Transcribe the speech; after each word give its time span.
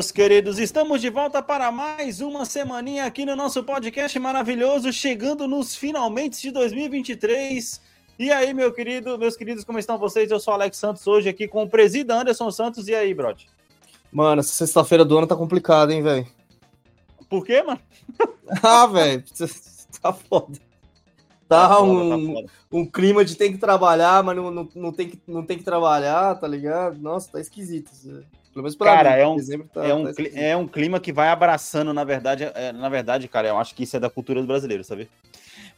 Meus 0.00 0.10
queridos, 0.10 0.58
estamos 0.58 0.98
de 0.98 1.10
volta 1.10 1.42
para 1.42 1.70
mais 1.70 2.22
uma 2.22 2.46
semaninha 2.46 3.04
aqui 3.04 3.26
no 3.26 3.36
nosso 3.36 3.62
podcast 3.62 4.18
maravilhoso, 4.18 4.90
chegando 4.90 5.46
nos 5.46 5.76
finalmente 5.76 6.40
de 6.40 6.50
2023. 6.50 7.78
E 8.18 8.32
aí, 8.32 8.54
meu 8.54 8.72
querido, 8.72 9.18
meus 9.18 9.36
queridos, 9.36 9.62
como 9.62 9.78
estão 9.78 9.98
vocês? 9.98 10.30
Eu 10.30 10.40
sou 10.40 10.52
o 10.52 10.54
Alex 10.54 10.78
Santos 10.78 11.06
hoje 11.06 11.28
aqui 11.28 11.46
com 11.46 11.64
o 11.64 11.68
presida 11.68 12.18
Anderson 12.18 12.50
Santos. 12.50 12.88
E 12.88 12.94
aí, 12.94 13.12
Brod? 13.12 13.44
Mano, 14.10 14.40
essa 14.40 14.54
sexta-feira 14.54 15.04
do 15.04 15.18
ano 15.18 15.26
tá 15.26 15.36
complicada, 15.36 15.92
hein, 15.92 16.02
velho? 16.02 16.26
Por 17.28 17.44
quê, 17.44 17.62
mano? 17.62 17.80
ah, 18.62 18.86
velho, 18.86 19.22
tá 20.00 20.14
foda. 20.14 20.58
Tá, 21.46 21.68
Tá 21.68 21.76
foda, 21.76 21.92
um, 21.92 22.08
tá 22.08 22.40
foda. 22.40 22.52
um 22.72 22.86
clima 22.86 23.22
de 23.22 23.36
tem 23.36 23.52
que 23.52 23.58
trabalhar, 23.58 24.24
mas 24.24 24.34
não, 24.34 24.50
não, 24.50 24.68
não, 24.74 24.92
tem, 24.92 25.10
que, 25.10 25.20
não 25.28 25.44
tem 25.44 25.58
que 25.58 25.64
trabalhar, 25.64 26.36
tá 26.36 26.48
ligado? 26.48 26.98
Nossa, 26.98 27.32
tá 27.32 27.38
esquisito. 27.38 27.92
isso. 27.92 28.39
Pelo 28.52 28.64
menos 28.64 28.74
pra 28.74 28.86
Cara, 28.96 29.10
mim, 29.16 29.22
é 29.22 29.26
um- 29.28 29.66
tá, 29.68 29.86
É 29.86 29.94
um, 29.94 30.04
tá 30.04 30.12
cli- 30.14 30.26
esquisito. 30.26 30.42
é 30.44 30.56
um 30.56 30.66
clima 30.66 30.98
que 31.00 31.12
vai 31.12 31.28
abraçando, 31.28 31.94
na 31.94 32.02
verdade, 32.04 32.44
é, 32.54 32.72
na 32.72 32.88
verdade, 32.88 33.28
cara, 33.28 33.48
eu 33.48 33.58
acho 33.58 33.74
que 33.74 33.84
isso 33.84 33.96
é 33.96 34.00
da 34.00 34.10
cultura 34.10 34.40
do 34.40 34.46
brasileiro, 34.46 34.82
sabe? 34.82 35.08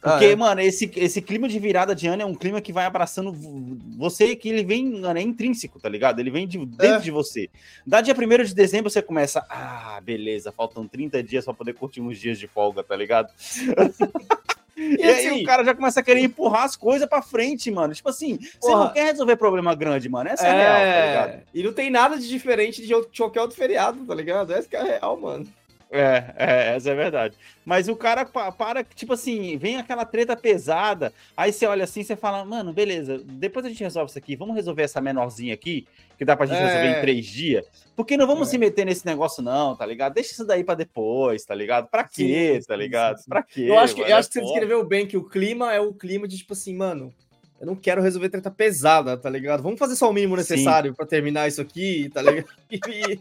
Ah, 0.01 0.11
Porque, 0.11 0.25
é? 0.25 0.35
mano, 0.35 0.59
esse, 0.59 0.91
esse 0.97 1.21
clima 1.21 1.47
de 1.47 1.57
virada 1.59 1.95
de 1.95 2.07
ano 2.07 2.23
é 2.23 2.25
um 2.25 2.35
clima 2.35 2.59
que 2.59 2.73
vai 2.73 2.83
abraçando 2.85 3.31
vo- 3.31 3.77
você, 3.97 4.35
que 4.35 4.49
ele 4.49 4.63
vem, 4.63 4.99
mano, 4.99 5.17
é 5.17 5.21
intrínseco, 5.21 5.79
tá 5.79 5.87
ligado? 5.87 6.19
Ele 6.19 6.29
vem 6.31 6.45
de 6.47 6.57
dentro 6.57 6.97
É. 6.97 6.99
de 6.99 7.09
você. 7.11 7.49
Da 7.87 8.01
dia 8.01 8.13
1 8.13 8.43
de 8.43 8.53
dezembro 8.55 8.89
você 8.89 9.01
começa, 9.01 9.45
ah, 9.49 10.01
beleza, 10.03 10.51
faltam 10.51 10.85
30 10.87 11.23
dias 11.23 11.45
pra 11.45 11.53
poder 11.53 11.73
curtir 11.73 12.01
uns 12.01 12.17
dias 12.19 12.37
de 12.37 12.47
folga, 12.47 12.83
tá 12.83 12.95
ligado? 12.95 13.31
E, 14.75 15.03
aí 15.03 15.27
assim- 15.27 15.41
o 15.41 15.45
cara 15.45 15.63
já 15.63 15.73
começa 15.75 15.99
a 15.99 16.03
querer 16.03 16.21
empurrar 16.21 16.63
as 16.63 16.75
coisas 16.75 17.07
pra 17.07 17.21
frente, 17.21 17.69
mano. 17.69 17.93
Tipo 17.93 18.09
assim, 18.09 18.37
você 18.39 18.59
Porra. 18.59 18.85
não 18.85 18.93
quer 18.93 19.05
resolver 19.05 19.35
problema 19.35 19.75
grande, 19.75 20.09
mano. 20.09 20.29
Essa 20.29 20.47
é, 20.47 20.49
a 20.49 20.53
real, 20.53 20.73
tá 20.73 21.05
ligado? 21.07 21.29
É, 21.39 21.43
e 21.53 21.63
não 21.63 21.73
tem 21.73 21.89
nada 21.89 22.17
de 22.17 22.27
diferente 22.27 22.85
de 22.85 22.93
qualquer 23.17 23.41
outro 23.41 23.55
feriado, 23.57 24.03
tá 24.05 24.15
ligado? 24.15 24.51
Essa 24.53 24.67
que 24.67 24.75
é 24.75 24.79
a 24.79 24.83
real, 24.83 25.19
mano. 25.19 25.47
É, 25.93 26.33
é, 26.37 26.75
essa 26.75 26.89
é 26.89 26.95
verdade. 26.95 27.37
Mas 27.63 27.87
o 27.87 27.95
cara 27.95 28.25
pa- 28.25 28.51
para, 28.51 28.83
tipo 28.83 29.13
assim, 29.13 29.55
vem 29.57 29.77
aquela 29.77 30.03
treta 30.05 30.35
pesada, 30.35 31.13
aí 31.37 31.53
você 31.53 31.67
olha 31.67 31.83
assim, 31.83 32.03
você 32.03 32.15
fala, 32.15 32.43
mano, 32.43 32.73
beleza, 32.73 33.21
depois 33.23 33.63
a 33.65 33.69
gente 33.69 33.83
resolve 33.83 34.09
isso 34.09 34.17
aqui, 34.17 34.35
vamos 34.35 34.55
resolver 34.55 34.81
essa 34.81 34.99
menorzinha 34.99 35.53
aqui, 35.53 35.87
que 36.17 36.25
dá 36.25 36.35
pra 36.35 36.47
gente 36.47 36.57
É. 36.57 36.65
resolver 36.65 36.97
em 36.97 37.01
três 37.01 37.25
dias, 37.27 37.65
porque 37.95 38.17
não 38.17 38.25
vamos 38.25 38.47
É. 38.47 38.51
se 38.51 38.57
meter 38.57 38.85
nesse 38.85 39.05
negócio 39.05 39.43
não, 39.43 39.75
tá 39.75 39.85
ligado? 39.85 40.13
Deixa 40.15 40.31
isso 40.31 40.45
daí 40.45 40.63
pra 40.63 40.73
depois, 40.73 41.45
tá 41.45 41.53
ligado? 41.53 41.87
Pra 41.87 42.03
quê, 42.03 42.59
Sim, 42.59 42.67
tá 42.67 42.75
ligado? 42.75 43.17
sim, 43.17 43.23
sim. 43.25 43.29
Pra 43.29 43.43
quê? 43.43 43.65
Eu 43.69 43.77
acho 43.77 43.93
que, 43.93 44.01
eu 44.01 44.05
É 44.07 44.13
acho 44.13 44.29
que 44.29 44.33
você 44.39 44.41
descreveu 44.41 44.83
bem 44.83 45.05
que 45.05 45.15
o 45.15 45.23
clima 45.23 45.71
é 45.71 45.79
o 45.79 45.93
clima 45.93 46.27
de 46.27 46.37
tipo 46.37 46.53
assim, 46.53 46.75
mano. 46.75 47.13
Eu 47.61 47.67
não 47.67 47.75
quero 47.77 48.01
resolver 48.01 48.27
treta 48.27 48.51
pesada, 48.51 49.15
tá 49.15 49.29
ligado? 49.29 49.63
Vamos 49.63 49.79
fazer 49.79 49.95
só 49.95 50.09
o 50.09 50.13
mínimo 50.13 50.35
necessário 50.35 50.93
pra 50.93 51.05
terminar 51.05 51.47
isso 51.47 51.61
aqui, 51.61 52.09
tá 52.13 52.21
ligado? 52.21 52.45
E- 52.71 53.19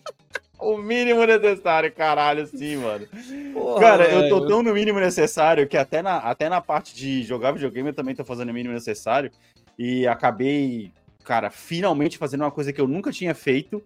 O 0.62 0.78
mínimo 0.78 1.24
necessário, 1.26 1.92
caralho, 1.92 2.46
sim, 2.46 2.76
mano. 2.76 3.06
Porra, 3.52 3.80
Cara, 3.80 4.04
eu 4.10 4.28
tô 4.28 4.36
velho. 4.36 4.46
tão 4.48 4.62
no 4.62 4.72
mínimo 4.72 5.00
necessário 5.00 5.66
que 5.66 5.76
até 5.76 6.00
na, 6.02 6.18
até 6.18 6.48
na 6.48 6.60
parte 6.60 6.94
de 6.94 7.22
jogar 7.22 7.52
videogame 7.52 7.88
eu 7.88 7.94
também 7.94 8.14
tô 8.14 8.24
fazendo 8.24 8.50
o 8.50 8.54
mínimo 8.54 8.74
necessário. 8.74 9.30
E 9.78 10.06
acabei, 10.06 10.92
cara, 11.24 11.50
finalmente 11.50 12.16
fazendo 12.18 12.42
uma 12.42 12.50
coisa 12.50 12.72
que 12.72 12.80
eu 12.80 12.86
nunca 12.86 13.10
tinha 13.10 13.34
feito, 13.34 13.82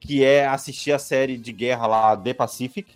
que 0.00 0.24
é 0.24 0.46
assistir 0.46 0.92
a 0.92 0.98
série 0.98 1.36
de 1.36 1.52
guerra 1.52 1.86
lá, 1.86 2.16
The 2.16 2.34
Pacific, 2.34 2.94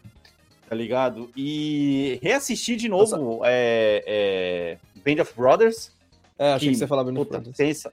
tá 0.69 0.75
ligado? 0.75 1.31
E 1.37 2.19
reassistir 2.23 2.77
de 2.77 2.89
novo 2.89 3.43
é, 3.45 4.03
é, 4.07 4.79
Band 5.05 5.23
of 5.23 5.33
Brothers, 5.37 5.93
É, 6.39 6.53
achei 6.55 6.69
que, 6.69 6.73
que 6.75 6.79
você 6.79 6.87
falava 6.87 7.13
puta, 7.13 7.43
sensa- 7.55 7.93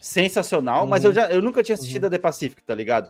sensacional, 0.00 0.86
mas 0.86 1.04
Uhum. 1.04 1.10
eu, 1.10 1.14
já, 1.14 1.26
eu 1.30 1.40
nunca 1.42 1.62
tinha 1.62 1.74
assistido 1.74 2.06
a 2.06 2.10
The 2.10 2.18
Pacific, 2.18 2.62
tá 2.62 2.74
ligado? 2.74 3.08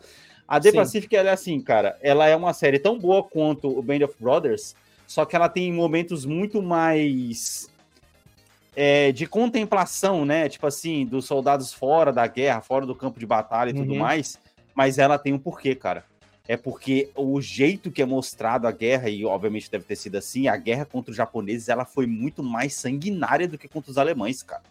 A 0.49 0.59
The 0.59 0.71
Sim. 0.71 0.77
Pacific, 0.79 1.15
ela 1.15 1.29
é 1.29 1.33
assim, 1.33 1.61
cara, 1.61 1.99
ela 2.01 2.27
é 2.27 2.35
uma 2.35 2.55
série 2.55 2.79
tão 2.79 2.99
boa 2.99 3.23
quanto 3.23 3.69
o 3.69 3.83
Band 3.83 4.03
of 4.05 4.15
Brothers, 4.19 4.75
só 5.07 5.27
que 5.27 5.37
ela 5.37 5.49
tem 5.49 5.71
momentos 5.71 6.25
muito 6.25 6.63
mais 6.63 7.69
é, 8.75 9.13
de 9.13 9.27
contemplação, 9.27 10.25
né? 10.25 10.49
Tipo 10.49 10.67
assim, 10.67 11.05
dos 11.05 11.27
soldados 11.27 11.73
fora 11.73 12.11
da 12.13 12.27
guerra, 12.27 12.63
fora 12.63 12.87
do 12.87 12.95
campo 12.95 13.21
de 13.21 13.27
batalha 13.27 13.71
e 13.71 13.75
tudo 13.75 13.93
Uhum. 13.93 13.99
mais, 13.99 14.39
mas 14.75 14.99
ela 14.99 15.19
tem 15.19 15.33
um 15.35 15.39
porquê, 15.39 15.75
cara. 15.75 16.03
É 16.47 16.57
porque 16.57 17.11
o 17.15 17.39
jeito 17.43 17.91
que 17.91 18.01
é 18.01 18.07
mostrado 18.07 18.67
a 18.67 18.73
guerra, 18.73 19.11
e 19.11 19.23
obviamente 19.27 19.71
deve 19.71 19.85
ter 19.85 19.97
sido 19.97 20.17
assim, 20.17 20.49
a 20.49 20.57
guerra 20.57 20.87
contra 20.87 21.11
os 21.11 21.17
japoneses, 21.17 21.69
ela 21.69 21.85
foi 21.85 22.07
muito 22.07 22.43
mais 22.43 22.73
sanguinária 22.75 23.47
do 23.47 23.59
que 23.59 23.69
contra 23.69 23.91
os 23.91 23.99
alemães, 23.99 24.43
cara. 24.43 24.63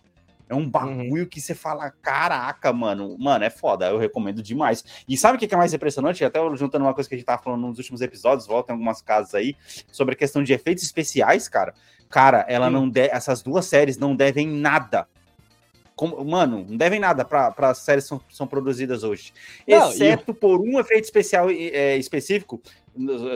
É 0.50 0.56
um 0.56 0.70
bagulho 0.70 1.28
que 1.28 1.42
você 1.42 1.54
fala, 1.54 1.92
caraca, 2.02 2.72
mano. 2.72 3.18
Mano, 3.20 3.44
é 3.44 3.50
foda, 3.50 3.88
eu 3.88 3.98
recomendo 3.98 4.42
demais. 4.42 4.84
E 5.08 5.18
sabe 5.18 5.36
o 5.36 5.40
que 5.40 5.54
é 5.54 5.58
mais 5.58 5.74
impressionante? 5.74 6.24
Até 6.24 6.40
juntando 6.56 6.86
uma 6.86 6.94
coisa 6.94 7.10
que 7.10 7.16
a 7.16 7.18
gente 7.18 7.28
tava 7.28 7.42
falando 7.42 7.68
nos 7.68 7.78
últimos 7.78 8.02
episódios, 8.02 8.48
volta 8.48 8.72
em 8.72 8.76
algumas 8.76 9.02
casas 9.02 9.36
aí, 9.36 9.56
sobre 9.92 10.14
a 10.14 10.18
questão 10.18 10.42
de 10.42 10.54
efeitos 10.54 10.84
especiais, 10.84 11.50
cara. 11.50 11.74
Cara, 12.10 12.46
ela 12.48 12.68
Sim. 12.68 12.74
não 12.74 12.90
de... 12.90 13.08
essas 13.10 13.42
duas 13.42 13.66
séries 13.66 13.98
não 13.98 14.16
devem 14.16 14.48
nada. 14.48 15.08
Como- 15.96 16.24
Mano, 16.24 16.64
não 16.70 16.78
devem 16.78 17.00
nada 17.00 17.26
para 17.26 17.54
as 17.58 17.80
séries 17.80 18.04
que 18.06 18.10
são, 18.10 18.22
são 18.30 18.48
produzidas 18.48 19.04
hoje. 19.04 19.34
Não, 19.68 19.90
Exceto 19.90 20.34
por 20.34 20.62
um 20.62 20.80
efeito 20.80 21.06
especial 21.06 21.50
é, 21.50 21.98
específico, 21.98 22.62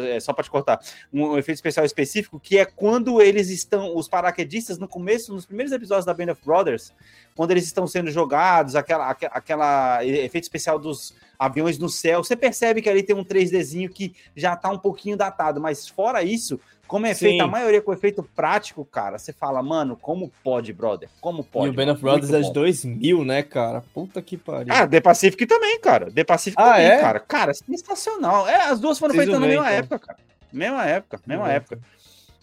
é, 0.05 0.19
só 0.19 0.33
para 0.33 0.44
te 0.44 0.49
cortar, 0.49 0.79
um 1.13 1.38
efeito 1.38 1.57
especial 1.57 1.85
específico, 1.85 2.39
que 2.39 2.57
é 2.57 2.66
quando 2.66 3.22
eles 3.22 3.49
estão, 3.49 3.95
os 3.95 4.07
paraquedistas, 4.07 4.77
no 4.77 4.88
começo, 4.88 5.33
nos 5.33 5.45
primeiros 5.45 5.72
episódios 5.72 6.05
da 6.05 6.13
Band 6.13 6.31
of 6.31 6.41
Brothers, 6.45 6.94
quando 7.35 7.51
eles 7.51 7.63
estão 7.66 7.85
sendo 7.88 8.11
jogados, 8.11 8.75
aquela, 8.75 9.09
aque- 9.09 9.29
aquela 9.31 10.03
efeito 10.05 10.44
especial 10.44 10.77
dos 10.79 11.13
aviões 11.41 11.79
no 11.79 11.90
céu, 11.90 12.24
você 12.24 12.35
percebe 12.35 12.84
que 12.84 12.90
ali 12.90 13.02
tem 13.02 13.16
um 13.16 13.24
3Dzinho 13.25 13.90
que 13.90 14.13
já 14.35 14.56
tá 14.56 14.69
um 14.69 14.78
pouquinho 14.78 15.18
datado, 15.18 15.60
mas 15.60 15.88
fora 15.88 16.21
isso, 16.21 16.60
como 16.88 17.07
é 17.07 17.13
Sim. 17.15 17.25
feito 17.30 17.42
a 17.42 17.48
maioria 17.48 17.81
com 17.81 17.92
efeito 17.92 18.21
prático, 18.21 18.86
cara, 18.86 19.18
você 19.18 19.33
fala, 19.33 19.63
mano, 19.63 19.98
como 20.00 20.31
pode, 20.44 20.71
brother? 20.71 21.10
Como 21.19 21.44
pode? 21.44 21.65
E 21.65 21.69
o 21.69 21.74
Band 21.74 21.86
mano? 21.86 21.94
of 21.94 22.01
Brothers 22.04 22.31
é 22.31 22.42
de 22.42 22.48
bom. 22.48 22.54
2000, 22.54 23.25
né, 23.25 23.42
cara? 23.42 23.81
Puta 23.94 24.21
que 24.21 24.38
pariu. 24.38 24.71
Ah, 24.71 24.86
The 24.86 25.01
Pacific 25.01 25.45
também, 25.48 25.80
cara. 25.80 26.12
The 26.12 26.24
Pacific 26.24 26.62
Ah, 26.62 26.74
também, 26.74 26.86
é? 26.86 26.98
cara. 27.00 27.19
Cara, 27.21 27.54
sensacional. 27.56 28.48
É, 28.48 28.65
as 28.69 28.80
duas 28.80 29.00
foram 29.00 29.15
Preciso 29.15 29.31
feitas 29.31 29.42
na 29.42 29.48
mesma 29.48 29.65
então. 29.71 29.80
época, 29.80 30.00
cara. 30.00 30.19
Mesma 30.54 30.86
época, 30.86 31.19
mesma 31.25 31.48
ver. 31.48 31.54
época. 31.56 31.80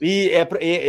E, 0.01 0.31
é, 0.31 0.47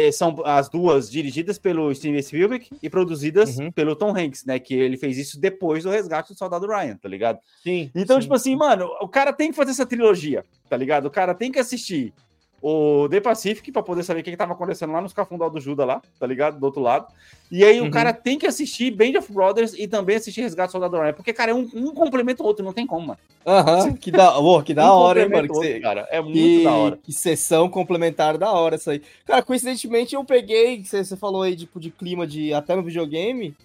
e- 0.07 0.11
são 0.11 0.35
as 0.45 0.69
duas 0.69 1.09
dirigidas 1.09 1.57
pelo 1.57 1.93
Steven 1.95 2.21
Spielberg 2.21 2.67
e 2.81 2.89
produzidas 2.89 3.57
Uhum. 3.57 3.71
pelo 3.71 3.95
Tom 3.95 4.15
Hanks, 4.15 4.45
né? 4.45 4.59
Que 4.59 4.75
ele 4.75 4.97
fez 4.97 5.17
isso 5.17 5.39
depois 5.39 5.83
do 5.83 5.89
resgate 5.89 6.31
do 6.33 6.37
soldado 6.37 6.67
Ryan, 6.67 6.95
tá 6.95 7.09
ligado? 7.09 7.39
Sim. 7.63 7.89
Então, 7.95 8.17
sim. 8.17 8.21
tipo 8.21 8.35
assim, 8.35 8.55
mano, 8.55 8.85
o 9.01 9.07
cara 9.07 9.33
tem 9.33 9.49
que 9.49 9.55
fazer 9.55 9.71
essa 9.71 9.85
trilogia, 9.85 10.45
tá 10.69 10.77
ligado? 10.77 11.07
O 11.07 11.11
cara 11.11 11.33
tem 11.33 11.51
que 11.51 11.57
assistir 11.59 12.13
o 12.61 13.07
The 13.09 13.21
Pacific 13.21 13.71
pra 13.71 13.81
poder 13.81 14.03
saber 14.03 14.19
o 14.19 14.23
que, 14.23 14.31
que 14.31 14.37
tava 14.37 14.53
acontecendo 14.53 14.91
lá 14.93 14.99
nos 15.01 15.13
cafundó 15.13 15.47
do 15.49 15.59
Judas 15.61 15.87
lá, 15.87 16.01
tá 16.19 16.27
ligado? 16.27 16.59
Do 16.59 16.65
outro 16.65 16.81
lado. 16.81 17.07
E 17.51 17.63
aí 17.63 17.79
Uhum. 17.79 17.87
o 17.87 17.91
cara 17.91 18.11
tem 18.13 18.37
que 18.37 18.45
assistir 18.45 18.91
Band 18.91 19.17
of 19.17 19.31
Brothers 19.31 19.73
e 19.73 19.87
também 19.87 20.17
assistir 20.17 20.41
Resgate 20.41 20.67
do 20.69 20.71
Soldado 20.73 20.97
Ryan. 20.97 21.13
Porque, 21.13 21.31
cara, 21.33 21.51
é 21.51 21.53
um, 21.53 21.69
um 21.73 21.93
complementa 21.93 22.43
o 22.43 22.45
outro, 22.45 22.63
não 22.65 22.73
tem 22.73 22.85
como, 22.85 23.07
mano. 23.07 23.19
Aham, 23.45 23.93
que 23.93 24.11
da, 24.11 24.37
oh, 24.37 24.61
que 24.61 24.73
da 24.73 24.83
Um 24.93 24.97
hora, 24.97 25.21
hein, 25.23 25.29
mano. 25.29 25.47
Que, 25.47 25.53
outro, 25.55 25.81
cara. 25.81 26.07
É 26.11 26.21
muito 26.21 26.33
que, 26.37 26.63
da 26.63 26.71
hora. 26.73 26.99
que 27.01 27.13
sessão 27.13 27.69
complementar 27.69 28.37
da 28.37 28.51
hora 28.51 28.75
essa 28.75 28.91
aí. 28.91 29.01
Cara, 29.25 29.41
coincidentemente 29.41 30.13
eu 30.15 30.23
peguei, 30.25 30.83
você 30.83 31.03
você 31.03 31.15
falou 31.15 31.41
aí, 31.43 31.55
tipo, 31.55 31.79
de 31.79 31.89
clima 31.89 32.27
de 32.27 32.53
até 32.53 32.75
no 32.75 32.83
videogame. 32.83 33.55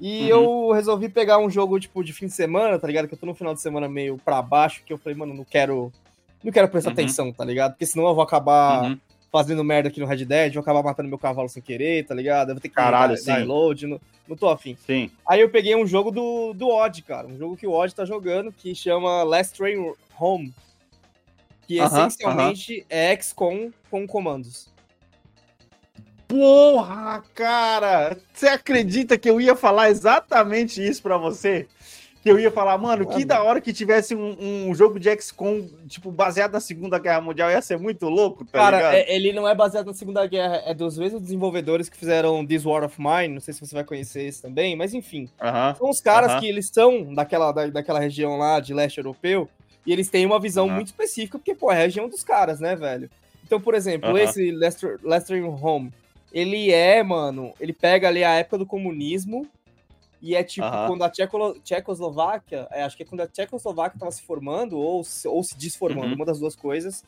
E 0.00 0.32
Uhum. 0.32 0.68
eu 0.68 0.72
resolvi 0.72 1.08
pegar 1.08 1.38
um 1.38 1.50
jogo, 1.50 1.80
tipo, 1.80 2.04
de 2.04 2.12
fim 2.12 2.26
de 2.26 2.32
semana, 2.32 2.78
tá 2.78 2.86
ligado? 2.86 3.08
Que 3.08 3.14
eu 3.14 3.18
tô 3.18 3.26
no 3.26 3.34
final 3.34 3.52
de 3.52 3.60
semana 3.60 3.88
meio 3.88 4.16
pra 4.24 4.40
baixo, 4.40 4.82
que 4.86 4.92
eu 4.92 4.96
falei, 4.98 5.18
mano, 5.18 5.34
não 5.34 5.44
quero. 5.44 5.92
Não 6.42 6.52
quero 6.52 6.68
prestar 6.68 6.90
Uhum. 6.90 6.94
atenção, 6.94 7.32
tá 7.32 7.44
ligado? 7.44 7.72
Porque 7.72 7.86
senão 7.86 8.06
eu 8.08 8.14
vou 8.14 8.22
acabar 8.22 8.84
Uhum. 8.84 8.98
fazendo 9.30 9.62
merda 9.64 9.88
aqui 9.88 10.00
no 10.00 10.06
Red 10.06 10.24
Dead, 10.24 10.54
vou 10.54 10.60
acabar 10.62 10.82
matando 10.82 11.08
meu 11.08 11.18
cavalo 11.18 11.48
sem 11.48 11.62
querer, 11.62 12.06
tá 12.06 12.14
ligado? 12.14 12.50
Eu 12.50 12.54
vou 12.54 12.60
ter 12.62 12.68
que 12.68 12.74
Caralho, 12.74 13.14
dar, 13.16 13.22
dar 13.24 13.38
reload, 13.38 13.86
não, 13.86 14.00
não 14.26 14.36
tô 14.36 14.48
afim. 14.48 14.76
Sim. 14.86 15.10
Aí 15.26 15.40
eu 15.40 15.50
peguei 15.50 15.74
um 15.76 15.86
jogo 15.86 16.10
do, 16.10 16.52
do 16.54 16.68
Odd, 16.68 17.02
cara. 17.02 17.26
Um 17.26 17.36
jogo 17.36 17.56
que 17.56 17.66
o 17.66 17.72
Odd 17.72 17.94
tá 17.94 18.04
jogando, 18.04 18.52
que 18.52 18.74
chama 18.74 19.22
Last 19.24 19.56
Train 19.56 19.92
Home. 20.18 20.54
Que 21.66 21.78
essencialmente 21.80 22.86
é 22.88 23.14
XCOM 23.20 23.70
com 23.90 24.06
comandos. 24.06 24.72
Porra, 26.26 27.22
cara! 27.34 28.16
Você 28.34 28.48
acredita 28.48 29.16
que 29.18 29.28
eu 29.28 29.40
ia 29.40 29.56
falar 29.56 29.88
exatamente 29.90 30.86
isso 30.86 31.02
pra 31.02 31.16
você? 31.16 31.66
Que 32.22 32.30
eu 32.30 32.38
ia 32.38 32.50
falar, 32.50 32.76
mano, 32.78 33.06
que 33.06 33.24
da 33.24 33.42
hora 33.42 33.60
que 33.60 33.72
tivesse 33.72 34.14
um, 34.14 34.68
um 34.68 34.74
jogo 34.74 34.98
de 34.98 35.08
XCOM, 35.20 35.68
tipo, 35.86 36.10
baseado 36.10 36.52
na 36.52 36.60
Segunda 36.60 36.98
Guerra 36.98 37.20
Mundial, 37.20 37.48
ia 37.50 37.62
ser 37.62 37.78
muito 37.78 38.08
louco, 38.08 38.44
tá 38.44 38.58
cara, 38.58 38.76
ligado? 38.76 38.94
é- 38.94 39.14
ele 39.14 39.32
não 39.32 39.48
é 39.48 39.54
baseado 39.54 39.86
na 39.86 39.94
Segunda 39.94 40.26
Guerra, 40.26 40.62
é 40.66 40.74
dos 40.74 40.98
mesmos 40.98 41.22
desenvolvedores 41.22 41.88
que 41.88 41.96
fizeram 41.96 42.44
This 42.44 42.64
War 42.64 42.82
of 42.84 42.96
Mine. 43.00 43.34
Não 43.34 43.40
sei 43.40 43.54
se 43.54 43.60
você 43.60 43.74
vai 43.74 43.84
conhecer 43.84 44.22
esse 44.24 44.42
também, 44.42 44.74
mas 44.74 44.94
enfim. 44.94 45.28
Aham. 45.40 45.74
São 45.76 45.88
os 45.90 46.00
caras 46.00 46.32
Aham. 46.32 46.40
que 46.40 46.48
eles 46.48 46.68
são 46.72 47.14
daquela, 47.14 47.52
da, 47.52 47.66
daquela 47.68 48.00
região 48.00 48.36
lá 48.36 48.58
de 48.58 48.74
leste 48.74 48.98
europeu 48.98 49.48
e 49.86 49.92
eles 49.92 50.10
têm 50.10 50.26
uma 50.26 50.40
visão 50.40 50.66
Aham. 50.66 50.74
muito 50.74 50.88
específica, 50.88 51.38
porque, 51.38 51.54
pô, 51.54 51.70
é 51.70 51.76
a 51.76 51.78
região 51.78 52.08
dos 52.08 52.24
caras, 52.24 52.58
né, 52.58 52.74
velho? 52.74 53.08
Então, 53.46 53.60
por 53.60 53.74
exemplo, 53.74 54.18
esse 54.18 54.50
Lester, 54.50 54.98
Lester 55.02 55.42
Home, 55.64 55.92
ele 56.32 56.70
é, 56.70 57.02
mano, 57.02 57.54
ele 57.58 57.72
pega 57.72 58.08
ali 58.08 58.22
a 58.22 58.34
época 58.34 58.58
do 58.58 58.66
comunismo 58.66 59.46
e 60.20 60.34
é 60.34 60.42
tipo 60.42 60.66
Aham. 60.66 60.86
quando 60.88 61.04
a 61.04 61.10
Tcheco, 61.10 61.58
Tchecoslováquia, 61.60 62.66
é, 62.70 62.82
acho 62.82 62.96
que 62.96 63.02
é 63.02 63.06
quando 63.06 63.20
a 63.20 63.26
Tchecoslováquia 63.26 63.98
tava 63.98 64.10
se 64.12 64.22
formando 64.22 64.78
ou, 64.78 65.02
se- 65.04 65.28
ou 65.28 65.42
se 65.42 65.56
desformando, 65.56 66.08
Uhum. 66.08 66.14
uma 66.14 66.24
das 66.26 66.38
duas 66.40 66.54
coisas. 66.56 67.04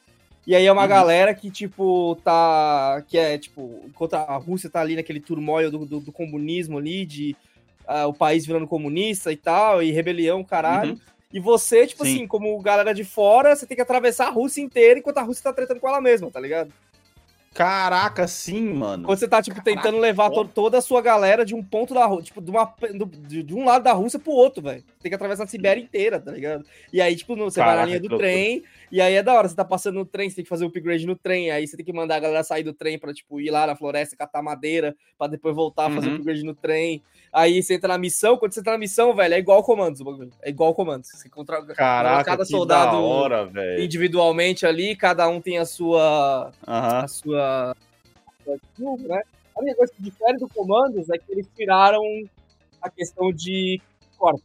E 0.46 0.54
aí 0.54 0.64
é 0.66 0.72
uma 0.72 0.82
Uhum. 0.82 0.88
galera 0.88 1.34
que, 1.34 1.50
tipo, 1.50 2.16
tá. 2.24 3.02
Que 3.08 3.18
é, 3.18 3.36
tipo, 3.38 3.82
enquanto 3.86 4.14
a 4.14 4.36
Rússia 4.36 4.70
tá 4.70 4.80
ali 4.80 4.96
naquele 4.96 5.20
turmoil 5.20 5.70
do, 5.70 5.84
do, 5.84 6.00
do 6.00 6.12
comunismo 6.12 6.78
ali, 6.78 7.04
de 7.04 7.36
ah, 7.86 8.06
o 8.06 8.14
país 8.14 8.46
virando 8.46 8.66
comunista 8.68 9.32
e 9.32 9.36
tal, 9.36 9.82
e 9.82 9.90
rebelião, 9.90 10.42
caralho. 10.44 10.92
Uhum. 10.92 10.98
E 11.32 11.38
você, 11.40 11.86
tipo 11.86 12.04
Sim. 12.04 12.14
assim, 12.16 12.26
como 12.26 12.58
galera 12.60 12.92
de 12.94 13.04
fora, 13.04 13.54
você 13.54 13.66
tem 13.66 13.76
que 13.76 13.82
atravessar 13.82 14.28
a 14.28 14.30
Rússia 14.30 14.60
inteira 14.62 14.98
enquanto 14.98 15.18
a 15.18 15.22
Rússia 15.22 15.42
tá 15.44 15.52
tretando 15.52 15.78
com 15.80 15.88
ela 15.88 16.00
mesma, 16.00 16.30
tá 16.30 16.40
ligado? 16.40 16.72
Caraca, 17.52 18.28
sim, 18.28 18.72
mano. 18.72 19.04
Quando 19.06 19.18
você 19.18 19.26
tá, 19.26 19.42
tipo, 19.42 19.60
tentando 19.62 19.98
levar 19.98 20.30
to- 20.30 20.44
toda 20.44 20.78
a 20.78 20.80
sua 20.80 21.02
galera 21.02 21.44
de 21.44 21.52
um 21.52 21.62
ponto 21.62 21.92
da 21.92 22.06
Rússia, 22.06 22.26
tipo, 22.26 22.40
de, 22.40 22.48
uma, 22.50 22.64
do- 22.94 23.06
de, 23.06 23.42
de 23.42 23.54
um 23.54 23.64
lado 23.64 23.82
da 23.82 23.92
Rússia 23.92 24.20
pro 24.20 24.30
outro, 24.30 24.62
velho. 24.62 24.84
Tem 25.02 25.10
que 25.10 25.16
atravessar 25.16 25.42
a 25.44 25.46
Sibéria 25.48 25.82
inteira, 25.82 26.20
tá 26.20 26.30
ligado? 26.30 26.64
E 26.92 27.00
aí, 27.00 27.16
tipo, 27.16 27.34
você 27.34 27.58
vai 27.58 27.68
na 27.70 27.72
Caraca, 27.74 27.86
linha 27.88 28.00
do 28.00 28.08
loucura. 28.08 28.28
E 28.90 29.00
aí 29.00 29.14
é 29.14 29.22
da 29.22 29.34
hora, 29.34 29.48
você 29.48 29.54
tá 29.54 29.64
passando 29.64 29.96
no 29.96 30.04
trem, 30.06 30.28
você 30.28 30.36
tem 30.36 30.44
que 30.44 30.48
fazer 30.48 30.64
o 30.64 30.68
upgrade 30.68 31.06
no 31.06 31.16
trem, 31.16 31.50
aí 31.50 31.66
você 31.66 31.76
tem 31.76 31.84
que 31.86 31.92
mandar 31.92 32.16
a 32.16 32.20
galera 32.20 32.42
sair 32.44 32.62
do 32.62 32.72
trem 32.72 32.98
pra, 32.98 33.12
tipo, 33.12 33.40
ir 33.40 33.50
lá 33.50 33.66
na 33.66 33.76
floresta, 33.76 34.16
catar 34.16 34.42
madeira, 34.42 34.96
pra 35.16 35.26
depois 35.26 35.54
voltar, 35.54 35.90
fazer 35.90 36.08
o 36.08 36.10
Uhum. 36.10 36.16
upgrade 36.16 36.44
no 36.44 36.54
trem. 36.54 37.02
Aí 37.32 37.62
você 37.62 37.74
entra 37.74 37.88
na 37.88 37.98
missão, 37.98 38.36
quando 38.36 38.52
você 38.52 38.60
entra 38.60 38.72
na 38.72 38.78
missão, 38.78 39.14
velho, 39.14 39.34
é 39.34 39.38
igual 39.38 39.62
comandos 39.62 40.00
o 40.00 40.04
bagulho. 40.04 40.32
É 40.42 40.50
igual 40.50 40.74
comandos. 40.74 41.10
Você 41.10 41.28
encontra 41.28 41.64
Caraca, 41.66 42.24
cada 42.24 42.44
que 42.44 42.50
soldado 42.50 42.92
da 42.92 43.00
hora, 43.00 43.50
individualmente 43.78 44.66
ali, 44.66 44.96
cada 44.96 45.28
um 45.28 45.40
tem 45.40 45.58
a 45.58 45.64
sua 45.64 46.52
Aham. 46.66 47.04
a 47.04 47.08
sua, 47.08 47.70
a 47.70 47.74
né? 49.08 49.22
A 49.56 49.60
única 49.60 49.76
coisa 49.76 49.92
que 49.94 50.02
difere 50.02 50.38
do 50.38 50.48
Comandos 50.48 51.08
é 51.10 51.18
que 51.18 51.32
eles 51.32 51.48
tiraram 51.56 52.02
a 52.82 52.90
questão 52.90 53.32
de 53.32 53.80
corpos. 54.16 54.42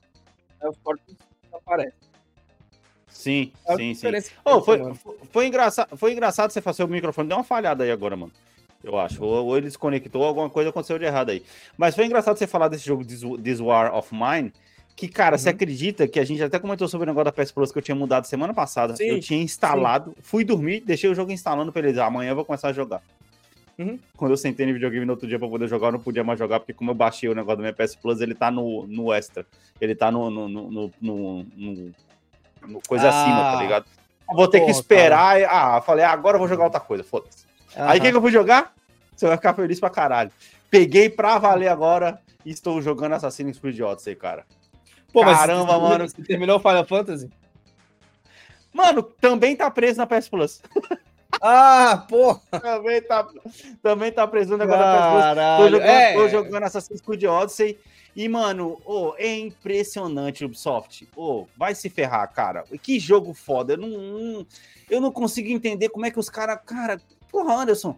Né? 0.61 0.69
Os 0.69 0.77
corpos 0.83 1.15
aparecem. 1.53 2.04
Sim, 3.15 3.51
É 3.65 3.73
a 3.73 3.77
sim, 3.77 3.93
sim. 3.93 4.11
que 4.11 4.23
Oh, 4.43 4.61
foi, 4.61 4.77
foi, 4.93 5.15
foi 5.31 5.47
engraçado, 5.47 5.95
foi 5.97 6.11
engraçado 6.11 6.51
você 6.51 6.61
fazer 6.61 6.83
o 6.83 6.87
microfone. 6.87 7.29
Deu 7.29 7.37
uma 7.37 7.43
falhada 7.45 7.83
aí 7.85 7.89
agora, 7.91 8.15
mano. 8.15 8.31
Eu 8.83 8.99
acho. 8.99 9.23
Ou, 9.23 9.45
ou 9.47 9.57
ele 9.57 9.67
desconectou, 9.67 10.23
alguma 10.23 10.49
coisa 10.49 10.69
aconteceu 10.69 10.99
de 10.99 11.05
errado 11.05 11.29
aí. 11.29 11.41
Mas 11.77 11.95
foi 11.95 12.05
engraçado 12.05 12.37
você 12.37 12.45
falar 12.45 12.67
desse 12.67 12.85
jogo 12.85 13.05
This, 13.05 13.21
This 13.41 13.59
War 13.61 13.95
of 13.95 14.13
Mine. 14.13 14.51
Que, 14.97 15.07
cara, 15.07 15.37
você 15.37 15.49
Uhum. 15.49 15.55
acredita 15.55 16.07
que 16.07 16.19
a 16.19 16.25
gente 16.25 16.43
até 16.43 16.59
comentou 16.59 16.87
sobre 16.87 17.05
o 17.05 17.07
negócio 17.13 17.25
da 17.25 17.31
PS 17.31 17.51
Plus 17.53 17.71
que 17.71 17.77
eu 17.77 17.81
tinha 17.81 17.95
mudado 17.95 18.25
semana 18.27 18.53
passada? 18.53 18.95
Sim, 18.95 19.05
eu 19.05 19.19
tinha 19.19 19.41
instalado, 19.41 20.13
fui 20.21 20.43
dormir, 20.43 20.81
deixei 20.81 21.09
o 21.09 21.15
jogo 21.15 21.31
instalando 21.31 21.71
pra 21.71 21.79
ele 21.81 21.89
dizer, 21.89 22.01
amanhã 22.01 22.31
eu 22.31 22.35
vou 22.35 22.45
começar 22.45 22.69
a 22.69 22.73
jogar. 22.73 23.01
Uhum. 23.77 23.97
Quando 24.15 24.31
eu 24.31 24.37
sentei 24.37 24.65
no 24.65 24.71
videogame 24.73 25.05
no 25.05 25.13
outro 25.13 25.27
dia 25.27 25.37
pra 25.39 25.47
poder 25.49 25.67
jogar, 25.67 25.87
eu 25.87 25.91
não 25.93 25.99
podia 25.99 26.23
mais 26.23 26.37
jogar, 26.39 26.59
porque 26.59 26.73
como 26.73 26.91
eu 26.91 26.95
baixei 26.95 27.27
o 27.27 27.35
negócio 27.35 27.57
da 27.57 27.61
minha 27.63 27.73
PS 27.73 27.95
Plus, 27.95 28.21
ele 28.21 28.33
tá 28.35 28.49
no, 28.51 28.85
no 28.87 29.11
extra. 29.11 29.45
Ele 29.81 29.95
tá 29.95 30.09
no, 30.11 30.29
no, 30.29 30.47
no- 30.47 30.91
no- 31.01 31.45
no 31.57 31.91
coisa 32.87 33.07
Ah. 33.09 33.21
acima, 33.21 33.51
tá 33.53 33.61
ligado? 33.61 33.85
Eu 34.29 34.35
vou 34.35 34.47
ter 34.47 34.59
que 34.59 34.65
Porra, 34.67 34.79
esperar. 34.79 35.39
e- 35.39 35.45
Ah, 35.45 35.81
falei, 35.81 36.03
ah, 36.03 36.11
agora 36.11 36.35
eu 36.35 36.39
vou 36.39 36.47
jogar 36.47 36.63
outra 36.65 36.79
coisa, 36.79 37.03
foda-se. 37.03 37.45
Aí 37.75 37.99
o 37.99 38.01
que, 38.01 38.09
que 38.11 38.17
eu 38.17 38.21
fui 38.21 38.31
jogar? 38.31 38.73
Você 39.15 39.27
vai 39.27 39.37
ficar 39.37 39.53
feliz 39.53 39.79
pra 39.79 39.89
caralho. 39.89 40.31
Peguei 40.69 41.09
pra 41.09 41.37
valer 41.37 41.67
agora 41.67 42.19
e 42.45 42.51
estou 42.51 42.81
jogando 42.81 43.13
Assassin's 43.13 43.59
Creed 43.59 43.79
Odyssey, 43.81 44.15
cara. 44.15 44.45
Pô, 45.13 45.23
mas 45.23 45.37
Caramba, 45.37 45.73
você- 45.73 45.79
mano. 45.81 46.09
Você 46.09 46.23
terminou 46.23 46.57
o 46.57 46.59
Final 46.59 46.85
Fantasy? 46.85 47.29
Mano, 48.73 49.01
também 49.03 49.55
tá 49.55 49.69
preso 49.71 49.97
na 49.97 50.05
PS 50.07 50.29
Plus. 50.29 50.61
Ah, 51.41 52.05
pô! 52.09 52.35
também, 52.61 53.01
tá, 53.01 53.27
também 53.83 54.09
tá 54.09 54.25
preso 54.25 54.51
no 54.51 54.57
negócio 54.57 54.79
da 54.81 54.93
PS 54.93 55.01
Plus. 55.11 55.15
Tô 55.15 55.35
Caralho. 55.35 55.69
jogando, 55.69 55.89
É, 55.89 56.13
tô 56.13 56.27
jogando 56.29 56.63
Assassin's 56.63 57.01
Creed 57.01 57.23
Odyssey. 57.25 57.77
E, 58.15 58.29
mano, 58.29 58.79
ô, 58.85 59.13
é 59.17 59.37
impressionante 59.37 60.43
o 60.43 60.47
Ubisoft. 60.47 61.07
Ô, 61.15 61.45
vai 61.57 61.75
se 61.75 61.89
ferrar, 61.89 62.31
cara. 62.31 62.63
Que 62.81 62.97
jogo 62.99 63.33
foda. 63.33 63.73
Eu 63.73 63.77
não, 63.77 63.89
não- 63.89 64.47
eu 64.89 65.01
não 65.01 65.11
consigo 65.11 65.49
entender 65.49 65.89
como 65.89 66.05
é 66.05 66.11
que 66.11 66.19
os 66.19 66.29
caras. 66.29 66.59
Cara, 66.65 67.01
porra, 67.29 67.55
Anderson. 67.55 67.97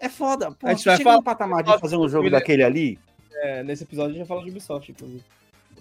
É 0.00 0.08
foda. 0.08 0.50
Porra, 0.52 0.72
A 0.72 0.74
gente 0.74 0.84
vai 0.86 0.96
chega 0.96 1.04
falar- 1.10 1.16
no 1.18 1.22
patamar 1.22 1.62
de 1.62 1.78
fazer 1.78 1.96
um 1.96 2.08
jogo 2.08 2.30
daquele 2.30 2.62
ali. 2.62 2.98
é, 3.42 3.62
nesse 3.62 3.82
episódio 3.84 4.10
a 4.10 4.12
gente 4.14 4.20
já 4.20 4.26
fala 4.26 4.42
de 4.42 4.50
Ubisoft, 4.50 4.90
inclusive. 4.90 5.22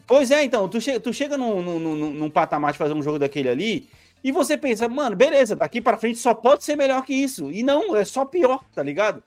Pois 0.05 0.31
é, 0.31 0.43
então, 0.43 0.67
tu, 0.67 0.81
che 0.81 0.99
tu 0.99 1.13
chega 1.13 1.37
num, 1.37 1.61
num, 1.61 1.79
num, 1.79 2.11
num 2.11 2.29
patamar 2.29 2.73
de 2.73 2.77
fazer 2.77 2.93
um 2.93 3.01
jogo 3.01 3.17
daquele 3.17 3.47
ali. 3.47 3.87
E 4.21 4.31
você 4.31 4.57
pensa, 4.57 4.89
mano, 4.89 5.15
beleza, 5.15 5.55
daqui 5.55 5.79
pra 5.79 5.97
frente 5.97 6.17
só 6.19 6.33
pode 6.33 6.63
ser 6.65 6.75
melhor 6.75 7.05
que 7.05 7.13
isso. 7.13 7.49
E 7.51 7.63
não, 7.63 7.95
é 7.95 8.03
só 8.03 8.25
pior, 8.25 8.63
tá 8.73 8.81
ligado? 8.83 9.23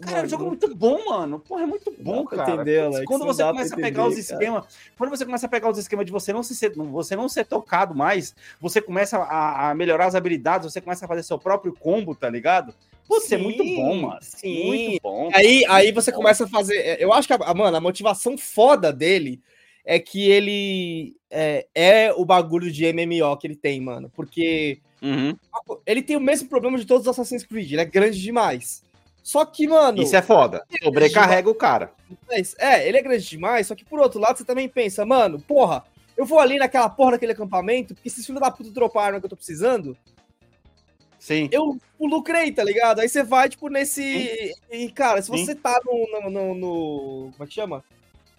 Cara, 0.00 0.16
Mano, 0.16 0.26
o 0.26 0.30
jogo 0.30 0.44
é 0.44 0.46
muito 0.48 0.74
bom, 0.74 1.04
mano. 1.08 1.38
Porra, 1.40 1.62
é 1.62 1.66
muito 1.66 1.92
bom, 1.98 2.24
cara. 2.24 2.52
entender, 2.52 2.80
Alex, 2.80 3.04
quando 3.06 3.24
você 3.24 3.42
começa 3.42 3.74
a 3.74 3.78
pegar 3.78 4.06
os 4.06 4.12
entender, 4.18 4.32
esquemas, 4.32 4.64
quando 4.96 5.10
você 5.10 5.24
começa 5.24 5.46
a 5.46 5.48
pegar 5.48 5.70
os 5.70 5.78
esquemas 5.78 6.06
de 6.06 6.12
você 6.12 6.32
não, 6.32 6.42
se 6.42 6.54
ser, 6.54 6.72
você 6.74 7.16
não 7.16 7.28
ser 7.28 7.46
tocado 7.46 7.94
mais, 7.94 8.34
você 8.60 8.80
começa 8.80 9.18
a, 9.18 9.70
a 9.70 9.74
melhorar 9.74 10.06
as 10.06 10.14
habilidades, 10.14 10.72
você 10.72 10.80
começa 10.80 11.04
a 11.04 11.08
fazer 11.08 11.22
seu 11.22 11.38
próprio 11.38 11.72
combo, 11.72 12.14
tá 12.14 12.28
ligado? 12.28 12.74
Putz, 13.08 13.32
é 13.32 13.36
muito 13.36 13.64
bom, 13.64 14.02
mano. 14.02 14.18
sim. 14.22 14.66
Muito 14.66 15.02
bom. 15.02 15.30
Aí, 15.34 15.64
aí 15.68 15.90
você 15.92 16.12
começa 16.12 16.44
a 16.44 16.48
fazer. 16.48 16.76
é, 16.76 17.02
Eu 17.04 17.12
acho 17.12 17.26
que, 17.26 17.34
a, 17.34 17.54
mano, 17.54 17.76
a 17.76 17.80
motivação 17.80 18.38
foda 18.38 18.92
dele 18.92 19.40
é 19.84 19.98
que 19.98 20.30
ele 20.30 21.16
é, 21.28 21.66
é 21.74 22.12
o 22.12 22.24
bagulho 22.24 22.70
de 22.70 22.84
MMO 22.92 23.36
que 23.36 23.46
ele 23.46 23.56
tem, 23.56 23.80
mano. 23.80 24.10
Porque 24.14 24.78
Uhum. 25.02 25.34
ele 25.86 26.02
tem 26.02 26.16
o 26.16 26.20
mesmo 26.20 26.48
problema 26.48 26.78
de 26.78 26.84
todos 26.84 27.06
os 27.06 27.08
Assassin's 27.08 27.44
Creed, 27.44 27.72
ele 27.72 27.80
é 27.80 27.86
grande 27.86 28.20
demais. 28.20 28.84
Só 29.30 29.44
que, 29.44 29.68
mano. 29.68 30.02
Isso 30.02 30.16
é 30.16 30.22
foda. 30.22 30.66
Sobrecarrega 30.82 31.48
o 31.48 31.54
cara. 31.54 31.92
É, 32.58 32.88
ele 32.88 32.98
é 32.98 33.02
grande 33.02 33.24
demais, 33.28 33.68
só 33.68 33.76
que 33.76 33.84
por 33.84 34.00
outro 34.00 34.18
lado 34.18 34.36
você 34.36 34.44
também 34.44 34.68
pensa, 34.68 35.06
mano, 35.06 35.38
porra, 35.40 35.84
eu 36.16 36.26
vou 36.26 36.40
ali 36.40 36.58
naquela 36.58 36.88
porra 36.90 37.12
daquele 37.12 37.30
acampamento, 37.30 37.94
porque 37.94 38.08
esses 38.08 38.26
filhos 38.26 38.40
da 38.40 38.50
puta 38.50 38.72
droparam 38.72 39.04
a 39.04 39.06
arma 39.06 39.20
que 39.20 39.26
eu 39.26 39.30
tô 39.30 39.36
precisando, 39.36 39.96
Sim. 41.16 41.48
eu 41.52 41.78
lucrei, 42.00 42.50
tá 42.50 42.64
ligado? 42.64 42.98
Aí 42.98 43.08
você 43.08 43.22
vai, 43.22 43.48
tipo, 43.48 43.68
nesse. 43.68 44.52
E, 44.68 44.90
cara, 44.90 45.22
se 45.22 45.30
Sim. 45.30 45.44
você 45.46 45.54
tá 45.54 45.78
no, 45.84 46.22
no, 46.22 46.30
no- 46.30 46.54
no- 46.56 47.30
Como 47.30 47.44
é 47.44 47.46
que 47.46 47.54
chama? 47.54 47.84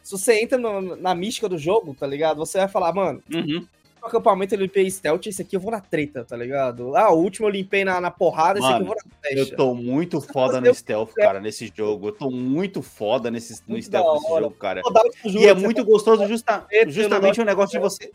Se 0.03 0.11
você 0.11 0.41
entra 0.41 0.57
no- 0.57 0.97
na 0.97 1.15
mística 1.15 1.47
do 1.47 1.57
jogo, 1.57 1.95
tá 1.97 2.05
ligado? 2.05 2.37
Você 2.39 2.57
vai 2.57 2.67
falar, 2.67 2.91
mano, 2.93 3.23
Uhum. 3.33 3.65
No 4.01 4.07
acampamento 4.07 4.55
eu 4.55 4.59
limpei 4.59 4.89
stealth, 4.89 5.27
esse 5.27 5.41
aqui 5.41 5.55
eu 5.55 5.59
vou 5.59 5.71
na 5.71 5.79
treta, 5.79 6.23
tá 6.25 6.35
ligado? 6.35 6.95
Ah, 6.95 7.11
o 7.11 7.21
último 7.21 7.47
eu 7.47 7.51
limpei 7.51 7.85
na, 7.85 8.01
na 8.01 8.09
porrada, 8.09 8.59
esse 8.59 8.67
aqui 8.67 8.81
eu 8.81 8.85
Mano, 8.87 8.95
vou 8.95 8.95
na 8.95 9.17
flecha. 9.21 9.51
Eu 9.51 9.55
tô 9.55 9.73
muito 9.75 10.19
foda 10.19 10.59
no 10.59 10.73
stealth, 10.73 11.13
cara, 11.13 11.39
nesse 11.39 11.71
jogo. 11.75 12.07
Eu 12.07 12.11
tô 12.11 12.31
muito 12.31 12.81
foda 12.81 13.29
nesse, 13.29 13.53
no 13.67 13.73
Muito 13.73 13.85
stealth 13.85 14.05
da 14.07 14.13
desse 14.13 14.31
hora. 14.31 14.43
jogo, 14.43 14.55
cara. 14.55 14.81
E 15.25 15.45
é 15.47 15.53
muito 15.53 15.85
gostoso 15.85 16.27
justa- 16.27 16.65
justamente 16.87 17.39
o 17.39 17.45
negócio 17.45 17.77
de 17.77 17.79
você. 17.83 18.11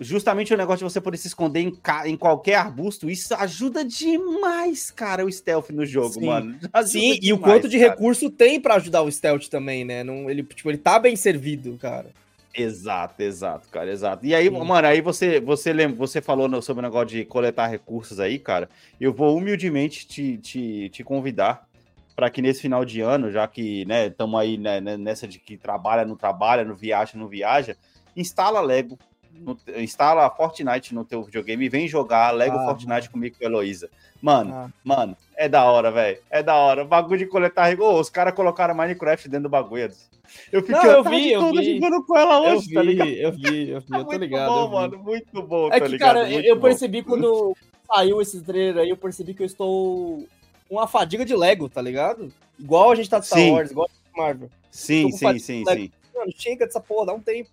justamente 0.00 0.52
o 0.52 0.56
negócio 0.56 0.78
de 0.84 0.92
você 0.92 1.00
poder 1.00 1.16
se 1.18 1.28
esconder 1.28 1.60
em, 1.60 1.70
ca... 1.70 2.08
em 2.08 2.16
qualquer 2.16 2.56
arbusto, 2.56 3.08
isso 3.08 3.32
ajuda 3.34 3.84
demais, 3.84 4.90
cara, 4.90 5.24
o 5.24 5.30
stealth 5.30 5.70
no 5.70 5.86
jogo, 5.86 6.14
Sim. 6.14 6.26
mano. 6.26 6.56
Ajuda 6.72 6.88
Sim, 6.88 7.00
demais, 7.00 7.18
e 7.22 7.32
o 7.32 7.38
quanto 7.38 7.68
de 7.68 7.78
cara. 7.78 7.90
recurso 7.90 8.28
tem 8.28 8.60
para 8.60 8.74
ajudar 8.74 9.02
o 9.02 9.10
stealth 9.12 9.46
também, 9.48 9.84
né? 9.84 10.02
Não, 10.02 10.28
ele, 10.28 10.42
tipo, 10.42 10.68
ele 10.68 10.78
tá 10.78 10.98
bem 10.98 11.14
servido, 11.14 11.78
cara. 11.78 12.06
Exato, 12.56 13.20
exato, 13.20 13.68
cara, 13.68 13.90
exato. 13.90 14.24
E 14.24 14.34
aí, 14.34 14.48
Sim. 14.48 14.64
mano, 14.64 14.86
aí 14.86 15.00
você, 15.00 15.40
você 15.40 15.72
lembra, 15.72 15.96
você 15.96 16.22
falou 16.22 16.48
no, 16.48 16.62
sobre 16.62 16.80
o 16.80 16.88
negócio 16.88 17.08
de 17.08 17.24
coletar 17.24 17.66
recursos 17.66 18.20
aí, 18.20 18.38
cara. 18.38 18.70
Eu 19.00 19.12
vou 19.12 19.36
humildemente 19.36 20.06
te, 20.06 20.38
te, 20.38 20.88
te 20.88 21.02
convidar 21.02 21.66
para 22.14 22.30
que 22.30 22.40
nesse 22.40 22.60
final 22.62 22.84
de 22.84 23.00
ano, 23.00 23.32
já 23.32 23.48
que, 23.48 23.84
né, 23.86 24.06
estamos 24.06 24.38
aí 24.40 24.56
né, 24.56 24.80
nessa 24.80 25.26
de 25.26 25.40
que 25.40 25.56
trabalha, 25.56 26.04
não 26.04 26.16
trabalha, 26.16 26.64
não 26.64 26.76
viaja, 26.76 27.18
não 27.18 27.26
viaja, 27.26 27.76
instala 28.16 28.60
Lego, 28.60 28.96
no, 29.40 29.58
instala 29.76 30.28
Fortnite 30.30 30.94
no 30.94 31.04
teu 31.04 31.22
videogame 31.22 31.66
e 31.66 31.68
vem 31.68 31.88
jogar 31.88 32.30
Lego 32.30 32.56
ah, 32.56 32.64
Fortnite 32.64 33.10
comigo 33.10 33.36
com 33.38 33.44
a 33.44 33.46
Heloísa. 33.46 33.90
Mano, 34.20 34.54
ah. 34.54 34.70
mano, 34.82 35.16
é 35.36 35.48
da 35.48 35.64
hora, 35.64 35.90
velho. 35.90 36.18
É 36.30 36.42
da 36.42 36.54
hora. 36.54 36.82
O 36.82 36.86
bagulho 36.86 37.18
de 37.18 37.26
coletar 37.26 37.66
rigor. 37.68 38.00
Os 38.00 38.08
caras 38.08 38.34
colocaram 38.34 38.74
Minecraft 38.74 39.28
dentro 39.28 39.44
do 39.44 39.48
bagulho. 39.48 39.90
Eu 40.50 40.62
fiquei 40.62 40.74
Não, 40.74 40.84
eu 40.84 41.04
vi, 41.04 41.32
eu 41.32 41.52
vi. 41.52 41.74
jogando 41.74 42.04
com 42.04 42.16
ela 42.16 42.40
hoje, 42.40 42.70
eu 42.70 42.74
tá 42.74 42.80
vi, 42.80 42.86
ligado? 42.86 43.08
Eu 43.08 43.32
vi, 43.32 43.70
eu 43.70 43.80
vi, 43.80 43.92
eu 43.92 44.04
tô 44.04 44.12
ligado. 44.16 44.50
Muito 44.50 44.68
bom, 44.68 44.74
mano, 44.74 44.98
muito 44.98 45.42
bom. 45.42 45.66
É 45.68 45.78
tá 45.78 45.84
que, 45.84 45.92
ligado? 45.92 46.14
cara, 46.14 46.28
muito 46.28 46.46
eu 46.46 46.56
bom. 46.56 46.62
percebi 46.62 47.02
quando 47.02 47.56
saiu 47.86 48.20
esse 48.20 48.40
trailer 48.40 48.82
aí, 48.82 48.90
eu 48.90 48.96
percebi 48.96 49.34
que 49.34 49.42
eu 49.42 49.46
estou 49.46 50.26
com 50.68 50.76
uma 50.76 50.86
fadiga 50.86 51.24
de 51.24 51.36
Lego, 51.36 51.68
tá 51.68 51.82
ligado? 51.82 52.32
Igual 52.58 52.90
a 52.90 52.94
gente 52.94 53.10
tá 53.10 53.18
de 53.18 53.26
Star 53.26 53.40
Wars, 53.50 53.70
igual 53.70 53.88
a 53.90 53.92
gente 53.92 54.04
Marvel. 54.16 54.50
Sim, 54.70 55.10
sim, 55.10 55.38
sim, 55.38 55.64
sim. 55.64 55.92
Mano, 56.14 56.32
chega 56.36 56.66
dessa 56.66 56.80
porra, 56.80 57.06
dá 57.06 57.14
um 57.14 57.20
tempo. 57.20 57.50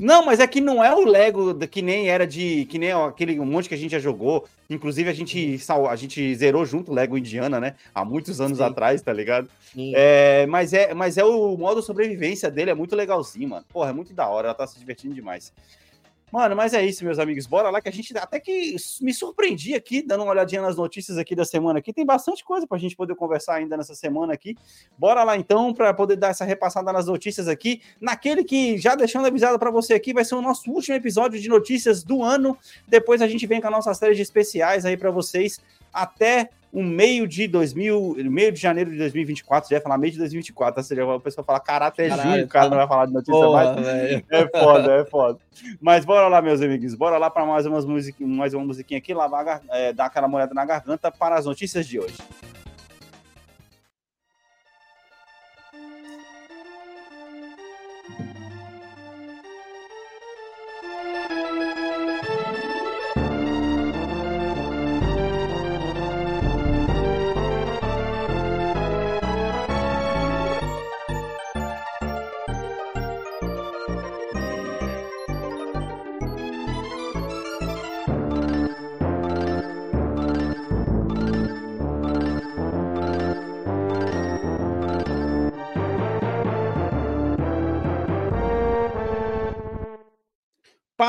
Não, 0.00 0.24
mas 0.24 0.40
é 0.40 0.46
que 0.46 0.60
não 0.60 0.82
é 0.82 0.94
o 0.94 1.04
Lego 1.04 1.54
que 1.66 1.82
nem 1.82 2.08
era 2.08 2.26
de. 2.26 2.64
Que 2.66 2.78
nem 2.78 2.92
aquele 2.92 3.38
um 3.38 3.44
monte 3.44 3.68
que 3.68 3.74
a 3.74 3.78
gente 3.78 3.92
já 3.92 3.98
jogou. 3.98 4.46
Inclusive, 4.68 5.10
a 5.10 5.12
gente, 5.12 5.58
a 5.88 5.96
gente 5.96 6.34
zerou 6.34 6.64
junto 6.64 6.90
o 6.90 6.94
Lego 6.94 7.18
Indiana, 7.18 7.60
né? 7.60 7.74
Há 7.94 8.04
muitos 8.04 8.40
anos 8.40 8.58
Sim. 8.58 8.64
atrás, 8.64 9.02
tá 9.02 9.12
ligado? 9.12 9.48
É, 9.94 10.46
mas, 10.46 10.72
é, 10.72 10.94
mas 10.94 11.18
é 11.18 11.24
o 11.24 11.56
modo 11.56 11.82
sobrevivência 11.82 12.50
dele, 12.50 12.70
é 12.70 12.74
muito 12.74 12.94
legalzinho, 12.96 13.48
mano. 13.48 13.64
Porra, 13.72 13.90
é 13.90 13.92
muito 13.92 14.12
da 14.14 14.28
hora, 14.28 14.48
ela 14.48 14.54
tá 14.54 14.66
se 14.66 14.78
divertindo 14.78 15.14
demais. 15.14 15.52
Mano, 16.30 16.54
mas 16.54 16.72
é 16.74 16.84
isso, 16.84 17.04
meus 17.04 17.18
amigos. 17.18 17.46
Bora 17.46 17.70
lá 17.70 17.80
que 17.80 17.88
a 17.88 17.92
gente 17.92 18.16
até 18.16 18.38
que 18.38 18.76
me 19.00 19.12
surpreendi 19.12 19.74
aqui, 19.74 20.00
dando 20.00 20.22
uma 20.22 20.30
olhadinha 20.30 20.62
nas 20.62 20.76
notícias 20.76 21.18
aqui 21.18 21.34
da 21.34 21.44
semana 21.44 21.80
aqui. 21.80 21.92
Tem 21.92 22.06
bastante 22.06 22.44
coisa 22.44 22.66
para 22.66 22.76
a 22.76 22.80
gente 22.80 22.94
poder 22.94 23.16
conversar 23.16 23.54
ainda 23.54 23.76
nessa 23.76 23.94
semana 23.94 24.32
aqui. 24.32 24.56
Bora 24.96 25.24
lá 25.24 25.36
então 25.36 25.74
para 25.74 25.92
poder 25.92 26.16
dar 26.16 26.28
essa 26.28 26.44
repassada 26.44 26.92
nas 26.92 27.06
notícias 27.06 27.48
aqui. 27.48 27.82
Naquele 28.00 28.44
que 28.44 28.78
já 28.78 28.94
deixando 28.94 29.26
avisado 29.26 29.58
para 29.58 29.70
você 29.70 29.94
aqui, 29.94 30.12
vai 30.12 30.24
ser 30.24 30.36
o 30.36 30.42
nosso 30.42 30.70
último 30.70 30.94
episódio 30.94 31.40
de 31.40 31.48
notícias 31.48 32.04
do 32.04 32.22
ano. 32.22 32.56
Depois 32.86 33.20
a 33.20 33.26
gente 33.26 33.44
vem 33.46 33.60
com 33.60 33.66
a 33.66 33.70
nossa 33.70 33.92
série 33.92 34.14
de 34.14 34.22
especiais 34.22 34.84
aí 34.84 34.96
para 34.96 35.10
vocês 35.10 35.60
até 35.92 36.50
o 36.72 36.82
meio 36.82 37.26
de 37.26 37.48
2000, 37.48 38.16
meio 38.30 38.52
de 38.52 38.60
janeiro 38.60 38.90
de 38.90 38.98
2024, 38.98 39.68
já 39.68 39.76
ia 39.76 39.82
falar 39.82 39.98
meio 39.98 40.12
de 40.12 40.18
2024, 40.18 40.80
ou 40.80 40.84
seja, 40.84 41.14
a 41.14 41.20
pessoa 41.20 41.44
fala, 41.44 41.58
cara, 41.58 41.86
até 41.86 42.08
Caralho, 42.08 42.30
junho 42.30 42.44
o 42.44 42.48
cara 42.48 42.64
tá... 42.66 42.70
não 42.70 42.76
vai 42.78 42.88
falar 42.88 43.06
de 43.06 43.12
notícia 43.12 43.32
Porra, 43.32 43.74
mais. 43.74 43.86
Véio. 43.86 44.24
É 44.30 44.48
foda, 44.48 44.92
é 44.92 45.04
foda. 45.04 45.38
Mas 45.80 46.04
bora 46.04 46.28
lá, 46.28 46.40
meus 46.40 46.62
amigos, 46.62 46.94
bora 46.94 47.18
lá 47.18 47.28
para 47.28 47.44
mais, 47.44 47.66
umas 47.66 47.84
mais 48.20 48.54
uma 48.54 48.64
musiquinha 48.64 48.98
aqui, 48.98 49.12
lavar, 49.12 49.60
é, 49.70 49.92
dar 49.92 50.06
aquela 50.06 50.28
molhada 50.28 50.54
na 50.54 50.64
garganta 50.64 51.10
para 51.10 51.36
as 51.36 51.44
notícias 51.44 51.86
de 51.86 51.98
hoje. 51.98 52.18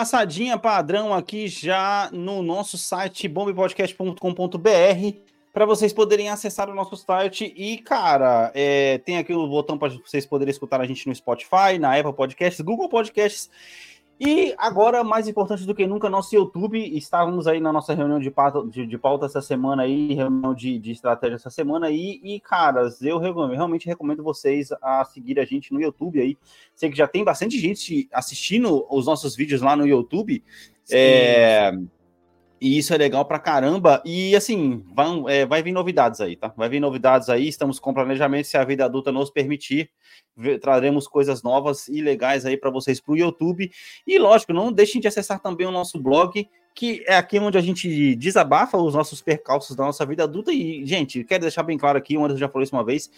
Passadinha 0.02 0.58
padrão 0.58 1.14
aqui 1.14 1.48
já 1.48 2.10
no 2.12 2.42
nosso 2.42 2.76
site 2.76 3.28
bombpodcast.com.br 3.28 4.18
para 5.54 5.64
vocês 5.64 5.94
poderem 5.94 6.28
acessar 6.28 6.72
o 6.72 6.74
nosso 6.74 6.96
site. 6.96 7.54
E, 7.56 7.78
cara, 7.78 8.52
é, 8.56 8.98
tem 8.98 9.20
aqui 9.20 9.32
o 9.32 9.46
botão 9.46 9.78
para 9.78 9.90
vocês 9.90 10.26
poderem 10.26 10.52
escutar 10.52 10.82
a 10.82 10.88
gente 10.88 11.08
no 11.08 11.14
Spotify, 11.14 11.78
na 11.80 11.96
Apple 11.96 12.14
Podcasts, 12.14 12.60
Google 12.62 12.90
Podcasts 12.90 13.48
e 14.24 14.54
agora, 14.56 15.04
mais 15.04 15.28
importante 15.28 15.66
do 15.66 15.74
que 15.74 15.88
nunca, 15.88 16.08
nosso 16.08 16.36
YouTube. 16.36 16.78
Estávamos 16.96 17.48
aí 17.48 17.60
na 17.60 17.74
nossa 17.74 17.96
reunião 17.96 18.20
de 18.20 18.30
pauta, 18.30 18.64
de, 18.70 18.86
de 18.86 18.96
pauta 18.96 19.26
essa 19.26 19.42
semana 19.42 19.82
aí, 19.82 20.14
reunião 20.14 20.54
de, 20.54 20.78
de 20.78 20.92
estratégia 20.92 21.38
essa 21.38 21.50
semana 21.50 21.88
aí. 21.88 22.22
E, 22.24 22.40
caras, 22.40 23.02
eu 23.02 23.18
realmente 23.18 23.88
recomendo 23.88 24.22
vocês 24.22 24.70
a 24.80 25.04
seguir 25.06 25.40
a 25.40 25.46
gente 25.46 25.74
no 25.74 25.82
YouTube 25.82 26.22
aí. 26.22 26.38
Sei 26.76 26.92
que 26.92 26.98
já 26.98 27.08
tem 27.08 27.24
bastante 27.24 27.58
gente 27.58 28.08
assistindo 28.14 28.86
os 28.92 29.08
nossos 29.08 29.36
vídeos 29.36 29.60
lá 29.60 29.76
no 29.76 29.88
YouTube. 29.88 30.44
Sim. 30.84 30.96
É 30.96 31.72
e 32.62 32.78
isso 32.78 32.94
é 32.94 32.98
legal 32.98 33.26
pra 33.26 33.40
caramba. 33.40 34.04
E 34.06 34.36
assim, 34.36 34.86
vão, 34.94 35.28
é, 35.28 35.48
vai 35.48 35.64
vir 35.64 35.72
novidades 35.72 36.22
aí, 36.22 36.36
tá? 36.36 36.54
Vai 36.56 36.70
vir 36.70 36.80
novidades 36.80 37.28
aí. 37.28 37.48
Estamos 37.48 37.80
com 37.80 37.92
planejamento, 37.92 38.46
se 38.46 38.56
a 38.56 38.64
vida 38.64 38.86
adulta 38.86 39.12
nos 39.12 39.32
permitir. 39.32 39.90
Traremos 40.62 41.08
coisas 41.08 41.42
novas 41.42 41.88
e 41.88 42.02
legais 42.02 42.46
aí 42.46 42.56
para 42.56 42.70
vocês 42.70 43.02
pro 43.02 43.18
YouTube. 43.18 43.72
E 44.06 44.20
lógico, 44.20 44.54
não 44.54 44.72
deixem 44.72 45.02
de 45.02 45.08
acessar 45.08 45.42
também 45.42 45.66
o 45.66 45.72
nosso 45.72 46.00
blog, 46.00 46.48
que 46.74 47.04
é 47.08 47.16
aqui 47.16 47.40
onde 47.40 47.58
a 47.58 47.62
gente 47.62 48.16
desabafa 48.16 48.78
os 48.78 48.94
nossos 48.94 49.22
percalços 49.22 49.76
da 49.76 49.84
nossa 49.84 50.06
vida 50.06 50.24
adulta. 50.24 50.52
E, 50.52 50.86
gente, 50.86 51.24
quero 51.24 51.42
deixar 51.42 51.64
bem 51.64 51.78
claro 51.78 51.98
aqui, 51.98 52.18
o 52.18 52.24
Anderson 52.24 52.40
já 52.40 52.50
falou 52.50 52.64
isso 52.64 52.76
uma 52.76 52.84
vez. 52.84 53.10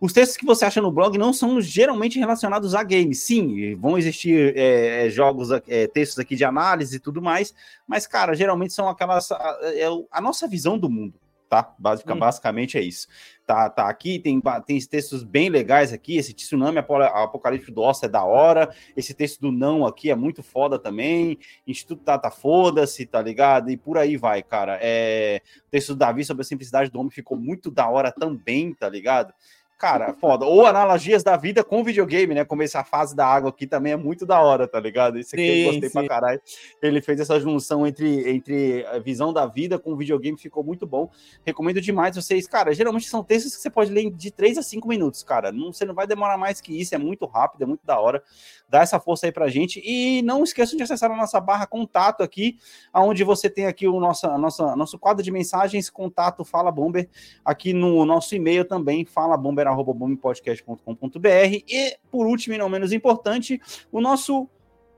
Os 0.00 0.12
textos 0.12 0.36
que 0.36 0.44
você 0.44 0.64
acha 0.64 0.80
no 0.80 0.90
blog 0.90 1.16
não 1.16 1.32
são 1.32 1.60
geralmente 1.60 2.18
relacionados 2.18 2.74
a 2.74 2.82
games. 2.82 3.22
Sim, 3.22 3.76
vão 3.76 3.96
existir 3.96 4.52
é, 4.56 5.06
é 5.06 5.10
jogos, 5.10 5.50
é, 5.68 5.86
textos 5.86 6.18
aqui 6.18 6.34
de 6.34 6.44
análise 6.44 6.96
e 6.96 6.98
tudo 6.98 7.22
mais, 7.22 7.54
mas, 7.86 8.06
cara, 8.06 8.34
geralmente 8.34 8.72
são 8.72 8.88
aquelas. 8.88 9.30
A, 9.30 9.58
é 9.62 9.86
a 10.10 10.20
nossa 10.20 10.48
visão 10.48 10.76
do 10.76 10.90
mundo, 10.90 11.14
tá? 11.48 11.72
Basic, 11.78 12.10
hum. 12.10 12.18
Basicamente 12.18 12.76
é 12.76 12.82
isso. 12.82 13.06
Tá, 13.52 13.68
tá 13.68 13.86
aqui, 13.86 14.18
tem, 14.18 14.40
tem 14.64 14.80
textos 14.80 15.22
bem 15.22 15.50
legais 15.50 15.92
aqui. 15.92 16.16
Esse 16.16 16.32
tsunami 16.32 16.78
apocalíptico 16.78 17.70
do 17.70 17.82
Osso 17.82 18.06
é 18.06 18.08
da 18.08 18.24
hora. 18.24 18.74
Esse 18.96 19.12
texto 19.12 19.42
do 19.42 19.52
não 19.52 19.84
aqui 19.84 20.10
é 20.10 20.14
muito 20.14 20.42
foda 20.42 20.78
também. 20.78 21.38
Instituto 21.66 22.02
Tata 22.02 22.30
Foda-se, 22.30 23.04
tá 23.04 23.20
ligado? 23.20 23.70
E 23.70 23.76
por 23.76 23.98
aí 23.98 24.16
vai, 24.16 24.42
cara. 24.42 24.78
É, 24.80 25.42
o 25.66 25.70
texto 25.70 25.88
do 25.88 25.96
Davi 25.96 26.24
sobre 26.24 26.40
a 26.40 26.44
simplicidade 26.46 26.90
do 26.90 26.98
homem 26.98 27.10
ficou 27.10 27.36
muito 27.36 27.70
da 27.70 27.86
hora 27.86 28.10
também, 28.10 28.72
tá 28.72 28.88
ligado? 28.88 29.34
Cara, 29.82 30.14
foda. 30.14 30.46
Ou 30.46 30.64
analogias 30.64 31.24
da 31.24 31.36
vida 31.36 31.64
com 31.64 31.82
videogame, 31.82 32.34
né? 32.34 32.44
Como 32.44 32.62
essa 32.62 32.84
fase 32.84 33.16
da 33.16 33.26
água 33.26 33.50
aqui 33.50 33.66
também 33.66 33.92
é 33.92 33.96
muito 33.96 34.24
da 34.24 34.40
hora, 34.40 34.68
tá 34.68 34.78
ligado? 34.78 35.18
Isso 35.18 35.34
aqui 35.34 35.44
sim, 35.44 35.58
eu 35.58 35.72
gostei 35.72 35.88
sim. 35.88 35.92
pra 35.92 36.06
caralho. 36.06 36.40
Ele 36.80 37.00
fez 37.02 37.18
essa 37.18 37.40
junção 37.40 37.84
entre, 37.84 38.30
entre 38.30 38.86
a 38.86 39.00
visão 39.00 39.32
da 39.32 39.44
vida 39.44 39.80
com 39.80 39.92
o 39.92 39.96
videogame, 39.96 40.38
ficou 40.38 40.62
muito 40.62 40.86
bom. 40.86 41.10
Recomendo 41.44 41.80
demais 41.80 42.14
vocês, 42.14 42.46
cara. 42.46 42.72
Geralmente 42.72 43.08
são 43.08 43.24
textos 43.24 43.56
que 43.56 43.60
você 43.60 43.68
pode 43.68 43.90
ler 43.90 44.08
de 44.12 44.30
3 44.30 44.58
a 44.58 44.62
5 44.62 44.86
minutos, 44.86 45.24
cara. 45.24 45.50
Não, 45.50 45.72
você 45.72 45.84
não 45.84 45.96
vai 45.96 46.06
demorar 46.06 46.38
mais 46.38 46.60
que 46.60 46.80
isso, 46.80 46.94
é 46.94 46.98
muito 46.98 47.26
rápido, 47.26 47.62
é 47.62 47.66
muito 47.66 47.84
da 47.84 47.98
hora. 47.98 48.22
Dá 48.68 48.82
essa 48.82 49.00
força 49.00 49.26
aí 49.26 49.32
pra 49.32 49.48
gente. 49.48 49.82
E 49.84 50.22
não 50.22 50.44
esqueçam 50.44 50.76
de 50.76 50.84
acessar 50.84 51.10
a 51.10 51.16
nossa 51.16 51.40
barra 51.40 51.66
contato 51.66 52.22
aqui, 52.22 52.56
onde 52.94 53.24
você 53.24 53.50
tem 53.50 53.66
aqui 53.66 53.88
o 53.88 53.98
nosso, 53.98 54.28
nossa, 54.38 54.76
nosso 54.76 54.96
quadro 54.96 55.24
de 55.24 55.32
mensagens, 55.32 55.90
contato 55.90 56.44
Fala 56.44 56.70
Bomber, 56.70 57.08
aqui 57.44 57.72
no 57.72 58.04
nosso 58.06 58.36
e-mail 58.36 58.64
também, 58.64 59.04
Fala 59.04 59.36
Bomber 59.76 59.94
bombpodcast.com.br 59.94 61.62
e, 61.68 61.96
por 62.10 62.26
último 62.26 62.54
e 62.54 62.58
não 62.58 62.68
menos 62.68 62.92
importante, 62.92 63.60
o 63.90 64.00
nosso 64.00 64.48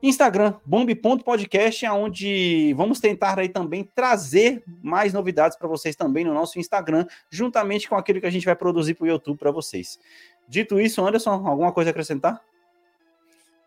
Instagram, 0.03 0.53
bomb.podcast, 0.65 1.87
onde 1.87 2.73
vamos 2.75 2.99
tentar 2.99 3.39
aí 3.39 3.49
também 3.49 3.83
trazer 3.95 4.63
mais 4.83 5.13
novidades 5.13 5.57
para 5.57 5.67
vocês 5.67 5.95
também 5.95 6.23
no 6.23 6.33
nosso 6.33 6.59
Instagram, 6.59 7.05
juntamente 7.29 7.89
com 7.89 7.95
aquilo 7.95 8.21
que 8.21 8.27
a 8.27 8.31
gente 8.31 8.45
vai 8.45 8.55
produzir 8.55 8.93
para 8.93 9.05
o 9.05 9.07
YouTube 9.07 9.37
para 9.37 9.51
vocês. 9.51 9.99
Dito 10.47 10.79
isso, 10.79 11.05
Anderson, 11.05 11.31
alguma 11.31 11.71
coisa 11.71 11.89
a 11.89 11.91
acrescentar? 11.91 12.41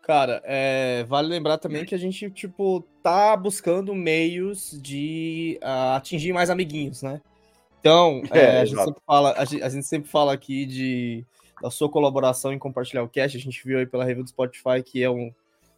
Cara, 0.01 0.41
é, 0.45 1.03
vale 1.07 1.27
lembrar 1.27 1.57
também 1.57 1.85
que 1.85 1.93
a 1.93 1.97
gente, 1.97 2.31
tipo, 2.31 2.83
tá 3.03 3.35
buscando 3.37 3.93
meios 3.93 4.79
de 4.81 5.59
uh, 5.61 5.95
atingir 5.97 6.33
mais 6.33 6.49
amiguinhos, 6.49 7.03
né? 7.03 7.21
Então, 7.79 8.21
é, 8.31 8.39
é, 8.39 8.61
a, 8.61 8.65
gente 8.65 8.83
sempre 8.83 9.01
fala, 9.05 9.33
a, 9.37 9.45
gente, 9.45 9.63
a 9.63 9.69
gente 9.69 9.85
sempre 9.85 10.09
fala 10.09 10.33
aqui 10.33 10.65
de, 10.65 11.25
da 11.61 11.69
sua 11.69 11.89
colaboração 11.89 12.53
em 12.53 12.59
compartilhar 12.59 13.03
o 13.03 13.09
cast. 13.09 13.37
A 13.37 13.41
gente 13.41 13.63
viu 13.65 13.79
aí 13.79 13.85
pela 13.85 14.05
review 14.05 14.23
do 14.23 14.29
Spotify 14.29 14.83
que 14.83 15.03
é 15.03 15.09
um, 15.09 15.31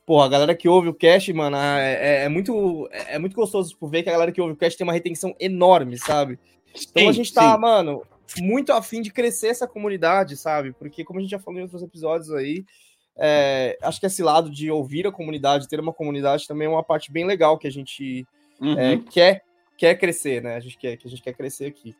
Pô, 0.05 0.19
a 0.19 0.27
galera 0.27 0.55
que 0.55 0.67
ouve 0.67 0.89
o 0.89 0.93
cast, 0.93 1.31
mano, 1.31 1.55
é, 1.55 1.93
é, 1.93 2.23
é 2.23 2.29
muito, 2.29 2.89
é, 2.91 3.15
é 3.15 3.19
muito 3.19 3.35
gostoso 3.35 3.69
tipo, 3.69 3.87
ver 3.87 4.03
que 4.03 4.09
a 4.09 4.13
galera 4.13 4.31
que 4.31 4.41
ouve 4.41 4.53
o 4.53 4.57
cast 4.57 4.77
tem 4.77 4.83
uma 4.83 4.93
retenção 4.93 5.35
enorme, 5.39 5.97
sabe? 5.97 6.39
Então 6.69 7.03
sim, 7.03 7.07
a 7.07 7.11
gente 7.11 7.33
tá, 7.33 7.53
sim. 7.53 7.61
mano, 7.61 8.03
muito 8.39 8.73
afim 8.73 9.01
de 9.01 9.11
crescer 9.11 9.47
essa 9.47 9.67
comunidade, 9.67 10.35
sabe? 10.35 10.73
Porque, 10.73 11.03
como 11.03 11.19
a 11.19 11.21
gente 11.21 11.31
já 11.31 11.39
falou 11.39 11.59
em 11.59 11.63
outros 11.63 11.83
episódios 11.83 12.31
aí, 12.33 12.65
é, 13.15 13.77
acho 13.81 13.99
que 13.99 14.05
esse 14.05 14.23
lado 14.23 14.49
de 14.49 14.71
ouvir 14.71 15.05
a 15.05 15.11
comunidade, 15.11 15.67
ter 15.67 15.79
uma 15.79 15.93
comunidade 15.93 16.47
também 16.47 16.65
é 16.65 16.69
uma 16.69 16.83
parte 16.83 17.11
bem 17.11 17.25
legal 17.25 17.57
que 17.57 17.67
a 17.67 17.71
gente 17.71 18.25
uhum. 18.59 18.79
é, 18.79 18.97
quer, 18.97 19.43
quer 19.81 19.95
crescer, 19.95 20.43
né? 20.43 20.55
A 20.55 20.59
gente 20.59 20.77
quer, 20.77 20.95
que 20.95 21.07
a 21.07 21.09
gente 21.09 21.23
quer 21.23 21.33
crescer 21.33 21.65
aqui. 21.65 21.95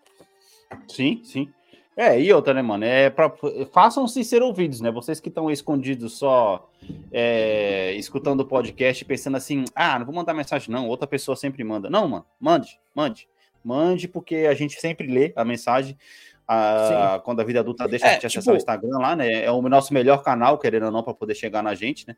Sim, 0.88 1.19
sim. 1.23 1.51
É, 1.97 2.21
e 2.21 2.31
outra, 2.31 2.53
né, 2.53 2.61
mano? 2.61 2.85
É 2.85 3.09
pra, 3.09 3.33
façam-se 3.71 4.23
ser 4.23 4.43
ouvidos, 4.43 4.81
né? 4.81 4.91
Vocês 4.91 5.19
que 5.19 5.29
estão 5.29 5.50
escondidos 5.50 6.15
só 6.15 6.69
é, 7.11 7.93
escutando 7.93 8.41
o 8.41 8.45
podcast 8.45 9.03
pensando 9.03 9.35
assim, 9.35 9.65
ah, 9.75 9.97
não 9.97 10.05
vou 10.05 10.13
mandar 10.13 10.35
mensagem, 10.35 10.69
não, 10.69 10.88
outra 10.88 11.07
pessoa 11.07 11.35
sempre 11.35 11.63
manda. 11.63 11.89
Não, 11.89 12.07
mano, 12.07 12.25
mande, 12.39 12.79
mande. 12.93 13.27
Mande, 13.63 14.07
porque 14.07 14.47
a 14.47 14.53
gente 14.53 14.79
sempre 14.79 15.07
lê 15.07 15.33
a 15.35 15.43
mensagem. 15.43 15.97
A, 16.47 17.19
quando 17.23 17.39
a 17.39 17.43
vida 17.43 17.61
adulta 17.61 17.88
deixa 17.88 18.05
é, 18.05 18.09
a 18.09 18.13
gente 18.13 18.27
tipo, 18.27 18.39
acessar 18.39 18.53
o 18.53 18.57
Instagram 18.57 18.97
lá, 19.00 19.15
né? 19.15 19.43
É 19.43 19.51
o 19.51 19.61
nosso 19.63 19.91
melhor 19.91 20.21
canal, 20.21 20.57
querendo 20.59 20.85
ou 20.85 20.91
não, 20.91 21.01
para 21.01 21.13
poder 21.15 21.33
chegar 21.33 21.63
na 21.63 21.73
gente, 21.73 22.07
né? 22.07 22.15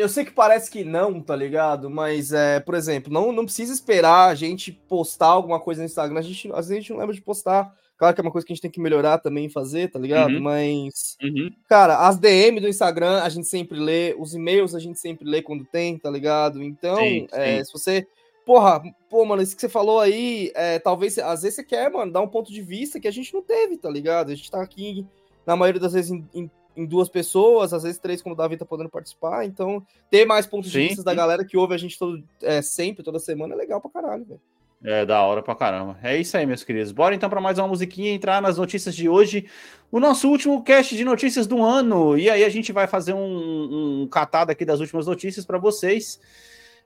Eu 0.00 0.08
sei 0.08 0.24
que 0.24 0.30
parece 0.30 0.70
que 0.70 0.82
não, 0.82 1.20
tá 1.20 1.36
ligado? 1.36 1.90
Mas, 1.90 2.32
é, 2.32 2.58
por 2.58 2.74
exemplo, 2.74 3.12
não, 3.12 3.32
não 3.32 3.44
precisa 3.44 3.72
esperar 3.72 4.28
a 4.28 4.34
gente 4.34 4.72
postar 4.72 5.26
alguma 5.26 5.60
coisa 5.60 5.80
no 5.82 5.86
Instagram. 5.86 6.18
A 6.18 6.22
gente, 6.22 6.48
às 6.52 6.68
vezes 6.68 6.70
a 6.70 6.74
gente 6.80 6.90
não 6.90 7.00
lembra 7.00 7.14
de 7.14 7.20
postar. 7.20 7.74
Claro 7.98 8.14
que 8.14 8.20
é 8.20 8.22
uma 8.22 8.30
coisa 8.30 8.46
que 8.46 8.52
a 8.52 8.56
gente 8.56 8.62
tem 8.62 8.70
que 8.70 8.80
melhorar 8.80 9.18
também 9.18 9.50
fazer, 9.50 9.90
tá 9.90 9.98
ligado? 9.98 10.32
Uhum. 10.32 10.40
Mas, 10.40 11.18
uhum. 11.22 11.50
cara, 11.68 12.08
as 12.08 12.16
DM 12.16 12.58
do 12.58 12.68
Instagram 12.68 13.20
a 13.20 13.28
gente 13.28 13.46
sempre 13.46 13.78
lê, 13.78 14.16
os 14.18 14.34
e-mails 14.34 14.74
a 14.74 14.78
gente 14.78 14.98
sempre 14.98 15.28
lê 15.28 15.42
quando 15.42 15.66
tem, 15.66 15.98
tá 15.98 16.10
ligado? 16.10 16.62
Então, 16.62 16.96
sim, 16.96 17.26
é, 17.32 17.58
sim. 17.58 17.64
se 17.64 17.72
você 17.72 18.06
porra, 18.46 18.82
pô, 19.08 19.24
mano, 19.24 19.42
isso 19.42 19.54
que 19.54 19.60
você 19.60 19.68
falou 19.68 20.00
aí, 20.00 20.50
é, 20.56 20.78
talvez, 20.78 21.18
às 21.18 21.42
vezes 21.42 21.56
você 21.56 21.62
quer, 21.62 21.88
mano, 21.90 22.10
dar 22.10 22.20
um 22.20 22.26
ponto 22.26 22.50
de 22.50 22.62
vista 22.62 22.98
que 22.98 23.06
a 23.06 23.12
gente 23.12 23.32
não 23.32 23.42
teve, 23.42 23.76
tá 23.76 23.88
ligado? 23.88 24.32
A 24.32 24.34
gente 24.34 24.50
tá 24.50 24.60
aqui, 24.60 25.06
na 25.46 25.54
maioria 25.54 25.80
das 25.80 25.92
vezes, 25.92 26.10
em, 26.10 26.26
em, 26.34 26.50
em 26.80 26.86
duas 26.86 27.08
pessoas, 27.08 27.74
às 27.74 27.82
vezes 27.82 27.98
três, 27.98 28.22
como 28.22 28.34
o 28.34 28.38
Davi 28.38 28.56
tá 28.56 28.64
podendo 28.64 28.88
participar, 28.88 29.44
então 29.44 29.84
ter 30.10 30.24
mais 30.24 30.46
pontos 30.46 30.72
sim, 30.72 30.80
de 30.80 30.88
vista 30.88 31.04
da 31.04 31.14
galera 31.14 31.44
que 31.44 31.56
ouve 31.56 31.74
a 31.74 31.78
gente 31.78 31.98
todo, 31.98 32.22
é, 32.42 32.62
sempre, 32.62 33.04
toda 33.04 33.18
semana, 33.18 33.54
é 33.54 33.56
legal 33.56 33.80
pra 33.80 33.90
caralho, 33.90 34.24
velho. 34.24 34.40
É, 34.82 35.04
da 35.04 35.20
hora 35.22 35.42
pra 35.42 35.54
caramba. 35.54 35.98
É 36.02 36.16
isso 36.16 36.34
aí, 36.38 36.46
meus 36.46 36.64
queridos. 36.64 36.90
Bora 36.90 37.14
então 37.14 37.28
para 37.28 37.38
mais 37.38 37.58
uma 37.58 37.68
musiquinha 37.68 38.14
entrar 38.14 38.40
nas 38.40 38.56
notícias 38.56 38.94
de 38.94 39.10
hoje. 39.10 39.46
O 39.92 40.00
nosso 40.00 40.26
último 40.26 40.62
cast 40.62 40.96
de 40.96 41.04
notícias 41.04 41.46
do 41.46 41.62
ano. 41.62 42.16
E 42.16 42.30
aí 42.30 42.42
a 42.42 42.48
gente 42.48 42.72
vai 42.72 42.86
fazer 42.86 43.12
um, 43.12 44.02
um 44.02 44.08
catado 44.08 44.50
aqui 44.50 44.64
das 44.64 44.80
últimas 44.80 45.06
notícias 45.06 45.44
para 45.44 45.58
vocês. 45.58 46.18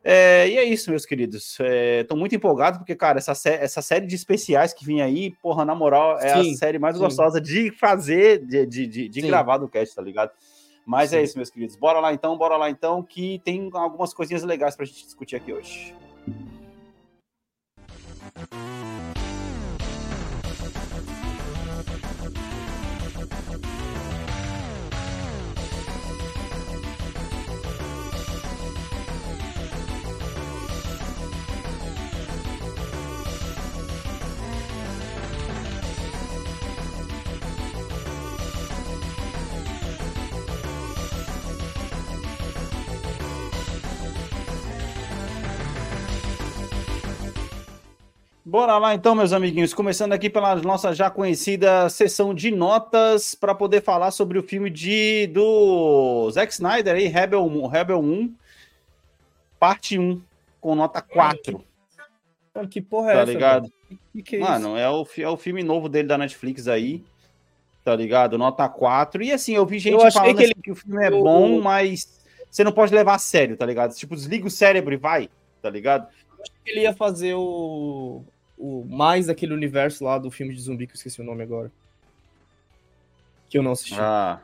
É, 0.06 0.46
e 0.46 0.58
é 0.58 0.64
isso, 0.64 0.90
meus 0.90 1.06
queridos. 1.06 1.58
Estou 1.58 2.16
é, 2.16 2.20
muito 2.20 2.34
empolgado, 2.34 2.78
porque, 2.78 2.94
cara, 2.94 3.16
essa, 3.16 3.34
sé 3.34 3.54
essa 3.54 3.80
série 3.80 4.06
de 4.06 4.14
especiais 4.14 4.75
que 4.75 4.84
vem 4.84 5.00
aí, 5.00 5.30
porra, 5.40 5.64
na 5.64 5.75
moral, 5.75 6.18
é 6.18 6.42
sim, 6.42 6.52
a 6.52 6.56
série 6.56 6.78
mais 6.78 6.96
sim. 6.96 7.02
gostosa 7.02 7.40
de 7.40 7.70
fazer, 7.70 8.44
de, 8.44 8.66
de, 8.66 8.87
de, 8.87 9.08
de 9.08 9.20
gravar 9.23 9.56
do 9.56 9.66
cast, 9.66 9.96
tá 9.96 10.02
ligado? 10.02 10.30
Mas 10.84 11.14
é 11.14 11.16
sim. 11.16 11.20
é 11.20 11.25
isso, 11.25 11.38
meus 11.38 11.49
queridos. 11.49 11.75
Bora 11.75 12.00
lá 12.00 12.12
então, 12.12 12.37
bora 12.37 12.58
lá 12.58 12.68
então, 12.68 13.02
que 13.02 13.40
tem 13.46 13.70
algumas 13.73 14.12
coisinhas 14.12 14.42
legais 14.42 14.76
pra 14.76 14.84
gente 14.84 15.02
discutir 15.04 15.37
aqui 15.37 15.54
hoje. 15.54 15.94
Bora 48.54 48.78
lá 48.78 48.94
então, 48.94 49.16
meus 49.16 49.32
amiguinhos, 49.32 49.75
começando 49.75 50.12
aqui 50.12 50.30
pela 50.30 50.54
nossa 50.54 50.94
já 50.94 51.11
conhecida 51.11 51.88
sessão 51.88 52.32
de 52.32 52.52
notas 52.52 53.35
para 53.35 53.52
poder 53.52 53.83
falar 53.83 54.12
sobre 54.12 54.38
o 54.38 54.44
filme 54.44 54.70
de 54.70 55.26
do 55.26 56.31
Zack 56.31 56.52
Snyder 56.52 56.94
aí, 56.94 57.09
Rebel, 57.09 57.66
Rebel 57.66 57.98
1, 57.98 58.33
parte 59.59 59.98
1, 59.98 60.22
com 60.61 60.76
nota 60.76 61.02
4. 61.02 61.64
Mano, 62.55 62.68
que 62.68 62.81
porra 62.81 63.11
é 63.11 63.14
tá 63.14 63.22
essa? 63.22 63.33
ligado? 63.33 63.72
Que, 64.12 64.22
que 64.22 64.37
é 64.37 64.38
Mano, 64.38 64.76
é 64.76 64.88
o, 64.88 65.05
é 65.18 65.28
o 65.28 65.37
filme 65.37 65.64
novo 65.64 65.88
dele 65.88 66.07
da 66.07 66.16
Netflix 66.16 66.68
aí. 66.68 67.02
Tá 67.83 67.96
ligado? 67.96 68.38
Nota 68.38 68.68
4. 68.68 69.20
E 69.24 69.33
assim, 69.33 69.57
eu 69.57 69.66
vi 69.66 69.81
gente 69.81 69.94
eu 70.00 70.12
falando 70.12 70.37
que, 70.37 70.44
ele... 70.44 70.52
assim, 70.52 70.62
que 70.62 70.70
o 70.70 70.76
filme 70.76 71.05
é 71.05 71.11
bom, 71.11 71.61
mas 71.61 72.20
você 72.48 72.62
não 72.62 72.70
pode 72.70 72.94
levar 72.94 73.16
a 73.16 73.18
sério, 73.18 73.57
tá 73.57 73.66
ligado? 73.66 73.92
Tipo, 73.96 74.14
desliga 74.14 74.46
o 74.46 74.50
cérebro 74.50 74.94
e 74.94 74.96
vai, 74.96 75.28
tá 75.61 75.68
ligado? 75.68 76.07
Eu 76.38 76.44
achei 76.44 76.55
que 76.64 76.70
ele 76.70 76.83
ia 76.83 76.94
fazer 76.94 77.35
o 77.35 78.22
o 78.56 78.84
mais 78.84 79.26
daquele 79.26 79.52
universo 79.52 80.04
lá 80.04 80.18
do 80.18 80.30
filme 80.30 80.54
de 80.54 80.60
zumbi 80.60 80.86
que 80.86 80.92
eu 80.92 80.96
esqueci 80.96 81.20
o 81.20 81.24
nome 81.24 81.42
agora. 81.42 81.70
Que 83.48 83.58
eu 83.58 83.62
não 83.62 83.72
assisti. 83.72 83.98
Ah. 83.98 84.40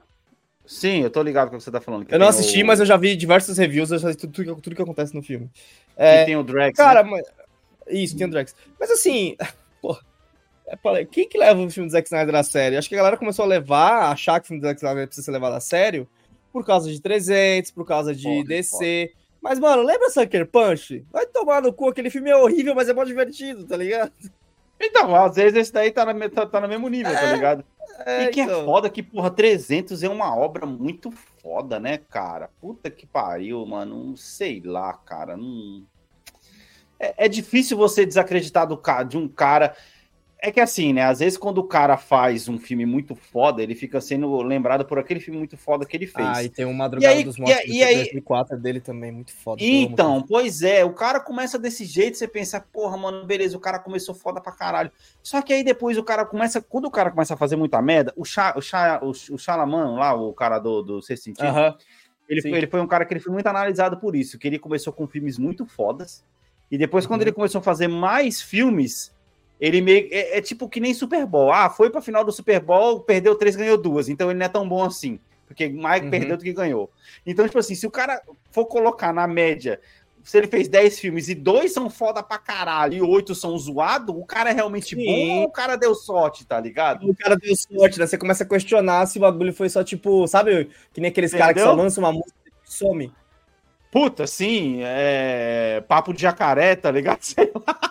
Sim, 0.66 1.02
eu 1.02 1.10
tô 1.10 1.20
ligado 1.22 1.48
com 1.48 1.56
o 1.56 1.58
que 1.58 1.64
você 1.64 1.70
tá 1.70 1.80
falando. 1.80 2.06
Eu 2.08 2.18
não 2.18 2.28
assisti, 2.28 2.62
o... 2.62 2.66
mas 2.66 2.78
eu 2.78 2.86
já 2.86 2.96
vi 2.96 3.16
diversas 3.16 3.58
reviews, 3.58 3.90
eu 3.90 3.98
já 3.98 4.14
tudo, 4.14 4.32
tudo, 4.32 4.54
tudo 4.60 4.76
que 4.76 4.82
acontece 4.82 5.14
no 5.14 5.22
filme. 5.22 5.50
É, 5.96 6.22
e 6.22 6.26
tem 6.26 6.36
o 6.36 6.44
Drax. 6.44 6.76
Cara, 6.76 7.02
né? 7.02 7.10
mas... 7.10 7.26
isso, 7.88 8.16
tem 8.16 8.26
o 8.26 8.30
Drax. 8.30 8.54
Mas 8.78 8.88
assim, 8.90 9.36
porra, 9.82 10.00
é, 10.68 11.04
quem 11.04 11.28
que 11.28 11.36
leva 11.36 11.60
o 11.60 11.68
filme 11.68 11.88
do 11.88 11.92
Zack 11.92 12.06
Snyder 12.06 12.36
a 12.36 12.44
sério? 12.44 12.78
Acho 12.78 12.88
que 12.88 12.94
a 12.94 12.98
galera 12.98 13.16
começou 13.16 13.44
a 13.44 13.48
levar, 13.48 14.04
a 14.04 14.10
achar 14.12 14.38
que 14.38 14.44
o 14.44 14.48
filme 14.48 14.60
do 14.60 14.66
Zack 14.68 14.78
Snyder 14.78 15.06
precisa 15.06 15.24
ser 15.24 15.32
levado 15.32 15.54
a 15.54 15.60
sério 15.60 16.08
por 16.52 16.64
causa 16.64 16.88
de 16.88 17.00
300, 17.00 17.72
por 17.72 17.84
causa 17.84 18.14
de 18.14 18.22
porra, 18.22 18.44
DC. 18.44 19.10
Porra. 19.12 19.19
Mas, 19.40 19.58
mano, 19.58 19.82
lembra 19.82 20.10
Sucker 20.10 20.46
Punch? 20.46 21.04
Vai 21.10 21.26
tomar 21.26 21.62
no 21.62 21.72
cu, 21.72 21.88
aquele 21.88 22.10
filme 22.10 22.30
é 22.30 22.36
horrível, 22.36 22.74
mas 22.74 22.88
é 22.88 22.92
mó 22.92 23.04
divertido, 23.04 23.66
tá 23.66 23.76
ligado? 23.76 24.12
Então, 24.78 25.14
às 25.14 25.36
vezes 25.36 25.58
esse 25.58 25.72
daí 25.72 25.90
tá, 25.90 26.04
na, 26.04 26.28
tá, 26.28 26.46
tá 26.46 26.60
no 26.60 26.68
mesmo 26.68 26.88
nível, 26.88 27.12
tá 27.12 27.20
é, 27.20 27.26
tá 27.26 27.32
ligado? 27.34 27.64
É, 28.06 28.24
e 28.24 28.28
que 28.28 28.40
é 28.40 28.44
então. 28.44 28.62
é 28.62 28.64
foda 28.64 28.88
que, 28.88 29.02
porra, 29.02 29.30
300 29.30 30.02
é 30.02 30.08
uma 30.08 30.34
obra 30.34 30.64
muito 30.64 31.10
foda, 31.10 31.78
né, 31.78 31.98
cara? 31.98 32.50
Puta 32.60 32.90
que 32.90 33.06
pariu, 33.06 33.64
mano. 33.66 34.04
Não 34.06 34.16
sei 34.16 34.62
lá, 34.64 34.92
cara. 34.92 35.36
Não... 35.36 35.84
É, 36.98 37.26
é 37.26 37.28
difícil 37.28 37.76
você 37.76 38.06
desacreditar 38.06 38.66
do, 38.66 38.80
de 39.06 39.18
um 39.18 39.28
cara 39.28 39.76
é 40.42 40.50
que 40.50 40.60
assim, 40.60 40.92
né? 40.92 41.02
Às 41.02 41.18
vezes, 41.18 41.36
quando 41.36 41.58
o 41.58 41.64
cara 41.64 41.96
faz 41.96 42.48
um 42.48 42.58
filme 42.58 42.86
muito 42.86 43.14
foda, 43.14 43.62
ele 43.62 43.74
fica 43.74 44.00
sendo 44.00 44.40
lembrado 44.42 44.84
por 44.84 44.98
aquele 44.98 45.20
filme 45.20 45.38
muito 45.38 45.56
foda 45.56 45.84
que 45.84 45.96
ele 45.96 46.06
fez. 46.06 46.28
Ah, 46.28 46.42
e 46.42 46.48
tem 46.48 46.64
o 46.64 46.72
Madrugada 46.72 47.14
aí, 47.14 47.24
dos 47.24 47.38
Mortos 47.38 47.64
e, 47.66 47.78
e 47.78 47.84
aí, 47.84 47.96
2004 47.96 48.58
dele 48.58 48.80
também, 48.80 49.12
muito 49.12 49.32
foda. 49.32 49.62
Então, 49.62 50.24
pois 50.26 50.62
é, 50.62 50.84
o 50.84 50.92
cara 50.94 51.20
começa 51.20 51.58
desse 51.58 51.84
jeito, 51.84 52.16
você 52.16 52.26
pensa, 52.26 52.60
porra, 52.72 52.96
mano, 52.96 53.26
beleza, 53.26 53.56
o 53.56 53.60
cara 53.60 53.78
começou 53.78 54.14
foda 54.14 54.40
pra 54.40 54.52
caralho. 54.52 54.90
Só 55.22 55.42
que 55.42 55.52
aí 55.52 55.62
depois 55.62 55.98
o 55.98 56.02
cara 56.02 56.24
começa, 56.24 56.60
quando 56.60 56.86
o 56.86 56.90
cara 56.90 57.10
começa 57.10 57.34
a 57.34 57.36
fazer 57.36 57.56
muita 57.56 57.80
merda, 57.82 58.12
o, 58.16 58.24
Cha, 58.24 58.54
o, 58.56 58.62
Cha, 58.62 59.00
o, 59.02 59.10
o 59.10 59.38
Chalaman 59.38 59.94
lá, 59.94 60.14
o 60.14 60.32
cara 60.32 60.58
do, 60.58 60.82
do 60.82 61.02
Sexto 61.02 61.24
Sentido, 61.24 61.48
uh 61.48 61.54
-huh. 61.54 61.76
ele, 62.28 62.42
foi, 62.42 62.52
ele 62.52 62.66
foi 62.66 62.80
um 62.80 62.86
cara 62.86 63.04
que 63.04 63.12
ele 63.12 63.20
foi 63.20 63.32
muito 63.32 63.46
analisado 63.46 63.98
por 63.98 64.16
isso, 64.16 64.38
que 64.38 64.46
ele 64.46 64.58
começou 64.58 64.92
com 64.92 65.06
filmes 65.06 65.38
muito 65.38 65.66
fodas, 65.66 66.24
e 66.70 66.78
depois, 66.78 67.04
quando 67.04 67.20
uhum. 67.20 67.26
ele 67.26 67.32
começou 67.32 67.58
a 67.58 67.62
fazer 67.62 67.88
mais 67.88 68.40
filmes 68.40 69.12
ele 69.60 69.80
meio. 69.80 70.08
É, 70.10 70.38
é, 70.38 70.40
tipo 70.40 70.68
que 70.68 70.80
nem 70.80 70.94
Super 70.94 71.26
Bowl. 71.26 71.52
Ah, 71.52 71.68
foi 71.68 71.90
pra 71.90 72.00
final 72.00 72.24
do 72.24 72.32
Super 72.32 72.60
Bowl, 72.60 73.00
perdeu 73.00 73.34
três, 73.34 73.54
ganhou 73.54 73.76
duas. 73.76 74.08
Então 74.08 74.30
ele 74.30 74.38
não 74.38 74.46
é 74.46 74.48
tão 74.48 74.68
bom 74.68 74.82
assim. 74.82 75.20
Porque 75.46 75.68
mais 75.68 76.02
uhum. 76.02 76.10
perdeu 76.10 76.36
do 76.36 76.44
que 76.44 76.52
ganhou. 76.52 76.90
Então, 77.26 77.44
tipo 77.44 77.58
assim, 77.58 77.74
se 77.74 77.86
o 77.86 77.90
cara 77.90 78.22
for 78.52 78.66
colocar 78.66 79.12
na 79.12 79.26
média, 79.26 79.80
se 80.22 80.38
ele 80.38 80.46
fez 80.46 80.68
10 80.68 81.00
filmes 81.00 81.28
e 81.28 81.34
dois 81.34 81.72
são 81.72 81.90
foda 81.90 82.22
pra 82.22 82.38
caralho 82.38 82.94
e 82.94 83.02
oito 83.02 83.34
são 83.34 83.58
zoados, 83.58 84.14
o 84.14 84.24
cara 84.24 84.50
é 84.50 84.52
realmente 84.52 84.94
Sim. 84.94 85.04
bom 85.04 85.38
ou 85.40 85.44
o 85.44 85.50
cara 85.50 85.76
deu 85.76 85.94
sorte, 85.94 86.46
tá 86.46 86.60
ligado? 86.60 87.08
O 87.08 87.16
cara 87.16 87.36
deu 87.36 87.54
sorte, 87.56 87.98
né? 87.98 88.06
Você 88.06 88.16
começa 88.16 88.44
a 88.44 88.46
questionar 88.46 89.06
se 89.06 89.18
o 89.18 89.22
bagulho 89.22 89.52
foi 89.52 89.68
só 89.68 89.82
tipo, 89.82 90.26
sabe, 90.28 90.70
que 90.92 91.00
nem 91.00 91.10
aqueles 91.10 91.32
caras 91.32 91.54
que 91.54 91.62
só 91.62 91.72
lançam 91.72 92.04
uma 92.04 92.12
música 92.12 92.34
e 92.46 92.50
some. 92.64 93.12
Puta, 93.90 94.26
sim, 94.26 94.80
é. 94.82 95.82
Papo 95.88 96.12
de 96.12 96.22
jacaré, 96.22 96.76
tá 96.76 96.90
ligado? 96.92 97.22
Sei 97.22 97.50
lá. 97.52 97.90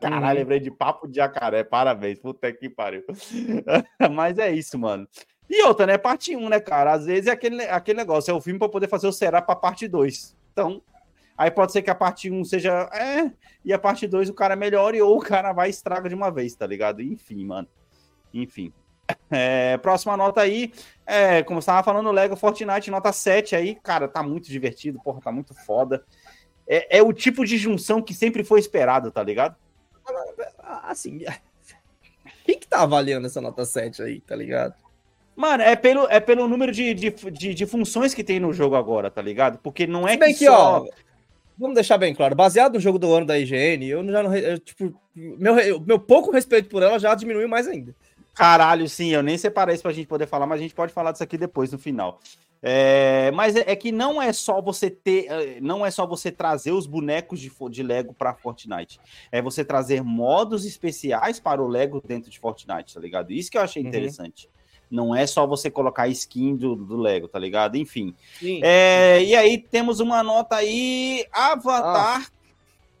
Caralho, 0.00 0.26
uhum. 0.26 0.34
lembrei 0.34 0.60
de 0.60 0.70
papo 0.70 1.08
de 1.08 1.16
jacaré. 1.16 1.64
Parabéns, 1.64 2.18
puta 2.18 2.52
que 2.52 2.68
pariu. 2.68 3.04
Mas 4.12 4.38
é 4.38 4.50
isso, 4.50 4.78
mano. 4.78 5.08
E 5.48 5.62
outra, 5.64 5.86
né? 5.86 5.96
Parte 5.96 6.36
1, 6.36 6.48
né, 6.48 6.60
cara? 6.60 6.92
Às 6.92 7.06
vezes 7.06 7.26
é 7.26 7.30
aquele, 7.30 7.62
aquele 7.64 7.98
negócio, 7.98 8.30
é 8.30 8.34
o 8.34 8.40
filme 8.40 8.58
para 8.58 8.68
poder 8.68 8.88
fazer 8.88 9.06
o 9.06 9.12
Será 9.12 9.40
pra 9.40 9.56
parte 9.56 9.88
2. 9.88 10.36
Então, 10.52 10.82
aí 11.36 11.50
pode 11.50 11.72
ser 11.72 11.82
que 11.82 11.90
a 11.90 11.94
parte 11.94 12.30
1 12.30 12.44
seja. 12.44 12.88
É, 12.92 13.30
e 13.64 13.72
a 13.72 13.78
parte 13.78 14.06
2 14.06 14.28
o 14.28 14.34
cara 14.34 14.54
melhore, 14.54 15.00
ou 15.00 15.16
o 15.16 15.22
cara 15.22 15.52
vai 15.52 15.68
e 15.68 15.70
estraga 15.70 16.08
de 16.08 16.14
uma 16.14 16.30
vez, 16.30 16.54
tá 16.54 16.66
ligado? 16.66 17.02
Enfim, 17.02 17.44
mano. 17.44 17.68
Enfim. 18.32 18.72
É, 19.30 19.78
próxima 19.78 20.18
nota 20.18 20.42
aí, 20.42 20.70
é, 21.06 21.42
como 21.42 21.62
você 21.62 21.70
estava 21.70 21.82
falando, 21.82 22.12
Lego 22.12 22.36
Fortnite, 22.36 22.90
nota 22.90 23.10
7 23.10 23.56
aí, 23.56 23.74
cara, 23.74 24.06
tá 24.06 24.22
muito 24.22 24.50
divertido, 24.50 25.00
porra, 25.02 25.22
tá 25.22 25.32
muito 25.32 25.54
foda. 25.54 26.04
É, 26.68 26.98
é 26.98 27.02
o 27.02 27.10
tipo 27.10 27.46
de 27.46 27.56
junção 27.56 28.02
que 28.02 28.12
sempre 28.12 28.44
foi 28.44 28.60
esperado, 28.60 29.10
tá 29.10 29.22
ligado? 29.22 29.56
Assim, 30.58 31.24
quem 32.44 32.58
que 32.58 32.66
tá 32.66 32.82
avaliando 32.82 33.26
essa 33.26 33.40
nota 33.40 33.64
7 33.64 34.02
aí, 34.02 34.20
tá 34.20 34.34
ligado? 34.36 34.74
Mano, 35.34 35.62
é 35.62 35.76
pelo, 35.76 36.08
é 36.10 36.18
pelo 36.18 36.48
número 36.48 36.72
de, 36.72 36.92
de, 36.94 37.10
de, 37.10 37.54
de 37.54 37.66
funções 37.66 38.12
que 38.12 38.24
tem 38.24 38.40
no 38.40 38.52
jogo 38.52 38.74
agora, 38.74 39.10
tá 39.10 39.22
ligado? 39.22 39.58
Porque 39.58 39.86
não 39.86 40.06
é 40.06 40.12
Se 40.12 40.18
bem 40.18 40.34
que, 40.34 40.46
só... 40.46 40.80
ó, 40.80 40.86
vamos 41.56 41.74
deixar 41.74 41.96
bem 41.96 42.14
claro, 42.14 42.34
baseado 42.34 42.74
no 42.74 42.80
jogo 42.80 42.98
do 42.98 43.12
ano 43.12 43.26
da 43.26 43.38
IGN, 43.38 43.86
eu 43.86 44.04
já 44.10 44.22
não, 44.22 44.34
eu, 44.34 44.58
tipo, 44.58 44.92
meu, 45.14 45.80
meu 45.80 45.98
pouco 45.98 46.32
respeito 46.32 46.68
por 46.68 46.82
ela 46.82 46.98
já 46.98 47.14
diminuiu 47.14 47.48
mais 47.48 47.68
ainda. 47.68 47.94
Caralho, 48.38 48.88
sim, 48.88 49.08
eu 49.08 49.22
nem 49.22 49.36
separei 49.36 49.74
isso 49.74 49.82
pra 49.82 49.92
gente 49.92 50.06
poder 50.06 50.28
falar, 50.28 50.46
mas 50.46 50.60
a 50.60 50.62
gente 50.62 50.74
pode 50.74 50.92
falar 50.92 51.10
disso 51.10 51.24
aqui 51.24 51.36
depois, 51.36 51.72
no 51.72 51.78
final. 51.78 52.20
É, 52.62 53.30
mas 53.32 53.56
é, 53.56 53.64
é, 53.66 53.76
que 53.76 53.90
não 53.90 54.22
é 54.22 54.32
só 54.32 54.60
você 54.60 54.88
ter, 54.88 55.26
é, 55.26 55.60
não 55.60 55.84
é 55.84 55.90
só 55.90 56.06
você 56.06 56.30
trazer 56.30 56.70
os 56.70 56.86
bonecos 56.86 57.40
de, 57.40 57.50
de 57.70 57.82
Lego 57.82 58.14
para 58.14 58.34
Fortnite. 58.34 59.00
É 59.32 59.42
você 59.42 59.64
trazer 59.64 60.02
modos 60.04 60.64
especiais 60.64 61.40
para 61.40 61.60
o 61.60 61.66
Lego 61.66 62.00
dentro 62.04 62.30
de 62.30 62.38
Fortnite, 62.38 62.94
tá 62.94 63.00
ligado? 63.00 63.32
Isso 63.32 63.50
que 63.50 63.58
eu 63.58 63.62
achei 63.62 63.82
uhum. 63.82 63.88
interessante. 63.88 64.48
Não 64.90 65.14
é 65.14 65.26
só 65.26 65.46
você 65.46 65.70
colocar 65.70 66.08
skin 66.08 66.56
do, 66.56 66.74
do 66.74 66.96
Lego, 66.96 67.28
tá 67.28 67.38
ligado? 67.38 67.76
Enfim. 67.76 68.14
É, 68.62 69.22
e 69.22 69.34
aí 69.34 69.58
temos 69.58 70.00
uma 70.00 70.22
nota 70.22 70.56
aí, 70.56 71.26
Avatar 71.32 72.22
ah. 72.22 72.37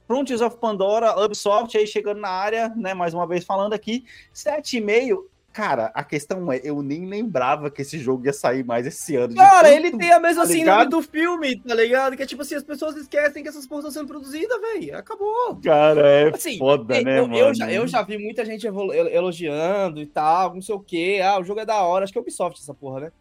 Frontiers 0.08 0.40
of 0.40 0.56
Pandora, 0.56 1.22
Ubisoft 1.22 1.76
aí 1.76 1.86
chegando 1.86 2.18
na 2.18 2.30
área, 2.30 2.70
né? 2.74 2.94
Mais 2.94 3.12
uma 3.12 3.26
vez 3.26 3.44
falando 3.44 3.74
aqui, 3.74 4.06
7,5. 4.34 5.18
Cara, 5.52 5.90
a 5.92 6.02
questão 6.02 6.50
é, 6.50 6.60
eu 6.64 6.82
nem 6.82 7.04
lembrava 7.04 7.70
que 7.70 7.82
esse 7.82 7.98
jogo 7.98 8.24
ia 8.24 8.32
sair 8.32 8.64
mais 8.64 8.86
esse 8.86 9.16
ano. 9.16 9.34
Cara, 9.34 9.70
ele 9.70 9.90
tem 9.98 10.12
a 10.12 10.20
mesma 10.20 10.42
tá 10.42 10.48
síndrome 10.48 10.86
do 10.86 11.02
filme, 11.02 11.60
tá 11.60 11.74
ligado? 11.74 12.16
Que 12.16 12.22
é 12.22 12.26
tipo 12.26 12.40
assim, 12.40 12.54
as 12.54 12.62
pessoas 12.62 12.96
esquecem 12.96 13.42
que 13.42 13.48
essas 13.50 13.66
porras 13.66 13.84
estão 13.84 14.00
sendo 14.00 14.08
produzidas, 14.08 14.58
velho. 14.60 14.96
Acabou. 14.96 15.56
Cara, 15.62 16.08
é 16.08 16.28
assim, 16.34 16.56
foda, 16.56 17.02
né, 17.02 17.18
eu, 17.18 17.28
mano? 17.28 17.36
Eu 17.36 17.54
já, 17.54 17.70
eu 17.70 17.86
já 17.86 18.02
vi 18.02 18.16
muita 18.16 18.46
gente 18.46 18.66
elogiando 18.66 20.00
e 20.00 20.06
tal, 20.06 20.54
não 20.54 20.62
sei 20.62 20.74
o 20.74 20.80
quê. 20.80 21.20
Ah, 21.22 21.38
o 21.38 21.44
jogo 21.44 21.60
é 21.60 21.66
da 21.66 21.82
hora. 21.82 22.04
Acho 22.04 22.12
que 22.12 22.18
é 22.18 22.22
Ubisoft 22.22 22.62
essa 22.62 22.72
porra, 22.72 23.00
né? 23.00 23.12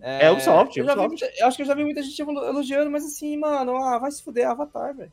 É, 0.00 0.26
é 0.26 0.30
Ubisoft, 0.32 0.76
eu, 0.76 0.84
Ubisoft. 0.84 1.24
Vi, 1.24 1.32
eu 1.38 1.46
acho 1.46 1.56
que 1.56 1.62
eu 1.62 1.66
já 1.66 1.74
vi 1.74 1.84
muita 1.84 2.02
gente 2.02 2.20
elogiando, 2.20 2.90
mas 2.90 3.04
assim, 3.04 3.36
mano, 3.36 3.76
ah, 3.76 3.98
vai 3.98 4.10
se 4.10 4.22
fuder, 4.22 4.48
Avatar, 4.48 4.96
velho. 4.96 5.12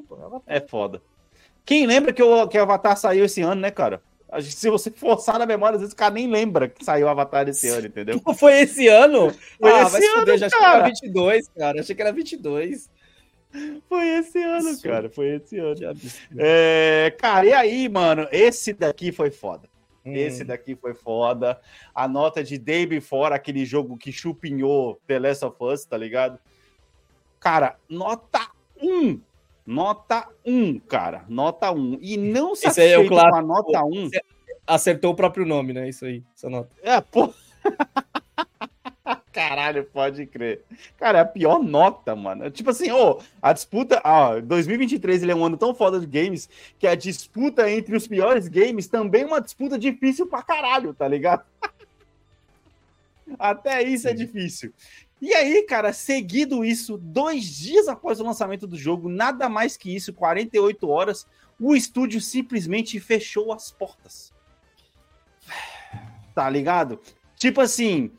Desculpa, 0.00 0.26
Avatar. 0.26 0.42
É 0.46 0.60
foda. 0.60 1.02
Quem 1.64 1.86
lembra 1.86 2.12
que 2.12 2.22
o, 2.22 2.48
que 2.48 2.58
o 2.58 2.62
Avatar 2.62 2.96
saiu 2.96 3.24
esse 3.24 3.40
ano, 3.40 3.60
né, 3.60 3.70
cara? 3.70 4.02
Se 4.42 4.68
você 4.68 4.90
forçar 4.92 5.38
na 5.38 5.46
memória, 5.46 5.76
às 5.76 5.80
vezes 5.80 5.94
o 5.94 5.96
cara 5.96 6.14
nem 6.14 6.28
lembra 6.28 6.68
que 6.68 6.84
saiu 6.84 7.06
o 7.06 7.10
Avatar 7.10 7.48
esse 7.48 7.68
ano, 7.68 7.86
entendeu? 7.86 8.20
Foi 8.36 8.60
esse 8.60 8.88
ano? 8.88 9.32
Foi 9.60 9.70
ah, 9.72 9.82
esse 9.82 10.04
ano, 10.04 10.20
fuder, 10.20 10.38
já 10.38 10.46
achei 10.46 10.58
que 10.58 10.64
era 10.64 10.84
22, 10.84 11.48
cara. 11.48 11.80
Achei 11.80 11.94
que 11.96 12.02
era 12.02 12.12
22. 12.12 12.90
Foi 13.88 14.08
esse 14.08 14.42
ano, 14.42 14.70
Isso. 14.70 14.82
cara. 14.82 15.08
Foi 15.08 15.36
esse 15.36 15.58
ano. 15.58 15.76
É, 16.36 17.14
cara, 17.18 17.46
e 17.46 17.52
aí, 17.52 17.88
mano? 17.88 18.26
Esse 18.32 18.72
daqui 18.72 19.12
foi 19.12 19.30
foda. 19.30 19.68
Hum. 20.04 20.12
Esse 20.14 20.44
daqui 20.44 20.74
foi 20.74 20.92
foda. 20.92 21.58
A 21.94 22.08
nota 22.08 22.42
de 22.42 22.58
Day 22.58 22.84
Before, 22.84 23.32
aquele 23.32 23.64
jogo 23.64 23.96
que 23.96 24.10
chupinhou 24.10 25.00
The 25.06 25.18
Last 25.20 25.44
of 25.44 25.56
Us, 25.60 25.84
tá 25.84 25.96
ligado? 25.96 26.38
Cara, 27.38 27.76
nota 27.88 28.40
1 28.82 29.20
Nota 29.66 30.28
1, 30.44 30.78
cara. 30.80 31.24
Nota 31.28 31.70
1. 31.72 31.98
E 32.00 32.16
não 32.16 32.54
satisfeito 32.54 32.92
é 32.92 32.98
o 32.98 33.08
clássico, 33.08 33.32
com 33.32 33.38
a 33.38 33.42
nota 33.42 33.84
1. 33.84 34.10
Acertou 34.66 35.12
o 35.12 35.16
próprio 35.16 35.46
nome, 35.46 35.72
né? 35.72 35.88
Isso 35.88 36.04
aí, 36.04 36.22
essa 36.36 36.50
nota. 36.50 36.70
É, 36.82 37.00
pô. 37.00 37.32
Caralho, 39.32 39.84
pode 39.84 40.26
crer. 40.26 40.62
Cara, 40.96 41.18
é 41.18 41.20
a 41.22 41.24
pior 41.24 41.62
nota, 41.62 42.14
mano. 42.14 42.48
Tipo 42.50 42.70
assim, 42.70 42.90
ô, 42.92 43.20
a 43.42 43.52
disputa. 43.52 44.00
Ó, 44.04 44.40
2023 44.40 45.22
ele 45.22 45.32
é 45.32 45.34
um 45.34 45.44
ano 45.44 45.56
tão 45.56 45.74
foda 45.74 45.98
de 45.98 46.06
games 46.06 46.48
que 46.78 46.86
a 46.86 46.94
disputa 46.94 47.68
entre 47.70 47.96
os 47.96 48.06
piores 48.06 48.46
games 48.46 48.86
também 48.86 49.22
é 49.22 49.26
uma 49.26 49.40
disputa 49.40 49.78
difícil 49.78 50.26
pra 50.26 50.42
caralho, 50.42 50.94
tá 50.94 51.08
ligado? 51.08 51.42
Até 53.38 53.82
isso 53.82 54.06
é 54.06 54.12
é 54.12 54.14
difícil. 54.14 54.72
E 55.24 55.32
aí, 55.32 55.62
cara, 55.62 55.90
seguido 55.90 56.62
isso, 56.62 56.98
dois 56.98 57.44
dias 57.44 57.88
após 57.88 58.20
o 58.20 58.24
lançamento 58.24 58.66
do 58.66 58.76
jogo, 58.76 59.08
nada 59.08 59.48
mais 59.48 59.74
que 59.74 59.96
isso, 59.96 60.12
48 60.12 60.86
horas, 60.86 61.26
o 61.58 61.74
estúdio 61.74 62.20
simplesmente 62.20 63.00
fechou 63.00 63.50
as 63.50 63.70
portas. 63.70 64.34
Tá 66.34 66.50
ligado? 66.50 67.00
Tipo 67.36 67.62
assim, 67.62 68.12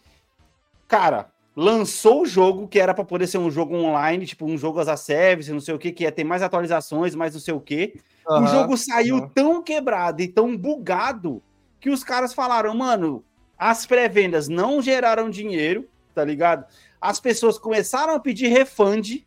cara, 0.88 1.32
lançou 1.56 2.24
o 2.24 2.26
jogo 2.26 2.68
que 2.68 2.80
era 2.80 2.92
para 2.92 3.06
poder 3.06 3.28
ser 3.28 3.38
um 3.38 3.52
jogo 3.52 3.76
online, 3.76 4.26
tipo 4.26 4.44
um 4.44 4.58
jogo 4.58 4.80
as 4.80 4.88
a 4.88 4.98
service, 4.98 5.54
não 5.54 5.60
sei 5.60 5.76
o 5.76 5.80
que, 5.80 5.92
que 5.92 6.06
ia 6.06 6.12
ter 6.12 6.24
mais 6.24 6.42
atualizações, 6.42 7.14
mais 7.14 7.36
não 7.36 7.40
sei 7.40 7.54
o 7.54 7.62
que. 7.62 8.00
Uhum, 8.28 8.44
o 8.46 8.48
jogo 8.48 8.76
saiu 8.76 9.18
uhum. 9.18 9.30
tão 9.30 9.62
quebrado 9.62 10.24
e 10.24 10.28
tão 10.28 10.58
bugado 10.58 11.40
que 11.80 11.92
os 11.92 12.04
caras 12.04 12.34
falaram, 12.34 12.74
mano, 12.74 13.24
as 13.60 13.86
pré-vendas 13.86 14.48
não 14.48 14.82
geraram 14.82 15.30
dinheiro, 15.30 15.88
tá 16.16 16.24
ligado? 16.24 16.66
As 17.06 17.20
pessoas 17.20 17.58
começaram 17.60 18.16
a 18.16 18.20
pedir 18.20 18.48
refund. 18.48 19.26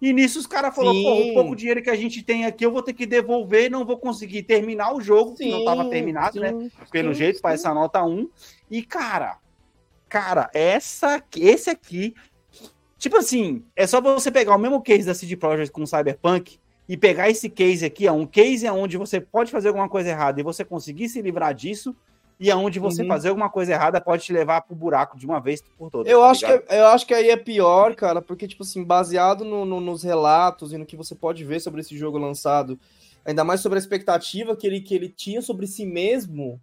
E 0.00 0.12
nisso 0.12 0.38
os 0.38 0.46
caras 0.46 0.74
falaram, 0.74 1.02
pô, 1.02 1.14
o 1.14 1.34
pouco 1.34 1.56
dinheiro 1.56 1.82
que 1.82 1.88
a 1.88 1.96
gente 1.96 2.22
tem 2.22 2.44
aqui 2.44 2.64
eu 2.64 2.70
vou 2.70 2.82
ter 2.82 2.92
que 2.92 3.06
devolver, 3.06 3.70
não 3.70 3.86
vou 3.86 3.96
conseguir 3.96 4.42
terminar 4.42 4.94
o 4.94 5.00
jogo, 5.00 5.30
sim, 5.30 5.44
que 5.44 5.50
não 5.50 5.60
estava 5.60 5.88
terminado, 5.88 6.40
né? 6.40 6.50
sim, 6.50 6.58
né? 6.58 6.70
Pelo 6.90 7.14
sim, 7.14 7.18
jeito, 7.20 7.40
para 7.40 7.54
essa 7.54 7.72
nota 7.72 8.04
1. 8.04 8.28
E, 8.70 8.82
cara, 8.82 9.38
cara, 10.08 10.50
essa, 10.52 11.22
esse 11.36 11.70
aqui, 11.70 12.14
tipo 12.98 13.16
assim, 13.16 13.64
é 13.74 13.86
só 13.86 14.00
você 14.00 14.30
pegar 14.30 14.54
o 14.54 14.58
mesmo 14.58 14.82
case 14.82 15.06
da 15.06 15.14
CD 15.14 15.36
Projekt 15.36 15.72
com 15.72 15.82
o 15.82 15.86
Cyberpunk 15.86 16.58
e 16.86 16.96
pegar 16.96 17.30
esse 17.30 17.48
case 17.48 17.86
aqui, 17.86 18.06
é 18.06 18.12
um 18.12 18.26
case 18.26 18.68
onde 18.68 18.98
você 18.98 19.20
pode 19.20 19.50
fazer 19.50 19.68
alguma 19.68 19.88
coisa 19.88 20.10
errada 20.10 20.38
e 20.38 20.44
você 20.44 20.64
conseguir 20.64 21.08
se 21.08 21.22
livrar 21.22 21.54
disso, 21.54 21.96
e 22.38 22.50
aonde 22.50 22.78
você 22.78 23.02
uhum. 23.02 23.08
fazer 23.08 23.28
alguma 23.28 23.48
coisa 23.48 23.72
errada 23.72 24.00
pode 24.00 24.24
te 24.24 24.32
levar 24.32 24.62
pro 24.62 24.74
buraco 24.74 25.16
de 25.16 25.24
uma 25.24 25.40
vez 25.40 25.62
por 25.78 25.90
todas. 25.90 26.10
Eu, 26.10 26.20
tá 26.20 26.30
acho, 26.30 26.46
que, 26.46 26.74
eu 26.74 26.86
acho 26.86 27.06
que 27.06 27.14
aí 27.14 27.30
é 27.30 27.36
pior, 27.36 27.94
cara, 27.94 28.20
porque, 28.20 28.48
tipo 28.48 28.62
assim, 28.62 28.82
baseado 28.82 29.44
no, 29.44 29.64
no, 29.64 29.80
nos 29.80 30.02
relatos 30.02 30.72
e 30.72 30.78
no 30.78 30.86
que 30.86 30.96
você 30.96 31.14
pode 31.14 31.44
ver 31.44 31.60
sobre 31.60 31.80
esse 31.80 31.96
jogo 31.96 32.18
lançado, 32.18 32.78
ainda 33.24 33.44
mais 33.44 33.60
sobre 33.60 33.78
a 33.78 33.80
expectativa 33.80 34.56
que 34.56 34.66
ele, 34.66 34.80
que 34.80 34.94
ele 34.94 35.08
tinha 35.08 35.40
sobre 35.40 35.66
si 35.66 35.86
mesmo, 35.86 36.60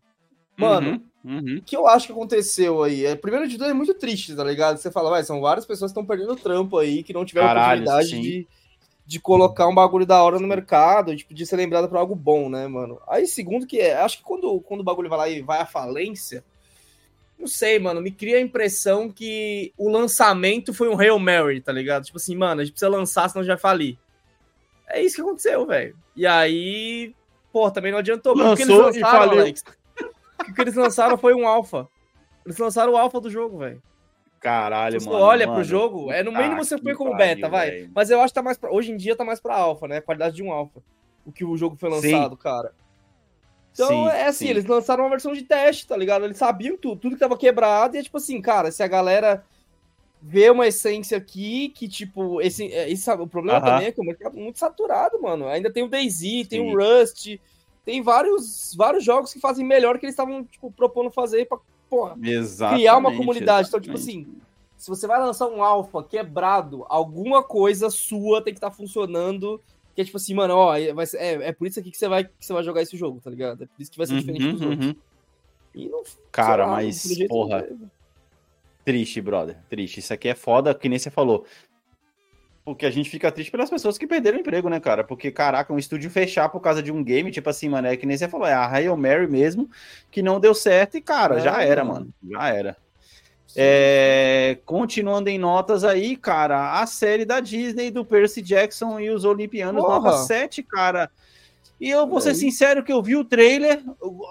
mano, 0.58 1.02
uhum, 1.24 1.38
uhum. 1.38 1.58
o 1.58 1.62
que 1.62 1.76
eu 1.76 1.88
acho 1.88 2.08
que 2.08 2.12
aconteceu 2.12 2.84
aí? 2.84 3.06
É, 3.06 3.16
primeiro 3.16 3.48
de 3.48 3.58
tudo, 3.58 3.70
é 3.70 3.74
muito 3.74 3.94
triste, 3.94 4.36
tá 4.36 4.44
ligado? 4.44 4.78
Você 4.78 4.92
fala, 4.92 5.10
vai, 5.10 5.24
são 5.24 5.40
várias 5.40 5.66
pessoas 5.66 5.92
que 5.92 6.00
estão 6.00 6.06
perdendo 6.06 6.36
trampo 6.36 6.78
aí, 6.78 7.02
que 7.02 7.14
não 7.14 7.26
tiveram 7.26 7.48
Caralho, 7.48 7.82
oportunidade 7.82 8.10
sim. 8.10 8.22
de 8.22 8.48
de 9.12 9.20
colocar 9.20 9.68
um 9.68 9.76
bagulho 9.76 10.06
da 10.06 10.24
hora 10.24 10.40
no 10.40 10.48
mercado, 10.48 11.14
tipo, 11.14 11.34
de 11.34 11.46
ser 11.46 11.58
lembrado 11.58 11.90
por 11.90 11.98
algo 11.98 12.16
bom, 12.16 12.50
né, 12.50 12.66
mano? 12.66 12.98
Aí, 13.06 13.28
segundo 13.28 13.68
que 13.68 13.78
é, 13.78 13.98
acho 13.98 14.20
que 14.20 14.24
quando, 14.24 14.62
quando 14.62 14.80
o 14.80 14.86
bagulho 14.86 15.10
vai 15.10 15.20
lá 15.20 15.28
e 15.28 15.42
vai 15.42 15.60
à 15.60 15.66
falência, 15.66 16.46
não 17.38 17.46
sei, 17.46 17.78
mano, 17.78 18.00
me 18.00 18.10
cria 18.10 18.38
a 18.38 18.42
impressão 18.42 19.12
que 19.12 19.74
o 19.78 19.90
lançamento 19.90 20.74
foi 20.74 20.88
um 20.88 20.98
Hail 20.98 21.20
Mary, 21.20 21.60
tá 21.60 21.74
ligado? 21.74 22.06
Tipo 22.06 22.20
assim, 22.20 22.38
mano, 22.38 22.62
a 22.62 22.64
gente 22.64 22.72
precisa 22.72 22.90
lançar, 22.90 23.30
senão 23.30 23.44
já 23.44 23.58
falir. 23.58 23.98
É 24.88 25.04
isso 25.04 25.16
que 25.18 25.22
aconteceu, 25.22 25.66
velho. 25.66 25.94
E 26.16 26.26
aí, 26.26 27.14
pô, 27.52 27.70
também 27.70 27.92
não 27.92 28.00
adiantou. 28.00 28.34
Lançou 28.34 28.54
o 28.54 28.56
que 28.56 28.64
eles 28.64 29.02
lançaram, 29.02 29.32
Alex, 29.34 29.64
o 30.48 30.54
que 30.54 30.62
eles 30.62 30.76
lançaram 30.76 31.18
foi 31.18 31.34
um 31.34 31.46
alfa. 31.46 31.86
Eles 32.46 32.58
lançaram 32.58 32.94
o 32.94 32.98
alfa 32.98 33.20
do 33.20 33.30
jogo, 33.30 33.58
velho. 33.58 33.84
Caralho, 34.42 35.00
Se 35.00 35.06
você 35.06 35.14
mano. 35.14 35.24
olha 35.24 35.46
mano. 35.46 35.60
pro 35.60 35.64
jogo, 35.64 36.12
é 36.12 36.24
no 36.24 36.32
mínimo 36.32 36.60
ah, 36.60 36.64
você 36.64 36.76
põe 36.76 36.96
como 36.96 37.16
beta, 37.16 37.48
vai. 37.48 37.70
Véio. 37.70 37.92
Mas 37.94 38.10
eu 38.10 38.20
acho 38.20 38.34
que 38.34 38.36
tá 38.36 38.42
mais 38.42 38.58
pra, 38.58 38.74
hoje 38.74 38.92
em 38.92 38.98
dia 38.98 39.16
tá 39.16 39.24
mais 39.24 39.40
pra 39.40 39.56
alfa, 39.56 39.88
né? 39.88 39.98
A 39.98 40.02
qualidade 40.02 40.36
de 40.36 40.42
um 40.42 40.52
alfa. 40.52 40.82
O 41.24 41.32
que 41.32 41.46
o 41.46 41.56
jogo 41.56 41.76
foi 41.76 41.92
lançado, 41.92 42.36
sim. 42.36 42.42
cara. 42.42 42.74
Então 43.72 43.88
sim, 43.88 44.08
é 44.08 44.26
assim, 44.26 44.46
sim. 44.46 44.50
eles 44.50 44.66
lançaram 44.66 45.04
uma 45.04 45.12
versão 45.12 45.32
de 45.32 45.44
teste, 45.44 45.88
tá 45.88 45.96
ligado? 45.96 46.26
Eles 46.26 46.38
sabiam 46.38 46.76
tudo, 46.76 47.00
tudo 47.00 47.14
que 47.14 47.20
tava 47.20 47.38
quebrado, 47.38 47.96
e 47.96 48.00
é 48.00 48.04
tipo 48.04 48.18
assim, 48.18 48.42
cara, 48.42 48.72
se 48.72 48.82
a 48.82 48.88
galera 48.88 49.46
vê 50.20 50.50
uma 50.50 50.66
essência 50.66 51.20
aqui 51.20 51.70
que, 51.70 51.88
tipo, 51.88 52.42
esse, 52.42 52.66
é, 52.74 52.90
esse 52.90 53.10
o 53.12 53.28
problema 53.28 53.60
uh 53.60 53.62
-huh. 53.62 53.66
também 53.66 53.88
é 53.88 53.92
que 53.92 54.02
o 54.02 54.04
mercado 54.04 54.40
é 54.40 54.42
muito 54.42 54.58
saturado, 54.58 55.22
mano. 55.22 55.48
Ainda 55.48 55.72
tem 55.72 55.84
o 55.84 55.88
DayZ, 55.88 56.48
tem 56.48 56.62
o 56.62 56.76
Rust, 56.76 57.40
tem 57.86 58.02
vários, 58.02 58.74
vários 58.76 59.04
jogos 59.04 59.32
que 59.32 59.40
fazem 59.40 59.64
melhor 59.64 60.00
que 60.00 60.06
eles 60.06 60.14
estavam, 60.14 60.44
tipo, 60.44 60.72
propondo 60.72 61.12
fazer 61.12 61.46
pra 61.46 61.60
porra, 61.92 62.16
criar 62.74 62.96
uma 62.96 63.14
comunidade. 63.14 63.68
Então, 63.68 63.82
tipo 63.82 63.96
assim, 63.96 64.26
se 64.78 64.90
você 64.90 65.06
vai 65.06 65.20
lançar 65.20 65.48
um 65.48 65.62
alfa 65.62 66.02
quebrado, 66.02 66.86
alguma 66.88 67.44
coisa 67.44 67.90
sua 67.90 68.42
tem 68.42 68.54
que 68.54 68.58
estar 68.58 68.70
tá 68.70 68.76
funcionando. 68.76 69.62
Que 69.94 70.02
é 70.02 70.06
tipo 70.06 70.16
assim, 70.16 70.34
mano, 70.34 70.56
ó, 70.56 70.74
ser, 70.74 71.18
é, 71.18 71.50
é 71.50 71.52
por 71.52 71.68
isso 71.68 71.78
aqui 71.82 71.92
que 71.92 71.98
você, 71.98 72.08
vai, 72.08 72.24
que 72.24 72.32
você 72.40 72.54
vai 72.54 72.64
jogar 72.64 72.82
esse 72.82 72.96
jogo, 72.96 73.20
tá 73.22 73.30
ligado? 73.30 73.66
É 73.66 73.68
por 73.68 73.82
isso 73.82 73.92
que 73.92 73.98
vai 73.98 74.08
ser 74.08 74.14
uhum, 74.14 74.20
diferente 74.20 74.52
dos 74.54 74.62
uhum. 74.62 74.70
outros. 74.70 74.96
E 75.76 75.90
não, 75.90 76.04
Cara, 76.32 76.66
lá, 76.66 76.72
mas, 76.72 77.06
porra. 77.28 77.68
Triste, 78.86 79.22
brother. 79.22 79.58
Triste. 79.70 80.00
Isso 80.00 80.14
aqui 80.14 80.30
é 80.30 80.36
foda, 80.36 80.74
que 80.74 80.88
nem 80.88 80.98
você 80.98 81.12
falou. 81.12 81.46
Porque 82.64 82.86
a 82.86 82.92
gente 82.92 83.10
fica 83.10 83.32
triste 83.32 83.52
pelas 83.52 83.70
pessoas 83.70 83.98
que 83.98 84.06
perderam 84.06 84.38
o 84.38 84.42
emprego, 84.42 84.70
né, 84.70 84.80
cara? 84.80 85.04
Porque, 85.04 85.32
caraca, 85.32 85.74
um 85.74 85.80
estúdio 85.80 86.12
fechar 86.12 86.48
por 86.50 86.60
causa 86.60 86.82
de 86.82 86.92
um 86.92 87.04
game, 87.04 87.32
tipo 87.32 87.50
assim, 87.50 87.68
mano, 87.68 87.88
é 87.88 87.98
que 87.98 88.06
nem 88.06 88.16
você 88.16 88.28
falou, 88.28 88.48
é 88.48 88.54
a 88.54 88.70
Hail 88.70 88.96
Mary 88.96 89.28
mesmo, 89.28 89.70
que 90.12 90.22
não 90.22 90.40
deu 90.40 90.54
certo 90.54 90.96
e, 90.96 91.02
cara, 91.02 91.38
é, 91.38 91.40
já 91.42 91.64
era, 91.64 91.84
mano. 91.84 92.10
Já 92.30 92.50
era. 92.50 92.78
É, 93.56 94.60
continuando 94.66 95.30
em 95.30 95.38
notas 95.38 95.84
aí, 95.84 96.16
cara, 96.16 96.80
a 96.80 96.86
série 96.86 97.26
da 97.26 97.40
Disney 97.40 97.92
do 97.92 98.06
Percy 98.06 98.42
Jackson 98.42 99.00
e 99.00 99.10
os 99.10 99.26
Olimpianos, 99.26 99.82
Porra. 99.82 100.00
nota 100.00 100.18
7, 100.20 100.64
cara. 100.64 101.10
E 101.82 101.90
eu 101.90 102.06
vou 102.06 102.22
ser 102.22 102.36
sincero 102.36 102.84
que 102.84 102.94
eu 102.94 103.02
vi 103.02 103.16
o 103.16 103.26
trailer, 103.26 103.82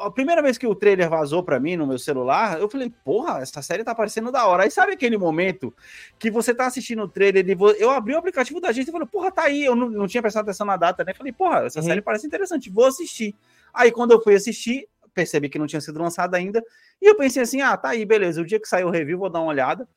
a 0.03 0.09
primeira 0.09 0.41
vez 0.41 0.57
que 0.57 0.69
o 0.69 0.73
trailer 0.73 1.11
vazou 1.11 1.43
para 1.43 1.59
mim 1.59 1.75
no 1.75 1.85
meu 1.85 1.99
celular, 1.99 2.61
eu 2.61 2.71
falei, 2.71 2.93
porra, 3.05 3.41
essa 3.41 3.61
série 3.61 3.83
tá 3.83 3.93
parecendo 3.93 4.31
da 4.31 4.47
hora. 4.47 4.63
Aí 4.63 4.71
sabe 4.71 4.93
aquele 4.93 5.19
momento 5.19 5.75
que 6.17 6.31
você 6.31 6.55
tá 6.55 6.67
assistindo 6.67 7.03
o 7.03 7.09
trailer 7.09 7.45
e 7.49 7.57
eu 7.83 7.91
abri 7.91 8.15
o 8.15 8.19
aplicativo 8.19 8.61
da 8.61 8.71
gente 8.71 8.87
e 8.87 8.93
falei, 8.93 9.09
porra, 9.09 9.33
tá 9.33 9.43
aí, 9.43 9.65
eu 9.65 9.75
não, 9.75 9.91
não 9.91 10.07
tinha 10.07 10.23
prestado 10.23 10.45
atenção 10.45 10.65
na 10.65 10.77
data, 10.77 11.03
né? 11.03 11.13
Falei, 11.13 11.33
porra, 11.33 11.67
essa 11.67 11.81
uhum. 11.81 11.87
série 11.87 12.01
parece 12.01 12.25
interessante, 12.25 12.71
vou 12.71 12.87
assistir. 12.87 13.35
Aí 13.75 13.91
quando 13.91 14.13
eu 14.13 14.23
fui 14.23 14.37
assistir, 14.37 14.87
percebi 15.13 15.49
que 15.49 15.59
não 15.59 15.67
tinha 15.67 15.81
sido 15.81 16.01
lançada 16.01 16.37
ainda, 16.37 16.63
e 17.03 17.11
eu 17.11 17.17
pensei 17.17 17.43
assim, 17.43 17.63
ah, 17.63 17.77
tá 17.77 17.89
aí, 17.89 18.05
beleza, 18.05 18.41
o 18.41 18.47
dia 18.47 18.61
que 18.61 18.69
sair 18.69 18.85
o 18.85 18.91
review 18.91 19.19
vou 19.19 19.29
dar 19.29 19.41
uma 19.41 19.49
olhada. 19.49 19.89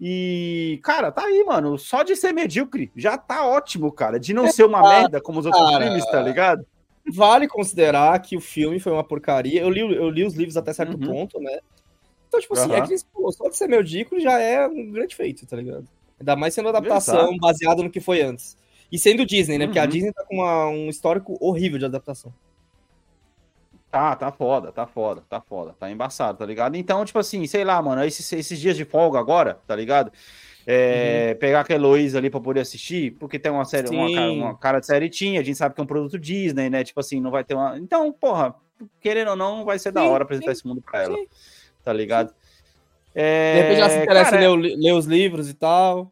E, 0.00 0.80
cara, 0.82 1.12
tá 1.12 1.24
aí, 1.24 1.44
mano. 1.44 1.78
Só 1.78 2.02
de 2.02 2.16
ser 2.16 2.32
medíocre 2.32 2.90
já 2.96 3.18
tá 3.18 3.46
ótimo, 3.46 3.92
cara. 3.92 4.18
De 4.18 4.32
não 4.32 4.50
ser 4.50 4.64
uma 4.64 4.82
merda 4.82 5.20
como 5.20 5.38
os 5.38 5.46
outros 5.46 5.76
filmes, 5.76 6.04
tá 6.06 6.20
ligado? 6.20 6.66
Vale 7.14 7.46
considerar 7.46 8.18
que 8.20 8.36
o 8.36 8.40
filme 8.40 8.80
foi 8.80 8.92
uma 8.92 9.04
porcaria. 9.04 9.60
Eu 9.60 9.70
li, 9.70 9.80
eu 9.80 10.10
li 10.10 10.24
os 10.24 10.34
livros 10.34 10.56
até 10.56 10.72
certo 10.72 10.94
uhum. 10.94 11.06
ponto, 11.06 11.40
né? 11.40 11.60
Então, 12.28 12.40
tipo 12.40 12.54
assim, 12.54 12.70
uhum. 12.70 12.76
é 12.76 12.86
que 12.86 12.94
pô, 13.12 13.30
só 13.30 13.48
de 13.48 13.56
ser 13.56 13.68
medíocre 13.68 14.20
já 14.20 14.38
é 14.38 14.66
um 14.66 14.90
grande 14.90 15.14
feito, 15.14 15.46
tá 15.46 15.56
ligado? 15.56 15.86
Ainda 16.18 16.36
mais 16.36 16.54
sendo 16.54 16.68
adaptação 16.68 17.28
Exato. 17.28 17.38
baseada 17.38 17.82
no 17.82 17.90
que 17.90 18.00
foi 18.00 18.22
antes. 18.22 18.56
E 18.90 18.98
sendo 18.98 19.24
Disney, 19.24 19.58
né? 19.58 19.64
Uhum. 19.64 19.68
Porque 19.68 19.78
a 19.78 19.82
uhum. 19.82 19.88
Disney 19.88 20.12
tá 20.12 20.24
com 20.24 20.36
uma, 20.36 20.66
um 20.66 20.88
histórico 20.88 21.36
horrível 21.40 21.78
de 21.78 21.84
adaptação. 21.84 22.32
Tá, 23.90 24.16
tá 24.16 24.32
foda, 24.32 24.72
tá 24.72 24.86
foda, 24.88 25.22
tá 25.28 25.40
foda, 25.40 25.72
tá 25.78 25.88
embaçado, 25.88 26.38
tá 26.38 26.44
ligado? 26.44 26.74
Então, 26.74 27.04
tipo 27.04 27.20
assim, 27.20 27.46
sei 27.46 27.62
lá, 27.62 27.80
mano, 27.80 28.02
esses, 28.02 28.32
esses 28.32 28.58
dias 28.58 28.76
de 28.76 28.84
folga 28.84 29.20
agora, 29.20 29.60
tá 29.68 29.76
ligado? 29.76 30.10
É, 30.66 31.30
uhum. 31.32 31.38
Pegar 31.38 31.60
aquela 31.60 31.78
Heloísa 31.78 32.18
ali 32.18 32.30
pra 32.30 32.40
poder 32.40 32.60
assistir, 32.60 33.12
porque 33.18 33.38
tem 33.38 33.52
uma 33.52 33.64
série, 33.64 33.88
uma 33.88 34.12
cara, 34.12 34.32
uma 34.32 34.56
cara, 34.56 34.80
de 34.80 34.86
série 34.86 35.10
tinha, 35.10 35.40
a 35.40 35.42
gente 35.42 35.56
sabe 35.56 35.74
que 35.74 35.80
é 35.80 35.84
um 35.84 35.86
produto 35.86 36.18
Disney, 36.18 36.70
né? 36.70 36.82
Tipo 36.82 37.00
assim, 37.00 37.20
não 37.20 37.30
vai 37.30 37.44
ter 37.44 37.54
uma. 37.54 37.78
Então, 37.78 38.10
porra, 38.12 38.54
querendo 39.00 39.30
ou 39.30 39.36
não, 39.36 39.64
vai 39.64 39.78
ser 39.78 39.90
sim, 39.90 39.94
da 39.94 40.04
hora 40.04 40.24
apresentar 40.24 40.54
sim, 40.54 40.58
esse 40.58 40.66
mundo 40.66 40.80
pra 40.80 41.02
ela. 41.02 41.16
Sim. 41.16 41.26
Tá 41.82 41.92
ligado? 41.92 42.34
É... 43.14 43.54
De 43.54 43.60
repente 43.60 43.78
já 43.78 43.90
se 43.90 44.02
interessa 44.02 44.30
cara, 44.30 44.44
em 44.44 44.56
ler, 44.56 44.76
ler 44.76 44.92
os 44.92 45.04
livros 45.04 45.50
e 45.50 45.54
tal. 45.54 46.10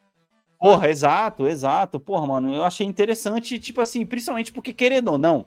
Porra, 0.60 0.88
exato, 0.90 1.48
exato. 1.48 1.98
Porra, 1.98 2.26
mano, 2.26 2.54
eu 2.54 2.62
achei 2.62 2.86
interessante, 2.86 3.58
tipo 3.58 3.80
assim, 3.80 4.06
principalmente 4.06 4.52
porque, 4.52 4.72
querendo 4.72 5.10
ou 5.10 5.18
não, 5.18 5.44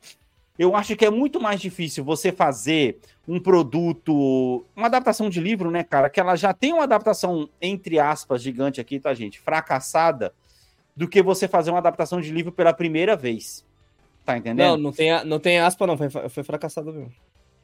eu 0.57 0.75
acho 0.75 0.95
que 0.95 1.05
é 1.05 1.09
muito 1.09 1.39
mais 1.39 1.59
difícil 1.59 2.03
você 2.03 2.31
fazer 2.31 2.99
um 3.27 3.39
produto, 3.39 4.65
uma 4.75 4.87
adaptação 4.87 5.29
de 5.29 5.39
livro, 5.39 5.69
né, 5.69 5.83
cara, 5.83 6.09
que 6.09 6.19
ela 6.19 6.35
já 6.35 6.53
tem 6.53 6.73
uma 6.73 6.83
adaptação, 6.83 7.49
entre 7.61 7.99
aspas, 7.99 8.41
gigante 8.41 8.79
aqui, 8.79 8.99
tá, 8.99 9.13
gente, 9.13 9.39
fracassada, 9.39 10.33
do 10.95 11.07
que 11.07 11.21
você 11.21 11.47
fazer 11.47 11.71
uma 11.71 11.79
adaptação 11.79 12.21
de 12.21 12.31
livro 12.31 12.51
pela 12.51 12.73
primeira 12.73 13.15
vez. 13.15 13.65
Tá 14.23 14.37
entendendo? 14.37 14.71
Não, 14.71 14.77
não 14.77 14.91
tem, 14.91 15.25
não 15.25 15.39
tem 15.39 15.59
aspa, 15.59 15.85
não, 15.85 15.97
foi, 15.97 16.09
foi 16.09 16.43
fracassado 16.43 16.93
mesmo. 16.93 17.13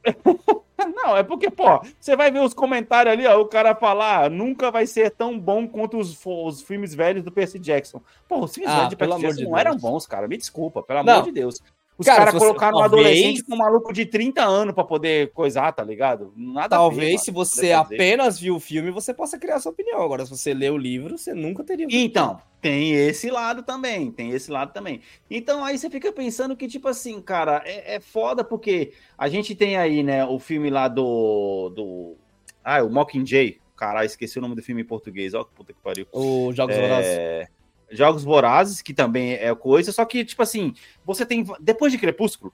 não, 0.93 1.15
é 1.15 1.23
porque, 1.23 1.49
pô, 1.49 1.82
você 1.99 2.15
vai 2.15 2.30
ver 2.30 2.41
os 2.41 2.54
comentários 2.54 3.13
ali, 3.13 3.25
ó, 3.25 3.39
o 3.39 3.45
cara 3.45 3.73
falar, 3.73 4.25
ah, 4.25 4.30
nunca 4.30 4.69
vai 4.69 4.86
ser 4.86 5.12
tão 5.12 5.39
bom 5.39 5.67
quanto 5.67 5.97
os, 5.97 6.19
os 6.25 6.62
filmes 6.62 6.93
velhos 6.93 7.23
do 7.23 7.32
Percy 7.32 7.58
Jackson. 7.58 8.01
Pô, 8.27 8.43
os 8.43 8.54
filmes 8.54 8.71
ah, 8.71 8.75
velhos 8.75 8.89
de 8.89 8.95
Percy 8.97 9.21
Jackson 9.21 9.38
de 9.38 9.45
não 9.45 9.58
eram 9.58 9.77
bons, 9.77 10.06
cara, 10.06 10.27
me 10.27 10.38
desculpa, 10.38 10.84
pelo 10.84 11.04
não. 11.04 11.13
amor 11.13 11.25
de 11.25 11.32
Deus. 11.32 11.62
Os 12.01 12.05
caras 12.05 12.25
cara 12.25 12.39
colocaram 12.39 12.79
talvez... 12.79 12.91
um 12.91 13.05
adolescente 13.05 13.43
com 13.43 13.53
um 13.53 13.57
maluco 13.57 13.93
de 13.93 14.05
30 14.05 14.43
anos 14.43 14.73
para 14.73 14.83
poder 14.83 15.31
coisar, 15.31 15.71
tá 15.71 15.83
ligado? 15.83 16.33
Nada 16.35 16.69
Talvez 16.69 17.11
ver, 17.11 17.17
se 17.19 17.31
você 17.31 17.71
apenas 17.71 18.39
viu 18.39 18.55
o 18.55 18.59
filme, 18.59 18.91
você 18.91 19.13
possa 19.13 19.37
criar 19.37 19.59
sua 19.59 19.71
opinião. 19.71 20.01
Agora, 20.01 20.25
se 20.25 20.31
você 20.31 20.53
lê 20.53 20.69
o 20.69 20.77
livro, 20.77 21.17
você 21.17 21.33
nunca 21.33 21.63
teria. 21.63 21.87
Então, 21.89 22.41
tem 22.59 22.93
esse 22.93 23.29
lado 23.29 23.63
também, 23.63 24.11
tem 24.11 24.31
esse 24.31 24.51
lado 24.51 24.73
também. 24.73 25.01
Então 25.29 25.63
aí 25.63 25.77
você 25.77 25.89
fica 25.89 26.11
pensando 26.11 26.55
que, 26.55 26.67
tipo 26.67 26.87
assim, 26.87 27.21
cara, 27.21 27.61
é, 27.65 27.95
é 27.95 27.99
foda 27.99 28.43
porque 28.43 28.93
a 29.17 29.29
gente 29.29 29.55
tem 29.55 29.77
aí, 29.77 30.03
né, 30.03 30.25
o 30.25 30.39
filme 30.39 30.69
lá 30.69 30.87
do. 30.87 31.69
do... 31.69 32.15
Ah, 32.63 32.83
o 32.83 32.89
Mockingjay. 32.89 33.59
Caralho, 33.75 34.05
esqueci 34.05 34.37
o 34.37 34.41
nome 34.41 34.55
do 34.55 34.61
filme 34.61 34.81
em 34.81 34.85
português. 34.85 35.33
Ó, 35.33 35.43
que 35.43 35.53
puta 35.53 35.73
que 35.73 35.79
pariu. 35.79 36.05
O 36.11 36.51
Jogos 36.53 36.75
é... 36.75 36.81
Vorazes. 36.81 37.61
Jogos 37.91 38.23
Vorazes, 38.23 38.82
que 38.82 38.93
também 38.93 39.34
é 39.34 39.54
coisa, 39.54 39.91
só 39.91 40.06
que, 40.06 40.23
tipo 40.23 40.41
assim, 40.41 40.73
você 41.06 41.25
tem. 41.25 41.45
Depois 41.60 41.91
de 41.91 41.97
Crepúsculo, 41.97 42.54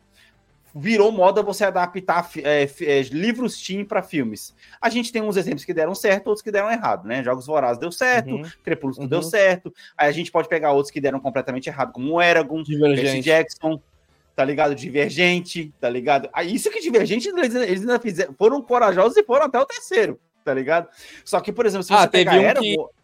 virou 0.78 1.12
moda 1.12 1.42
você 1.42 1.66
adaptar 1.66 2.30
é, 2.44 2.70
é, 2.82 3.02
livros 3.04 3.60
Steam 3.60 3.86
para 3.86 4.04
filmes. 4.04 4.56
A 4.82 4.90
gente 4.90 5.12
tem 5.12 5.22
uns 5.22 5.38
exemplos 5.38 5.66
que 5.66 5.74
deram 5.74 5.96
certo, 5.96 6.28
outros 6.28 6.44
que 6.44 6.52
deram 6.52 6.72
errado, 6.72 7.08
né? 7.08 7.24
Jogos 7.24 7.48
Vorazes 7.48 7.80
deu 7.80 7.92
certo, 7.92 8.36
uhum. 8.36 8.44
Crepúsculo 8.64 9.06
uhum. 9.06 9.10
deu 9.10 9.24
certo. 9.24 9.74
Aí 9.98 10.08
a 10.08 10.12
gente 10.12 10.32
pode 10.32 10.48
pegar 10.48 10.72
outros 10.72 10.92
que 10.92 11.02
deram 11.02 11.20
completamente 11.20 11.68
errado, 11.68 11.92
como 11.92 12.14
o 12.14 12.22
Eragon, 12.22 12.64
Percy 12.64 13.22
Jackson, 13.22 13.82
tá 14.36 14.46
ligado? 14.46 14.76
Divergente, 14.76 15.74
tá 15.80 15.90
ligado? 15.90 16.30
Aí 16.32 16.54
isso 16.54 16.70
que 16.70 16.82
Divergente, 16.82 17.30
eles, 17.30 17.56
eles 17.56 17.82
ainda 17.82 18.00
fizeram, 18.00 18.34
foram 18.38 18.62
corajosos 18.62 19.18
e 19.18 19.24
foram 19.24 19.46
até 19.46 19.60
o 19.60 19.66
terceiro, 19.66 20.20
tá 20.44 20.54
ligado? 20.54 20.88
Só 21.26 21.40
que, 21.40 21.52
por 21.52 21.66
exemplo, 21.66 21.84
se 21.84 21.90
você 21.90 22.06
ah, 22.06 22.08
pegar 22.08 22.34
um 22.34 22.42
Eragon... 22.42 22.62
Que 22.62 22.98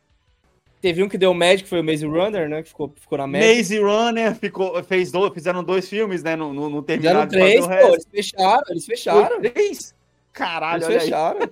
Teve 0.84 1.02
um 1.02 1.08
que 1.08 1.18
deu 1.18 1.34
Magic, 1.34 1.70
foi 1.70 1.80
o 1.80 1.84
Maze 1.84 2.06
Runner, 2.06 2.50
né? 2.50 2.62
Que 2.62 2.68
ficou, 2.68 2.94
ficou 3.00 3.18
na 3.18 3.26
Magic. 3.26 3.56
Maze 3.56 3.80
Runner 3.80 4.36
ficou, 4.36 4.84
fez 4.84 5.14
dois, 5.14 5.34
fizeram 5.34 5.64
dois 5.64 5.88
filmes, 5.88 6.22
né? 6.22 6.36
No, 6.36 6.54
no, 6.54 6.70
no 6.70 6.84
terminado. 6.84 7.32
Fizeram 7.32 7.66
três, 7.66 7.66
pô, 7.66 7.94
eles 7.94 8.08
fecharam, 8.12 8.64
eles 8.68 8.86
fecharam. 8.86 9.40
Foi 9.40 9.50
três? 9.50 9.96
Caralho, 10.34 10.84
eles 10.84 11.04
fecharam. 11.04 11.40
Aí. 11.40 11.50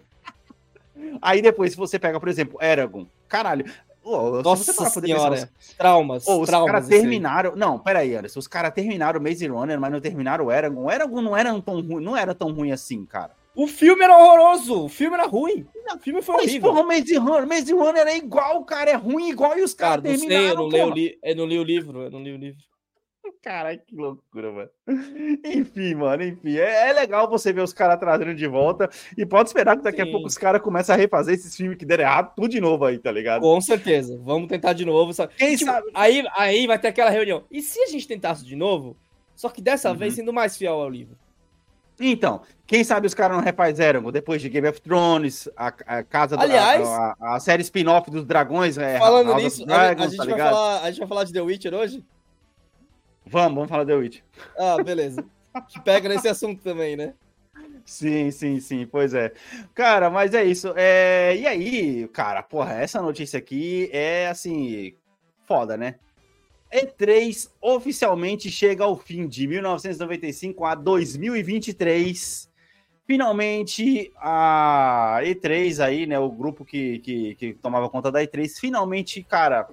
aí. 1.22 1.41
depois, 1.41 1.72
se 1.72 1.78
você 1.78 1.98
pega, 1.98 2.20
por 2.20 2.28
exemplo, 2.28 2.62
Eragon, 2.62 3.08
caralho. 3.30 3.63
Oh, 4.04 4.41
Nossa 4.41 4.74
senhora, 4.74 5.36
pensar, 5.36 5.50
traumas. 5.78 6.28
Oh, 6.28 6.41
os 6.41 6.50
caras 6.50 6.89
terminaram. 6.89 7.56
Não, 7.56 7.80
peraí, 7.80 8.13
Anderson. 8.13 8.38
Os 8.38 8.48
caras 8.50 8.74
terminaram 8.74 9.17
o 9.17 9.24
Maze 9.24 9.48
Runner, 9.48 9.80
mas 9.80 9.94
não 9.94 10.02
terminaram 10.02 10.48
o 10.48 10.52
Eragon. 10.52 10.84
O 10.84 10.91
Eragon 10.91 11.22
não 11.22 11.38
era 11.38 11.58
tão 11.62 11.80
ruim, 11.80 12.04
não 12.04 12.17
era 12.17 12.36
tão 12.36 12.52
ruim 12.52 12.74
assim, 12.74 13.06
cara. 13.06 13.32
O 13.56 13.68
filme 13.68 14.04
era 14.04 14.18
horroroso, 14.18 14.86
o 14.86 14.90
filme 14.90 15.16
era 15.16 15.28
ruim. 15.28 15.66
O 15.94 16.00
filme 16.00 16.22
foi 16.22 16.36
Mas, 16.36 16.46
horrível. 16.46 16.74
Porra, 16.74 16.84
Maze 16.84 17.18
Runner, 17.18 17.48
Maze 17.48 17.74
Runner 17.74 18.08
é 18.08 18.18
igual, 18.18 18.64
cara, 18.64 18.92
é 18.92 18.96
ruim 18.96 19.30
igual 19.30 19.58
e 19.58 19.64
os 19.64 19.74
caras 19.74 20.04
cara, 20.04 20.18
terminaram. 20.18 20.70
Sei, 20.72 20.82
eu, 20.82 20.88
não 20.88 20.94
li, 20.94 21.20
eu 21.22 21.36
não 21.36 21.46
li 21.46 21.60
o 21.60 21.64
livro, 21.64 22.02
eu 22.02 22.12
não 22.12 22.24
li 22.24 22.32
o 22.32 22.38
livro. 22.38 22.62
Caralho, 23.42 23.82
que 23.86 23.96
loucura, 23.96 24.52
mano. 24.52 24.70
Enfim, 25.44 25.96
mano, 25.96 26.24
enfim. 26.24 26.58
É, 26.58 26.90
é 26.90 26.94
legal 26.94 27.30
você 27.30 27.52
ver 27.52 27.62
os 27.62 27.74
caras 27.74 28.00
trazendo 28.00 28.34
de 28.34 28.48
volta. 28.48 28.90
E 29.18 29.26
pode 29.26 29.50
esperar 29.50 29.78
que 29.78 29.84
daqui 29.84 30.02
Sim. 30.02 30.10
a 30.10 30.12
pouco 30.12 30.28
os 30.28 30.38
caras 30.38 30.62
começem 30.62 30.94
a 30.94 30.98
refazer 30.98 31.36
esses 31.36 31.56
filmes 31.56 31.78
que 31.78 31.86
deram 31.86 32.04
errado, 32.04 32.34
tudo 32.36 32.50
de 32.50 32.62
novo 32.62 32.86
aí, 32.86 32.98
tá 32.98 33.12
ligado? 33.12 33.42
Com 33.42 33.60
certeza. 33.62 34.20
Vamos 34.24 34.48
tentar 34.48 34.74
de 34.74 34.86
novo. 34.86 35.14
Só... 35.14 35.28
Quem 35.28 35.56
tipo, 35.56 35.72
sabe? 35.72 35.90
Aí, 35.94 36.24
aí 36.36 36.68
vai 36.68 36.80
ter 36.80 36.90
aquela 36.90 37.10
reunião. 37.10 37.44
E 37.52 37.62
se 37.62 37.80
a 37.82 37.88
gente 37.88 38.08
tentasse 38.08 38.46
de 38.46 38.56
novo? 38.56 38.98
Só 39.36 39.50
que 39.50 39.62
dessa 39.62 39.90
uhum. 39.90 39.98
vez 39.98 40.14
sendo 40.14 40.34
mais 40.34 40.58
fiel 40.58 40.74
ao 40.74 40.90
livro. 40.90 41.18
Então, 42.02 42.42
quem 42.66 42.84
sabe 42.84 43.06
os 43.06 43.14
caras 43.14 43.38
não 43.38 43.44
refizeram 43.44 44.12
depois 44.12 44.42
de 44.42 44.50
Game 44.50 44.68
of 44.68 44.82
Thrones, 44.82 45.48
a, 45.56 45.68
a 45.86 46.04
casa 46.04 46.40
Aliás, 46.40 46.88
a, 46.88 47.16
a, 47.20 47.36
a, 47.36 47.40
série 47.40 47.62
spin-off 47.62 48.10
dos 48.10 48.26
dragões. 48.26 48.78
É, 48.78 48.98
falando 48.98 49.36
nisso, 49.36 49.66
Dragons, 49.66 50.06
a, 50.06 50.10
gente 50.10 50.18
tá 50.18 50.26
vai 50.26 50.38
falar, 50.40 50.82
a 50.82 50.90
gente 50.90 51.00
vai 51.00 51.08
falar 51.08 51.24
de 51.26 51.34
The 51.34 51.42
Witcher 51.42 51.74
hoje? 51.74 52.04
Vamos, 53.26 53.56
vamos 53.56 53.70
falar 53.70 53.84
de 53.84 53.92
The 53.92 53.98
Witcher. 53.98 54.24
Ah, 54.58 54.82
beleza. 54.84 55.24
que 55.68 55.80
pega 55.82 56.10
nesse 56.10 56.28
assunto 56.28 56.62
também, 56.64 56.96
né? 56.96 57.14
Sim, 57.86 58.32
sim, 58.32 58.60
sim, 58.60 58.86
pois 58.86 59.14
é. 59.14 59.32
Cara, 59.74 60.10
mas 60.10 60.34
é 60.34 60.44
isso. 60.44 60.74
É... 60.76 61.36
E 61.36 61.48
aí, 61.48 62.08
cara, 62.10 62.42
porra, 62.42 62.74
essa 62.74 63.02
notícia 63.02 63.38
aqui 63.38 63.90
é 63.92 64.28
assim, 64.28 64.94
foda, 65.46 65.76
né? 65.76 65.96
E3 66.72 67.50
oficialmente 67.60 68.50
chega 68.50 68.86
ao 68.86 68.96
fim 68.96 69.28
de 69.28 69.46
1995 69.46 70.64
a 70.64 70.74
2023. 70.74 72.50
Finalmente, 73.06 74.12
a 74.16 75.20
E3 75.22 75.84
aí, 75.84 76.06
né, 76.06 76.18
o 76.18 76.32
grupo 76.32 76.64
que, 76.64 77.00
que, 77.00 77.36
que, 77.36 77.54
tomava 77.56 77.90
conta 77.90 78.10
da 78.10 78.22
E3, 78.22 78.58
finalmente, 78.58 79.22
cara, 79.22 79.68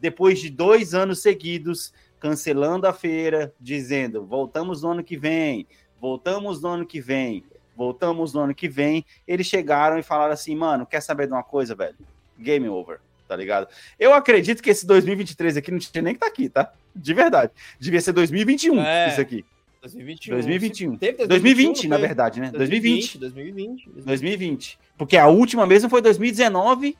depois 0.00 0.38
de 0.38 0.48
dois 0.48 0.94
anos 0.94 1.20
seguidos, 1.20 1.92
cancelando 2.20 2.86
a 2.86 2.92
feira, 2.92 3.52
dizendo, 3.60 4.24
voltamos 4.24 4.82
no 4.82 4.90
ano 4.90 5.02
que 5.02 5.16
vem, 5.16 5.66
voltamos 6.00 6.62
no 6.62 6.68
ano 6.68 6.86
que 6.86 7.00
vem, 7.00 7.42
voltamos 7.76 8.32
no 8.32 8.40
ano 8.40 8.54
que 8.54 8.68
vem, 8.68 9.04
eles 9.26 9.48
chegaram 9.48 9.98
e 9.98 10.02
falaram 10.04 10.32
assim, 10.32 10.54
mano, 10.54 10.86
quer 10.86 11.00
saber 11.00 11.26
de 11.26 11.32
uma 11.32 11.42
coisa, 11.42 11.74
velho? 11.74 11.96
Game 12.38 12.68
over 12.68 13.00
tá 13.34 13.36
ligado? 13.36 13.68
Eu 13.98 14.14
acredito 14.14 14.62
que 14.62 14.70
esse 14.70 14.86
2023 14.86 15.56
aqui 15.56 15.72
não 15.72 15.78
tinha 15.78 16.02
nem 16.02 16.14
que 16.14 16.20
tá 16.20 16.26
aqui, 16.26 16.48
tá? 16.48 16.72
De 16.94 17.12
verdade. 17.12 17.52
Devia 17.78 18.00
ser 18.00 18.12
2021 18.12 18.80
é. 18.80 19.08
isso 19.08 19.20
aqui. 19.20 19.44
2021. 19.82 20.34
2021. 20.34 20.96
Teve 20.96 21.26
2020, 21.26 21.88
na 21.88 21.98
verdade, 21.98 22.40
né? 22.40 22.50
2020. 22.50 23.18
2020. 23.18 23.90
2020. 23.90 24.06
2020. 24.06 24.78
Porque 24.96 25.16
a 25.16 25.26
última 25.26 25.66
mesmo 25.66 25.90
foi 25.90 26.00
2019. 26.00 26.96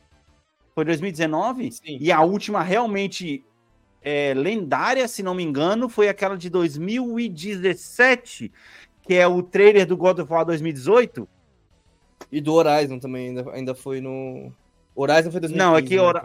Foi 0.75 0.85
2019? 0.85 1.71
Sim. 1.71 1.99
E 2.01 2.11
a 2.11 2.21
última 2.21 2.63
realmente 2.63 3.45
é, 4.03 4.35
lendária, 4.35 5.07
se 5.07 5.23
não 5.23 5.35
me 5.35 5.45
engano, 5.45 5.89
foi 5.89 6.09
aquela 6.09 6.37
de 6.37 6.51
2017, 6.51 8.53
que 9.03 9.15
é 9.15 9.27
o 9.27 9.43
trailer 9.43 9.87
do 9.87 9.97
God 9.97 10.19
of 10.19 10.31
War 10.31 10.45
2018. 10.45 11.29
E 12.31 12.41
do 12.41 12.55
Horizon 12.55 12.99
também, 12.99 13.29
ainda, 13.29 13.51
ainda 13.53 13.75
foi 13.75 14.01
no. 14.01 14.53
Horizon 14.95 15.31
foi 15.31 15.41
2015. 15.41 15.59
Não, 15.59 15.77
é 15.77 15.83
que 15.83 15.97
né, 15.97 16.03
Hora... 16.03 16.23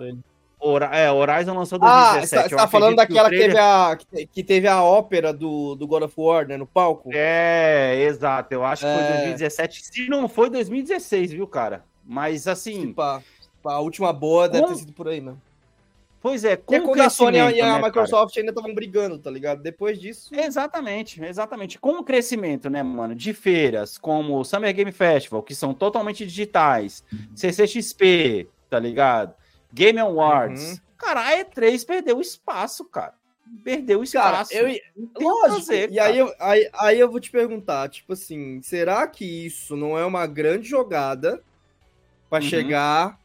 Hora... 0.61 0.85
É, 0.87 1.09
Horizon 1.09 1.53
lançou 1.53 1.79
Ah, 1.81 2.19
2017. 2.19 2.27
você 2.29 2.35
tá- 2.35 2.43
Eu 2.43 2.49
você 2.49 2.55
tá 2.57 2.67
falando 2.67 2.89
que 2.91 2.95
daquela 2.97 3.29
que 3.29 3.35
teve, 3.37 3.53
trailer- 3.53 3.63
a, 3.63 3.95
que 3.95 4.05
te- 4.05 4.25
que 4.27 4.43
teve 4.43 4.67
a 4.67 4.83
ópera 4.83 5.31
do, 5.33 5.75
do 5.75 5.87
God 5.87 6.03
of 6.03 6.13
War, 6.17 6.45
né, 6.47 6.57
no 6.57 6.67
palco? 6.67 7.09
É, 7.13 8.03
exato. 8.03 8.53
Eu 8.53 8.65
acho 8.65 8.85
que 8.85 8.91
foi 8.93 9.01
É. 9.03 9.11
2017. 9.13 9.81
Se 9.85 10.09
não 10.09 10.27
foi 10.27 10.49
2016, 10.49 11.31
viu, 11.31 11.47
cara? 11.47 11.85
Mas 12.05 12.45
assim, 12.47 12.87
Tipo, 12.87 13.01
a, 13.01 13.21
a 13.65 13.79
última 13.79 14.11
boa 14.11 14.49
deve 14.49 14.65
Com- 14.65 14.73
ter 14.73 14.79
sido 14.79 14.91
por 14.93 15.07
aí, 15.07 15.21
né? 15.21 15.33
pois 16.21 16.43
é, 16.43 16.57
com 16.57 16.63
Porque 16.73 16.81
quando 16.81 16.99
a 16.99 17.09
Sony 17.09 17.37
e 17.37 17.39
a, 17.39 17.45
né, 17.49 17.57
cara? 17.61 17.81
Microsoft 17.85 18.35
ainda 18.37 18.49
estavam 18.51 18.73
brigando, 18.75 19.17
tá 19.17 19.31
ligado? 19.31 19.61
Depois 19.63 19.97
disso. 19.97 20.29
Exatamente, 20.35 21.23
exatamente. 21.23 21.79
Com 21.79 21.91
o 21.99 22.03
crescimento, 22.03 22.69
né, 22.69 22.83
mano, 22.83 23.15
de 23.15 23.31
feiras 23.33 23.97
como 23.97 24.37
o 24.37 24.43
Summer 24.43 24.73
Game 24.75 24.91
Festival, 24.91 25.41
que 25.41 25.55
são 25.55 25.73
totalmente 25.73 26.25
digitais, 26.25 27.01
CCXP, 27.33 28.49
tá 28.69 28.79
ligado? 28.79 29.33
Game 29.73 29.99
Awards. 29.99 30.71
Uhum. 30.71 30.77
Cara, 30.97 31.21
a 31.27 31.31
E3 31.45 31.85
perdeu 31.85 32.19
espaço, 32.19 32.85
cara. 32.85 33.13
Perdeu 33.63 34.03
Cara, 34.11 34.41
espaço. 34.43 34.53
eu, 34.53 34.67
o 34.95 35.07
que 35.07 35.23
lógico. 35.23 35.55
fazer, 35.55 35.91
e 35.91 35.95
cara. 35.95 36.09
aí 36.11 36.17
eu, 36.19 36.33
aí, 36.39 36.69
aí 36.73 36.99
eu 36.99 37.09
vou 37.09 37.19
te 37.19 37.31
perguntar, 37.31 37.89
tipo 37.89 38.13
assim, 38.13 38.61
será 38.61 39.07
que 39.07 39.25
isso 39.47 39.75
não 39.75 39.97
é 39.97 40.05
uma 40.05 40.27
grande 40.27 40.69
jogada 40.69 41.41
pra 42.29 42.37
Uhum. 42.39 42.45
chegar 42.45 43.19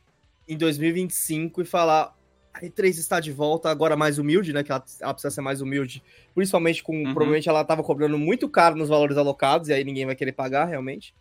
em 0.48 0.57
2025 0.57 1.61
e 1.61 1.64
falar 1.66 2.14
a 2.54 2.61
E3 2.62 2.88
está 2.98 3.20
de 3.20 3.33
volta, 3.33 3.68
agora 3.68 3.96
mais 3.96 4.16
humilde, 4.18 4.52
né? 4.52 4.62
Que 4.62 4.70
ela, 4.72 4.83
ela 5.00 5.12
precisa 5.12 5.35
ser 5.35 5.40
mais 5.42 5.61
humilde, 5.61 6.02
principalmente 6.35 6.83
com. 6.83 6.94
Uhum. 6.96 7.12
Provavelmente 7.12 7.48
ela 7.48 7.64
tava 7.64 7.83
cobrando 7.83 8.16
muito 8.18 8.48
caro 8.48 8.76
nos 8.76 8.88
valores 8.88 9.16
alocados, 9.18 9.68
e 9.68 9.72
aí 9.74 9.83
ninguém 9.85 10.07
vai 10.07 10.14
querer 10.14 10.33
pagar 10.33 10.64
realmente. 10.66 11.14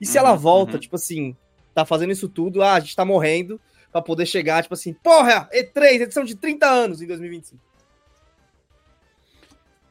E 0.00 0.06
se 0.06 0.16
Uhum, 0.16 0.24
ela 0.26 0.36
volta, 0.36 0.74
uhum. 0.74 0.78
tipo 0.78 0.94
assim, 0.96 1.36
tá 1.78 1.84
fazendo 1.84 2.12
isso 2.12 2.28
tudo, 2.28 2.62
ah, 2.62 2.74
a 2.74 2.80
gente 2.80 2.96
tá 2.96 3.04
morrendo, 3.04 3.60
pra 3.92 4.02
poder 4.02 4.26
chegar, 4.26 4.62
tipo 4.62 4.74
assim, 4.74 4.92
porra, 4.92 5.48
E3, 5.52 6.02
edição 6.02 6.24
de 6.24 6.34
30 6.34 6.66
anos 6.66 7.00
em 7.00 7.06
2025. 7.06 7.62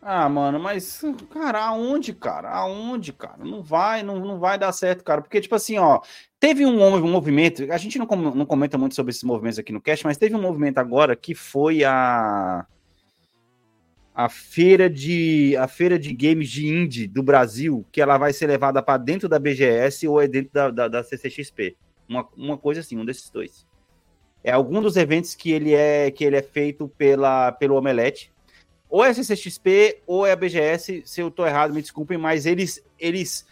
Ah, 0.01 0.29
mano, 0.29 0.59
mas, 0.59 1.01
cara, 1.29 1.65
aonde, 1.65 2.13
cara? 2.13 2.49
Aonde, 2.49 3.11
cara? 3.11 3.43
Não 3.43 3.61
vai, 3.61 4.03
não, 4.03 4.19
não 4.19 4.39
vai 4.39 4.57
dar 4.57 4.71
certo, 4.71 5.03
cara. 5.03 5.21
Porque, 5.21 5.41
tipo 5.41 5.55
assim, 5.55 5.77
ó, 5.77 5.99
teve 6.39 6.65
um, 6.65 6.81
um 6.81 7.11
movimento, 7.11 7.69
a 7.71 7.77
gente 7.77 7.97
não, 7.97 8.05
não 8.05 8.45
comenta 8.45 8.77
muito 8.77 8.95
sobre 8.95 9.11
esses 9.11 9.23
movimentos 9.23 9.59
aqui 9.59 9.73
no 9.73 9.81
cast, 9.81 10.05
mas 10.05 10.17
teve 10.17 10.35
um 10.35 10.41
movimento 10.41 10.77
agora 10.77 11.15
que 11.15 11.35
foi 11.35 11.83
a 11.83 12.65
a 14.17 14.29
feira 14.29 14.89
de 14.89 15.55
a 15.57 15.67
feira 15.67 15.99
de 15.99 16.11
games 16.11 16.49
de 16.49 16.67
indie 16.67 17.05
do 17.05 17.21
Brasil, 17.21 17.85
que 17.91 18.01
ela 18.01 18.17
vai 18.17 18.33
ser 18.33 18.47
levada 18.47 18.81
para 18.81 18.97
dentro 18.97 19.29
da 19.29 19.37
BGS 19.37 20.07
ou 20.07 20.19
é 20.19 20.27
dentro 20.27 20.51
da, 20.51 20.71
da, 20.71 20.87
da 20.87 21.03
CCXP. 21.03 21.77
Uma, 22.09 22.27
uma 22.35 22.57
coisa 22.57 22.81
assim, 22.81 22.97
um 22.97 23.05
desses 23.05 23.29
dois. 23.29 23.63
É 24.43 24.51
algum 24.51 24.81
dos 24.81 24.97
eventos 24.97 25.35
que 25.35 25.51
ele 25.51 25.75
é 25.75 26.09
que 26.09 26.23
ele 26.23 26.35
é 26.35 26.41
feito 26.41 26.87
pela 26.97 27.51
pelo 27.51 27.75
Omelete 27.75 28.33
ou 28.89 29.05
é 29.05 29.09
a 29.09 29.13
CCXP 29.13 30.01
ou 30.07 30.25
é 30.25 30.31
a 30.31 30.35
BGS, 30.35 31.03
se 31.05 31.21
eu 31.21 31.29
tô 31.29 31.45
errado, 31.45 31.71
me 31.71 31.81
desculpem, 31.81 32.17
mas 32.17 32.47
eles, 32.47 32.83
eles 32.97 33.45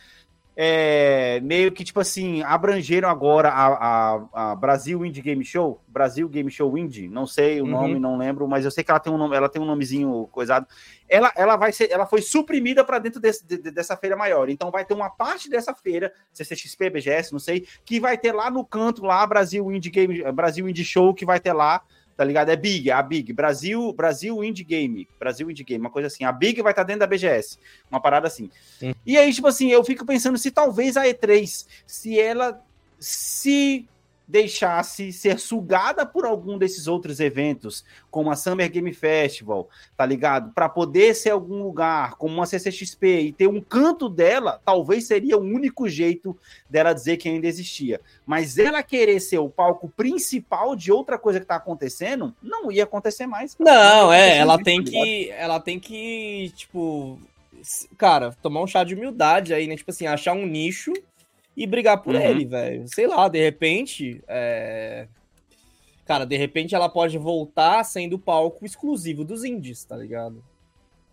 é, 0.57 1.39
meio 1.41 1.71
que, 1.71 1.83
tipo 1.83 1.99
assim, 1.99 2.41
abrangeram 2.43 3.09
agora 3.09 3.49
a, 3.49 3.67
a, 3.67 4.51
a 4.51 4.55
Brasil 4.55 5.05
Indie 5.05 5.21
Game 5.21 5.43
Show, 5.43 5.81
Brasil 5.87 6.29
Game 6.29 6.49
Show 6.49 6.77
Indie, 6.77 7.09
não 7.09 7.27
sei 7.27 7.59
o 7.61 7.65
Uhum. 7.65 7.71
nome, 7.71 7.99
não 7.99 8.17
lembro, 8.17 8.47
mas 8.47 8.63
eu 8.63 8.71
sei 8.71 8.83
que 8.83 8.89
ela 8.89 8.99
tem 8.99 9.11
um 9.11 9.17
nome, 9.17 9.35
ela 9.35 9.49
tem 9.49 9.61
um 9.61 9.65
nomezinho 9.65 10.27
coisado. 10.31 10.65
Ela, 11.09 11.31
ela 11.35 11.55
vai 11.57 11.71
ser, 11.71 11.91
ela 11.91 12.05
foi 12.05 12.21
suprimida 12.21 12.83
para 12.85 12.99
dentro 12.99 13.19
desse- 13.19 13.45
de- 13.45 13.57
de- 13.57 13.71
dessa 13.71 13.97
feira 13.97 14.15
maior. 14.15 14.49
Então 14.49 14.71
vai 14.71 14.85
ter 14.85 14.93
uma 14.93 15.09
parte 15.09 15.49
dessa 15.49 15.73
feira, 15.73 16.13
CCXP, 16.31 16.89
BGS, 16.89 17.31
não 17.33 17.39
sei, 17.39 17.67
que 17.83 17.99
vai 17.99 18.17
ter 18.17 18.31
lá 18.31 18.49
no 18.49 18.63
canto 18.65 19.03
lá 19.05 19.25
Brasil 19.27 19.69
Indie 19.71 19.89
Game, 19.89 20.31
Brasil 20.31 20.67
Indie 20.69 20.85
Show 20.85 21.13
que 21.13 21.25
vai 21.25 21.39
ter 21.39 21.53
lá 21.53 21.81
tá 22.15 22.23
ligado? 22.23 22.49
É 22.49 22.55
Big, 22.55 22.89
a 22.89 23.01
Big, 23.01 23.33
Brasil, 23.33 23.93
Brasil 23.93 24.43
Indie 24.43 24.63
Game, 24.63 25.07
Brasil 25.19 25.49
Indie 25.49 25.63
Game, 25.63 25.81
uma 25.81 25.89
coisa 25.89 26.07
assim. 26.07 26.23
A 26.23 26.31
Big 26.31 26.61
vai 26.61 26.71
estar 26.71 26.83
dentro 26.83 27.01
da 27.01 27.07
BGS, 27.07 27.59
uma 27.91 27.99
parada 27.99 28.27
assim. 28.27 28.49
Hum. 28.81 28.93
E 29.05 29.17
aí, 29.17 29.33
tipo 29.33 29.47
assim, 29.47 29.69
eu 29.69 29.83
fico 29.83 30.05
pensando 30.05 30.37
se 30.37 30.51
talvez 30.51 30.97
a 30.97 31.03
E3, 31.05 31.65
se 31.85 32.19
ela 32.19 32.61
se 32.99 33.87
deixasse 34.27 35.13
ser 35.13 35.39
sugada 35.39 36.05
por 36.05 36.25
algum 36.25 36.57
desses 36.57 36.87
outros 36.87 37.19
eventos, 37.19 37.83
como 38.09 38.31
a 38.31 38.35
Summer 38.35 38.69
Game 38.69 38.93
Festival, 38.93 39.69
tá 39.95 40.05
ligado? 40.05 40.51
Para 40.53 40.67
poder 40.67 41.13
ser 41.13 41.31
algum 41.31 41.61
lugar, 41.61 42.15
como 42.15 42.33
uma 42.33 42.45
CCXP 42.45 43.19
e 43.19 43.33
ter 43.33 43.47
um 43.47 43.61
canto 43.61 44.09
dela, 44.09 44.59
talvez 44.65 45.07
seria 45.07 45.37
o 45.37 45.41
único 45.41 45.87
jeito 45.87 46.37
dela 46.69 46.93
dizer 46.93 47.17
que 47.17 47.29
ainda 47.29 47.47
existia. 47.47 48.01
Mas 48.25 48.57
ela 48.57 48.81
querer 48.81 49.19
ser 49.19 49.37
o 49.37 49.49
palco 49.49 49.89
principal 49.89 50.75
de 50.75 50.91
outra 50.91 51.17
coisa 51.17 51.39
que 51.39 51.45
tá 51.45 51.55
acontecendo, 51.55 52.33
não 52.41 52.71
ia 52.71 52.83
acontecer 52.83 53.27
mais. 53.27 53.55
Não, 53.59 54.11
ia 54.11 54.19
é, 54.19 54.37
ela 54.37 54.55
isso, 54.55 54.63
tem 54.63 54.83
tá 54.83 54.89
ligado? 54.89 55.03
que. 55.03 55.29
Ela 55.31 55.59
tem 55.59 55.79
que, 55.79 56.51
tipo. 56.55 57.19
Cara, 57.97 58.31
tomar 58.43 58.61
um 58.61 58.67
chá 58.67 58.83
de 58.83 58.93
humildade 58.93 59.53
aí, 59.53 59.65
né? 59.65 59.75
Tipo 59.75 59.89
assim, 59.89 60.05
achar 60.05 60.33
um 60.33 60.45
nicho 60.45 60.93
e 61.55 61.65
brigar 61.65 62.01
por 62.01 62.15
Uhum. 62.15 62.21
ele, 62.21 62.45
velho. 62.45 62.87
Sei 62.87 63.07
lá, 63.07 63.27
de 63.27 63.41
repente. 63.41 64.21
é, 64.27 65.07
Cara, 66.05 66.23
de 66.23 66.37
repente 66.37 66.75
ela 66.75 66.87
pode 66.87 67.17
voltar 67.17 67.83
sendo 67.83 68.13
o 68.13 68.19
palco 68.19 68.63
exclusivo 68.63 69.23
dos 69.25 69.43
indies, 69.43 69.83
tá 69.83 69.97
ligado? 69.97 70.43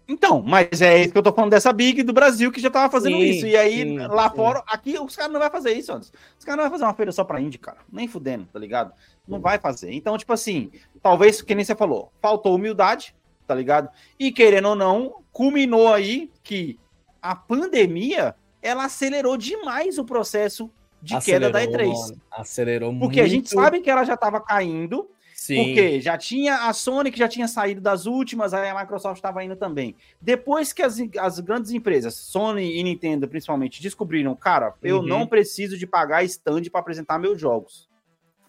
Então, 0.06 0.42
mas 0.42 0.82
é 0.82 1.00
isso 1.00 1.12
que 1.12 1.16
eu 1.18 1.22
tô 1.22 1.32
falando 1.32 1.52
dessa 1.52 1.72
Big 1.72 2.02
do 2.02 2.12
Brasil 2.12 2.52
que 2.52 2.60
já 2.60 2.68
tava 2.68 2.90
fazendo 2.92 3.16
Sim, 3.16 3.22
isso. 3.22 3.46
E 3.46 3.56
aí, 3.56 3.82
sim, 3.82 3.98
lá 3.98 4.28
sim. 4.28 4.36
fora, 4.36 4.62
aqui 4.66 4.98
os 4.98 5.16
caras 5.16 5.32
não 5.32 5.40
vão 5.40 5.50
fazer 5.50 5.72
isso, 5.72 5.90
Anderson. 5.92 6.12
Os 6.38 6.44
caras 6.44 6.58
não 6.58 6.64
vão 6.64 6.72
fazer 6.72 6.84
uma 6.84 6.92
feira 6.94 7.10
só 7.12 7.24
pra 7.24 7.40
indie, 7.40 7.56
cara. 7.56 7.78
Nem 7.90 8.06
fudendo, 8.06 8.46
tá 8.52 8.58
ligado? 8.58 8.92
Não 9.26 9.40
vai 9.40 9.58
fazer. 9.58 9.92
Então, 9.94 10.18
tipo 10.18 10.32
assim, 10.34 10.70
talvez, 11.02 11.40
que 11.40 11.54
nem 11.54 11.64
você 11.64 11.74
falou, 11.74 12.12
faltou 12.20 12.54
humildade, 12.54 13.14
tá 13.46 13.54
ligado? 13.54 13.88
E 14.18 14.30
querendo 14.30 14.68
ou 14.68 14.76
não, 14.76 15.22
culminou 15.32 15.90
aí 15.90 16.30
que 16.42 16.78
a 17.22 17.34
pandemia, 17.34 18.34
ela 18.62 18.84
acelerou 18.84 19.36
demais 19.36 19.98
o 19.98 20.04
processo 20.04 20.70
de 21.02 21.18
queda 21.20 21.50
da 21.50 21.60
E3. 21.62 21.88
mano, 21.92 22.20
acelerou 22.30 22.96
Porque 22.98 23.20
a 23.20 23.26
gente 23.26 23.52
muito. 23.54 23.64
sabe 23.64 23.80
que 23.80 23.90
ela 23.90 24.04
já 24.04 24.16
tava 24.16 24.40
caindo, 24.40 25.08
Sim. 25.34 25.56
porque 25.64 26.00
já 26.00 26.16
tinha 26.16 26.68
a 26.68 26.72
Sony 26.72 27.10
que 27.10 27.18
já 27.18 27.26
tinha 27.26 27.48
saído 27.48 27.80
das 27.80 28.06
últimas, 28.06 28.54
aí 28.54 28.70
a 28.70 28.78
Microsoft 28.80 29.16
estava 29.16 29.42
indo 29.42 29.56
também. 29.56 29.96
Depois 30.20 30.72
que 30.72 30.80
as, 30.80 30.98
as 31.18 31.40
grandes 31.40 31.72
empresas, 31.72 32.14
Sony 32.14 32.78
e 32.78 32.82
Nintendo 32.84 33.26
principalmente, 33.26 33.82
descobriram, 33.82 34.34
cara, 34.36 34.74
eu 34.80 34.98
Uhum. 34.98 35.06
não 35.06 35.26
preciso 35.26 35.76
de 35.76 35.86
pagar 35.88 36.22
stand 36.22 36.62
para 36.70 36.80
apresentar 36.80 37.18
meus 37.18 37.40
jogos. 37.40 37.88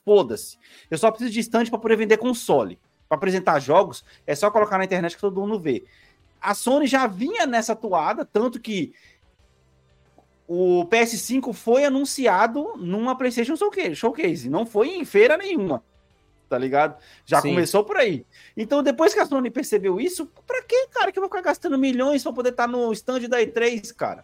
Foda-se. 0.05 0.57
Eu 0.91 0.97
só 0.97 1.09
preciso 1.09 1.31
de 1.31 1.39
stand 1.39 1.65
para 1.67 1.79
poder 1.79 1.95
vender 1.95 2.17
console. 2.17 2.77
Para 3.09 3.17
apresentar 3.17 3.59
jogos, 3.59 4.03
é 4.27 4.35
só 4.35 4.51
colocar 4.51 4.77
na 4.77 4.83
internet 4.85 5.15
que 5.15 5.21
todo 5.21 5.39
mundo 5.39 5.59
vê. 5.59 5.83
A 6.41 6.53
Sony 6.53 6.87
já 6.87 7.07
vinha 7.07 7.45
nessa 7.45 7.73
toada, 7.75 8.25
tanto 8.25 8.59
que 8.59 8.93
o 10.47 10.85
PS5 10.85 11.53
foi 11.53 11.85
anunciado 11.85 12.73
numa 12.77 13.17
PlayStation 13.17 13.55
Showcase, 13.55 13.95
Showcase, 13.95 14.49
não 14.49 14.65
foi 14.65 14.89
em 14.89 15.05
feira 15.05 15.37
nenhuma. 15.37 15.83
Tá 16.49 16.57
ligado? 16.57 17.01
Já 17.25 17.41
Sim. 17.41 17.49
começou 17.49 17.83
por 17.83 17.97
aí. 17.97 18.25
Então, 18.55 18.83
depois 18.83 19.13
que 19.13 19.19
a 19.19 19.25
Sony 19.25 19.49
percebeu 19.49 19.99
isso, 19.99 20.27
pra 20.45 20.61
que, 20.61 20.87
cara, 20.89 21.11
que 21.11 21.17
eu 21.17 21.21
vou 21.21 21.29
ficar 21.29 21.41
gastando 21.41 21.79
milhões 21.79 22.21
pra 22.21 22.33
poder 22.33 22.49
estar 22.49 22.67
no 22.67 22.91
stand 22.93 23.21
da 23.21 23.41
E3, 23.41 23.93
cara? 23.95 24.23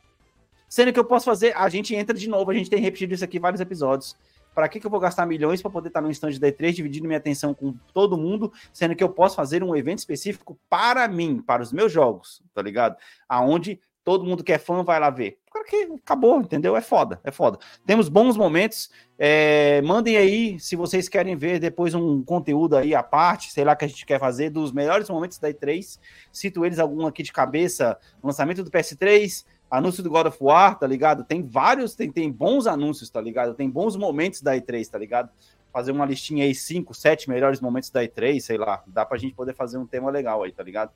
Sendo 0.67 0.93
que 0.93 0.99
eu 0.99 1.05
posso 1.05 1.25
fazer, 1.25 1.55
a 1.58 1.67
gente 1.69 1.95
entra 1.95 2.15
de 2.15 2.29
novo, 2.29 2.51
a 2.51 2.53
gente 2.53 2.69
tem 2.69 2.79
repetido 2.79 3.15
isso 3.15 3.23
aqui 3.23 3.38
em 3.38 3.41
vários 3.41 3.60
episódios. 3.60 4.15
Pra 4.53 4.67
que, 4.67 4.79
que 4.79 4.86
eu 4.86 4.91
vou 4.91 4.99
gastar 4.99 5.25
milhões 5.25 5.62
pra 5.62 5.71
poder 5.71 5.88
estar 5.88 6.01
no 6.01 6.12
stand 6.12 6.38
da 6.39 6.51
E3, 6.51 6.73
dividindo 6.73 7.08
minha 7.08 7.17
atenção 7.17 7.53
com 7.53 7.73
todo 7.93 8.17
mundo, 8.17 8.51
sendo 8.71 8.95
que 8.95 9.03
eu 9.03 9.10
posso 9.10 9.36
fazer 9.36 9.63
um 9.63 9.75
evento 9.75 9.99
específico 9.99 10.60
para 10.69 11.08
mim, 11.08 11.41
para 11.41 11.63
os 11.63 11.71
meus 11.71 11.91
jogos, 11.91 12.43
tá 12.53 12.62
ligado? 12.62 12.95
Aonde 13.27 13.79
todo 14.04 14.26
mundo 14.26 14.44
que 14.44 14.52
é 14.54 14.58
fã 14.58 14.84
vai 14.84 15.00
lá 15.00 15.10
ver. 15.10 15.38
Cara, 15.52 15.66
que 15.66 15.76
acabou, 16.04 16.40
entendeu? 16.40 16.76
É 16.76 16.82
foda, 16.82 17.20
é 17.24 17.32
foda. 17.32 17.58
Temos 17.86 18.10
bons 18.10 18.38
momentos. 18.38 18.90
é, 19.18 19.82
mandem 19.82 20.18
aí 20.18 20.60
se 20.60 20.76
vocês 20.76 21.10
querem 21.10 21.36
ver 21.36 21.60
depois 21.60 21.94
um 21.94 22.24
conteúdo 22.24 22.78
aí 22.78 22.96
à 22.96 23.04
parte, 23.04 23.52
sei 23.52 23.64
lá, 23.64 23.76
que 23.76 23.86
a 23.86 23.88
gente 23.88 24.06
quer 24.06 24.20
fazer 24.20 24.50
dos 24.50 24.72
melhores 24.72 25.10
momentos 25.10 25.38
da 25.40 25.50
E3. 25.50 26.00
Cito 26.32 26.66
eles 26.66 26.80
algum 26.80 27.06
aqui 27.06 27.24
de 27.24 27.34
cabeça: 27.34 27.98
lançamento 28.24 28.64
do 28.64 28.72
PS3, 28.72 29.46
anúncio 29.70 30.02
do 30.02 30.10
God 30.10 30.28
of 30.28 30.38
War, 30.42 30.78
tá 30.78 30.88
ligado? 30.88 31.24
Tem 31.24 31.46
vários, 31.46 31.96
tem, 31.96 32.12
tem 32.12 32.32
bons 32.32 32.66
anúncios, 32.66 33.10
tá 33.10 33.22
ligado? 33.22 33.54
Tem 33.54 33.70
bons 33.70 33.96
momentos 33.96 34.42
da 34.42 34.56
E3, 34.56 34.88
tá 34.88 34.98
ligado? 34.98 35.30
Fazer 35.72 35.92
uma 35.92 36.06
listinha 36.06 36.46
aí, 36.46 36.56
5, 36.56 36.94
7 36.94 37.30
melhores 37.30 37.62
momentos 37.62 37.92
da 37.92 38.04
E3, 38.04 38.40
sei 38.40 38.58
lá. 38.58 38.84
Dá 38.88 39.06
pra 39.06 39.18
gente 39.18 39.36
poder 39.36 39.54
fazer 39.54 39.78
um 39.78 39.86
tema 39.86 40.10
legal 40.10 40.41
aí, 40.43 40.52
tá 40.52 40.64
ligado? 40.64 40.91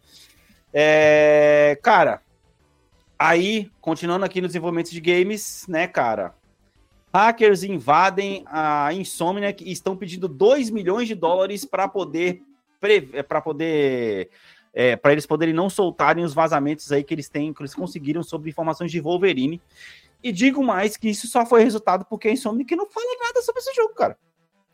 É, 0.74 1.78
cara, 1.84 2.22
aí, 3.24 3.71
continuando 3.80 4.26
aqui 4.26 4.41
nos 4.41 4.49
desenvolvimentos 4.49 4.91
de 4.91 4.99
games, 4.99 5.65
né, 5.69 5.88
cara? 5.88 6.36
Hackers 7.13 7.63
invadem 7.63 8.43
a 8.47 8.91
Insomniac 8.93 9.63
e 9.63 9.71
estão 9.71 9.95
pedindo 9.95 10.28
2 10.28 10.69
milhões 10.69 11.07
de 11.07 11.15
dólares 11.15 11.63
para 11.63 11.88
poder 11.88 12.41
para 13.30 13.39
poder 13.39 14.30
é, 14.74 14.97
para 14.97 15.13
eles 15.13 15.26
poderem 15.26 15.53
não 15.53 15.69
soltarem 15.69 16.26
os 16.26 16.34
vazamentos 16.34 16.91
aí 16.91 17.01
que 17.01 17.13
eles 17.13 17.30
têm, 17.30 17.53
que 17.53 17.61
eles 17.61 17.74
conseguiram 17.74 18.21
sobre 18.24 18.49
informações 18.49 18.91
de 18.91 18.99
Wolverine. 18.99 19.61
E 20.21 20.32
digo 20.32 20.61
mais 20.61 20.97
que 20.97 21.09
isso 21.09 21.28
só 21.28 21.45
foi 21.45 21.63
resultado 21.63 22.05
porque 22.09 22.28
a 22.28 22.32
Insomniac 22.32 22.76
não 22.76 22.89
fala 22.89 23.05
nada 23.21 23.41
sobre 23.41 23.61
esse 23.61 23.74
jogo, 23.74 23.93
cara. 23.93 24.17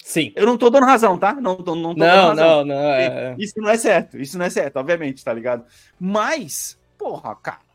Sim. 0.03 0.31
Eu 0.35 0.47
não 0.47 0.57
tô 0.57 0.71
dando 0.71 0.87
razão, 0.87 1.19
tá? 1.19 1.33
Não, 1.33 1.55
tô, 1.57 1.75
não 1.75 1.93
tô 1.93 1.99
não, 1.99 2.07
dando 2.07 2.27
razão. 2.29 2.65
Não, 2.65 2.65
não, 2.65 2.93
é... 2.93 3.35
Isso 3.37 3.53
não 3.57 3.69
é 3.69 3.77
certo, 3.77 4.17
isso 4.17 4.39
não 4.39 4.45
é 4.45 4.49
certo, 4.49 4.77
obviamente, 4.77 5.23
tá 5.23 5.33
ligado? 5.33 5.65
Mas, 5.99 6.79
porra, 6.97 7.35
cara, 7.35 7.68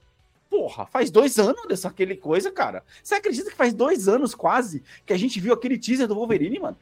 porra, 0.55 0.87
faz 0.87 1.11
dois 1.11 1.37
anos 1.37 1.67
dessa 1.67 1.89
aquele 1.89 2.15
coisa, 2.15 2.49
cara. 2.53 2.85
Você 3.03 3.17
acredita 3.17 3.51
que 3.51 3.57
faz 3.57 3.75
dois 3.75 4.07
anos 4.07 4.37
quase 4.37 4.85
que 5.05 5.13
a 5.13 5.17
gente 5.17 5.41
viu 5.41 5.53
aquele 5.53 5.77
teaser 5.77 6.07
do 6.07 6.15
Wolverine, 6.15 6.61
mano? 6.61 6.77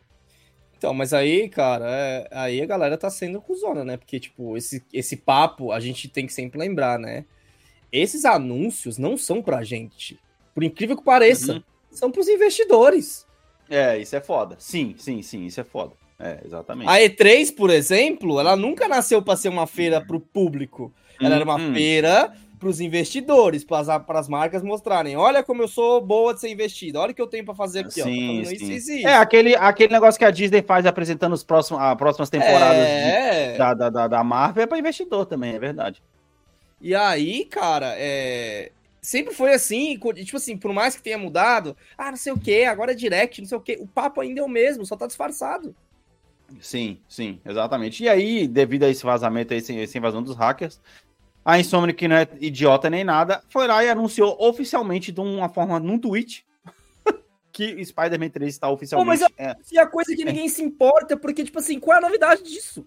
Então, 0.77 0.93
mas 0.93 1.14
aí, 1.14 1.49
cara, 1.49 1.87
é, 1.89 2.29
aí 2.31 2.61
a 2.61 2.66
galera 2.66 2.99
tá 2.99 3.09
sendo 3.09 3.41
cuzona, 3.41 3.83
né? 3.83 3.97
Porque, 3.97 4.20
tipo, 4.20 4.59
esse, 4.59 4.85
esse 4.93 5.16
papo 5.16 5.73
a 5.73 5.81
gente 5.81 6.07
tem 6.07 6.27
que 6.27 6.35
sempre 6.35 6.59
lembrar, 6.59 6.99
né? 6.99 7.25
Esses 7.91 8.27
anúncios 8.27 8.99
não 8.99 9.16
são 9.16 9.43
pra 9.43 9.64
gente. 9.64 10.18
Por 10.55 10.62
incrível 10.62 10.97
que 10.97 11.05
pareça, 11.05 11.55
uhum. 11.55 11.62
são 11.91 12.11
pros 12.11 12.29
investidores. 12.29 13.27
É, 13.70 13.97
isso 13.99 14.14
é 14.14 14.20
foda. 14.20 14.57
Sim, 14.59 14.95
sim, 14.99 15.23
sim, 15.23 15.47
isso 15.47 15.61
é 15.61 15.64
foda. 15.64 15.95
É, 16.18 16.41
exatamente. 16.45 16.89
A 16.89 16.99
E3, 16.99 17.55
por 17.55 17.70
exemplo, 17.70 18.39
ela 18.39 18.55
nunca 18.55 18.87
nasceu 18.87 19.23
para 19.23 19.37
ser 19.37 19.49
uma 19.49 19.66
feira 19.66 20.01
pro 20.01 20.20
público. 20.20 20.93
Ela 21.18 21.31
uhum. 21.31 21.37
era 21.37 21.45
uma 21.45 21.57
uhum. 21.57 21.75
feira 21.75 22.37
para 22.63 22.69
os 22.69 22.81
investidores, 22.81 23.65
para 23.65 24.21
as 24.21 24.29
marcas 24.29 24.63
mostrarem, 24.63 25.17
olha 25.17 25.43
como 25.43 25.65
eu 25.65 25.67
sou 25.67 26.01
boa 26.01 26.33
de 26.33 26.39
ser 26.39 26.49
investida, 26.49 27.01
olha 27.01 27.11
o 27.11 27.15
que 27.15 27.21
eu 27.21 27.27
tenho 27.27 27.45
para 27.45 27.57
fazer 27.57 27.81
aqui, 27.81 27.95
sim, 27.95 28.01
ó, 28.01 28.05
sim. 28.05 28.41
Isso, 28.41 28.53
isso, 28.55 28.93
isso. 28.93 29.09
É 29.09 29.17
aquele, 29.17 29.57
aquele 29.57 29.93
negócio 29.93 30.17
que 30.17 30.25
a 30.25 30.31
Disney 30.31 30.63
faz 30.63 30.87
apresentando 30.87 31.33
os 31.33 31.43
próximos, 31.43 31.83
as 31.83 31.97
próximas 31.97 32.31
temporadas 32.31 32.87
é... 32.87 33.53
de, 33.53 33.59
da, 33.59 33.75
da, 33.75 34.07
da 34.07 34.23
Marvel 34.23 34.63
é 34.63 34.67
para 34.69 34.79
investidor 34.79 35.27
também, 35.27 35.57
é 35.57 35.59
verdade. 35.59 36.01
E 36.81 36.95
aí, 36.95 37.47
cara, 37.47 37.97
é... 37.99 38.71
sempre 39.01 39.35
foi 39.35 39.53
assim, 39.55 39.99
tipo 40.25 40.37
assim, 40.37 40.57
por 40.57 40.73
mais 40.73 40.95
que 40.95 41.03
tenha 41.03 41.19
mudado, 41.19 41.77
ah, 41.99 42.13
não 42.13 42.17
sei 42.17 42.33
o 42.33 42.39
que, 42.39 42.65
agora 42.65 42.93
é 42.93 42.95
direct, 42.95 43.41
não 43.41 43.49
sei 43.49 43.59
o 43.59 43.61
que, 43.61 43.77
o 43.81 43.89
papo 43.89 44.21
ainda 44.21 44.41
é 44.41 44.45
o 44.45 44.49
mesmo, 44.49 44.87
só 44.87 44.97
tá 44.97 45.09
disfarçado. 45.09 45.75
Sim, 46.61 47.01
sim, 47.09 47.41
exatamente. 47.45 48.05
E 48.05 48.09
aí, 48.09 48.47
devido 48.47 48.85
a 48.85 48.89
esse 48.89 49.03
vazamento 49.03 49.53
aí, 49.53 49.59
essa 49.59 49.99
invasão 49.99 50.23
dos 50.23 50.37
hackers, 50.37 50.79
a 51.45 51.59
Insomniac, 51.59 51.99
que 51.99 52.09
não 52.09 52.16
é 52.16 52.28
idiota 52.40 52.88
nem 52.88 53.05
nada, 53.05 53.43
foi 53.49 53.66
lá 53.66 53.84
e 53.84 53.88
anunciou 53.88 54.36
oficialmente 54.40 55.11
de 55.11 55.20
uma 55.20 55.49
forma 55.49 55.78
num 55.80 55.99
tweet 55.99 56.47
que 57.53 57.84
Spider-Man 57.84 58.30
3 58.30 58.53
está 58.53 58.70
oficialmente. 58.70 59.20
Pô, 59.20 59.30
mas 59.38 59.57
é, 59.72 59.78
a 59.78 59.86
coisa 59.86 60.14
que 60.14 60.24
ninguém 60.24 60.49
se 60.49 60.62
importa, 60.62 61.16
porque, 61.16 61.45
tipo 61.45 61.59
assim, 61.59 61.80
qual 61.80 61.97
é 61.97 61.99
a 61.99 62.03
novidade 62.03 62.43
disso? 62.43 62.86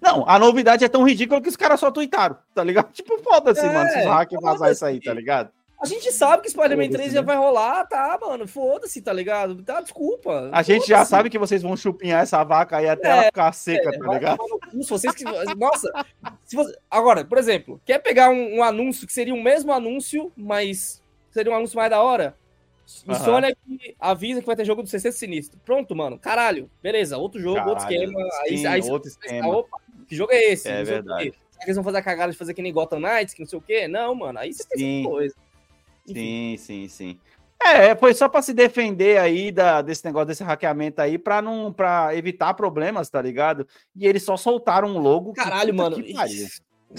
Não, 0.00 0.24
a 0.28 0.38
novidade 0.38 0.84
é 0.84 0.88
tão 0.88 1.02
ridícula 1.02 1.40
que 1.40 1.48
os 1.48 1.56
caras 1.56 1.80
só 1.80 1.90
tweetaram, 1.90 2.36
tá 2.54 2.62
ligado? 2.62 2.90
Tipo, 2.94 3.18
foda-se, 3.18 3.64
é, 3.64 3.72
mano, 3.72 3.90
se 3.90 3.98
os 3.98 4.04
hackers 4.04 4.42
vazar 4.42 4.72
isso 4.72 4.84
aí, 4.84 5.00
tá 5.00 5.12
ligado? 5.12 5.50
A 5.82 5.86
gente 5.86 6.12
sabe 6.12 6.44
que 6.44 6.50
Spider-Man 6.50 6.90
3 6.90 7.12
já 7.12 7.20
né? 7.20 7.26
vai 7.26 7.36
rolar, 7.36 7.84
tá, 7.88 8.16
mano? 8.20 8.46
Foda-se, 8.46 9.02
tá 9.02 9.12
ligado? 9.12 9.60
Tá, 9.64 9.80
desculpa. 9.80 10.48
A 10.52 10.62
gente 10.62 10.86
já 10.86 11.04
sabe 11.04 11.28
que 11.28 11.40
vocês 11.40 11.60
vão 11.60 11.76
chupinhar 11.76 12.22
essa 12.22 12.44
vaca 12.44 12.76
aí 12.76 12.88
até 12.88 13.08
é, 13.08 13.10
ela 13.10 13.22
ficar 13.24 13.52
seca, 13.52 13.90
é, 13.92 13.98
tá 13.98 14.12
ligado? 14.12 14.38
Se 14.70 14.88
vocês 14.88 15.12
que... 15.12 15.24
Nossa, 15.56 15.90
se 16.44 16.54
você... 16.54 16.72
agora, 16.88 17.24
por 17.24 17.36
exemplo, 17.36 17.80
quer 17.84 17.98
pegar 17.98 18.30
um, 18.30 18.58
um, 18.58 18.62
anúncio 18.62 19.08
que 19.08 19.12
seria 19.12 19.34
o 19.34 19.42
mesmo 19.42 19.72
anúncio, 19.72 20.30
mas 20.36 21.02
seria 21.32 21.50
um 21.50 21.56
anúncio 21.56 21.76
mais 21.76 21.90
da 21.90 22.00
hora? 22.00 22.36
Uhum. 23.04 23.14
Insônia 23.14 23.52
que 23.52 23.96
avisa 23.98 24.40
que 24.40 24.46
vai 24.46 24.54
ter 24.54 24.64
jogo 24.64 24.84
do 24.84 24.88
CC 24.88 25.10
Sinistro. 25.10 25.58
Pronto, 25.64 25.96
mano. 25.96 26.16
Caralho. 26.16 26.70
Beleza, 26.80 27.18
outro 27.18 27.40
jogo, 27.40 27.56
Caralho, 27.56 27.70
outro 27.70 27.92
esquema. 27.92 28.20
Sim, 28.46 28.66
aí, 28.66 28.66
aí 28.66 28.90
outro 28.90 29.08
esquema. 29.08 29.48
Opa, 29.48 29.78
que 30.06 30.14
jogo 30.14 30.30
é 30.30 30.52
esse? 30.52 30.68
É 30.68 30.84
verdade. 30.84 31.24
Será 31.24 31.58
que 31.58 31.64
eles 31.64 31.76
vão 31.76 31.84
fazer 31.84 31.98
a 31.98 32.02
cagada 32.02 32.30
de 32.30 32.38
fazer 32.38 32.54
que 32.54 32.62
nem 32.62 32.72
Gotham 32.72 33.00
Knights, 33.00 33.34
que 33.34 33.40
não 33.40 33.48
sei 33.48 33.58
o 33.58 33.62
quê? 33.62 33.88
Não, 33.88 34.14
mano. 34.14 34.38
Aí 34.38 34.52
você 34.52 34.64
tem 34.68 35.02
coisa. 35.02 35.34
Sim, 36.06 36.56
sim, 36.58 36.88
sim. 36.88 37.20
É, 37.64 37.94
foi 37.94 38.12
só 38.12 38.28
para 38.28 38.42
se 38.42 38.52
defender 38.52 39.18
aí 39.18 39.52
da, 39.52 39.82
desse 39.82 40.04
negócio 40.04 40.26
desse 40.26 40.42
hackeamento 40.42 41.00
aí, 41.00 41.16
para 41.16 41.40
não 41.40 41.72
para 41.72 42.14
evitar 42.16 42.54
problemas, 42.54 43.08
tá 43.08 43.22
ligado? 43.22 43.66
E 43.94 44.06
eles 44.06 44.24
só 44.24 44.36
soltaram 44.36 44.88
um 44.88 44.98
logo. 44.98 45.32
Caralho, 45.32 45.72
mano. 45.72 45.96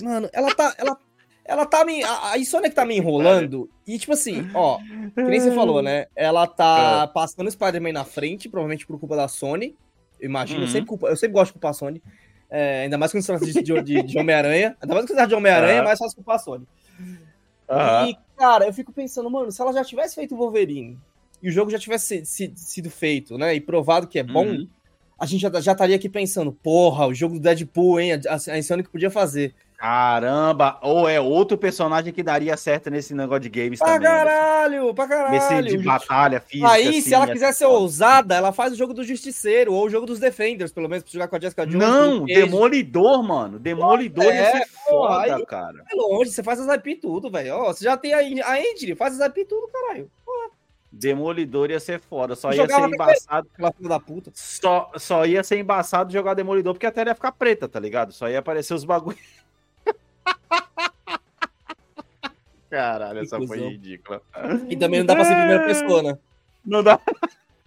Mano, 0.02 0.30
ela 0.32 0.56
tá, 0.56 0.74
ela, 0.78 0.98
ela 1.46 1.66
tá 1.66 1.84
me, 1.84 2.02
a, 2.04 2.32
a 2.32 2.38
Insônia 2.38 2.70
que 2.70 2.76
tá 2.76 2.86
me 2.86 2.98
enrolando 2.98 3.70
e 3.86 4.00
tipo 4.00 4.14
assim, 4.14 4.50
ó, 4.56 4.80
que 5.14 5.22
nem 5.22 5.40
você 5.40 5.52
falou, 5.52 5.82
né? 5.82 6.08
Ela 6.16 6.48
tá 6.48 7.08
é. 7.10 7.14
passando 7.14 7.48
o 7.48 7.52
Spider-Man 7.52 7.92
na 7.92 8.06
frente, 8.06 8.50
provavelmente 8.50 8.88
por 8.88 8.98
culpa 9.00 9.16
da 9.16 9.28
Sony. 9.28 9.76
Eu 10.20 10.30
imagino, 10.30 10.62
uhum. 10.62 10.66
eu 10.66 10.72
sempre 10.72 10.88
culpa, 10.88 11.08
eu 11.08 11.18
sempre 11.18 11.34
gosto 11.34 11.48
de 11.48 11.54
culpar 11.54 11.72
a 11.72 11.74
Sony. 11.74 12.02
É, 12.50 12.84
ainda 12.84 12.98
mais 12.98 13.12
quando 13.12 13.24
se 13.24 13.28
trata 13.28 13.46
de, 13.46 13.62
de, 13.62 14.04
de 14.04 14.18
Homem-Aranha. 14.18 14.78
Ainda 14.82 14.94
mais 14.94 15.04
quando 15.04 15.10
se 15.10 15.16
trata 15.16 15.28
de 15.28 15.36
Homem-Aranha, 15.36 15.80
é 15.80 15.82
mais 15.82 16.00
fácil 16.00 16.16
culpar 16.16 16.36
a 16.36 16.40
Sony. 16.40 16.66
Uhum. 17.00 18.08
E, 18.08 18.18
cara, 18.38 18.66
eu 18.66 18.74
fico 18.74 18.92
pensando, 18.92 19.30
mano, 19.30 19.52
se 19.52 19.62
ela 19.62 19.74
já 19.74 19.84
tivesse 19.84 20.16
feito 20.16 20.36
o 20.36 20.38
Wolverine 20.38 20.98
e 21.42 21.50
o 21.50 21.52
jogo 21.52 21.72
já 21.72 21.80
tivesse 21.80 22.26
sido, 22.26 22.90
feito, 22.90 23.38
né, 23.38 23.54
e 23.56 23.62
provado 23.62 24.08
que 24.08 24.18
é 24.18 24.24
bom, 24.24 24.46
uhum. 24.46 24.68
a 25.20 25.26
gente 25.26 25.42
já, 25.42 25.62
já 25.62 25.74
estaria 25.74 25.96
aqui 25.96 26.08
pensando, 26.08 26.52
porra, 26.52 27.08
o 27.08 27.14
jogo 27.14 27.36
do 27.36 27.42
Deadpool, 27.42 28.00
hein, 28.00 28.14
a, 28.14 28.54
a 28.54 28.58
Insomniac 28.58 28.90
podia 28.90 29.12
fazer. 29.12 29.54
Caramba! 29.84 30.80
Ou 30.82 31.10
é 31.10 31.20
outro 31.20 31.58
personagem 31.58 32.14
que 32.14 32.24
daria 32.24 32.56
certo 32.56 32.90
nesse 32.90 33.14
negócio 33.14 33.42
de 33.42 33.50
games 33.50 33.80
pra 33.80 33.96
também. 33.96 34.02
Pra 34.04 34.18
né? 34.18 34.24
caralho! 34.24 34.94
Pra 34.94 35.08
caralho! 35.10 35.32
Nesse 35.32 35.78
de 35.78 35.84
batalha 35.84 36.40
física. 36.40 36.72
Aí, 36.72 36.88
assim, 36.88 37.02
se 37.02 37.14
ela 37.14 37.28
quiser 37.28 37.54
ser 37.54 37.66
ousada, 37.66 38.34
ela 38.34 38.54
faz 38.54 38.72
o 38.72 38.78
jogo 38.78 38.94
do 38.94 39.04
Justiceiro 39.04 39.74
ou 39.74 39.86
o 39.86 39.90
jogo 39.90 40.06
dos 40.06 40.20
Defenders, 40.20 40.72
pelo 40.72 40.88
menos, 40.88 41.04
pra 41.04 41.12
jogar 41.12 41.28
com 41.28 41.36
a 41.36 41.40
Jessica 41.42 41.68
Jones. 41.68 41.86
Não, 41.86 42.24
Demolidor, 42.24 43.22
mano. 43.24 43.60
Demolidor 43.60 44.24
é, 44.24 44.38
ia 44.38 44.52
ser 44.54 44.68
foda, 44.70 45.36
aí, 45.36 45.46
cara. 45.46 45.84
É 45.92 45.96
longe, 45.98 46.32
você 46.32 46.42
faz 46.42 46.62
as 46.62 46.76
IP 46.78 46.96
tudo, 47.02 47.30
velho. 47.30 47.54
Ó, 47.54 47.74
você 47.74 47.84
já 47.84 47.98
tem 47.98 48.14
a, 48.14 48.20
a 48.20 48.62
engine, 48.62 48.96
faz 48.96 49.20
as 49.20 49.28
IP 49.28 49.44
tudo, 49.44 49.68
caralho. 49.68 50.10
Porra. 50.26 50.50
Demolidor 50.90 51.72
ia 51.72 51.80
ser 51.82 52.00
foda, 52.00 52.38
só 52.38 52.54
ia 52.54 52.66
ser 52.66 52.88
embaçado. 52.88 53.50
da 53.82 54.00
puta. 54.00 54.32
Só, 54.34 54.90
só 54.96 55.26
ia 55.26 55.44
ser 55.44 55.60
embaçado 55.60 56.14
jogar 56.14 56.36
Demolidor 56.36 56.74
porque 56.74 56.86
a 56.86 56.92
tela 56.92 57.10
ia 57.10 57.16
ficar 57.16 57.34
preta, 57.34 57.68
tá 57.68 57.82
ligado? 57.82 58.14
Só 58.14 58.30
ia 58.30 58.40
aparecer 58.40 58.74
os 58.74 58.86
bagulhos. 58.86 59.43
Caralho, 62.74 63.20
essa 63.20 63.40
foi 63.40 63.60
ridícula. 63.60 64.20
E 64.68 64.76
também 64.76 65.02
não 65.02 65.06
dá 65.06 65.14
pra 65.14 65.26
ser 65.26 65.36
primeira 65.36 65.64
pessoa, 65.64 66.02
né? 66.02 66.18
Não 66.66 66.82
dá. 66.82 67.00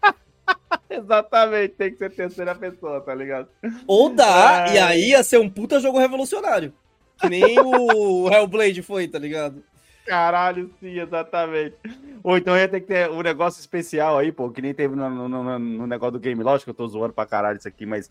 Exatamente, 0.91 1.75
tem 1.75 1.93
que 1.93 1.99
ser 1.99 2.11
terceira 2.11 2.57
pessoa, 2.57 3.01
tá 3.01 3.15
ligado? 3.15 3.49
Ou 3.87 4.13
dá, 4.13 4.67
e 4.75 4.79
aí 4.79 5.11
ia 5.11 5.23
ser 5.23 5.39
um 5.39 5.49
puta 5.49 5.79
jogo 5.79 6.01
revolucionário. 6.01 6.73
Que 7.21 7.29
nem 7.29 7.57
o 7.61 8.27
Hellblade 8.35 8.83
foi, 8.83 9.07
tá 9.07 9.17
ligado? 9.17 9.63
Caralho, 10.07 10.71
sim, 10.79 11.01
exatamente. 11.01 11.75
Ou 12.23 12.37
então 12.37 12.57
ia 12.57 12.69
ter 12.69 12.81
que 12.81 12.87
ter 12.87 13.11
um 13.11 13.23
negócio 13.23 13.59
especial 13.59 14.17
aí, 14.17 14.31
pô, 14.31 14.49
que 14.51 14.63
nem 14.63 14.73
teve 14.73 14.95
no, 14.95 15.11
no, 15.11 15.29
no, 15.29 15.59
no 15.59 15.87
negócio 15.87 16.13
do 16.13 16.21
Game 16.21 16.41
Lógico, 16.43 16.71
eu 16.71 16.75
tô 16.75 16.87
zoando 16.87 17.13
pra 17.13 17.27
caralho 17.27 17.59
isso 17.59 17.67
aqui, 17.67 17.85
mas. 17.85 18.09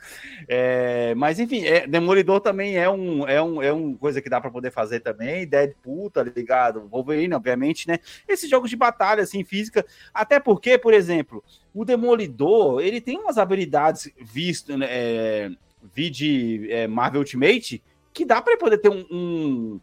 É, 0.47 1.15
mas 1.15 1.39
enfim, 1.39 1.63
é, 1.63 1.87
Demolidor 1.87 2.41
também 2.41 2.77
é 2.77 2.89
um, 2.89 3.25
é 3.27 3.41
um, 3.41 3.61
é 3.61 3.71
um 3.71 3.95
coisa 3.95 4.21
que 4.21 4.29
dá 4.29 4.41
pra 4.41 4.51
poder 4.51 4.71
fazer 4.71 4.99
também. 4.99 5.47
Deadpool, 5.47 6.09
tá 6.09 6.21
ligado? 6.21 6.87
Wolverine, 6.89 7.33
obviamente, 7.33 7.87
né? 7.87 7.99
Esses 8.27 8.49
jogos 8.49 8.69
de 8.69 8.75
batalha, 8.75 9.23
assim, 9.23 9.43
física. 9.45 9.85
Até 10.13 10.37
porque, 10.37 10.77
por 10.77 10.93
exemplo, 10.93 11.41
o 11.73 11.85
Demolidor, 11.85 12.81
ele 12.81 12.99
tem 12.99 13.17
umas 13.17 13.37
habilidades 13.37 14.11
visto, 14.19 14.77
né? 14.77 14.87
É, 14.89 15.51
vi 15.93 16.09
de 16.09 16.67
é, 16.71 16.87
Marvel 16.87 17.21
Ultimate 17.21 17.81
que 18.15 18.23
dá 18.23 18.41
para 18.41 18.57
poder 18.57 18.77
ter 18.77 18.89
um, 18.89 19.05
um 19.11 19.79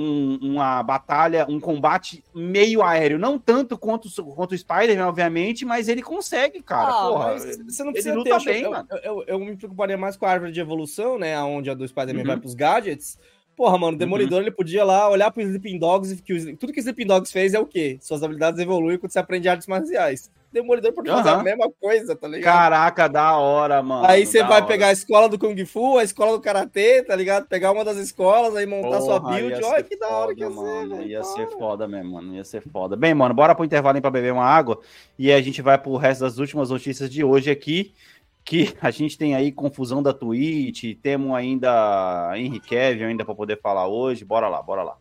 um, 0.00 0.38
uma 0.40 0.82
batalha, 0.82 1.46
um 1.48 1.60
combate 1.60 2.24
meio 2.34 2.82
aéreo. 2.82 3.18
Não 3.18 3.38
tanto 3.38 3.76
quanto, 3.76 4.08
quanto 4.34 4.52
o 4.52 4.58
Spider-Man, 4.58 5.06
obviamente, 5.06 5.64
mas 5.64 5.88
ele 5.88 6.02
consegue, 6.02 6.62
cara. 6.62 6.88
Ah, 6.88 7.08
Porra, 7.08 7.38
você 7.38 7.84
não 7.84 7.92
precisa 7.92 8.10
ele 8.10 8.18
luta 8.18 8.38
ter, 8.38 8.44
bem, 8.44 8.62
eu, 8.62 8.72
eu, 8.72 8.98
eu, 9.02 9.24
eu, 9.26 9.38
me 9.38 9.56
preocuparia 9.56 9.98
mais 9.98 10.16
com 10.16 10.24
a 10.24 10.30
árvore 10.30 10.52
de 10.52 10.60
evolução, 10.60 11.18
né? 11.18 11.40
Onde 11.42 11.68
a 11.68 11.74
do 11.74 11.86
Spider-Man 11.86 12.20
uhum. 12.20 12.26
vai 12.26 12.36
pros 12.38 12.54
gadgets. 12.54 13.18
Porra, 13.54 13.76
mano, 13.76 13.94
o 13.94 13.98
Demolidor 13.98 14.38
uhum. 14.38 14.44
ele 14.44 14.50
podia 14.50 14.82
lá 14.84 15.08
olhar 15.10 15.30
pro 15.30 15.42
Sleeping 15.42 15.78
Dogs 15.78 16.14
e 16.14 16.16
que 16.16 16.56
tudo 16.56 16.72
que 16.72 16.78
o 16.78 16.80
Sleeping 16.80 17.06
Dogs 17.06 17.30
fez 17.30 17.52
é 17.52 17.60
o 17.60 17.66
quê? 17.66 17.98
Suas 18.00 18.22
habilidades 18.22 18.58
evoluem 18.58 18.96
quando 18.96 19.12
você 19.12 19.18
aprende 19.18 19.48
artes 19.48 19.66
marciais. 19.66 20.30
Demolidor 20.52 20.92
pode 20.92 21.08
fazer 21.08 21.28
a 21.28 21.42
mesma 21.42 21.70
coisa, 21.80 22.16
tá 22.16 22.26
ligado? 22.26 22.52
Caraca, 22.52 23.08
da 23.08 23.36
hora, 23.36 23.80
mano. 23.82 24.06
Aí 24.06 24.26
você 24.26 24.42
vai 24.42 24.58
hora. 24.58 24.66
pegar 24.66 24.88
a 24.88 24.92
escola 24.92 25.28
do 25.28 25.38
Kung 25.38 25.64
Fu, 25.64 25.96
a 25.96 26.02
escola 26.02 26.32
do 26.32 26.40
Karatê, 26.40 27.04
tá 27.04 27.14
ligado? 27.14 27.46
Pegar 27.46 27.70
uma 27.70 27.84
das 27.84 27.96
escolas, 27.98 28.56
aí 28.56 28.66
montar 28.66 28.98
Porra, 28.98 29.00
sua 29.00 29.20
build. 29.20 29.64
Olha 29.64 29.82
que 29.82 29.96
da 29.96 30.08
hora 30.08 30.34
que 30.34 30.40
ia 30.40 30.50
mano. 30.50 30.96
Ser, 30.96 31.06
ia 31.06 31.22
ser 31.22 31.46
foda 31.50 31.86
mesmo, 31.86 32.12
mano. 32.12 32.34
Ia 32.34 32.44
ser 32.44 32.62
foda. 32.62 32.96
Bem, 32.96 33.14
mano, 33.14 33.32
bora 33.32 33.54
pro 33.54 33.64
intervalo 33.64 34.00
pra 34.00 34.10
beber 34.10 34.32
uma 34.32 34.44
água 34.44 34.80
e 35.16 35.32
a 35.32 35.40
gente 35.40 35.62
vai 35.62 35.78
pro 35.78 35.96
resto 35.96 36.22
das 36.22 36.38
últimas 36.38 36.70
notícias 36.70 37.08
de 37.08 37.22
hoje 37.22 37.50
aqui. 37.50 37.94
Que 38.44 38.74
a 38.82 38.90
gente 38.90 39.16
tem 39.16 39.36
aí 39.36 39.52
confusão 39.52 40.02
da 40.02 40.12
Twitch, 40.12 40.96
temos 41.00 41.32
ainda 41.32 42.32
Henrique 42.34 42.70
Kevin 42.70 43.04
ainda 43.04 43.24
para 43.24 43.34
poder 43.34 43.60
falar 43.60 43.86
hoje. 43.86 44.24
Bora 44.24 44.48
lá, 44.48 44.60
bora 44.60 44.82
lá. 44.82 44.96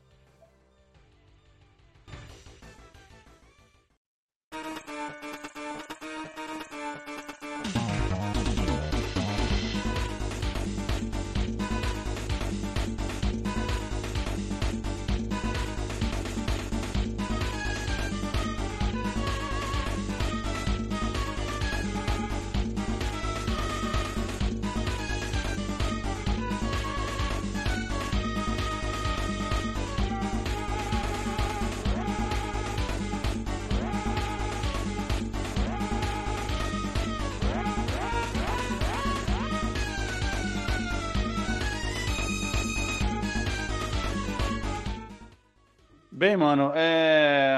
Bem, 46.20 46.36
mano, 46.36 46.74
é. 46.76 47.58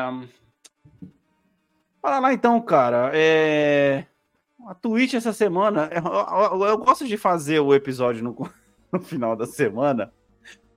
Fala 2.00 2.20
lá 2.20 2.32
então, 2.32 2.62
cara. 2.62 3.10
É... 3.12 4.06
A 4.68 4.76
Twitch 4.76 5.16
essa 5.16 5.34
semana. 5.34 5.90
Eu, 5.92 6.60
eu, 6.60 6.68
eu, 6.68 6.78
gosto 6.78 7.08
de 7.08 7.18
fazer 7.18 7.60
o 7.60 7.74
episódio 7.74 8.24
no, 8.24 8.38
no 8.94 9.02
final 9.02 9.36
da 9.36 9.48
semana. 9.48 10.14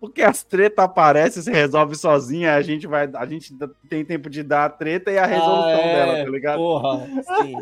Porque 0.00 0.22
as 0.22 0.42
tretas 0.42 0.82
aparecem, 0.82 1.42
se 1.42 1.50
resolve 1.50 1.94
sozinha, 1.94 2.54
a 2.54 2.62
gente 2.62 2.86
vai. 2.86 3.06
A 3.16 3.26
gente 3.26 3.54
tem 3.86 4.02
tempo 4.02 4.30
de 4.30 4.42
dar 4.42 4.64
a 4.64 4.70
treta 4.70 5.12
e 5.12 5.18
a 5.18 5.26
resolução 5.26 5.62
ah, 5.62 5.70
é? 5.70 5.94
dela, 5.94 6.24
tá 6.24 6.30
ligado? 6.30 6.56
Porra, 6.56 7.06
sim. 7.42 7.54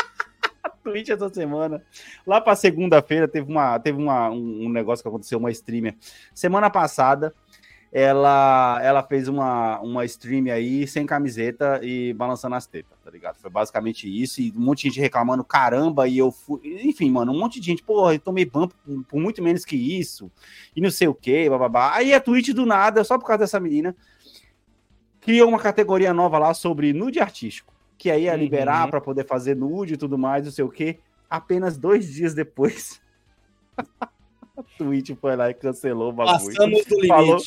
a 0.64 0.70
Twitch 0.70 1.10
essa 1.10 1.28
semana. 1.28 1.82
Lá 2.26 2.40
pra 2.40 2.56
segunda-feira 2.56 3.28
teve, 3.28 3.52
uma, 3.52 3.78
teve 3.78 4.00
uma, 4.00 4.30
um, 4.30 4.64
um 4.64 4.68
negócio 4.70 5.02
que 5.02 5.08
aconteceu, 5.08 5.38
uma 5.38 5.50
streamer. 5.50 5.96
Semana 6.34 6.70
passada, 6.70 7.34
ela, 7.92 8.78
ela 8.82 9.02
fez 9.02 9.28
uma, 9.28 9.80
uma 9.80 10.04
stream 10.04 10.52
aí 10.52 10.86
sem 10.86 11.06
camiseta 11.06 11.80
e 11.82 12.12
balançando 12.12 12.54
as 12.54 12.66
tetas, 12.66 12.98
tá 13.02 13.10
ligado? 13.10 13.36
Foi 13.36 13.50
basicamente 13.50 14.06
isso, 14.06 14.40
e 14.40 14.52
um 14.56 14.60
monte 14.60 14.82
de 14.82 14.88
gente 14.88 15.00
reclamando, 15.00 15.44
caramba, 15.44 16.08
e 16.08 16.18
eu 16.18 16.30
fui. 16.30 16.60
Enfim, 16.84 17.10
mano, 17.10 17.32
um 17.32 17.38
monte 17.38 17.60
de 17.60 17.66
gente, 17.66 17.82
porra, 17.82 18.14
eu 18.14 18.18
tomei 18.18 18.44
ban 18.44 18.68
por, 18.68 19.04
por, 19.04 19.20
muito 19.20 19.42
menos 19.42 19.64
que 19.64 19.76
isso, 19.76 20.30
e 20.74 20.80
não 20.80 20.90
sei 20.90 21.08
o 21.08 21.14
que, 21.14 21.48
bababá. 21.48 21.94
Aí 21.94 22.12
a 22.12 22.20
Twitch 22.20 22.50
do 22.50 22.66
nada, 22.66 23.04
só 23.04 23.18
por 23.18 23.26
causa 23.26 23.40
dessa 23.40 23.60
menina, 23.60 23.96
criou 25.20 25.48
uma 25.48 25.58
categoria 25.58 26.12
nova 26.12 26.38
lá 26.38 26.54
sobre 26.54 26.92
nude 26.92 27.20
artístico, 27.20 27.72
que 27.96 28.10
aí 28.10 28.24
ia 28.24 28.32
uhum. 28.32 28.38
liberar 28.38 28.88
para 28.88 29.00
poder 29.00 29.26
fazer 29.26 29.56
nude 29.56 29.94
e 29.94 29.96
tudo 29.96 30.18
mais, 30.18 30.44
não 30.44 30.52
sei 30.52 30.64
o 30.64 30.70
que. 30.70 30.98
Apenas 31.30 31.78
dois 31.78 32.12
dias 32.12 32.34
depois. 32.34 33.00
a 33.78 34.62
Twitch 34.78 35.12
foi 35.20 35.34
lá 35.34 35.50
e 35.50 35.54
cancelou 35.54 36.10
o 36.10 36.12
bagulho. 36.12 36.46
Passamos 36.46 36.84
do 36.84 36.94
limite. 36.96 37.08
Falou 37.08 37.40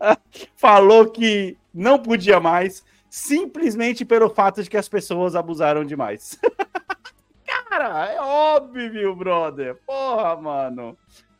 falou 0.56 1.10
que 1.10 1.56
não 1.72 1.98
podia 1.98 2.40
mais, 2.40 2.84
simplesmente 3.08 4.04
pelo 4.04 4.28
fato 4.28 4.62
de 4.62 4.70
que 4.70 4.76
as 4.76 4.88
pessoas 4.88 5.34
abusaram 5.34 5.84
demais. 5.84 6.38
Cara, 7.68 8.12
é 8.12 8.20
óbvio, 8.20 9.14
brother. 9.14 9.76
Porra, 9.86 10.36
mano. 10.36 10.96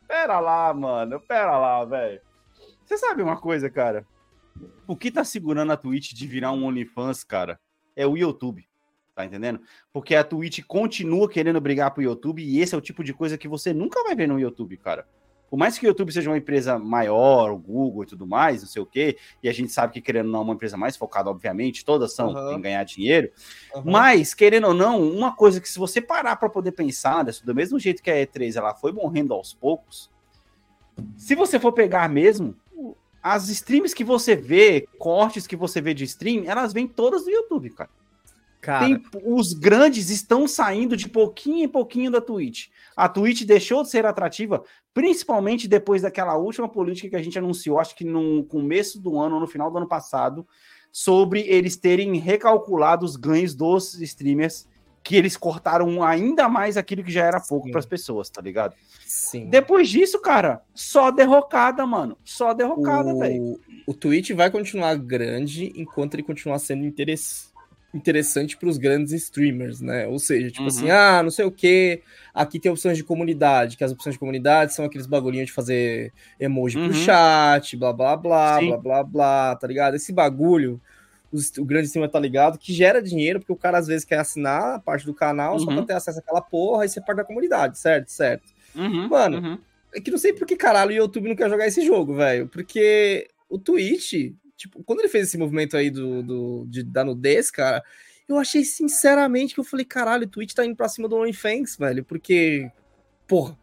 Pera 0.07 0.39
lá, 0.39 0.73
mano. 0.73 1.19
Pera 1.19 1.57
lá, 1.57 1.83
velho. 1.83 2.21
Você 2.85 2.97
sabe 2.97 3.21
uma 3.21 3.37
coisa, 3.37 3.69
cara? 3.69 4.05
O 4.87 4.95
que 4.95 5.11
tá 5.11 5.23
segurando 5.23 5.71
a 5.73 5.77
Twitch 5.77 6.13
de 6.13 6.27
virar 6.27 6.51
um 6.51 6.65
OnlyFans, 6.65 7.23
cara, 7.23 7.59
é 7.95 8.05
o 8.05 8.15
YouTube. 8.15 8.67
Tá 9.15 9.25
entendendo? 9.25 9.59
Porque 9.91 10.15
a 10.15 10.23
Twitch 10.23 10.63
continua 10.67 11.27
querendo 11.27 11.59
brigar 11.59 11.91
pro 11.91 12.03
YouTube 12.03 12.43
e 12.43 12.61
esse 12.61 12.75
é 12.75 12.77
o 12.77 12.81
tipo 12.81 13.03
de 13.03 13.13
coisa 13.13 13.37
que 13.37 13.47
você 13.47 13.73
nunca 13.73 14.03
vai 14.03 14.15
ver 14.15 14.27
no 14.27 14.39
YouTube, 14.39 14.77
cara 14.77 15.07
por 15.49 15.57
mais 15.57 15.77
que 15.77 15.85
o 15.85 15.87
YouTube 15.87 16.11
seja 16.11 16.29
uma 16.29 16.37
empresa 16.37 16.77
maior, 16.77 17.51
o 17.51 17.57
Google 17.57 18.03
e 18.03 18.05
tudo 18.05 18.27
mais, 18.27 18.61
não 18.61 18.67
sei 18.67 18.81
o 18.81 18.85
quê, 18.85 19.17
e 19.41 19.47
a 19.47 19.53
gente 19.53 19.71
sabe 19.71 19.93
que, 19.93 20.01
querendo 20.01 20.25
ou 20.27 20.31
não, 20.31 20.39
é 20.39 20.43
uma 20.43 20.53
empresa 20.53 20.77
mais 20.77 20.97
focada, 20.97 21.29
obviamente, 21.29 21.85
todas 21.85 22.13
são 22.13 22.33
uhum. 22.33 22.53
em 22.53 22.61
ganhar 22.61 22.83
dinheiro, 22.83 23.31
uhum. 23.73 23.83
mas, 23.85 24.33
querendo 24.33 24.67
ou 24.67 24.73
não, 24.73 25.01
uma 25.01 25.35
coisa 25.35 25.61
que 25.61 25.69
se 25.69 25.79
você 25.79 26.01
parar 26.01 26.35
para 26.35 26.49
poder 26.49 26.73
pensar, 26.73 27.23
né, 27.23 27.31
do 27.43 27.55
mesmo 27.55 27.79
jeito 27.79 28.03
que 28.03 28.11
a 28.11 28.15
E3 28.15 28.55
ela 28.55 28.73
foi 28.75 28.91
morrendo 28.91 29.33
aos 29.33 29.53
poucos, 29.53 30.09
se 31.15 31.35
você 31.35 31.59
for 31.59 31.71
pegar 31.71 32.09
mesmo, 32.09 32.55
as 33.21 33.49
streams 33.49 33.93
que 33.93 34.03
você 34.03 34.35
vê, 34.35 34.87
cortes 34.97 35.45
que 35.45 35.55
você 35.55 35.81
vê 35.81 35.93
de 35.93 36.03
stream, 36.05 36.43
elas 36.45 36.73
vêm 36.73 36.87
todas 36.87 37.25
do 37.25 37.31
YouTube, 37.31 37.69
cara. 37.71 37.89
Cara. 38.67 38.85
Tem, 38.85 39.01
os 39.23 39.53
grandes 39.53 40.09
estão 40.09 40.45
saindo 40.45 40.97
de 40.97 41.07
pouquinho 41.07 41.63
em 41.63 41.69
pouquinho 41.69 42.11
da 42.11 42.19
Twitch. 42.19 42.67
A 42.97 43.07
Twitch 43.07 43.43
deixou 43.43 43.81
de 43.81 43.89
ser 43.89 44.05
atrativa, 44.05 44.61
principalmente 44.93 45.69
depois 45.69 46.01
daquela 46.01 46.35
última 46.35 46.67
política 46.67 47.07
que 47.07 47.15
a 47.15 47.21
gente 47.21 47.39
anunciou, 47.39 47.79
acho 47.79 47.95
que 47.95 48.03
no 48.03 48.43
começo 48.43 48.99
do 48.99 49.17
ano, 49.17 49.39
no 49.39 49.47
final 49.47 49.71
do 49.71 49.77
ano 49.77 49.87
passado, 49.87 50.45
sobre 50.91 51.47
eles 51.47 51.77
terem 51.77 52.17
recalculado 52.17 53.05
os 53.05 53.15
ganhos 53.15 53.55
dos 53.55 54.01
streamers, 54.01 54.67
que 55.01 55.15
eles 55.15 55.37
cortaram 55.37 56.03
ainda 56.03 56.49
mais 56.49 56.75
aquilo 56.75 57.05
que 57.05 57.11
já 57.11 57.23
era 57.23 57.39
pouco 57.39 57.71
para 57.71 57.79
as 57.79 57.85
pessoas, 57.85 58.29
tá 58.29 58.41
ligado? 58.41 58.75
Sim. 59.05 59.49
Depois 59.49 59.87
disso, 59.87 60.19
cara, 60.19 60.61
só 60.75 61.09
derrocada, 61.09 61.85
mano. 61.85 62.17
Só 62.25 62.53
derrocada, 62.53 63.15
velho. 63.15 63.57
O 63.85 63.93
Twitch 63.93 64.31
vai 64.31 64.51
continuar 64.51 64.93
grande 64.97 65.71
enquanto 65.73 66.15
ele 66.15 66.23
continuar 66.23 66.59
sendo 66.59 66.85
interessante 66.85 67.55
interessante 67.93 68.57
para 68.57 68.69
os 68.69 68.77
grandes 68.77 69.13
streamers, 69.13 69.81
né? 69.81 70.07
Ou 70.07 70.19
seja, 70.19 70.51
tipo 70.51 70.65
assim, 70.65 70.85
uhum. 70.85 70.91
assim, 70.91 70.91
ah, 70.91 71.23
não 71.23 71.31
sei 71.31 71.45
o 71.45 71.51
que, 71.51 72.01
aqui 72.33 72.59
tem 72.59 72.71
opções 72.71 72.97
de 72.97 73.03
comunidade, 73.03 73.77
que 73.77 73.83
as 73.83 73.91
opções 73.91 74.15
de 74.15 74.19
comunidade 74.19 74.73
são 74.73 74.85
aqueles 74.85 75.07
bagulhinhos 75.07 75.47
de 75.47 75.53
fazer 75.53 76.11
emoji 76.39 76.77
uhum. 76.77 76.89
pro 76.89 76.97
chat, 76.97 77.77
blá 77.77 77.93
blá 77.93 78.15
blá, 78.15 78.59
Sim. 78.59 78.67
blá 78.67 78.77
blá 78.77 79.03
blá, 79.03 79.55
tá 79.55 79.67
ligado? 79.67 79.95
Esse 79.95 80.11
bagulho, 80.11 80.81
o, 81.31 81.37
o 81.61 81.65
grande 81.65 81.87
streamer 81.87 82.11
tá 82.11 82.19
ligado, 82.19 82.57
que 82.57 82.73
gera 82.73 83.01
dinheiro, 83.01 83.39
porque 83.39 83.53
o 83.53 83.57
cara 83.57 83.77
às 83.77 83.87
vezes 83.87 84.05
quer 84.05 84.19
assinar 84.19 84.75
a 84.75 84.79
parte 84.79 85.05
do 85.05 85.13
canal 85.13 85.53
uhum. 85.53 85.59
só 85.59 85.65
pra 85.65 85.75
uhum. 85.75 85.85
ter 85.85 85.93
acesso 85.93 86.19
àquela 86.19 86.41
porra 86.41 86.85
e 86.85 86.89
ser 86.89 87.01
parte 87.01 87.17
da 87.17 87.23
comunidade, 87.23 87.79
certo? 87.79 88.11
Certo. 88.11 88.53
Uhum. 88.75 89.07
Mano, 89.07 89.37
uhum. 89.37 89.57
é 89.93 90.01
que 90.01 90.11
não 90.11 90.17
sei 90.17 90.33
por 90.33 90.45
que 90.45 90.55
caralho 90.55 90.91
o 90.91 90.95
YouTube 90.95 91.29
não 91.29 91.35
quer 91.35 91.49
jogar 91.49 91.67
esse 91.67 91.85
jogo, 91.85 92.13
velho, 92.15 92.47
porque 92.47 93.27
o 93.49 93.57
Twitch 93.57 94.33
Tipo, 94.57 94.83
quando 94.83 94.99
ele 94.99 95.07
fez 95.07 95.27
esse 95.27 95.37
movimento 95.37 95.77
aí 95.77 95.91
do, 95.91 96.23
do, 96.23 96.65
de, 96.67 96.83
da 96.83 97.05
nudez, 97.05 97.51
cara, 97.51 97.83
eu 98.27 98.37
achei 98.37 98.65
sinceramente 98.65 99.53
que 99.53 99.59
eu 99.59 99.63
falei, 99.63 99.85
caralho, 99.85 100.25
o 100.25 100.29
Twitch 100.29 100.53
tá 100.53 100.65
indo 100.65 100.75
pra 100.75 100.89
cima 100.89 101.07
do 101.07 101.15
OnlyFans, 101.15 101.77
velho, 101.77 102.03
porque, 102.03 102.69
porra. 103.27 103.57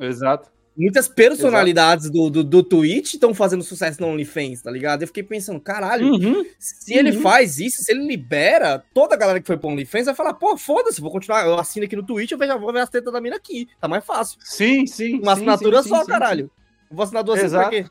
Exato. 0.00 0.50
Muitas 0.76 1.08
personalidades 1.08 2.08
do, 2.08 2.30
do, 2.30 2.42
do 2.42 2.62
Twitch 2.62 3.14
estão 3.14 3.34
fazendo 3.34 3.62
sucesso 3.62 4.00
no 4.00 4.06
OnlyFans, 4.06 4.62
tá 4.62 4.70
ligado? 4.70 5.02
Eu 5.02 5.08
fiquei 5.08 5.22
pensando, 5.22 5.60
caralho, 5.60 6.06
uhum, 6.06 6.44
se 6.58 6.94
uhum. 6.94 6.98
ele 6.98 7.12
faz 7.12 7.58
isso, 7.58 7.82
se 7.82 7.92
ele 7.92 8.06
libera, 8.06 8.82
toda 8.94 9.14
a 9.14 9.18
galera 9.18 9.40
que 9.40 9.46
foi 9.46 9.58
pro 9.58 9.68
OnlyFans 9.68 10.06
vai 10.06 10.14
falar, 10.14 10.34
pô, 10.34 10.56
foda-se, 10.56 11.00
vou 11.00 11.10
continuar, 11.10 11.44
eu 11.44 11.58
assino 11.58 11.84
aqui 11.84 11.94
no 11.94 12.06
Twitch, 12.06 12.30
eu 12.30 12.38
vejo, 12.38 12.58
vou 12.58 12.72
ver 12.72 12.80
as 12.80 12.88
tetas 12.88 13.12
da 13.12 13.20
mina 13.20 13.36
aqui, 13.36 13.68
tá 13.78 13.86
mais 13.86 14.04
fácil. 14.04 14.38
Sim, 14.42 14.86
sim. 14.86 15.18
Uma 15.20 15.36
sim, 15.36 15.42
assinatura 15.42 15.82
sim, 15.82 15.88
só, 15.90 16.00
sim, 16.00 16.06
caralho. 16.06 16.50
Vou 16.90 17.04
assinar 17.04 17.22
duas 17.22 17.40
vezes 17.40 17.56
pra 17.56 17.68
quê? 17.68 17.84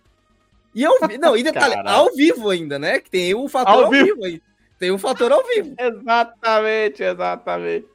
E 0.73 0.83
eu 0.83 0.93
não, 1.19 1.35
e 1.35 1.43
detalhe, 1.43 1.75
ao 1.85 2.13
vivo 2.13 2.49
ainda, 2.49 2.77
né? 2.77 2.99
Que 2.99 3.09
tem 3.09 3.33
o 3.33 3.47
fator 3.47 3.73
ao, 3.73 3.85
ao 3.85 3.89
vivo. 3.89 4.05
vivo 4.05 4.25
aí. 4.25 4.41
Tem 4.77 4.91
o 4.91 4.97
fator 4.97 5.31
ao 5.31 5.43
vivo. 5.45 5.75
exatamente, 5.79 7.03
exatamente. 7.03 7.87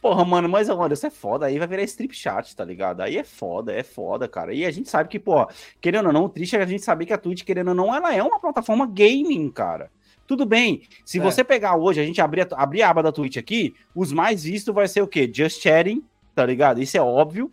Porra, 0.00 0.24
mano, 0.24 0.48
mas 0.48 0.68
agora 0.68 0.94
isso 0.94 1.06
é 1.06 1.10
foda. 1.10 1.46
Aí 1.46 1.58
vai 1.58 1.68
virar 1.68 1.82
strip 1.84 2.14
chat, 2.14 2.56
tá 2.56 2.64
ligado? 2.64 3.02
Aí 3.02 3.16
é 3.16 3.22
foda, 3.22 3.72
é 3.72 3.84
foda, 3.84 4.26
cara. 4.26 4.52
E 4.52 4.64
a 4.64 4.70
gente 4.70 4.88
sabe 4.88 5.08
que, 5.08 5.18
pô, 5.18 5.46
querendo 5.80 6.06
ou 6.06 6.12
não, 6.12 6.24
o 6.24 6.28
triste 6.28 6.56
é 6.56 6.62
a 6.62 6.66
gente 6.66 6.82
saber 6.82 7.06
que 7.06 7.12
a 7.12 7.18
Twitch, 7.18 7.44
querendo 7.44 7.68
ou 7.68 7.74
não, 7.74 7.94
ela 7.94 8.12
é 8.12 8.22
uma 8.22 8.40
plataforma 8.40 8.86
gaming, 8.86 9.48
cara. 9.50 9.90
Tudo 10.26 10.46
bem, 10.46 10.82
se 11.04 11.18
é. 11.18 11.20
você 11.20 11.44
pegar 11.44 11.76
hoje, 11.76 12.00
a 12.00 12.04
gente 12.04 12.20
abrir, 12.20 12.48
abrir 12.52 12.82
a 12.82 12.90
aba 12.90 13.02
da 13.02 13.12
Twitch 13.12 13.36
aqui, 13.36 13.74
os 13.94 14.12
mais 14.12 14.42
vistos 14.42 14.74
vai 14.74 14.88
ser 14.88 15.02
o 15.02 15.06
quê? 15.06 15.30
Just 15.32 15.62
chatting, 15.62 16.02
tá 16.34 16.44
ligado? 16.46 16.82
Isso 16.82 16.96
é 16.96 17.00
óbvio. 17.00 17.52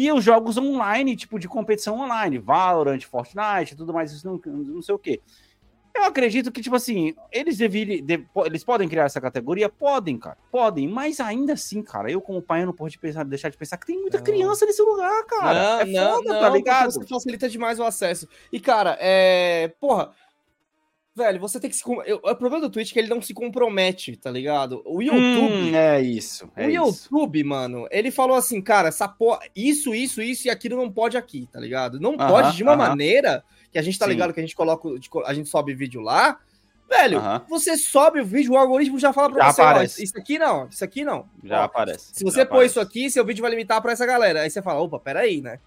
E 0.00 0.12
os 0.12 0.22
jogos 0.22 0.56
online, 0.56 1.16
tipo 1.16 1.40
de 1.40 1.48
competição 1.48 1.98
online, 1.98 2.38
Valorant, 2.38 3.00
Fortnite, 3.00 3.74
tudo 3.74 3.92
mais, 3.92 4.12
isso 4.12 4.24
não, 4.24 4.40
não 4.46 4.80
sei 4.80 4.94
o 4.94 4.98
quê. 4.98 5.20
Eu 5.92 6.04
acredito 6.04 6.52
que, 6.52 6.62
tipo 6.62 6.76
assim, 6.76 7.16
eles 7.32 7.56
deveriam. 7.56 8.06
De, 8.06 8.24
eles 8.46 8.62
podem 8.62 8.88
criar 8.88 9.06
essa 9.06 9.20
categoria? 9.20 9.68
Podem, 9.68 10.16
cara. 10.16 10.38
Podem, 10.52 10.86
mas 10.86 11.18
ainda 11.18 11.54
assim, 11.54 11.82
cara, 11.82 12.08
eu, 12.08 12.20
como 12.20 12.40
pai, 12.40 12.62
eu 12.62 12.66
não 12.66 12.72
posso 12.72 12.96
pensar, 13.00 13.24
deixar 13.24 13.48
de 13.48 13.56
pensar 13.56 13.76
que 13.76 13.86
tem 13.86 14.00
muita 14.00 14.18
não. 14.18 14.24
criança 14.24 14.64
nesse 14.64 14.80
lugar, 14.80 15.24
cara. 15.24 15.54
Não, 15.54 15.80
é 15.80 15.86
foda, 15.86 16.32
não, 16.32 16.40
tá 16.42 16.48
ligado? 16.50 17.08
Facilita 17.08 17.48
demais 17.48 17.80
o 17.80 17.82
acesso. 17.82 18.28
E, 18.52 18.60
cara, 18.60 18.96
é. 19.00 19.66
Porra, 19.80 20.12
velho, 21.18 21.38
você 21.38 21.60
tem 21.60 21.68
que 21.68 21.76
se. 21.76 21.82
O 21.84 22.34
problema 22.36 22.60
do 22.60 22.70
Twitch 22.70 22.90
é 22.90 22.92
que 22.94 22.98
ele 22.98 23.08
não 23.08 23.20
se 23.20 23.34
compromete, 23.34 24.16
tá 24.16 24.30
ligado? 24.30 24.82
O 24.86 25.02
YouTube. 25.02 25.52
Hum, 25.52 25.74
é 25.74 26.00
isso. 26.00 26.50
É 26.56 26.66
o 26.66 26.70
YouTube, 26.70 27.40
isso. 27.40 27.48
mano, 27.48 27.86
ele 27.90 28.10
falou 28.10 28.36
assim, 28.36 28.62
cara, 28.62 28.88
essa 28.88 29.06
porra, 29.06 29.40
isso, 29.54 29.94
isso, 29.94 30.22
isso 30.22 30.48
e 30.48 30.50
aquilo 30.50 30.76
não 30.76 30.90
pode 30.90 31.16
aqui, 31.16 31.46
tá 31.52 31.60
ligado? 31.60 32.00
Não 32.00 32.16
pode 32.16 32.56
de 32.56 32.62
uma 32.62 32.76
maneira 32.76 33.44
que 33.70 33.78
a 33.78 33.82
gente 33.82 33.98
tá 33.98 34.06
Sim. 34.06 34.12
ligado 34.12 34.32
que 34.32 34.40
a 34.40 34.42
gente 34.42 34.56
coloca, 34.56 34.88
a 35.26 35.34
gente 35.34 35.48
sobe 35.48 35.74
vídeo 35.74 36.00
lá. 36.00 36.38
Velho, 36.88 37.20
você 37.50 37.76
sobe 37.76 38.18
o 38.18 38.24
vídeo, 38.24 38.52
o 38.52 38.56
algoritmo 38.56 38.98
já 38.98 39.12
fala 39.12 39.30
pra 39.30 39.44
já 39.44 39.52
você, 39.52 39.60
aparece. 39.60 40.00
ó, 40.00 40.04
isso 40.04 40.18
aqui 40.18 40.38
não, 40.38 40.68
isso 40.68 40.82
aqui 40.82 41.04
não. 41.04 41.28
Já 41.44 41.60
ó, 41.60 41.64
aparece. 41.64 42.14
Se 42.14 42.24
você 42.24 42.46
pôr 42.46 42.64
isso 42.64 42.80
aqui, 42.80 43.10
seu 43.10 43.26
vídeo 43.26 43.42
vai 43.42 43.50
limitar 43.50 43.82
pra 43.82 43.92
essa 43.92 44.06
galera. 44.06 44.40
Aí 44.40 44.50
você 44.50 44.62
fala, 44.62 44.80
opa, 44.80 44.98
peraí, 44.98 45.42
né? 45.42 45.60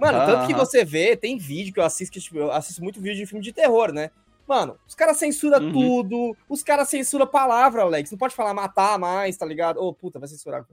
Mano, 0.00 0.26
tanto 0.26 0.46
que 0.48 0.54
você 0.54 0.84
vê, 0.84 1.16
tem 1.16 1.38
vídeo 1.38 1.72
que 1.72 1.78
eu 1.78 1.84
assisto, 1.84 2.20
tipo, 2.20 2.36
eu 2.36 2.50
assisto 2.50 2.82
muito 2.82 3.00
vídeo 3.00 3.18
de 3.18 3.26
filme 3.26 3.42
de 3.42 3.52
terror, 3.52 3.92
né? 3.92 4.10
Mano, 4.48 4.78
os 4.88 4.94
caras 4.94 5.18
censuram 5.18 5.62
uhum. 5.62 5.72
tudo, 5.72 6.36
os 6.48 6.62
caras 6.62 6.88
censuram 6.88 7.26
palavra, 7.26 7.82
Alex. 7.82 8.10
Não 8.10 8.16
pode 8.16 8.34
falar 8.34 8.54
matar 8.54 8.98
mais, 8.98 9.36
tá 9.36 9.44
ligado? 9.44 9.78
Ô, 9.78 9.88
oh, 9.88 9.92
puta, 9.92 10.18
vai 10.18 10.26
censurar. 10.26 10.64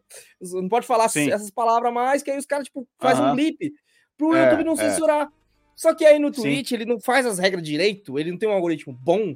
Não 0.42 0.70
pode 0.70 0.88
falar 0.88 1.10
Sim. 1.10 1.30
essas 1.30 1.52
palavras 1.52 1.94
mais, 1.94 2.24
que 2.24 2.32
aí 2.32 2.38
os 2.38 2.46
caras, 2.46 2.68
tipo, 2.68 2.88
faz 2.98 3.20
uhum. 3.20 3.32
um 3.32 3.36
blip 3.36 3.74
pro 4.18 4.34
é, 4.34 4.44
YouTube 4.44 4.64
não 4.64 4.74
é. 4.74 4.78
censurar. 4.78 5.30
Só 5.76 5.94
que 5.94 6.06
aí 6.06 6.18
no 6.18 6.32
Twitch 6.32 6.70
Sim. 6.70 6.76
ele 6.76 6.86
não 6.86 7.02
faz 7.02 7.26
as 7.26 7.38
regras 7.38 7.62
direito, 7.62 8.18
ele 8.18 8.32
não 8.32 8.38
tem 8.38 8.48
um 8.48 8.54
algoritmo 8.54 8.94
bom. 8.94 9.36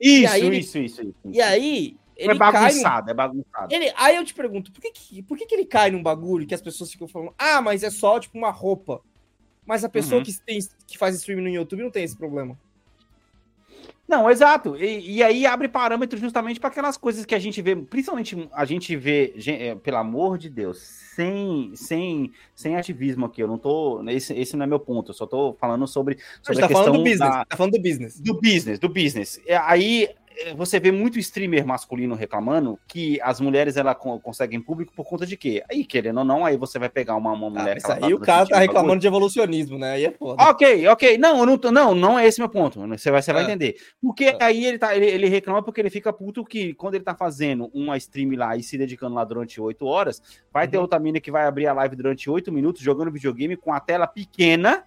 Isso, 0.00 0.32
aí, 0.32 0.58
isso, 0.58 0.78
isso, 0.78 1.02
isso, 1.02 1.14
E 1.24 1.40
aí. 1.40 1.96
Ele 2.16 2.32
é 2.32 2.34
bagunçado, 2.34 3.06
num... 3.06 3.10
é 3.10 3.14
bagunçado. 3.14 3.74
Ele... 3.74 3.92
Aí 3.96 4.14
eu 4.14 4.24
te 4.24 4.34
pergunto, 4.34 4.70
por 4.70 4.80
que, 4.80 4.92
que, 4.92 5.22
por 5.22 5.36
que, 5.36 5.46
que 5.46 5.54
ele 5.54 5.64
cai 5.64 5.90
num 5.90 6.02
bagulho 6.02 6.46
que 6.46 6.54
as 6.54 6.62
pessoas 6.62 6.92
ficam 6.92 7.08
falando, 7.08 7.34
ah, 7.36 7.60
mas 7.60 7.82
é 7.82 7.90
só 7.90 8.20
tipo 8.20 8.38
uma 8.38 8.50
roupa. 8.50 9.00
Mas 9.66 9.84
a 9.84 9.88
pessoa 9.88 10.18
uhum. 10.18 10.24
que, 10.24 10.40
tem, 10.42 10.60
que 10.86 10.96
faz 10.96 11.16
streaming 11.16 11.42
no 11.42 11.48
YouTube 11.48 11.82
não 11.82 11.90
tem 11.90 12.04
esse 12.04 12.16
problema. 12.16 12.56
Não, 14.10 14.28
exato. 14.28 14.76
E, 14.76 15.18
e 15.18 15.22
aí 15.22 15.46
abre 15.46 15.68
parâmetros 15.68 16.20
justamente 16.20 16.58
para 16.58 16.68
aquelas 16.68 16.96
coisas 16.96 17.24
que 17.24 17.32
a 17.32 17.38
gente 17.38 17.62
vê, 17.62 17.76
principalmente 17.76 18.48
a 18.52 18.64
gente 18.64 18.96
vê, 18.96 19.32
gente, 19.36 19.62
é, 19.62 19.76
pelo 19.76 19.98
amor 19.98 20.36
de 20.36 20.50
Deus, 20.50 20.78
sem, 21.14 21.70
sem, 21.76 22.32
sem 22.52 22.76
ativismo 22.76 23.26
aqui. 23.26 23.40
Eu 23.40 23.46
não 23.46 23.56
tô. 23.56 24.02
Esse, 24.08 24.34
esse 24.34 24.56
não 24.56 24.64
é 24.64 24.66
meu 24.66 24.80
ponto. 24.80 25.12
Eu 25.12 25.14
só 25.14 25.26
tô 25.26 25.54
falando 25.60 25.86
sobre, 25.86 26.18
sobre 26.42 26.60
a, 26.60 26.66
a 26.66 26.68
tá 26.68 26.74
falando 26.74 26.98
do 26.98 27.04
business. 27.04 27.18
Da, 27.20 27.44
tá 27.44 27.56
falando 27.56 27.72
do 27.72 27.80
business. 27.80 28.20
Do 28.20 28.34
business, 28.34 28.78
do 28.80 28.88
business. 28.88 29.40
É, 29.46 29.56
aí 29.56 30.08
você 30.56 30.80
vê 30.80 30.90
muito 30.90 31.18
streamer 31.18 31.66
masculino 31.66 32.14
reclamando 32.14 32.78
que 32.86 33.20
as 33.22 33.40
mulheres 33.40 33.76
ela 33.76 33.94
conseguem 33.94 34.60
público 34.60 34.92
por 34.94 35.04
conta 35.04 35.26
de 35.26 35.36
quê? 35.36 35.62
Aí, 35.70 35.84
querendo 35.84 36.18
ou 36.18 36.24
não, 36.24 36.44
aí 36.44 36.56
você 36.56 36.78
vai 36.78 36.88
pegar 36.88 37.16
uma, 37.16 37.32
uma 37.32 37.50
mulher. 37.50 37.78
Ah, 37.84 37.94
aí 37.94 38.00
tá 38.00 38.06
o 38.08 38.20
cara 38.20 38.46
tá 38.46 38.58
reclamando 38.58 39.00
de 39.00 39.06
evolucionismo, 39.06 39.78
né? 39.78 39.92
Aí 39.92 40.04
é 40.06 40.10
foda. 40.10 40.42
Ok, 40.44 40.86
ok. 40.88 41.18
Não, 41.18 41.44
não, 41.44 41.58
não, 41.70 41.94
não 41.94 42.18
é 42.18 42.26
esse 42.26 42.40
meu 42.40 42.48
ponto. 42.48 42.80
Você 42.80 43.10
vai, 43.10 43.22
você 43.22 43.32
vai 43.32 43.42
é. 43.42 43.44
entender. 43.46 43.76
Porque 44.00 44.24
é. 44.24 44.38
aí 44.40 44.64
ele, 44.64 44.78
tá, 44.78 44.96
ele, 44.96 45.06
ele, 45.06 45.28
reclama 45.28 45.62
porque 45.62 45.80
ele 45.80 45.90
fica 45.90 46.12
puto 46.12 46.44
que 46.44 46.74
quando 46.74 46.94
ele 46.94 47.04
tá 47.04 47.14
fazendo 47.14 47.70
uma 47.74 47.96
stream 47.96 48.30
lá 48.36 48.56
e 48.56 48.62
se 48.62 48.78
dedicando 48.78 49.16
lá 49.16 49.24
durante 49.24 49.60
oito 49.60 49.84
horas, 49.84 50.22
vai 50.52 50.64
uhum. 50.64 50.70
ter 50.70 50.78
outra 50.78 50.98
mina 50.98 51.20
que 51.20 51.30
vai 51.30 51.44
abrir 51.44 51.66
a 51.66 51.72
live 51.72 51.96
durante 51.96 52.30
oito 52.30 52.52
minutos 52.52 52.82
jogando 52.82 53.10
videogame 53.10 53.56
com 53.56 53.72
a 53.72 53.80
tela 53.80 54.06
pequena 54.06 54.84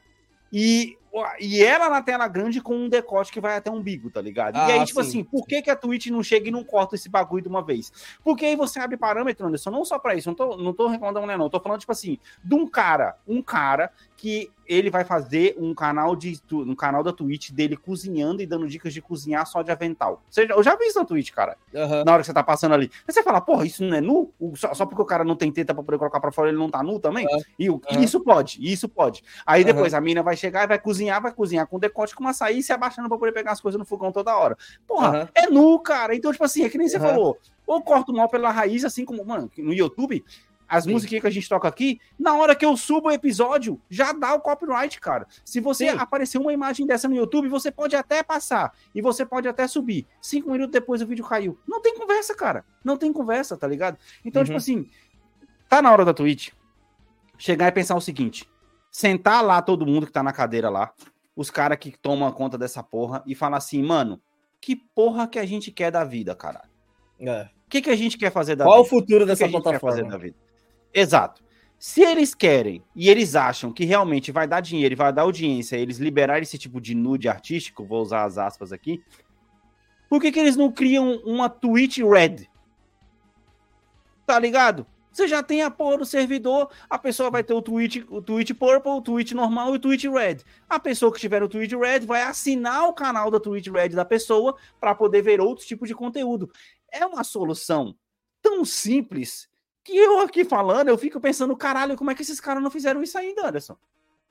e 0.52 0.98
e 1.40 1.64
ela 1.64 1.90
na 1.90 2.02
tela 2.02 2.28
grande 2.28 2.60
com 2.60 2.76
um 2.76 2.90
decote 2.90 3.32
que 3.32 3.40
vai 3.40 3.56
até 3.56 3.70
o 3.70 3.76
umbigo, 3.76 4.10
tá 4.10 4.20
ligado? 4.20 4.56
Ah, 4.56 4.70
e 4.70 4.72
aí, 4.72 4.86
tipo 4.86 5.02
sim. 5.04 5.10
assim, 5.10 5.24
por 5.24 5.46
que, 5.46 5.62
que 5.62 5.70
a 5.70 5.76
Twitch 5.76 6.08
não 6.08 6.24
chega 6.24 6.48
e 6.48 6.52
não 6.52 6.64
corta 6.64 6.96
esse 6.96 7.08
bagulho 7.08 7.44
de 7.44 7.48
uma 7.48 7.64
vez? 7.64 7.92
Porque 8.24 8.46
aí 8.46 8.56
você 8.56 8.80
abre 8.80 8.98
parâmetro, 8.98 9.46
Anderson, 9.46 9.70
não 9.70 9.86
só 9.86 10.00
pra 10.00 10.16
isso, 10.16 10.30
não 10.30 10.36
tô, 10.36 10.58
não 10.58 10.74
tô 10.74 10.88
reclamando 10.88 11.16
da 11.16 11.22
mulher, 11.22 11.38
não. 11.38 11.50
Tô 11.50 11.60
falando, 11.60 11.80
tipo 11.80 11.92
assim, 11.92 12.18
de 12.44 12.56
um 12.56 12.68
cara, 12.68 13.16
um 13.28 13.42
cara 13.44 13.92
que 14.24 14.50
ele 14.66 14.90
vai 14.90 15.04
fazer 15.04 15.54
um 15.60 15.76
canal 15.76 16.16
de 16.16 16.40
um 16.54 16.74
canal 16.74 17.04
da 17.04 17.12
Twitch 17.12 17.52
dele 17.52 17.76
cozinhando 17.76 18.42
e 18.42 18.46
dando 18.46 18.66
dicas 18.70 18.94
de 18.94 19.02
cozinhar 19.02 19.46
só 19.46 19.62
de 19.62 19.70
avental. 19.70 20.24
Você, 20.30 20.48
eu 20.50 20.64
já 20.64 20.78
vi 20.78 20.86
isso 20.86 20.98
na 20.98 21.04
Twitch, 21.04 21.32
cara. 21.32 21.58
Uhum. 21.74 22.06
Na 22.06 22.14
hora 22.14 22.22
que 22.22 22.28
você 22.28 22.34
tá 22.34 22.42
passando 22.42 22.74
ali. 22.74 22.90
Aí 23.06 23.14
você 23.14 23.22
fala, 23.22 23.42
porra, 23.42 23.66
isso 23.66 23.84
não 23.84 23.98
é 23.98 24.00
nu? 24.00 24.32
Só, 24.56 24.74
só, 24.74 24.86
porque 24.86 25.02
o 25.02 25.06
cara 25.06 25.26
não 25.26 25.36
tem 25.36 25.52
teta 25.52 25.74
pra 25.74 25.84
poder 25.84 25.98
colocar 25.98 26.22
pra 26.22 26.32
fora, 26.32 26.48
ele 26.48 26.58
não 26.58 26.70
tá 26.70 26.82
nu 26.82 27.02
também? 27.02 27.28
Uhum. 27.28 27.42
E, 27.60 27.70
uhum. 27.70 27.82
isso 28.00 28.22
pode, 28.22 28.60
isso 28.62 28.88
pode. 28.88 29.26
Aí 29.46 29.66
depois 29.66 29.94
a 29.94 30.00
mina 30.00 30.24
vai 30.24 30.38
chegar 30.38 30.64
e 30.64 30.68
vai 30.68 30.80
cozinhar, 30.80 31.22
vai 31.22 31.34
cozinhar 31.34 31.68
com 31.68 31.78
decote 31.78 32.16
com 32.16 32.26
açaí 32.26 32.60
e 32.60 32.64
se 32.64 32.72
abaixando 32.72 33.10
pra 33.10 33.18
poder 33.18 33.34
pegar 33.34 33.52
as 33.52 33.60
coisas 33.60 33.78
no 33.78 33.84
fogão 33.84 34.10
toda 34.10 34.34
hora. 34.38 34.58
Porra, 34.88 35.30
é 35.36 35.48
nu, 35.50 35.78
cara. 35.80 36.16
Então, 36.16 36.32
tipo 36.32 36.46
assim, 36.46 36.64
é 36.64 36.70
que 36.70 36.78
nem 36.78 36.88
você 36.88 36.98
falou. 36.98 37.38
Ou 37.68 37.82
corta 37.82 38.10
o 38.14 38.16
mal 38.16 38.30
pela 38.30 38.52
raiz, 38.52 38.86
assim 38.86 39.04
como, 39.04 39.26
mano, 39.26 39.52
no 39.58 39.74
YouTube, 39.74 40.24
as 40.78 40.88
músicas 40.88 41.22
que 41.22 41.28
a 41.28 41.30
gente 41.30 41.48
toca 41.48 41.68
aqui, 41.68 42.00
na 42.18 42.36
hora 42.36 42.56
que 42.56 42.66
eu 42.66 42.76
subo 42.76 43.08
o 43.08 43.12
episódio, 43.12 43.80
já 43.90 44.12
dá 44.12 44.34
o 44.34 44.42
copyright, 44.42 45.00
cara. 45.00 45.28
Se 45.46 45.60
você 45.60 45.92
Sim. 45.92 45.98
aparecer 45.98 46.38
uma 46.38 46.52
imagem 46.52 46.86
dessa 46.86 47.08
no 47.08 47.16
YouTube, 47.16 47.48
você 47.48 47.72
pode 47.72 47.96
até 47.96 48.24
passar 48.24 48.74
e 48.94 49.02
você 49.02 49.26
pode 49.26 49.48
até 49.48 49.68
subir. 49.68 50.08
Cinco 50.22 50.52
minutos 50.52 50.72
depois 50.72 51.02
o 51.02 51.08
vídeo 51.08 51.26
caiu. 51.26 51.58
Não 51.68 51.82
tem 51.82 51.98
conversa, 51.98 52.36
cara. 52.36 52.66
Não 52.84 52.98
tem 52.98 53.14
conversa, 53.14 53.56
tá 53.56 53.68
ligado? 53.68 53.98
Então, 54.26 54.42
uhum. 54.42 54.46
tipo 54.46 54.58
assim, 54.58 54.90
tá 55.70 55.82
na 55.82 55.92
hora 55.92 56.06
da 56.06 56.14
Twitch 56.14 56.50
chegar 57.38 57.68
e 57.68 57.72
pensar 57.72 57.96
o 57.96 58.02
seguinte: 58.02 58.50
sentar 58.90 59.44
lá 59.44 59.62
todo 59.62 59.86
mundo 59.86 60.06
que 60.06 60.12
tá 60.12 60.24
na 60.24 60.34
cadeira 60.34 60.70
lá, 60.70 60.94
os 61.36 61.50
caras 61.50 61.78
que 61.78 61.98
tomam 61.98 62.32
conta 62.32 62.58
dessa 62.58 62.82
porra 62.82 63.24
e 63.26 63.36
falar 63.36 63.58
assim, 63.58 63.84
mano, 63.84 64.22
que 64.62 64.76
porra 64.76 65.28
que 65.28 65.40
a 65.40 65.46
gente 65.46 65.72
quer 65.72 65.92
da 65.92 66.04
vida, 66.04 66.34
caralho? 66.36 66.70
É. 67.20 67.50
O 67.68 67.70
que, 67.70 67.82
que 67.82 67.90
a 67.90 67.96
gente 67.96 68.18
quer 68.18 68.32
fazer 68.32 68.56
da 68.56 68.66
Qual 68.66 68.84
vida? 68.84 68.90
Qual 68.90 69.00
o 69.00 69.02
futuro 69.02 69.26
dessa 69.26 69.46
que 69.46 69.52
que 69.52 69.62
plataforma? 69.62 70.20
Exato. 70.94 71.44
Se 71.80 72.02
eles 72.02 72.34
querem 72.34 72.82
e 72.96 73.10
eles 73.10 73.36
acham 73.36 73.74
que 73.74 73.84
realmente 73.84 74.32
vai 74.32 74.48
dar 74.48 74.62
dinheiro 74.62 74.94
e 74.94 74.96
vai 74.96 75.12
dar 75.12 75.24
audiência, 75.24 75.76
eles 75.76 75.98
liberarem 75.98 76.44
esse 76.44 76.58
tipo 76.58 76.80
de 76.80 76.96
nude 76.96 77.28
artístico, 77.28 77.84
vou 77.84 78.02
usar 78.02 78.24
as 78.24 78.38
aspas 78.38 78.72
aqui, 78.72 79.04
por 80.08 80.22
que, 80.22 80.32
que 80.32 80.40
eles 80.40 80.56
não 80.56 80.72
criam 80.72 81.18
uma 81.26 81.50
Twitch 81.50 81.98
Red? 81.98 82.48
Tá 84.26 84.40
ligado? 84.40 84.86
Você 85.12 85.28
já 85.28 85.44
tem 85.44 85.62
a 85.62 85.70
porra 85.70 85.98
do 85.98 86.06
servidor, 86.06 86.72
a 86.90 86.98
pessoa 86.98 87.30
vai 87.30 87.44
ter 87.44 87.54
o 87.54 87.62
tweet, 87.62 88.06
o 88.10 88.22
tweet 88.22 88.54
Purple, 88.54 88.92
o 88.94 89.02
tweet 89.02 89.36
normal 89.36 89.74
e 89.74 89.78
o 89.78 89.80
tweet 89.80 90.08
Red. 90.10 90.38
A 90.68 90.80
pessoa 90.80 91.12
que 91.14 91.20
tiver 91.20 91.44
o 91.44 91.50
tweet 91.50 91.76
Red 91.76 92.00
vai 92.02 92.24
assinar 92.24 92.88
o 92.88 92.94
canal 92.94 93.30
da 93.30 93.40
tweet 93.40 93.70
Red 93.70 93.90
da 93.90 94.06
pessoa 94.06 94.56
para 94.80 94.96
poder 94.96 95.22
ver 95.22 95.42
outro 95.42 95.66
tipo 95.66 95.86
de 95.86 95.94
conteúdo. 95.94 96.50
É 96.92 97.06
uma 97.06 97.24
solução 97.24 97.96
tão 98.42 98.64
simples 98.66 99.50
que 99.84 99.96
eu 99.98 100.20
aqui 100.20 100.46
falando, 100.46 100.88
eu 100.88 100.98
fico 100.98 101.20
pensando, 101.20 101.56
caralho, 101.56 101.98
como 101.98 102.10
é 102.12 102.16
que 102.16 102.22
esses 102.22 102.40
caras 102.40 102.64
não 102.64 102.72
fizeram 102.72 103.04
isso 103.04 103.18
ainda, 103.18 103.48
Anderson? 103.48 103.76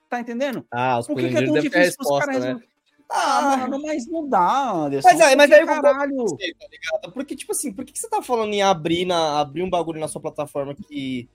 Tá 0.09 0.19
entendendo? 0.19 0.65
Ah, 0.71 0.99
os 0.99 1.07
Por 1.07 1.17
que, 1.17 1.29
que 1.29 1.37
é 1.37 1.45
tão 1.45 1.53
difícil 1.53 1.79
resposta, 1.79 2.25
caras... 2.25 2.43
né? 2.43 2.61
Ah, 3.09 3.57
mano, 3.57 3.79
mas 3.81 4.07
não 4.07 4.27
dá, 4.27 4.71
Anderson. 4.71 5.07
Mas, 5.07 5.21
aí, 5.21 5.35
mas 5.35 5.51
aí, 5.51 5.65
caralho. 5.65 6.15
Você, 6.15 6.53
tá 6.59 6.67
ligado? 6.71 7.11
Porque, 7.13 7.35
tipo 7.35 7.51
assim, 7.51 7.71
por 7.71 7.85
que, 7.85 7.93
que 7.93 7.99
você 7.99 8.09
tá 8.09 8.21
falando 8.21 8.53
em 8.53 8.63
abrir, 8.63 9.05
na, 9.05 9.39
abrir 9.39 9.61
um 9.61 9.69
bagulho 9.69 9.99
na 9.99 10.07
sua 10.07 10.21
plataforma 10.21 10.73
que 10.73 11.29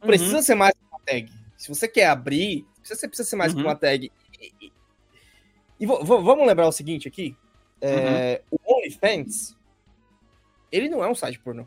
uhum. 0.00 0.06
precisa 0.06 0.40
ser 0.40 0.54
mais 0.54 0.72
que 0.72 0.84
uma 0.90 1.00
tag? 1.00 1.30
Se 1.56 1.68
você 1.68 1.86
quer 1.86 2.06
abrir, 2.06 2.66
você 2.82 3.06
precisa 3.06 3.28
ser 3.28 3.36
mais 3.36 3.52
uhum. 3.52 3.60
que 3.60 3.66
uma 3.66 3.74
tag. 3.74 4.10
E, 4.40 4.52
e, 4.60 4.72
e 5.80 5.86
vamos 5.86 6.46
lembrar 6.46 6.68
o 6.68 6.72
seguinte 6.72 7.06
aqui. 7.06 7.36
É, 7.80 8.42
uhum. 8.50 8.58
O 8.64 8.78
OnlyFans, 8.78 9.56
ele 10.72 10.88
não 10.88 11.04
é 11.04 11.08
um 11.08 11.14
site 11.14 11.38
pornô. 11.38 11.66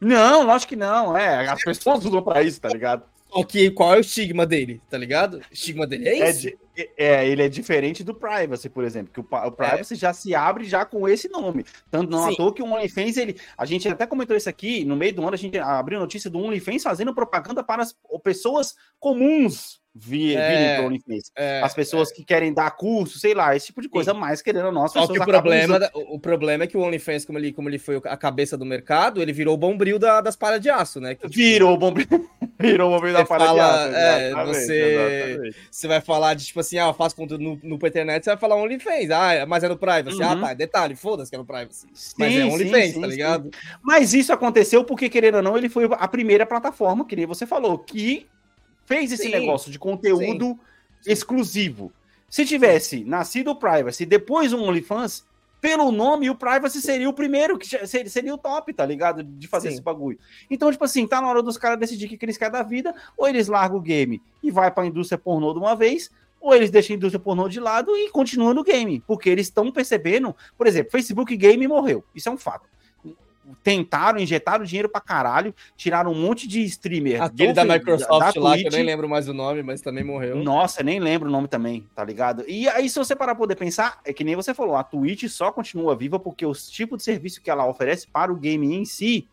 Não, 0.00 0.46
lógico 0.46 0.70
que 0.70 0.76
não. 0.76 1.16
É, 1.16 1.48
as 1.48 1.62
pessoas 1.62 2.04
usam 2.04 2.22
pra 2.22 2.42
isso, 2.42 2.60
tá 2.60 2.68
ligado? 2.68 3.04
Que 3.48 3.70
qual 3.70 3.94
é 3.94 3.98
o 3.98 4.00
estigma 4.00 4.44
dele, 4.44 4.80
tá 4.90 4.98
ligado? 4.98 5.34
O 5.34 5.52
estigma 5.52 5.86
dele 5.86 6.08
é, 6.08 6.18
é 6.18 6.30
isso. 6.30 6.48
É, 6.76 6.90
é, 6.96 7.28
ele 7.28 7.42
é 7.42 7.48
diferente 7.48 8.02
do 8.02 8.14
Privacy, 8.14 8.68
por 8.68 8.82
exemplo, 8.82 9.12
que 9.12 9.20
o, 9.20 9.26
o 9.46 9.52
Privacy 9.52 9.94
é. 9.94 9.96
já 9.96 10.12
se 10.12 10.34
abre 10.34 10.64
já 10.64 10.84
com 10.84 11.08
esse 11.08 11.28
nome. 11.28 11.64
Tanto 11.90 12.10
não 12.10 12.26
Sim. 12.26 12.34
à 12.34 12.36
toa 12.36 12.54
que 12.54 12.62
o 12.62 12.66
OnlyFans, 12.66 13.16
ele, 13.16 13.36
a 13.56 13.64
gente 13.64 13.88
até 13.88 14.06
comentou 14.06 14.36
isso 14.36 14.48
aqui, 14.48 14.84
no 14.84 14.96
meio 14.96 15.14
do 15.14 15.22
ano 15.22 15.34
a 15.34 15.38
gente 15.38 15.58
abriu 15.58 16.00
notícia 16.00 16.28
do 16.28 16.40
OnlyFans 16.40 16.82
fazendo 16.82 17.14
propaganda 17.14 17.62
para 17.62 17.82
as 17.82 17.94
pessoas 18.22 18.74
comuns 18.98 19.79
vir, 19.94 20.36
é, 20.36 20.76
vir 20.76 20.84
OnlyFans. 20.84 21.32
É, 21.36 21.60
As 21.62 21.74
pessoas 21.74 22.10
é. 22.10 22.14
que 22.14 22.24
querem 22.24 22.52
dar 22.52 22.70
curso, 22.72 23.18
sei 23.18 23.34
lá, 23.34 23.54
esse 23.54 23.66
tipo 23.66 23.82
de 23.82 23.88
coisa, 23.88 24.12
Sim. 24.12 24.18
mais 24.18 24.40
querendo 24.40 24.70
nós. 24.70 24.92
Só 24.92 25.06
que 25.06 25.18
o 25.18 25.24
problema, 25.24 25.76
usando... 25.76 25.90
o, 25.94 26.18
problema 26.18 26.64
é 26.64 26.66
que 26.66 26.76
o 26.76 26.80
OnlyFans, 26.80 27.24
como 27.24 27.38
ele, 27.38 27.52
como 27.52 27.68
ele 27.68 27.78
foi 27.78 28.00
a 28.04 28.16
cabeça 28.16 28.56
do 28.56 28.64
mercado, 28.64 29.20
ele 29.20 29.32
virou 29.32 29.54
o 29.54 29.58
bombril 29.58 29.98
da, 29.98 30.20
das 30.20 30.36
palhas 30.36 30.60
de 30.60 30.70
aço, 30.70 31.00
né? 31.00 31.14
Que, 31.14 31.22
tipo, 31.22 31.34
virou 31.34 31.74
o 31.74 31.78
bombril, 31.78 32.06
virou 32.58 32.90
o 32.90 32.94
bombril 32.94 33.14
da 33.14 33.24
palha 33.24 33.52
de 33.52 33.60
aço. 33.60 33.96
É, 33.96 34.44
você, 34.44 35.52
você 35.70 35.88
vai 35.88 36.00
falar 36.00 36.34
de 36.34 36.46
tipo 36.46 36.60
assim, 36.60 36.78
ah, 36.78 36.86
eu 36.86 36.94
faço 36.94 37.16
conteúdo 37.16 37.42
no, 37.42 37.60
no 37.62 37.86
internet, 37.86 38.24
você 38.24 38.30
vai 38.30 38.38
falar 38.38 38.56
OnlyFans, 38.56 39.10
ah, 39.10 39.46
mas 39.46 39.64
é 39.64 39.68
no 39.68 39.76
Privacy. 39.76 40.22
Ah, 40.22 40.34
uhum. 40.34 40.44
Ah, 40.44 40.48
tá, 40.48 40.54
detalhe, 40.54 40.94
foda-se 40.94 41.30
que 41.30 41.36
é 41.36 41.38
no 41.38 41.44
Privacy. 41.44 41.86
Sim, 41.92 42.14
mas 42.18 42.36
é 42.36 42.44
OnlyFans, 42.44 42.94
tá 42.94 43.06
ligado? 43.06 43.50
Mas 43.82 44.14
isso 44.14 44.32
aconteceu 44.32 44.84
porque, 44.84 45.08
querendo 45.08 45.36
ou 45.36 45.42
não, 45.42 45.56
ele 45.56 45.68
foi 45.68 45.88
a 45.90 46.08
primeira 46.08 46.46
plataforma, 46.46 47.04
que 47.04 47.16
nem 47.16 47.26
você 47.26 47.46
falou, 47.46 47.78
que 47.78 48.28
fez 48.90 49.12
esse 49.12 49.22
sim, 49.24 49.30
negócio 49.30 49.70
de 49.70 49.78
conteúdo 49.78 50.58
sim. 51.00 51.12
exclusivo. 51.12 51.92
Se 52.28 52.44
tivesse 52.44 53.04
nascido 53.04 53.52
o 53.52 53.56
Privacy 53.56 54.04
depois 54.04 54.52
um 54.52 54.64
OnlyFans, 54.64 55.24
pelo 55.60 55.92
nome, 55.92 56.28
o 56.28 56.34
Privacy 56.34 56.80
seria 56.80 57.08
o 57.08 57.12
primeiro, 57.12 57.56
que 57.56 57.66
seria 57.86 58.34
o 58.34 58.38
top, 58.38 58.72
tá 58.72 58.84
ligado? 58.84 59.22
De 59.22 59.46
fazer 59.46 59.68
Sim. 59.68 59.74
esse 59.74 59.82
bagulho. 59.82 60.18
Então, 60.50 60.72
tipo 60.72 60.82
assim, 60.82 61.06
tá 61.06 61.20
na 61.20 61.28
hora 61.28 61.42
dos 61.42 61.58
caras 61.58 61.78
decidir 61.78 62.06
o 62.06 62.08
que 62.18 62.24
eles 62.24 62.38
querem 62.38 62.52
da 62.52 62.62
vida, 62.62 62.94
ou 63.16 63.28
eles 63.28 63.46
largam 63.46 63.76
o 63.76 63.80
game 63.80 64.22
e 64.42 64.50
vai 64.50 64.70
pra 64.70 64.86
indústria 64.86 65.18
pornô 65.18 65.52
de 65.52 65.58
uma 65.58 65.76
vez, 65.76 66.10
ou 66.40 66.54
eles 66.54 66.70
deixam 66.70 66.94
a 66.94 66.96
indústria 66.96 67.20
pornô 67.20 67.46
de 67.46 67.60
lado 67.60 67.94
e 67.94 68.08
continuam 68.08 68.54
no 68.54 68.64
game. 68.64 69.04
Porque 69.06 69.28
eles 69.28 69.48
estão 69.48 69.70
percebendo, 69.70 70.34
por 70.56 70.66
exemplo, 70.66 70.90
Facebook 70.90 71.36
Game 71.36 71.68
morreu. 71.68 72.02
Isso 72.14 72.30
é 72.30 72.32
um 72.32 72.38
fato 72.38 72.66
tentaram, 73.62 74.18
injetaram 74.18 74.64
dinheiro 74.64 74.88
pra 74.88 75.00
caralho, 75.00 75.54
tiraram 75.76 76.12
um 76.12 76.20
monte 76.20 76.46
de 76.46 76.62
streamer. 76.64 77.22
Aquele 77.22 77.52
da 77.52 77.64
Microsoft 77.64 78.34
da 78.34 78.40
lá, 78.40 78.52
Twitch. 78.52 78.62
que 78.62 78.68
eu 78.68 78.72
nem 78.72 78.84
lembro 78.84 79.08
mais 79.08 79.28
o 79.28 79.34
nome, 79.34 79.62
mas 79.62 79.80
também 79.80 80.04
morreu. 80.04 80.36
Nossa, 80.36 80.82
nem 80.82 81.00
lembro 81.00 81.28
o 81.28 81.32
nome 81.32 81.48
também, 81.48 81.86
tá 81.94 82.04
ligado? 82.04 82.44
E 82.48 82.68
aí, 82.68 82.88
se 82.88 82.98
você 82.98 83.14
parar 83.14 83.34
pra 83.34 83.40
poder 83.40 83.56
pensar, 83.56 84.00
é 84.04 84.12
que 84.12 84.24
nem 84.24 84.36
você 84.36 84.54
falou, 84.54 84.76
a 84.76 84.84
Twitch 84.84 85.28
só 85.28 85.52
continua 85.52 85.96
viva 85.96 86.18
porque 86.18 86.44
o 86.44 86.52
tipo 86.52 86.96
de 86.96 87.02
serviço 87.02 87.42
que 87.42 87.50
ela 87.50 87.66
oferece 87.66 88.06
para 88.06 88.32
o 88.32 88.36
game 88.36 88.74
em 88.74 88.84
si 88.84 89.28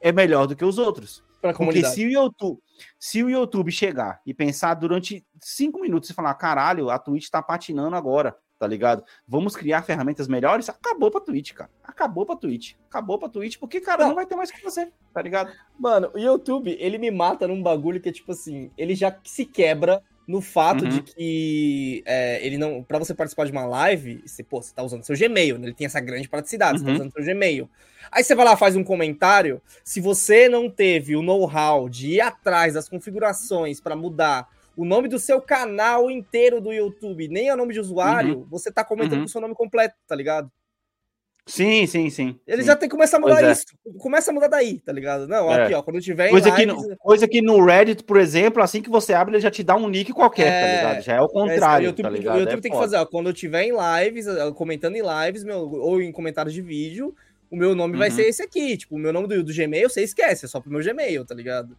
é 0.00 0.12
melhor 0.12 0.46
do 0.46 0.56
que 0.56 0.64
os 0.64 0.78
outros. 0.78 1.22
Pra 1.40 1.54
porque 1.54 1.82
se 1.84 2.04
o 2.04 2.10
YouTube, 2.10 2.60
se 2.98 3.22
o 3.22 3.30
YouTube 3.30 3.72
chegar 3.72 4.20
e 4.26 4.34
pensar 4.34 4.74
durante 4.74 5.24
cinco 5.40 5.80
minutos 5.80 6.10
e 6.10 6.14
falar, 6.14 6.34
caralho, 6.34 6.90
a 6.90 6.98
Twitch 6.98 7.28
tá 7.30 7.42
patinando 7.42 7.96
agora, 7.96 8.36
tá 8.60 8.66
ligado? 8.66 9.02
Vamos 9.26 9.56
criar 9.56 9.82
ferramentas 9.82 10.28
melhores. 10.28 10.68
Acabou 10.68 11.10
pra 11.10 11.18
Twitch, 11.18 11.54
cara. 11.54 11.70
Acabou 11.82 12.26
pra 12.26 12.36
Twitch. 12.36 12.74
Acabou 12.90 13.18
pra 13.18 13.30
Twitch, 13.30 13.56
porque, 13.58 13.80
cara, 13.80 14.06
não, 14.06 14.14
vai 14.14 14.26
ter 14.26 14.36
mais 14.36 14.50
o 14.50 14.52
que 14.52 14.60
fazer, 14.60 14.92
tá 15.14 15.22
ligado? 15.22 15.50
Mano, 15.78 16.10
o 16.14 16.18
YouTube, 16.18 16.76
ele 16.78 16.98
me 16.98 17.10
mata 17.10 17.48
num 17.48 17.62
bagulho 17.62 17.98
que 17.98 18.10
é 18.10 18.12
tipo 18.12 18.32
assim, 18.32 18.70
ele 18.76 18.94
já 18.94 19.16
se 19.24 19.46
quebra 19.46 20.02
no 20.28 20.42
fato 20.42 20.84
uhum. 20.84 20.90
de 20.90 21.02
que 21.02 22.02
é, 22.04 22.44
ele 22.46 22.58
não. 22.58 22.82
para 22.82 22.98
você 22.98 23.14
participar 23.14 23.46
de 23.46 23.52
uma 23.52 23.64
live, 23.64 24.22
você, 24.26 24.44
pô, 24.44 24.60
você 24.60 24.74
tá 24.74 24.82
usando 24.82 25.04
seu 25.04 25.16
Gmail, 25.16 25.58
né? 25.58 25.68
Ele 25.68 25.74
tem 25.74 25.86
essa 25.86 25.98
grande 25.98 26.28
praticidade, 26.28 26.74
uhum. 26.74 26.78
você 26.80 26.84
tá 26.84 26.90
uhum. 26.90 26.96
usando 26.96 27.12
seu 27.12 27.24
Gmail. 27.24 27.68
Aí 28.12 28.22
você 28.22 28.34
vai 28.34 28.44
lá, 28.44 28.56
faz 28.58 28.76
um 28.76 28.84
comentário. 28.84 29.62
Se 29.82 30.02
você 30.02 30.50
não 30.50 30.68
teve 30.68 31.16
o 31.16 31.22
know-how 31.22 31.88
de 31.88 32.16
ir 32.16 32.20
atrás 32.20 32.74
das 32.74 32.90
configurações 32.90 33.80
para 33.80 33.96
mudar 33.96 34.46
o 34.76 34.84
nome 34.84 35.08
do 35.08 35.18
seu 35.18 35.40
canal 35.40 36.10
inteiro 36.10 36.60
do 36.60 36.72
YouTube, 36.72 37.28
nem 37.28 37.48
é 37.48 37.54
o 37.54 37.56
nome 37.56 37.72
de 37.74 37.80
usuário, 37.80 38.38
uhum. 38.38 38.46
você 38.50 38.70
tá 38.70 38.84
comentando 38.84 39.14
uhum. 39.14 39.20
com 39.20 39.26
o 39.26 39.28
seu 39.28 39.40
nome 39.40 39.54
completo, 39.54 39.94
tá 40.06 40.14
ligado? 40.14 40.50
Sim, 41.46 41.84
sim, 41.86 42.08
sim. 42.10 42.38
Ele 42.46 42.62
sim. 42.62 42.68
já 42.68 42.76
tem 42.76 42.88
que 42.88 42.94
começar 42.94 43.16
a 43.16 43.20
mudar 43.20 43.42
é. 43.42 43.50
isso. 43.50 43.64
Começa 43.98 44.30
a 44.30 44.34
mudar 44.34 44.46
daí, 44.46 44.78
tá 44.78 44.92
ligado? 44.92 45.26
Não, 45.26 45.50
é. 45.50 45.64
aqui, 45.64 45.74
ó, 45.74 45.82
quando 45.82 46.00
tiver 46.00 46.30
coisa 46.30 46.50
lives... 46.50 46.60
que 46.60 46.88
no, 46.88 46.96
Coisa 46.98 47.28
que 47.28 47.42
no 47.42 47.64
Reddit, 47.64 48.04
por 48.04 48.18
exemplo, 48.18 48.62
assim 48.62 48.80
que 48.80 48.88
você 48.88 49.12
abre, 49.12 49.34
ele 49.34 49.42
já 49.42 49.50
te 49.50 49.64
dá 49.64 49.74
um 49.74 49.88
nick 49.88 50.12
qualquer, 50.12 50.44
tá 50.44 50.50
é... 50.50 50.76
tá 50.76 50.88
ligado? 50.88 51.04
Já 51.04 51.14
é 51.14 51.20
o 51.20 51.28
contrário, 51.28 51.84
é, 51.84 51.88
YouTube, 51.88 52.04
tá 52.04 52.10
ligado? 52.10 52.36
O 52.36 52.40
YouTube 52.40 52.60
tem 52.60 52.70
que 52.70 52.78
fazer, 52.78 52.96
ó, 52.96 53.06
quando 53.06 53.28
eu 53.28 53.32
tiver 53.32 53.64
em 53.64 53.72
lives, 53.72 54.26
comentando 54.54 54.94
em 54.96 55.02
lives, 55.02 55.42
meu, 55.42 55.58
ou 55.58 56.00
em 56.00 56.12
comentários 56.12 56.54
de 56.54 56.62
vídeo, 56.62 57.14
o 57.50 57.56
meu 57.56 57.74
nome 57.74 57.94
uhum. 57.94 57.98
vai 57.98 58.10
ser 58.10 58.22
esse 58.22 58.42
aqui. 58.42 58.76
Tipo, 58.76 58.94
o 58.94 58.98
meu 58.98 59.12
nome 59.12 59.26
do, 59.26 59.42
do 59.42 59.52
Gmail, 59.52 59.88
você 59.90 60.02
esquece, 60.02 60.44
é 60.44 60.48
só 60.48 60.60
pro 60.60 60.70
meu 60.70 60.82
Gmail, 60.82 61.24
tá 61.24 61.34
ligado? 61.34 61.76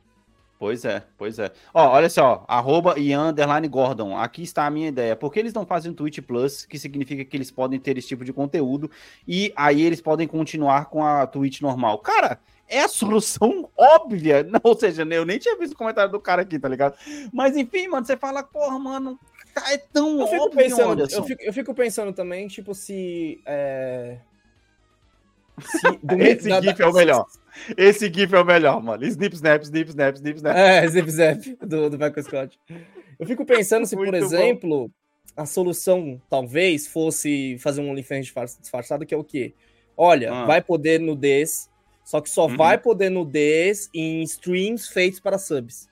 Pois 0.62 0.86
é, 0.86 1.02
pois 1.18 1.40
é. 1.40 1.52
Ó, 1.74 1.90
olha 1.90 2.08
só, 2.08 2.46
arroba 2.48 2.94
Ian 3.00 3.34
Gordon. 3.68 4.16
Aqui 4.16 4.44
está 4.44 4.68
a 4.68 4.70
minha 4.70 4.90
ideia. 4.90 5.16
Por 5.16 5.34
que 5.34 5.40
eles 5.40 5.56
não 5.56 5.66
fazem 5.66 5.92
um 5.92 5.96
Twitch 5.96 6.20
Plus, 6.20 6.68
que 6.68 6.78
significa 6.78 7.26
que 7.26 7.36
eles 7.36 7.50
podem 7.50 7.80
ter 7.80 7.98
esse 7.98 8.10
tipo 8.10 8.24
de 8.24 8.32
conteúdo, 8.32 8.88
e 9.28 9.52
aí 9.56 9.82
eles 9.82 10.00
podem 10.00 10.28
continuar 10.28 10.86
com 10.86 11.04
a 11.04 11.26
Twitch 11.26 11.62
normal? 11.62 11.98
Cara, 11.98 12.40
é 12.70 12.82
a 12.82 12.88
solução 12.88 13.68
óbvia. 13.76 14.44
Não, 14.44 14.62
ou 14.64 14.78
seja, 14.78 15.02
eu 15.02 15.26
nem 15.26 15.40
tinha 15.40 15.58
visto 15.58 15.74
o 15.74 15.78
comentário 15.78 16.12
do 16.12 16.20
cara 16.20 16.44
aqui, 16.44 16.60
tá 16.60 16.70
ligado? 16.70 16.96
Mas 17.34 17.58
enfim, 17.58 17.88
mano, 17.88 18.06
você 18.06 18.16
fala, 18.16 18.44
porra, 18.44 18.78
mano, 18.78 19.20
é 19.68 19.80
tão 19.80 20.20
eu 20.20 20.28
fico 20.28 20.44
óbvio, 20.44 20.58
pensando, 20.60 21.02
eu 21.02 21.24
fico, 21.24 21.42
eu 21.42 21.54
fico, 21.54 21.74
pensando 21.74 22.14
também, 22.14 22.48
tipo, 22.48 22.76
se. 22.76 23.42
É... 23.48 24.20
se 25.66 25.88
Esse 26.20 26.50
da, 26.50 26.62
GIF 26.62 26.78
da, 26.78 26.86
é 26.86 26.88
o 26.88 26.94
melhor. 26.94 27.26
Esse 27.78 28.12
GIF 28.14 28.34
é 28.34 28.40
o 28.40 28.46
melhor, 28.46 28.82
mano. 28.82 29.04
Snip, 29.06 29.36
snap, 29.36 29.62
snip, 29.64 29.90
snap, 29.90 30.16
snip, 30.16 30.38
snap. 30.38 30.56
É, 30.56 30.86
snip, 30.86 31.08
snap, 31.10 31.40
do, 31.62 31.90
do 31.90 31.98
Michael 31.98 32.24
Scott. 32.24 32.60
Eu 33.20 33.28
fico 33.28 33.46
pensando 33.46 33.86
se, 33.86 33.96
por 33.96 34.14
exemplo, 34.14 34.88
bom. 34.88 34.92
a 35.36 35.46
solução 35.46 36.22
talvez 36.30 36.88
fosse 36.88 37.58
fazer 37.60 37.82
um 37.82 37.92
OnlyFans 37.92 38.34
disfarçado, 38.60 39.06
que 39.06 39.14
é 39.14 39.18
o 39.18 39.24
quê? 39.24 39.54
Olha, 39.96 40.34
ah. 40.34 40.46
vai 40.46 40.62
poder 40.62 41.00
nudez, 41.00 41.70
só 42.04 42.20
que 42.20 42.30
só 42.30 42.48
uhum. 42.48 42.58
vai 42.58 42.78
poder 42.78 43.10
nudez 43.10 43.90
em 43.94 44.24
streams 44.24 44.88
feitos 44.88 45.20
para 45.20 45.38
subs. 45.38 45.88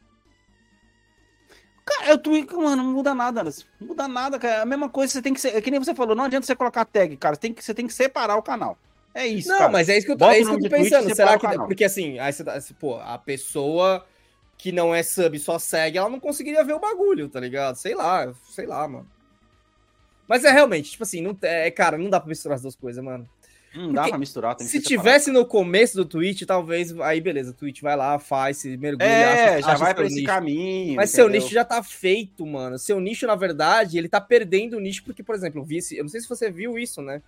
Cara, 1.85 2.11
eu 2.11 2.17
tô, 2.17 2.31
mano, 2.61 2.83
não 2.83 2.93
muda 2.93 3.15
nada, 3.15 3.43
não 3.43 3.87
muda 3.87 4.07
nada, 4.07 4.37
cara. 4.37 4.55
É 4.55 4.61
a 4.61 4.65
mesma 4.65 4.89
coisa, 4.89 5.13
você 5.13 5.21
tem 5.21 5.33
que 5.33 5.41
ser, 5.41 5.55
é 5.55 5.61
que 5.61 5.71
nem 5.71 5.79
você 5.79 5.95
falou, 5.95 6.15
não 6.15 6.25
adianta 6.25 6.45
você 6.45 6.55
colocar 6.55 6.85
tag, 6.85 7.15
cara, 7.17 7.35
tem 7.35 7.53
que, 7.53 7.63
você 7.63 7.73
tem 7.73 7.87
que 7.87 7.93
separar 7.93 8.37
o 8.37 8.43
canal. 8.43 8.77
É 9.13 9.25
isso. 9.25 9.49
Não, 9.49 9.57
cara. 9.57 9.71
mas 9.71 9.89
é 9.89 9.97
isso 9.97 10.05
que 10.05 10.13
eu 10.13 10.17
tô, 10.17 10.29
é 10.29 10.39
isso 10.39 10.49
que 10.49 10.65
eu 10.65 10.69
tô 10.69 10.75
pensando. 10.75 11.15
Será 11.15 11.37
que. 11.37 11.47
Porque 11.47 11.83
assim, 11.83 12.19
aí 12.19 12.31
você 12.31 12.43
tá, 12.43 12.59
pô, 12.79 12.95
a 12.97 13.17
pessoa 13.17 14.05
que 14.57 14.71
não 14.71 14.93
é 14.93 15.01
sub 15.01 15.39
só 15.39 15.57
segue, 15.57 15.97
ela 15.97 16.09
não 16.09 16.19
conseguiria 16.19 16.63
ver 16.63 16.73
o 16.73 16.79
bagulho, 16.79 17.29
tá 17.29 17.39
ligado? 17.39 17.75
Sei 17.77 17.95
lá, 17.95 18.31
sei 18.49 18.67
lá, 18.67 18.87
mano. 18.87 19.07
Mas 20.27 20.43
é 20.43 20.51
realmente, 20.51 20.91
tipo 20.91 21.03
assim, 21.03 21.21
não, 21.21 21.35
é, 21.41 21.71
cara, 21.71 21.97
não 21.97 22.09
dá 22.09 22.19
pra 22.19 22.29
misturar 22.29 22.55
as 22.55 22.61
duas 22.61 22.75
coisas, 22.75 23.03
mano. 23.03 23.27
Não 23.73 23.93
dá 23.93 24.07
pra 24.07 24.17
misturar. 24.17 24.59
se 24.59 24.81
tivesse 24.81 25.31
no 25.31 25.45
começo 25.45 25.95
do 25.95 26.03
Twitch, 26.03 26.43
talvez. 26.43 26.97
Aí, 26.99 27.21
beleza, 27.21 27.51
o 27.51 27.53
Twitch 27.53 27.81
vai 27.81 27.95
lá, 27.95 28.17
faz, 28.17 28.57
se 28.57 28.75
mergulha. 28.77 29.07
É, 29.07 29.55
acha, 29.55 29.61
já 29.61 29.67
acha 29.73 29.83
vai 29.83 29.93
pra 29.93 30.05
esse 30.05 30.15
nicho. 30.15 30.27
caminho. 30.27 30.95
Mas 30.95 31.13
entendeu? 31.13 31.31
seu 31.31 31.41
nicho 31.41 31.53
já 31.53 31.63
tá 31.63 31.81
feito, 31.83 32.45
mano. 32.45 32.79
Seu 32.79 32.99
nicho, 32.99 33.27
na 33.27 33.35
verdade, 33.35 33.97
ele 33.97 34.09
tá 34.09 34.19
perdendo 34.19 34.77
o 34.77 34.79
nicho, 34.79 35.03
porque, 35.03 35.23
por 35.23 35.35
exemplo, 35.35 35.61
eu 35.61 35.63
vi 35.63 35.77
esse, 35.77 35.97
Eu 35.97 36.03
não 36.03 36.09
sei 36.09 36.19
se 36.19 36.27
você 36.27 36.51
viu 36.51 36.77
isso, 36.77 37.01
né? 37.01 37.21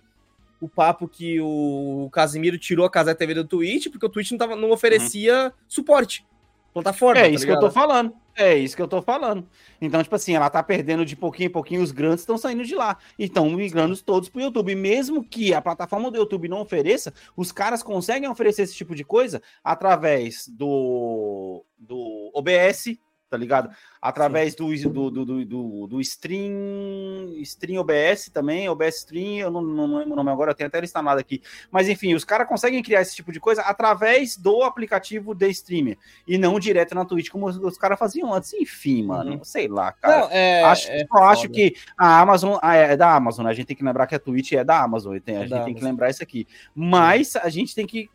O 0.62 0.68
papo 0.68 1.08
que 1.08 1.40
o 1.40 2.08
Casimiro 2.12 2.56
tirou 2.56 2.86
a 2.86 2.90
Casa 2.90 3.16
TV 3.16 3.34
do 3.34 3.44
Twitch, 3.44 3.88
porque 3.90 4.06
o 4.06 4.08
Twitch 4.08 4.30
não, 4.30 4.38
tava, 4.38 4.54
não 4.54 4.70
oferecia 4.70 5.46
uhum. 5.46 5.50
suporte. 5.66 6.24
Plataforma. 6.72 7.20
É 7.20 7.24
tá 7.24 7.28
isso 7.28 7.44
ligado? 7.44 7.58
que 7.58 7.64
eu 7.64 7.68
tô 7.68 7.74
falando. 7.74 8.14
É 8.36 8.56
isso 8.56 8.76
que 8.76 8.80
eu 8.80 8.88
tô 8.88 9.02
falando. 9.02 9.46
Então, 9.80 10.00
tipo 10.00 10.14
assim, 10.14 10.36
ela 10.36 10.48
tá 10.48 10.62
perdendo 10.62 11.04
de 11.04 11.16
pouquinho 11.16 11.48
em 11.48 11.52
pouquinho, 11.52 11.82
os 11.82 11.90
grandes 11.90 12.20
estão 12.20 12.38
saindo 12.38 12.64
de 12.64 12.76
lá. 12.76 12.96
E 13.18 13.24
estão 13.24 13.50
migrando 13.50 14.00
todos 14.02 14.28
pro 14.28 14.40
YouTube. 14.40 14.70
E 14.70 14.76
mesmo 14.76 15.24
que 15.24 15.52
a 15.52 15.60
plataforma 15.60 16.10
do 16.10 16.16
YouTube 16.16 16.48
não 16.48 16.60
ofereça, 16.60 17.12
os 17.36 17.50
caras 17.50 17.82
conseguem 17.82 18.28
oferecer 18.30 18.62
esse 18.62 18.74
tipo 18.76 18.94
de 18.94 19.04
coisa 19.04 19.42
através 19.64 20.46
do, 20.48 21.64
do 21.76 22.30
OBS, 22.32 22.96
tá 23.32 23.38
ligado? 23.38 23.70
Através 24.00 24.54
do, 24.54 24.68
do, 24.90 25.10
do, 25.10 25.44
do, 25.44 25.86
do, 25.86 26.00
Stream, 26.02 27.32
Stream 27.38 27.80
OBS 27.80 28.28
também, 28.30 28.68
OBS 28.68 28.98
Stream, 28.98 29.38
eu 29.38 29.50
não, 29.50 29.62
não 29.62 29.96
lembro 29.96 30.12
o 30.12 30.16
nome 30.16 30.30
agora, 30.30 30.50
eu 30.50 30.54
tenho 30.54 30.68
até 30.68 30.76
ele 30.76 30.84
instalado 30.84 31.18
aqui. 31.18 31.40
Mas 31.70 31.88
enfim, 31.88 32.12
os 32.14 32.24
caras 32.24 32.46
conseguem 32.46 32.82
criar 32.82 33.00
esse 33.00 33.16
tipo 33.16 33.32
de 33.32 33.40
coisa 33.40 33.62
através 33.62 34.36
do 34.36 34.62
aplicativo 34.62 35.34
de 35.34 35.48
streamer 35.48 35.96
e 36.28 36.36
não 36.36 36.60
direto 36.60 36.94
na 36.94 37.06
Twitch, 37.06 37.30
como 37.30 37.46
os, 37.46 37.56
os 37.56 37.78
caras 37.78 37.98
faziam 37.98 38.34
antes. 38.34 38.52
Enfim, 38.52 39.02
mano, 39.04 39.32
uhum. 39.32 39.44
sei 39.44 39.66
lá, 39.66 39.92
cara. 39.92 40.20
Não, 40.20 40.28
é, 40.30 40.62
acho, 40.64 40.90
é 40.90 41.06
eu 41.10 41.24
acho 41.24 41.48
que 41.48 41.74
a 41.96 42.20
Amazon 42.20 42.58
ah, 42.60 42.76
é 42.76 42.96
da 42.96 43.14
Amazon, 43.14 43.46
né? 43.46 43.50
a 43.50 43.54
gente 43.54 43.66
tem 43.66 43.76
que 43.76 43.84
lembrar 43.84 44.06
que 44.06 44.14
a 44.14 44.18
Twitch 44.18 44.52
é 44.52 44.62
da 44.62 44.82
Amazon, 44.82 45.12
a 45.12 45.14
gente 45.14 45.24
tem 45.24 45.36
Amazon. 45.36 45.72
que 45.72 45.82
lembrar 45.82 46.10
isso 46.10 46.22
aqui. 46.22 46.46
Mas 46.74 47.34
a 47.36 47.48
gente 47.48 47.74
tem 47.74 47.86
que 47.86 48.10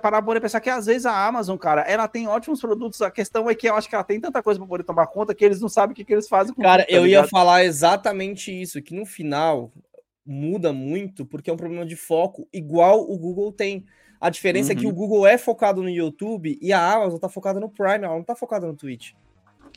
parar 0.00 0.22
para 0.22 0.40
pensar 0.40 0.60
que 0.60 0.70
às 0.70 0.86
vezes 0.86 1.04
a 1.06 1.26
Amazon, 1.26 1.56
cara, 1.56 1.82
ela 1.82 2.08
tem 2.08 2.26
ótimos 2.26 2.60
produtos. 2.60 3.02
A 3.02 3.10
questão 3.10 3.48
é 3.48 3.54
que 3.54 3.68
eu 3.68 3.74
acho 3.74 3.88
que 3.88 3.94
ela 3.94 4.04
tem 4.04 4.20
tanta 4.20 4.42
coisa 4.42 4.58
para 4.58 4.68
poder 4.68 4.84
tomar 4.84 5.06
conta 5.06 5.34
que 5.34 5.44
eles 5.44 5.60
não 5.60 5.68
sabem 5.68 5.92
o 5.92 5.96
que, 5.96 6.04
que 6.04 6.12
eles 6.12 6.28
fazem 6.28 6.54
com 6.54 6.62
Cara, 6.62 6.82
tudo, 6.82 6.90
tá 6.90 6.96
eu 6.96 7.04
ligado? 7.04 7.24
ia 7.24 7.28
falar 7.28 7.64
exatamente 7.64 8.50
isso, 8.50 8.80
que 8.80 8.94
no 8.94 9.04
final 9.04 9.70
muda 10.24 10.72
muito 10.72 11.24
porque 11.24 11.48
é 11.48 11.52
um 11.52 11.56
problema 11.56 11.86
de 11.86 11.94
foco 11.94 12.48
igual 12.52 13.00
o 13.00 13.16
Google 13.18 13.52
tem. 13.52 13.84
A 14.20 14.30
diferença 14.30 14.72
uhum. 14.72 14.78
é 14.78 14.80
que 14.80 14.86
o 14.86 14.88
uhum. 14.88 14.94
Google 14.94 15.26
é 15.26 15.36
focado 15.36 15.82
no 15.82 15.90
YouTube 15.90 16.58
e 16.60 16.72
a 16.72 16.94
Amazon 16.94 17.18
tá 17.18 17.28
focada 17.28 17.60
no 17.60 17.68
Prime, 17.68 18.04
ela 18.04 18.16
não 18.16 18.24
tá 18.24 18.34
focada 18.34 18.66
no 18.66 18.74
Twitch. 18.74 19.12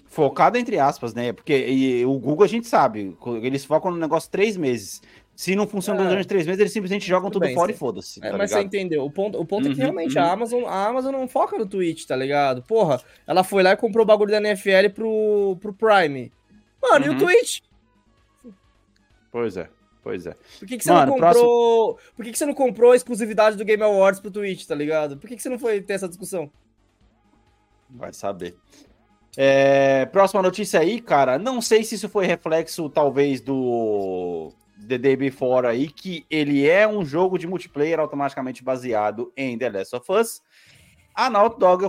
Focada 0.05 0.57
entre 0.57 0.79
aspas, 0.79 1.13
né? 1.13 1.33
Porque 1.33 2.03
o 2.05 2.17
Google 2.17 2.45
a 2.45 2.47
gente 2.47 2.67
sabe, 2.67 3.15
eles 3.43 3.65
focam 3.65 3.91
no 3.91 3.97
negócio 3.97 4.31
três 4.31 4.57
meses. 4.57 5.01
Se 5.39 5.55
não 5.55 5.65
funciona 5.65 6.03
é. 6.03 6.09
durante 6.09 6.27
três 6.27 6.45
meses, 6.45 6.59
eles 6.59 6.73
simplesmente 6.73 7.07
jogam 7.07 7.29
tudo, 7.29 7.43
tudo 7.43 7.47
bem, 7.47 7.55
fora 7.55 7.71
sim. 7.71 7.73
e 7.73 7.79
foda-se. 7.79 8.19
É, 8.19 8.29
tá 8.29 8.37
mas 8.37 8.49
ligado? 8.49 8.59
você 8.59 8.67
entendeu. 8.67 9.05
O 9.05 9.09
ponto, 9.09 9.39
o 9.39 9.45
ponto 9.45 9.67
uhum, 9.67 9.71
é 9.71 9.73
que 9.73 9.79
uhum, 9.79 9.85
realmente 9.85 10.17
uhum. 10.17 10.23
a, 10.25 10.31
Amazon, 10.33 10.63
a 10.65 10.87
Amazon 10.87 11.13
não 11.13 11.29
foca 11.29 11.57
no 11.57 11.65
Twitch, 11.65 12.05
tá 12.05 12.13
ligado? 12.13 12.61
Porra, 12.61 13.01
ela 13.25 13.41
foi 13.41 13.63
lá 13.63 13.71
e 13.71 13.77
comprou 13.77 14.03
o 14.03 14.05
bagulho 14.05 14.31
da 14.31 14.37
NFL 14.37 14.89
pro, 14.93 15.57
pro 15.61 15.73
Prime. 15.73 16.29
Mano, 16.81 17.05
uhum. 17.05 17.05
e 17.05 17.09
o 17.09 17.11
uhum. 17.13 17.19
Twitch? 17.19 17.59
Pois 19.31 19.55
é. 19.55 19.69
Pois 20.03 20.27
é. 20.27 20.35
Por 20.59 20.67
que, 20.67 20.77
que 20.77 20.83
você 20.83 20.91
Mano, 20.91 21.05
não 21.05 21.13
comprou. 21.13 21.93
Próximo... 21.93 22.13
Por 22.17 22.25
que, 22.25 22.31
que 22.33 22.37
você 22.37 22.45
não 22.45 22.53
comprou 22.53 22.91
a 22.91 22.95
exclusividade 22.97 23.55
do 23.55 23.63
Game 23.63 23.81
Awards 23.81 24.19
pro 24.19 24.29
Twitch, 24.29 24.65
tá 24.65 24.75
ligado? 24.75 25.15
Por 25.15 25.29
que, 25.29 25.37
que 25.37 25.41
você 25.41 25.47
não 25.47 25.57
foi 25.57 25.79
ter 25.79 25.93
essa 25.93 26.09
discussão? 26.09 26.51
Vai 27.89 28.11
saber. 28.11 28.57
É, 29.37 30.05
próxima 30.07 30.41
notícia 30.41 30.81
aí, 30.81 30.99
cara. 30.99 31.39
Não 31.39 31.61
sei 31.61 31.85
se 31.85 31.95
isso 31.95 32.09
foi 32.09 32.25
reflexo, 32.25 32.89
talvez, 32.89 33.39
do 33.39 34.53
The 34.89 34.97
Day 34.97 35.15
Before 35.15 35.67
aí, 35.67 35.87
que 35.87 36.25
ele 36.31 36.67
é 36.67 36.87
um 36.87 37.05
jogo 37.05 37.37
de 37.37 37.45
multiplayer 37.45 37.99
automaticamente 37.99 38.63
baseado 38.63 39.31
em 39.37 39.55
The 39.55 39.69
Last 39.69 39.95
of 39.95 40.11
Us. 40.11 40.41
A 41.13 41.29
Naughty 41.29 41.59
Dog 41.59 41.85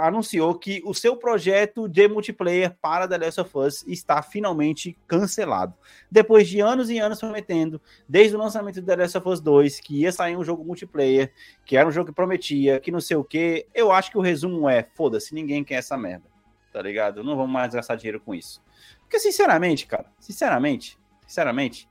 anunciou 0.00 0.54
que 0.54 0.80
o 0.84 0.94
seu 0.94 1.16
projeto 1.16 1.88
de 1.88 2.06
multiplayer 2.06 2.76
para 2.80 3.08
The 3.08 3.18
Last 3.18 3.40
of 3.40 3.58
Us 3.58 3.84
está 3.86 4.22
finalmente 4.22 4.96
cancelado. 5.06 5.74
Depois 6.10 6.48
de 6.48 6.60
anos 6.60 6.88
e 6.88 6.98
anos 6.98 7.18
prometendo, 7.18 7.80
desde 8.08 8.36
o 8.36 8.38
lançamento 8.38 8.80
do 8.80 8.86
The 8.86 8.96
Last 8.96 9.18
of 9.18 9.28
Us 9.28 9.40
2, 9.40 9.80
que 9.80 10.02
ia 10.02 10.12
sair 10.12 10.36
um 10.36 10.44
jogo 10.44 10.64
multiplayer, 10.64 11.32
que 11.66 11.76
era 11.76 11.88
um 11.88 11.90
jogo 11.90 12.10
que 12.10 12.14
prometia, 12.14 12.78
que 12.78 12.92
não 12.92 13.00
sei 13.00 13.16
o 13.16 13.24
que, 13.24 13.66
eu 13.74 13.90
acho 13.90 14.10
que 14.10 14.18
o 14.18 14.22
resumo 14.22 14.68
é: 14.68 14.84
foda-se, 14.94 15.34
ninguém 15.34 15.64
quer 15.64 15.76
essa 15.76 15.98
merda, 15.98 16.28
tá 16.72 16.80
ligado? 16.80 17.24
Não 17.24 17.36
vamos 17.36 17.52
mais 17.52 17.74
gastar 17.74 17.96
dinheiro 17.96 18.20
com 18.20 18.34
isso. 18.34 18.62
Porque, 19.00 19.18
sinceramente, 19.18 19.84
cara, 19.84 20.06
sinceramente, 20.20 20.96
sinceramente, 21.26 21.89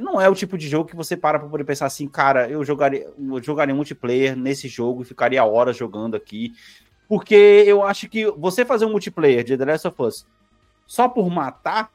não 0.00 0.20
é 0.20 0.28
o 0.28 0.34
tipo 0.34 0.56
de 0.56 0.68
jogo 0.68 0.88
que 0.88 0.96
você 0.96 1.16
para 1.16 1.38
para 1.38 1.48
poder 1.48 1.64
pensar 1.64 1.86
assim, 1.86 2.08
cara, 2.08 2.48
eu 2.48 2.64
jogaria, 2.64 3.12
eu 3.18 3.42
jogaria 3.42 3.74
multiplayer 3.74 4.34
nesse 4.34 4.66
jogo 4.68 5.02
e 5.02 5.04
ficaria 5.04 5.44
horas 5.44 5.76
jogando 5.76 6.16
aqui. 6.16 6.54
Porque 7.08 7.64
eu 7.66 7.82
acho 7.82 8.08
que 8.08 8.30
você 8.30 8.64
fazer 8.64 8.86
um 8.86 8.90
multiplayer 8.90 9.44
de 9.44 9.56
The 9.56 9.64
Last 9.64 9.88
of 9.88 10.02
Us 10.02 10.26
só 10.86 11.08
por 11.08 11.28
matar, 11.30 11.90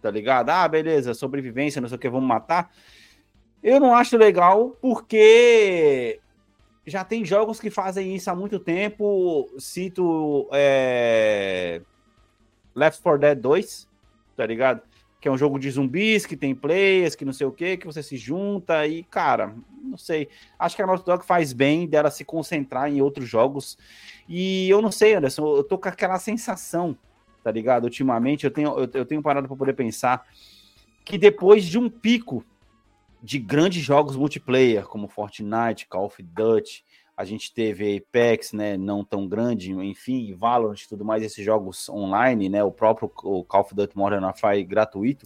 tá 0.00 0.10
ligado? 0.10 0.50
Ah, 0.50 0.66
beleza, 0.66 1.14
sobrevivência, 1.14 1.80
não 1.80 1.88
sei 1.88 1.96
o 1.96 1.98
que, 1.98 2.08
vamos 2.08 2.28
matar. 2.28 2.70
Eu 3.62 3.78
não 3.78 3.94
acho 3.94 4.16
legal 4.16 4.76
porque 4.80 6.20
já 6.86 7.04
tem 7.04 7.24
jogos 7.24 7.60
que 7.60 7.70
fazem 7.70 8.14
isso 8.14 8.30
há 8.30 8.34
muito 8.34 8.58
tempo. 8.58 9.48
Cito 9.58 10.48
é... 10.52 11.80
Left 12.74 13.02
4 13.02 13.20
Dead 13.20 13.38
2, 13.38 13.88
tá 14.36 14.46
ligado? 14.46 14.82
Que 15.22 15.28
é 15.28 15.30
um 15.30 15.38
jogo 15.38 15.56
de 15.56 15.70
zumbis, 15.70 16.26
que 16.26 16.36
tem 16.36 16.52
players, 16.52 17.14
que 17.14 17.24
não 17.24 17.32
sei 17.32 17.46
o 17.46 17.52
que, 17.52 17.76
que 17.76 17.86
você 17.86 18.02
se 18.02 18.16
junta 18.16 18.84
e, 18.88 19.04
cara, 19.04 19.54
não 19.80 19.96
sei. 19.96 20.28
Acho 20.58 20.74
que 20.74 20.82
a 20.82 20.86
Naughty 20.86 21.04
Dog 21.04 21.24
faz 21.24 21.52
bem 21.52 21.86
dela 21.86 22.10
se 22.10 22.24
concentrar 22.24 22.90
em 22.90 23.00
outros 23.00 23.28
jogos. 23.28 23.78
E 24.28 24.68
eu 24.68 24.82
não 24.82 24.90
sei, 24.90 25.14
Anderson, 25.14 25.58
eu 25.58 25.62
tô 25.62 25.78
com 25.78 25.88
aquela 25.88 26.18
sensação, 26.18 26.98
tá 27.40 27.52
ligado? 27.52 27.84
Ultimamente, 27.84 28.44
eu 28.44 28.50
tenho, 28.50 28.70
eu, 28.76 28.90
eu 28.92 29.06
tenho 29.06 29.22
parado 29.22 29.46
para 29.46 29.56
poder 29.56 29.74
pensar 29.74 30.26
que 31.04 31.16
depois 31.16 31.66
de 31.66 31.78
um 31.78 31.88
pico 31.88 32.44
de 33.22 33.38
grandes 33.38 33.80
jogos 33.80 34.16
multiplayer, 34.16 34.88
como 34.88 35.06
Fortnite, 35.06 35.86
Call 35.86 36.06
of 36.06 36.20
Duty, 36.20 36.84
a 37.22 37.24
gente 37.24 37.54
teve 37.54 37.98
Apex, 37.98 38.52
né, 38.52 38.76
não 38.76 39.04
tão 39.04 39.28
grande, 39.28 39.70
enfim, 39.70 40.34
Valorant 40.34 40.80
e 40.80 40.88
tudo 40.88 41.04
mais, 41.04 41.22
esses 41.22 41.44
jogos 41.44 41.88
online, 41.88 42.48
né, 42.48 42.64
o 42.64 42.72
próprio 42.72 43.08
o 43.22 43.44
Call 43.44 43.60
of 43.60 43.72
Duty 43.72 43.96
Modern 43.96 44.24
Warfare 44.24 44.64
gratuito, 44.64 45.24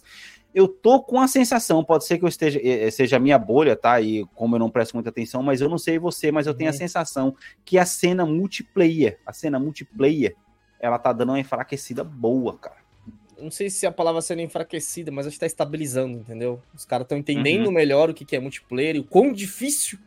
eu 0.55 0.69
tô 0.69 1.03
com 1.03 1.19
a 1.19 1.27
sensação, 1.27 1.83
pode 1.83 2.05
ser 2.05 2.19
que 2.19 2.25
eu 2.25 2.29
esteja, 2.29 2.61
eh, 2.63 2.91
seja 2.91 3.17
a 3.17 3.19
minha 3.19 3.39
bolha, 3.39 3.75
tá? 3.75 3.99
E 4.01 4.27
como 4.35 4.57
eu 4.57 4.59
não 4.59 4.71
presto 4.71 4.95
muita 4.95 5.09
atenção, 5.09 5.43
mas 5.43 5.63
eu 5.63 5.71
não 5.71 5.79
sei 5.79 5.99
você, 5.99 6.31
mas 6.31 6.47
eu 6.47 6.55
tenho 6.55 6.69
a 6.69 6.73
uhum. 6.73 6.79
sensação 6.79 7.37
que 7.65 7.79
a 7.79 7.87
cena 7.87 8.27
multiplayer, 8.27 9.19
a 9.27 9.33
cena 9.33 9.59
multiplayer, 9.59 10.35
ela 10.79 10.99
tá 10.99 11.15
dando 11.15 11.31
uma 11.31 11.41
enfraquecida 11.41 12.05
boa, 12.05 12.59
cara. 12.59 12.77
Não 13.39 13.51
sei 13.51 13.71
se 13.71 13.87
a 13.87 13.93
palavra 13.93 14.21
sendo 14.21 14.41
enfraquecida, 14.41 15.11
mas 15.11 15.27
acho 15.27 15.37
que 15.37 15.41
tá 15.41 15.47
estabilizando, 15.47 16.19
entendeu? 16.19 16.63
Os 16.75 16.85
caras 16.85 17.05
estão 17.05 17.19
entendendo 17.19 17.67
uhum. 17.67 17.73
melhor 17.73 18.11
o 18.11 18.15
que, 18.15 18.25
que 18.25 18.37
é 18.37 18.41
multiplayer 18.41 18.97
e 18.97 19.01
o 19.01 19.05
quão 19.05 19.33
difícil 19.33 19.99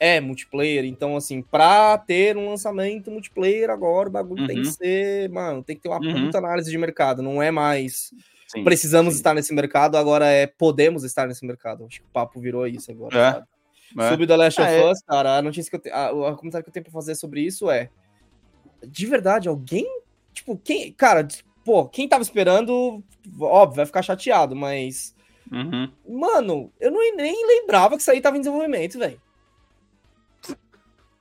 é 0.00 0.18
multiplayer. 0.18 0.86
Então, 0.86 1.14
assim, 1.14 1.42
pra 1.42 1.98
ter 1.98 2.36
um 2.36 2.48
lançamento 2.48 3.10
multiplayer 3.10 3.68
agora, 3.68 4.08
o 4.08 4.12
bagulho 4.12 4.40
uhum. 4.40 4.46
tem 4.48 4.62
que 4.62 4.66
uhum. 4.66 4.72
ser, 4.72 5.28
mano, 5.28 5.62
tem 5.62 5.76
que 5.76 5.82
ter 5.82 5.90
uma 5.90 6.00
uhum. 6.00 6.26
puta 6.26 6.38
análise 6.38 6.70
de 6.70 6.78
mercado. 6.78 7.22
Não 7.22 7.42
é 7.42 7.50
mais 7.50 8.10
Sim, 8.48 8.64
precisamos 8.64 9.14
sim. 9.14 9.20
estar 9.20 9.34
nesse 9.34 9.54
mercado, 9.54 9.96
agora 9.96 10.26
é 10.26 10.46
podemos 10.46 11.04
estar 11.04 11.28
nesse 11.28 11.46
mercado. 11.46 11.84
Acho 11.84 12.00
que 12.00 12.06
o 12.06 12.12
papo 12.12 12.40
virou 12.40 12.66
isso 12.66 12.90
agora. 12.90 13.46
É, 13.96 14.02
é. 14.02 14.08
Sobre 14.08 14.26
The 14.26 14.36
Last 14.36 14.60
of 14.60 14.70
é. 14.70 14.90
Us, 14.90 15.02
cara, 15.02 15.36
a 15.36 15.42
notícia 15.42 15.70
que 15.70 15.76
eu 15.76 15.80
tenho. 15.80 15.94
A, 15.94 16.36
comentário 16.36 16.64
que 16.64 16.70
eu 16.70 16.72
tenho 16.72 16.84
pra 16.84 16.92
fazer 16.92 17.14
sobre 17.14 17.42
isso 17.42 17.70
é. 17.70 17.90
De 18.84 19.06
verdade, 19.06 19.48
alguém. 19.48 19.86
Tipo, 20.32 20.56
quem. 20.56 20.92
Cara, 20.92 21.28
pô, 21.64 21.86
quem 21.86 22.08
tava 22.08 22.22
esperando, 22.22 23.04
óbvio, 23.38 23.76
vai 23.76 23.86
ficar 23.86 24.02
chateado, 24.02 24.56
mas. 24.56 25.14
Uhum. 25.52 25.90
Mano, 26.08 26.72
eu 26.80 26.90
não, 26.90 27.16
nem 27.16 27.46
lembrava 27.46 27.96
que 27.96 28.02
isso 28.02 28.10
aí 28.10 28.20
tava 28.20 28.36
em 28.36 28.40
desenvolvimento, 28.40 28.98
velho. 28.98 29.20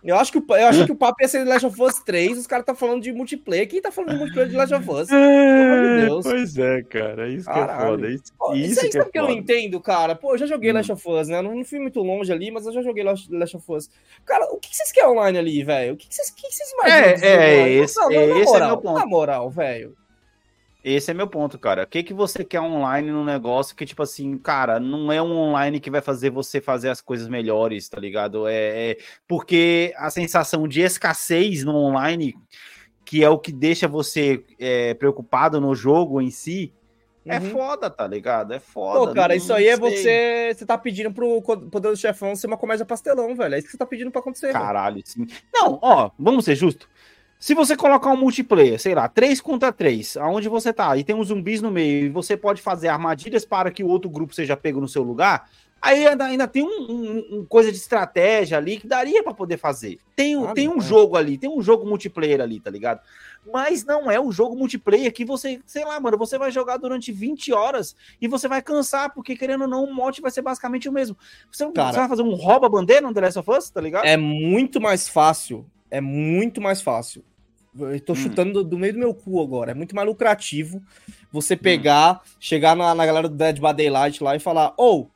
Eu 0.02 0.16
acho 0.16 0.32
que, 0.32 0.38
eu 0.38 0.68
acho 0.68 0.86
que 0.86 0.92
o 0.92 0.96
papo 0.96 1.22
ia 1.22 1.28
ser 1.28 1.44
Last 1.44 1.66
of 1.66 1.82
Us 1.82 1.96
3, 2.00 2.38
os 2.38 2.48
caras 2.48 2.66
tá 2.66 2.74
falando 2.74 3.02
de 3.02 3.12
multiplayer. 3.12 3.68
Quem 3.68 3.82
tá 3.82 3.92
falando 3.92 4.12
de 4.12 4.18
multiplayer 4.18 4.50
de 4.50 4.56
Last 4.56 4.74
of 4.74 4.90
Us? 4.90 5.12
É, 5.12 6.08
pois 6.24 6.58
é, 6.58 6.82
cara. 6.84 7.28
Isso 7.28 7.46
Caralho. 7.46 7.68
que 7.68 7.74
é 7.74 7.88
foda. 7.88 8.10
Isso, 8.10 8.24
Pô, 8.38 8.54
isso, 8.54 8.72
isso 8.72 8.80
aí 8.86 8.90
que 8.90 8.98
é 8.98 9.06
que 9.06 9.20
eu 9.20 9.24
não 9.24 9.32
entendo, 9.32 9.80
cara. 9.82 10.16
Pô, 10.16 10.34
eu 10.34 10.38
já 10.38 10.46
joguei 10.46 10.72
hum. 10.72 10.76
Last 10.76 10.92
of 10.92 11.10
Us, 11.10 11.28
né? 11.28 11.40
Eu 11.40 11.44
não 11.44 11.66
fui 11.66 11.80
muito 11.80 12.00
longe 12.02 12.32
ali, 12.32 12.50
mas 12.50 12.66
eu 12.66 12.72
já 12.72 12.82
joguei 12.82 13.04
Last, 13.04 13.30
Last 13.32 13.58
of 13.58 13.72
Us. 13.72 13.90
Cara, 14.26 14.46
o 14.54 14.58
que 14.58 14.74
vocês 14.74 14.92
querem 14.92 15.10
online 15.10 15.38
ali, 15.38 15.64
velho? 15.64 15.94
O 15.94 15.98
que 15.98 16.08
vocês, 16.10 16.30
que 16.30 16.50
vocês 16.50 16.72
imaginam? 16.72 17.30
É, 17.30 17.66
é, 17.66 17.70
esse, 17.70 18.00
não, 18.00 18.12
esse 18.12 18.46
moral, 18.46 18.68
é 18.68 18.72
meu 18.72 18.78
ponto. 18.82 19.00
Na 19.00 19.06
moral, 19.06 19.50
velho. 19.50 19.99
Esse 20.92 21.12
é 21.12 21.14
meu 21.14 21.28
ponto, 21.28 21.60
cara. 21.60 21.84
O 21.84 21.88
que, 21.88 22.02
que 22.02 22.14
você 22.14 22.44
quer 22.44 22.60
online 22.60 23.12
no 23.12 23.24
negócio 23.24 23.76
que, 23.76 23.86
tipo 23.86 24.02
assim, 24.02 24.38
cara, 24.40 24.80
não 24.80 25.12
é 25.12 25.22
um 25.22 25.38
online 25.38 25.80
que 25.80 25.92
vai 25.92 26.02
fazer 26.02 26.32
você 26.32 26.60
fazer 26.60 26.90
as 26.90 27.00
coisas 27.00 27.28
melhores, 27.28 27.88
tá 27.88 28.00
ligado? 28.00 28.48
É, 28.48 28.92
é 28.92 28.98
porque 29.28 29.94
a 29.98 30.10
sensação 30.10 30.68
de 30.68 30.82
escassez 30.82 31.64
no 31.64 31.76
online, 31.76 32.36
que 33.06 33.24
é 33.24 33.30
o 33.30 33.38
que 33.38 33.52
deixa 33.52 33.88
você 33.88 34.44
é, 34.58 34.96
preocupado 34.96 35.62
no 35.62 35.76
jogo 35.76 36.20
em 36.20 36.32
si, 36.32 36.74
é 37.26 37.38
uhum. 37.38 37.46
é 37.46 37.50
foda, 37.52 37.90
tá 37.90 38.08
ligado? 38.08 38.54
É 38.54 38.60
foda. 38.60 39.00
Pô, 39.08 39.14
cara, 39.14 39.36
isso 39.36 39.54
aí 39.54 39.68
é 39.68 39.78
você. 39.78 40.52
Você 40.56 40.66
tá 40.66 40.78
pedindo 40.78 41.14
pro 41.14 41.42
Poder 41.42 41.90
do 41.90 41.98
Chefão 41.98 42.36
ser 42.36 42.48
uma 42.48 42.58
comédia 42.58 42.86
pastelão, 42.86 43.36
velho. 43.36 43.54
É 43.54 43.60
isso 43.60 43.68
que 43.68 43.72
você 43.72 43.78
tá 43.78 43.86
pedindo 43.86 44.10
pra 44.10 44.22
acontecer. 44.22 44.52
Caralho, 44.52 44.96
velho. 44.96 45.08
sim. 45.08 45.28
Não, 45.54 45.78
ó, 45.82 46.10
vamos 46.18 46.46
ser 46.46 46.56
justos. 46.56 46.88
Se 47.40 47.54
você 47.54 47.78
colocar 47.78 48.12
um 48.12 48.18
multiplayer, 48.18 48.78
sei 48.78 48.94
lá, 48.94 49.08
3 49.08 49.40
contra 49.40 49.72
3, 49.72 50.18
aonde 50.18 50.50
você 50.50 50.74
tá, 50.74 50.98
e 50.98 51.06
tem 51.06 51.16
uns 51.16 51.30
zumbis 51.30 51.62
no 51.62 51.72
meio, 51.72 52.08
e 52.08 52.10
você 52.10 52.36
pode 52.36 52.62
fazer 52.62 52.90
armadilhas 52.90 53.46
para 53.46 53.72
que 53.72 53.82
o 53.82 53.88
outro 53.88 54.10
grupo 54.10 54.36
seja 54.36 54.58
pego 54.58 54.82
no 54.82 54.90
seu 54.90 55.04
lugar, 55.04 55.50
aí 55.82 56.06
ainda, 56.06 56.26
ainda 56.26 56.48
tem 56.50 56.64
um, 56.64 56.68
um, 56.68 57.38
um, 57.38 57.46
coisa 57.46 57.72
de 57.72 57.78
estratégia 57.78 58.58
ali 58.58 58.76
que 58.76 58.86
daria 58.86 59.24
para 59.24 59.34
poder 59.34 59.56
fazer. 59.56 60.00
Tem, 60.18 60.36
ah, 60.36 60.52
tem 60.54 60.68
um 60.68 60.80
é. 60.80 60.82
jogo 60.82 61.16
ali, 61.16 61.38
tem 61.38 61.50
um 61.50 61.62
jogo 61.62 61.88
multiplayer 61.88 62.42
ali, 62.42 62.60
tá 62.60 62.70
ligado? 62.70 63.00
Mas 63.54 63.86
não 63.86 64.12
é 64.12 64.20
o 64.20 64.34
jogo 64.34 64.58
multiplayer 64.58 65.14
que 65.14 65.24
você, 65.24 65.62
sei 65.66 65.86
lá, 65.86 65.98
mano, 65.98 66.18
você 66.18 66.38
vai 66.38 66.52
jogar 66.52 66.76
durante 66.76 67.10
20 67.10 67.54
horas 67.54 67.96
e 68.22 68.28
você 68.28 68.50
vai 68.50 68.62
cansar, 68.62 69.14
porque 69.14 69.38
querendo 69.38 69.62
ou 69.62 69.68
não, 69.70 69.86
o 69.86 69.96
mote 69.96 70.22
vai 70.22 70.30
ser 70.30 70.42
basicamente 70.42 70.90
o 70.90 70.92
mesmo. 70.92 71.16
Você, 71.50 71.72
Cara, 71.72 71.94
você 71.94 72.00
vai 72.00 72.10
fazer 72.10 72.22
um 72.22 72.36
rouba-bandeira 72.36 73.08
no 73.08 73.14
The 73.14 73.22
Last 73.22 73.40
of 73.40 73.50
Us, 73.50 73.70
tá 73.70 73.80
ligado? 73.80 74.04
É 74.04 74.18
muito 74.18 74.82
mais 74.82 75.08
fácil 75.08 75.66
é 75.92 76.00
muito 76.00 76.62
mais 76.62 76.82
fácil. 76.82 77.24
Eu 77.86 78.00
tô 78.00 78.14
hum. 78.14 78.16
chutando 78.16 78.54
do, 78.54 78.64
do, 78.64 78.78
meio 78.78 78.94
do 78.94 79.00
meu 79.00 79.14
cu 79.14 79.42
agora. 79.42 79.72
É 79.72 79.74
muito 79.74 79.96
mais 79.96 80.08
lucrativo 80.08 80.82
você 81.32 81.54
hum. 81.54 81.58
pegar, 81.58 82.16
hum. 82.16 82.30
chegar 82.40 82.76
na, 82.76 82.94
na, 82.94 83.06
galera 83.06 83.28
do 83.28 83.36
Dead 83.36 83.60
by 83.60 83.74
Daylight 83.74 84.24
lá 84.24 84.36
e 84.36 84.40
falar: 84.40 84.74
oh, 84.78 85.08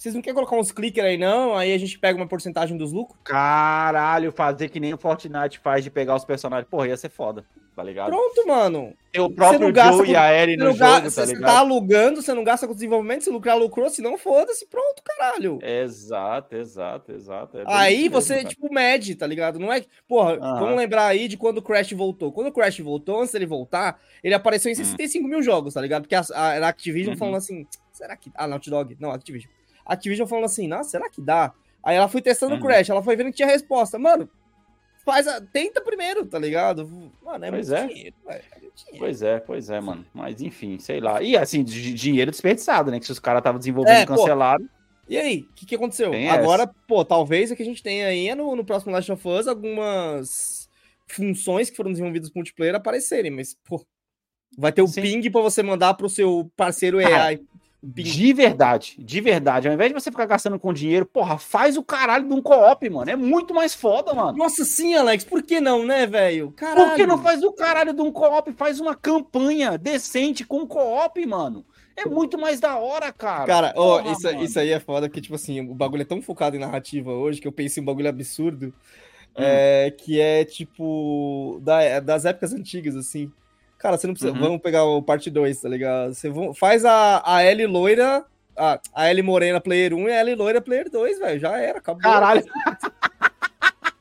vocês 0.00 0.14
não 0.14 0.22
querem 0.22 0.34
colocar 0.34 0.56
uns 0.56 0.72
clickers 0.72 1.06
aí, 1.06 1.18
não? 1.18 1.54
Aí 1.54 1.74
a 1.74 1.78
gente 1.78 1.98
pega 1.98 2.16
uma 2.16 2.26
porcentagem 2.26 2.74
dos 2.74 2.90
lucros? 2.90 3.18
Caralho, 3.22 4.32
fazer 4.32 4.70
que 4.70 4.80
nem 4.80 4.94
o 4.94 4.98
Fortnite 4.98 5.58
faz 5.58 5.84
de 5.84 5.90
pegar 5.90 6.16
os 6.16 6.24
personagens. 6.24 6.66
Porra, 6.70 6.88
ia 6.88 6.96
ser 6.96 7.10
foda 7.10 7.44
tá 7.80 7.84
ligado? 7.84 8.08
Pronto, 8.10 8.46
mano. 8.46 8.94
Tem 9.10 9.22
o 9.22 9.30
próprio 9.30 9.74
Joe 9.74 9.96
com, 9.96 10.04
e 10.04 10.14
a 10.14 10.32
Ellie 10.32 10.56
no 10.56 10.66
jogo, 10.66 10.78
tá 10.78 10.96
ligado? 10.98 11.10
Você 11.10 11.40
tá 11.40 11.58
alugando, 11.58 12.22
você 12.22 12.34
não 12.34 12.44
gasta 12.44 12.66
com 12.66 12.74
desenvolvimento, 12.74 13.24
se 13.24 13.30
lucrar, 13.30 13.58
lucrou, 13.58 13.88
se 13.88 14.02
não, 14.02 14.18
foda-se, 14.18 14.66
pronto, 14.66 15.02
caralho. 15.02 15.58
Exato, 15.62 16.54
exato, 16.54 17.12
exato. 17.12 17.58
É 17.58 17.64
aí 17.66 18.08
você, 18.08 18.36
mesmo, 18.36 18.50
tipo, 18.50 18.72
mede, 18.72 19.14
tá 19.14 19.26
ligado? 19.26 19.58
Não 19.58 19.72
é. 19.72 19.82
Porra, 20.06 20.36
vamos 20.38 20.76
lembrar 20.76 21.06
aí 21.06 21.26
de 21.26 21.36
quando 21.36 21.58
o 21.58 21.62
Crash 21.62 21.92
voltou. 21.92 22.30
Quando 22.30 22.48
o 22.48 22.52
Crash 22.52 22.80
voltou, 22.80 23.20
antes 23.20 23.32
dele 23.32 23.46
voltar, 23.46 23.98
ele 24.22 24.34
apareceu 24.34 24.70
em 24.70 24.74
65 24.74 25.24
hum. 25.24 25.28
mil 25.28 25.42
jogos, 25.42 25.74
tá 25.74 25.80
ligado? 25.80 26.02
Porque 26.02 26.14
a, 26.14 26.22
a, 26.34 26.58
a 26.58 26.68
Activision 26.68 27.14
uhum. 27.14 27.18
falando 27.18 27.36
assim, 27.36 27.66
será 27.92 28.16
que. 28.16 28.30
Ah, 28.34 28.46
Naughty 28.46 28.70
Dog. 28.70 28.96
Não, 29.00 29.10
Activision. 29.10 29.50
Activision 29.92 30.26
falando 30.26 30.44
assim, 30.44 30.68
nossa, 30.68 30.90
será 30.90 31.08
que 31.08 31.20
dá? 31.20 31.52
Aí 31.82 31.96
ela 31.96 32.08
foi 32.08 32.20
testando 32.20 32.54
uhum. 32.54 32.60
o 32.60 32.62
Crash, 32.62 32.90
ela 32.90 33.02
foi 33.02 33.16
vendo 33.16 33.30
que 33.30 33.36
tinha 33.36 33.48
resposta. 33.48 33.98
Mano, 33.98 34.28
faz 35.04 35.26
a, 35.26 35.40
tenta 35.40 35.80
primeiro, 35.80 36.26
tá 36.26 36.38
ligado? 36.38 37.10
Mano, 37.22 37.44
é 37.44 37.50
pois 37.50 37.70
é. 37.70 37.86
Dinheiro, 37.86 38.16
é 38.28 38.40
Pois 38.98 39.22
é, 39.22 39.40
pois 39.40 39.70
é, 39.70 39.80
mano. 39.80 40.04
Mas 40.12 40.40
enfim, 40.40 40.78
sei 40.78 41.00
lá. 41.00 41.22
E 41.22 41.36
assim, 41.36 41.62
dinheiro 41.64 42.30
desperdiçado, 42.30 42.90
né? 42.90 42.98
Que 42.98 43.06
se 43.06 43.12
os 43.12 43.18
caras 43.18 43.40
estavam 43.40 43.58
desenvolvendo 43.58 43.96
é, 43.96 44.06
cancelaram. 44.06 44.68
E 45.08 45.18
aí, 45.18 45.40
o 45.40 45.54
que, 45.54 45.66
que 45.66 45.74
aconteceu? 45.74 46.10
Tem 46.10 46.30
Agora, 46.30 46.62
essa. 46.62 46.74
pô, 46.86 47.04
talvez 47.04 47.50
o 47.50 47.56
que 47.56 47.62
a 47.62 47.66
gente 47.66 47.82
tenha 47.82 48.06
aí 48.06 48.28
é 48.28 48.34
no, 48.34 48.54
no 48.54 48.64
próximo 48.64 48.92
Last 48.92 49.10
of 49.10 49.28
Us 49.28 49.48
algumas 49.48 50.70
funções 51.08 51.68
que 51.68 51.76
foram 51.76 51.90
desenvolvidas 51.90 52.30
multiplayer 52.32 52.76
aparecerem, 52.76 53.30
mas, 53.30 53.56
pô, 53.64 53.84
vai 54.56 54.70
ter 54.70 54.82
o 54.82 54.86
Sim. 54.86 55.02
ping 55.02 55.30
para 55.30 55.40
você 55.40 55.62
mandar 55.62 55.94
pro 55.94 56.08
seu 56.08 56.50
parceiro 56.56 56.98
AI. 56.98 57.40
De 57.82 58.32
verdade, 58.34 58.94
de 58.98 59.20
verdade. 59.22 59.66
Ao 59.66 59.72
invés 59.72 59.90
de 59.90 59.98
você 59.98 60.10
ficar 60.10 60.26
gastando 60.26 60.58
com 60.58 60.72
dinheiro, 60.72 61.06
porra, 61.06 61.38
faz 61.38 61.78
o 61.78 61.82
caralho 61.82 62.28
de 62.28 62.34
um 62.34 62.42
co-op, 62.42 62.90
mano. 62.90 63.10
É 63.10 63.16
muito 63.16 63.54
mais 63.54 63.74
foda, 63.74 64.12
mano. 64.12 64.36
Nossa, 64.36 64.64
sim, 64.66 64.94
Alex, 64.94 65.24
por 65.24 65.42
que 65.42 65.60
não, 65.60 65.86
né, 65.86 66.06
velho? 66.06 66.52
Por 66.52 66.94
que 66.94 67.06
não 67.06 67.22
faz 67.22 67.42
o 67.42 67.52
caralho 67.52 67.94
de 67.94 68.02
um 68.02 68.12
co-op? 68.12 68.52
Faz 68.52 68.80
uma 68.80 68.94
campanha 68.94 69.78
decente 69.78 70.44
com 70.44 70.66
co-op, 70.66 71.24
mano. 71.24 71.64
É 71.96 72.04
muito 72.06 72.38
mais 72.38 72.60
da 72.60 72.76
hora, 72.76 73.12
cara. 73.12 73.46
Cara, 73.46 73.74
ó, 73.76 74.02
oh, 74.02 74.12
isso, 74.12 74.28
isso 74.42 74.58
aí 74.58 74.70
é 74.70 74.80
foda, 74.80 75.08
porque, 75.08 75.20
tipo 75.20 75.34
assim, 75.34 75.60
o 75.60 75.74
bagulho 75.74 76.02
é 76.02 76.06
tão 76.06 76.20
focado 76.20 76.56
em 76.56 76.60
narrativa 76.60 77.12
hoje 77.12 77.40
que 77.40 77.48
eu 77.48 77.52
penso 77.52 77.78
em 77.78 77.82
um 77.82 77.86
bagulho 77.86 78.08
absurdo. 78.08 78.74
Hum. 79.36 79.42
É, 79.42 79.90
que 79.90 80.20
é 80.20 80.44
tipo 80.44 81.60
da, 81.62 82.00
das 82.00 82.24
épocas 82.24 82.52
antigas, 82.52 82.96
assim. 82.96 83.30
Cara, 83.80 83.96
você 83.96 84.06
não 84.06 84.14
precisa. 84.14 84.32
Uhum. 84.32 84.38
Vamos 84.38 84.60
pegar 84.60 84.84
o 84.84 85.02
parte 85.02 85.30
2, 85.30 85.60
tá 85.62 85.68
ligado? 85.68 86.14
Você 86.14 86.30
faz 86.54 86.84
a, 86.84 87.22
a 87.24 87.42
L 87.42 87.66
loira, 87.66 88.24
a, 88.56 88.78
a 88.94 89.08
L 89.08 89.22
morena 89.22 89.58
player 89.58 89.94
1 89.94 90.08
e 90.08 90.12
a 90.12 90.20
L 90.20 90.34
loira 90.34 90.60
player 90.60 90.90
2, 90.90 91.18
velho. 91.18 91.40
Já 91.40 91.58
era, 91.58 91.78
acabou. 91.78 92.02
Caralho. 92.02 92.44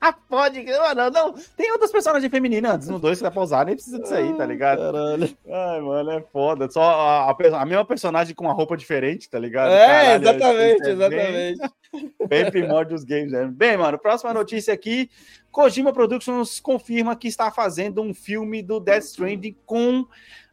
Pode, 0.30 0.64
mano, 0.64 1.10
não. 1.12 1.34
Tem 1.58 1.72
outras 1.72 1.91
personagens 1.91 2.32
femininas 2.32 2.74
antes 2.74 2.88
no 2.88 3.00
2 3.00 3.18
que 3.18 3.24
dá 3.24 3.32
pra 3.32 3.41
usar, 3.41 3.66
nem 3.66 3.76
precisa 3.76 4.00
disso 4.00 4.14
aí, 4.14 4.34
tá 4.34 4.45
ligado? 4.45 4.80
Caralho. 4.80 5.38
Ai, 5.47 5.82
mano, 5.82 6.12
é 6.12 6.22
foda. 6.22 6.70
Só 6.70 6.82
a, 6.82 7.32
a, 7.32 7.62
a 7.62 7.66
mesma 7.66 7.86
personagem 7.86 8.34
com 8.34 8.45
uma 8.45 8.54
roupa 8.54 8.78
diferente, 8.78 9.30
tá 9.30 9.38
ligado? 9.38 9.72
É, 9.72 9.88
Caralho, 9.88 10.24
exatamente, 10.24 10.88
é 10.88 10.91
exatamente. 10.91 11.60
Bem, 11.91 12.28
bem 12.28 12.52
primórdio 12.52 12.95
dos 12.95 13.04
games, 13.04 13.32
né? 13.32 13.45
Bem, 13.52 13.78
mano, 13.78 14.00
próxima 14.00 14.34
notícia 14.34 14.74
aqui. 14.74 15.10
Kojima 15.52 15.91
Productions 15.91 16.60
confirma 16.60 17.16
que 17.16 17.28
está 17.28 17.52
fazendo 17.52 18.02
um 18.02 18.14
filme 18.14 18.62
do 18.62 18.80
Death 18.80 19.04
Stranding 19.04 19.58
com 19.66 20.06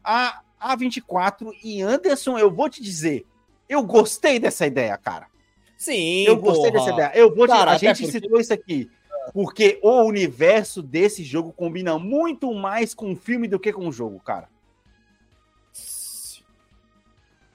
a 0.03 0.41
A24 0.61 1.51
e 1.63 1.81
Anderson, 1.81 2.37
eu 2.37 2.51
vou 2.51 2.69
te 2.69 2.81
dizer, 2.81 3.25
eu 3.69 3.83
gostei 3.83 4.39
dessa 4.39 4.65
ideia, 4.65 4.97
cara. 4.97 5.27
Sim, 5.77 6.23
eu 6.23 6.35
gostei 6.35 6.71
porra. 6.71 6.85
dessa 6.85 6.93
ideia. 6.93 7.11
Eu 7.13 7.33
vou 7.33 7.45
te... 7.45 7.51
cara, 7.51 7.71
a 7.71 7.77
gente 7.77 8.01
porque... 8.01 8.19
citou 8.19 8.39
isso 8.39 8.51
aqui 8.51 8.89
porque 9.33 9.79
o 9.81 10.03
universo 10.03 10.81
desse 10.81 11.23
jogo 11.23 11.51
combina 11.53 11.97
muito 11.97 12.53
mais 12.53 12.93
com 12.93 13.11
o 13.11 13.15
filme 13.15 13.47
do 13.47 13.59
que 13.59 13.73
com 13.73 13.87
o 13.87 13.91
jogo, 13.91 14.19
cara. 14.19 14.49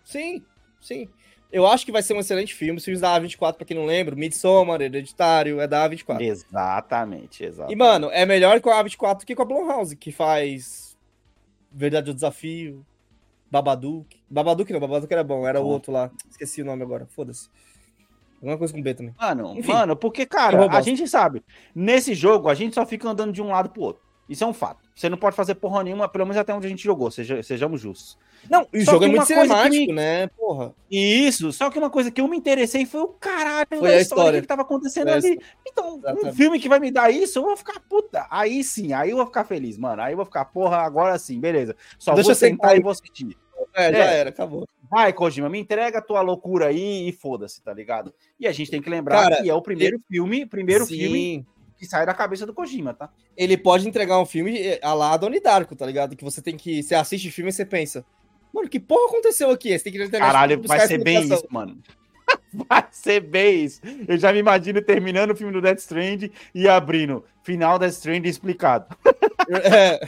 Sim, 0.04 0.44
sim. 0.80 1.08
Eu 1.50 1.66
acho 1.66 1.84
que 1.84 1.92
vai 1.92 2.02
ser 2.02 2.14
um 2.14 2.20
excelente 2.20 2.54
filme. 2.54 2.78
Os 2.78 2.84
filmes 2.84 3.00
da 3.00 3.18
A24, 3.18 3.54
pra 3.54 3.66
quem 3.66 3.76
não 3.76 3.84
lembra, 3.84 4.16
Midsommar, 4.16 4.80
Hereditário, 4.80 5.60
é 5.60 5.66
da 5.66 5.88
A24. 5.88 6.20
Exatamente, 6.20 7.44
exatamente. 7.44 7.74
E, 7.74 7.76
mano, 7.76 8.10
é 8.10 8.24
melhor 8.24 8.60
com 8.60 8.70
a 8.70 8.82
A24 8.82 9.24
que 9.24 9.34
com 9.34 9.42
a 9.42 9.44
Blumhouse, 9.44 9.96
que 9.96 10.10
faz 10.10 10.96
Verdade 11.70 12.10
o 12.10 12.14
Desafio, 12.14 12.84
Babadook. 13.50 14.18
Babadook 14.30 14.72
não, 14.72 14.80
Babadook 14.80 15.12
era 15.12 15.22
bom, 15.22 15.46
era 15.46 15.60
o 15.60 15.66
outro 15.66 15.92
lá. 15.92 16.10
Esqueci 16.30 16.62
o 16.62 16.64
nome 16.64 16.82
agora, 16.82 17.06
foda-se. 17.06 17.50
Alguma 18.42 18.58
coisa 18.58 18.74
com 18.74 18.82
B 18.82 18.92
também. 18.92 19.14
Mano, 19.18 19.54
Enfim, 19.56 19.72
mano, 19.72 19.94
porque, 19.94 20.26
cara, 20.26 20.68
a 20.68 20.80
gente 20.80 21.06
sabe, 21.06 21.44
nesse 21.72 22.12
jogo 22.12 22.48
a 22.48 22.54
gente 22.54 22.74
só 22.74 22.84
fica 22.84 23.08
andando 23.08 23.32
de 23.32 23.40
um 23.40 23.48
lado 23.48 23.70
pro 23.70 23.82
outro. 23.82 24.02
Isso 24.28 24.42
é 24.42 24.46
um 24.46 24.52
fato. 24.52 24.82
Você 24.94 25.08
não 25.08 25.16
pode 25.16 25.36
fazer 25.36 25.54
porra 25.56 25.84
nenhuma, 25.84 26.08
pelo 26.08 26.24
menos 26.24 26.36
até 26.36 26.52
onde 26.52 26.66
a 26.66 26.70
gente 26.70 26.82
jogou, 26.82 27.10
seja, 27.10 27.42
sejamos 27.42 27.80
justos. 27.80 28.18
Não, 28.50 28.66
o 28.72 28.80
jogo 28.80 29.04
é 29.04 29.08
muito 29.08 29.26
cinemático, 29.26 29.86
me... 29.86 29.92
né? 29.92 30.26
Porra. 30.28 30.74
Isso, 30.90 31.52
só 31.52 31.70
que 31.70 31.78
uma 31.78 31.90
coisa 31.90 32.10
que 32.10 32.20
eu 32.20 32.26
me 32.26 32.36
interessei 32.36 32.84
foi 32.84 33.02
o 33.02 33.08
caralho 33.08 33.66
foi 33.68 33.90
da 33.90 33.96
a 33.96 34.00
história, 34.00 34.40
que 34.40 34.46
tava 34.46 34.62
acontecendo 34.62 35.08
ali. 35.08 35.40
Então, 35.66 35.98
Exatamente. 35.98 36.26
um 36.26 36.32
filme 36.32 36.58
que 36.58 36.68
vai 36.68 36.80
me 36.80 36.90
dar 36.90 37.10
isso, 37.10 37.38
eu 37.38 37.44
vou 37.44 37.56
ficar 37.56 37.78
puta. 37.80 38.26
Aí 38.30 38.64
sim, 38.64 38.92
aí 38.92 39.10
eu 39.10 39.16
vou 39.16 39.26
ficar 39.26 39.44
feliz, 39.44 39.78
mano. 39.78 40.02
Aí 40.02 40.12
eu 40.12 40.16
vou 40.16 40.26
ficar, 40.26 40.44
porra, 40.46 40.78
agora 40.78 41.18
sim, 41.18 41.38
beleza. 41.38 41.76
Só 41.98 42.14
Deixa 42.14 42.28
vou 42.28 42.34
sentar 42.34 42.76
e 42.76 42.80
vou 42.80 42.90
assistir. 42.90 43.36
É, 43.74 43.92
já 43.92 44.04
é. 44.04 44.18
era, 44.18 44.30
acabou. 44.30 44.66
Vai, 44.92 45.10
Kojima, 45.10 45.48
me 45.48 45.58
entrega 45.58 46.00
a 46.00 46.02
tua 46.02 46.20
loucura 46.20 46.66
aí 46.66 47.08
e 47.08 47.12
foda-se, 47.12 47.62
tá 47.62 47.72
ligado? 47.72 48.12
E 48.38 48.46
a 48.46 48.52
gente 48.52 48.70
tem 48.70 48.82
que 48.82 48.90
lembrar 48.90 49.22
Cara, 49.22 49.42
que 49.42 49.48
é 49.48 49.54
o 49.54 49.62
primeiro 49.62 49.98
filme, 50.06 50.44
primeiro 50.44 50.84
sim. 50.84 50.98
filme 50.98 51.46
que 51.78 51.86
sai 51.86 52.04
da 52.04 52.12
cabeça 52.12 52.44
do 52.44 52.52
Kojima, 52.52 52.92
tá? 52.92 53.08
Ele 53.34 53.56
pode 53.56 53.88
entregar 53.88 54.20
um 54.20 54.26
filme 54.26 54.60
eh, 54.60 54.78
a 54.82 54.92
lá 54.92 55.16
Donnie 55.16 55.40
Darko, 55.40 55.74
tá 55.74 55.86
ligado? 55.86 56.14
Que 56.14 56.22
você 56.22 56.42
tem 56.42 56.58
que. 56.58 56.82
Você 56.82 56.94
assiste 56.94 57.28
o 57.28 57.32
filme 57.32 57.48
e 57.48 57.54
você 57.54 57.64
pensa. 57.64 58.04
Mano, 58.52 58.68
que 58.68 58.78
porra 58.78 59.06
aconteceu 59.06 59.50
aqui? 59.50 59.70
Você 59.78 59.90
tem 59.90 59.92
que 59.94 60.08
Caralho, 60.10 60.60
vai 60.62 60.86
ser 60.86 61.02
bem 61.02 61.24
isso, 61.24 61.46
mano. 61.48 61.78
Vai 62.68 62.86
ser 62.90 63.20
bem 63.20 63.64
isso. 63.64 63.80
Eu 64.06 64.18
já 64.18 64.30
me 64.30 64.38
imagino 64.38 64.82
terminando 64.82 65.30
o 65.30 65.36
filme 65.36 65.52
do 65.52 65.60
Death 65.60 65.78
Strand 65.78 66.30
e 66.54 66.68
abrindo 66.68 67.24
final 67.42 67.78
Death 67.78 67.92
Strand 67.92 68.26
explicado. 68.26 68.94
É. 69.56 70.00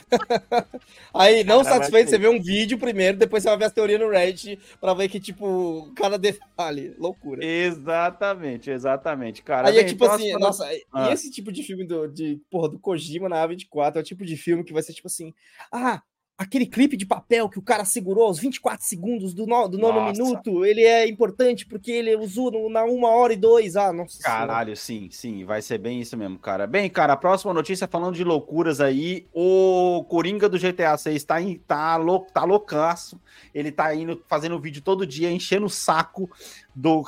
Aí, 1.13 1.45
não 1.45 1.63
Cara, 1.63 1.77
satisfeito, 1.77 2.11
você 2.11 2.19
vê 2.19 2.29
um 2.29 2.41
vídeo 2.41 2.79
primeiro, 2.79 3.19
depois 3.19 3.43
você 3.43 3.49
vai 3.49 3.59
ver 3.59 3.65
as 3.67 3.73
teorias 3.73 4.01
no 4.01 4.11
Reddit 4.11 4.59
pra 4.81 4.95
ver 4.95 5.09
que, 5.09 5.21
tipo, 5.21 5.93
cada 5.97 6.19
detalhe, 6.19 6.95
loucura. 6.99 7.45
Exatamente, 7.45 8.71
exatamente, 8.71 9.43
cara. 9.43 9.69
Aí 9.69 9.79
é 9.79 9.85
tipo 9.85 10.05
assim, 10.05 10.33
nossa, 10.35 10.69
ah. 10.93 11.09
e 11.09 11.13
esse 11.13 11.31
tipo 11.31 11.53
de 11.53 11.63
filme 11.63 11.87
do, 11.87 12.07
de, 12.09 12.41
porra, 12.51 12.69
do 12.69 12.79
Kojima 12.79 13.29
na 13.29 13.47
A24 13.47 13.97
é 13.97 14.01
o 14.01 14.03
tipo 14.03 14.25
de 14.25 14.37
filme 14.37 14.65
que 14.65 14.73
vai 14.73 14.83
ser 14.83 14.93
tipo 14.93 15.09
assim, 15.09 15.33
ah, 15.71 16.03
aquele 16.37 16.67
clipe 16.67 16.97
de 16.97 17.07
papel 17.07 17.49
que 17.49 17.59
o 17.59 17.63
cara 17.63 17.85
segurou 17.85 18.25
aos 18.25 18.39
24 18.39 18.85
segundos 18.85 19.33
do, 19.33 19.47
no, 19.47 19.69
do 19.69 19.79
nono 19.79 20.01
nossa. 20.01 20.13
minuto, 20.13 20.65
ele 20.65 20.83
é 20.83 21.09
importante 21.09 21.65
porque 21.65 21.93
ele 21.93 22.17
usou 22.17 22.51
no, 22.51 22.69
na 22.69 22.85
uma 22.85 23.09
hora 23.09 23.33
e 23.33 23.37
dois. 23.37 23.77
Ah, 23.77 23.93
nossa. 23.93 24.21
Caralho, 24.21 24.77
sim, 24.77 25.09
sim, 25.11 25.45
vai 25.45 25.63
ser 25.63 25.79
bem 25.79 26.01
isso 26.01 26.17
mesmo, 26.17 26.39
cara. 26.39 26.67
Bem, 26.67 26.91
cara, 26.91 27.13
a 27.13 27.17
próxima 27.17 27.55
notícia 27.55 27.87
falando 27.87 28.17
de 28.17 28.25
loucuras 28.25 28.81
aí, 28.81 29.27
o 29.33 30.05
Coringa 30.09 30.49
do 30.49 30.59
GTA 30.59 30.97
6 30.97 31.25
tá, 31.25 31.41
em, 31.41 31.57
tá, 31.59 31.97
lou, 31.97 32.21
tá 32.21 32.45
loucaço. 32.45 33.21
Ele 33.55 33.71
tá 33.71 33.95
indo 33.95 34.23
fazendo 34.29 34.61
vídeo 34.61 34.83
todo 34.83 35.07
dia, 35.07 35.31
enchendo 35.31 35.67
o 35.67 35.71
saco 35.71 36.29
do 36.75 37.05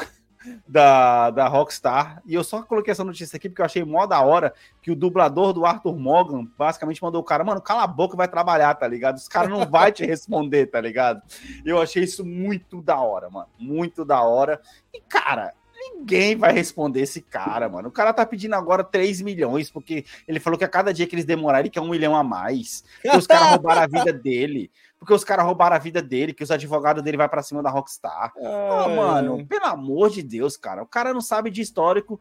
da, 0.66 1.30
da 1.30 1.48
Rockstar. 1.48 2.22
E 2.26 2.34
eu 2.34 2.44
só 2.44 2.62
coloquei 2.62 2.92
essa 2.92 3.04
notícia 3.04 3.36
aqui 3.36 3.48
porque 3.48 3.62
eu 3.62 3.66
achei 3.66 3.84
mó 3.84 4.06
da 4.06 4.20
hora 4.20 4.52
que 4.82 4.90
o 4.90 4.96
dublador 4.96 5.52
do 5.52 5.64
Arthur 5.64 5.96
Morgan 5.96 6.46
basicamente 6.56 7.02
mandou 7.02 7.20
o 7.20 7.24
cara, 7.24 7.44
mano, 7.44 7.60
cala 7.60 7.84
a 7.84 7.86
boca 7.86 8.16
vai 8.16 8.28
trabalhar, 8.28 8.74
tá 8.74 8.86
ligado? 8.86 9.16
Os 9.16 9.28
caras 9.28 9.50
não 9.50 9.66
vai 9.66 9.92
te 9.92 10.04
responder, 10.04 10.66
tá 10.66 10.80
ligado? 10.80 11.22
Eu 11.64 11.80
achei 11.80 12.04
isso 12.04 12.24
muito 12.24 12.82
da 12.82 13.00
hora, 13.00 13.30
mano. 13.30 13.48
Muito 13.58 14.04
da 14.04 14.22
hora. 14.22 14.60
E, 14.92 15.00
cara, 15.00 15.52
ninguém 15.74 16.36
vai 16.36 16.52
responder 16.52 17.00
esse 17.00 17.20
cara, 17.20 17.68
mano. 17.68 17.88
O 17.88 17.92
cara 17.92 18.12
tá 18.12 18.24
pedindo 18.24 18.54
agora 18.54 18.82
3 18.82 19.20
milhões, 19.22 19.70
porque 19.70 20.04
ele 20.26 20.40
falou 20.40 20.58
que 20.58 20.64
a 20.64 20.68
cada 20.68 20.92
dia 20.92 21.06
que 21.06 21.14
eles 21.14 21.24
demorarem, 21.24 21.66
ele 21.66 21.70
quer 21.70 21.80
um 21.80 21.90
milhão 21.90 22.16
a 22.16 22.24
mais. 22.24 22.84
Os 23.16 23.26
caras 23.26 23.50
roubaram 23.50 23.82
a 23.82 23.86
vida 23.86 24.12
dele 24.12 24.70
porque 24.98 25.12
os 25.12 25.24
caras 25.24 25.44
roubaram 25.44 25.76
a 25.76 25.78
vida 25.78 26.00
dele, 26.02 26.32
que 26.32 26.42
os 26.42 26.50
advogados 26.50 27.02
dele 27.02 27.16
vai 27.16 27.28
para 27.28 27.42
cima 27.42 27.62
da 27.62 27.70
Rockstar. 27.70 28.32
Ah, 28.42 28.88
mano, 28.88 29.46
pelo 29.46 29.66
amor 29.66 30.10
de 30.10 30.22
Deus, 30.22 30.56
cara. 30.56 30.82
O 30.82 30.86
cara 30.86 31.12
não 31.12 31.20
sabe 31.20 31.50
de 31.50 31.60
histórico. 31.60 32.20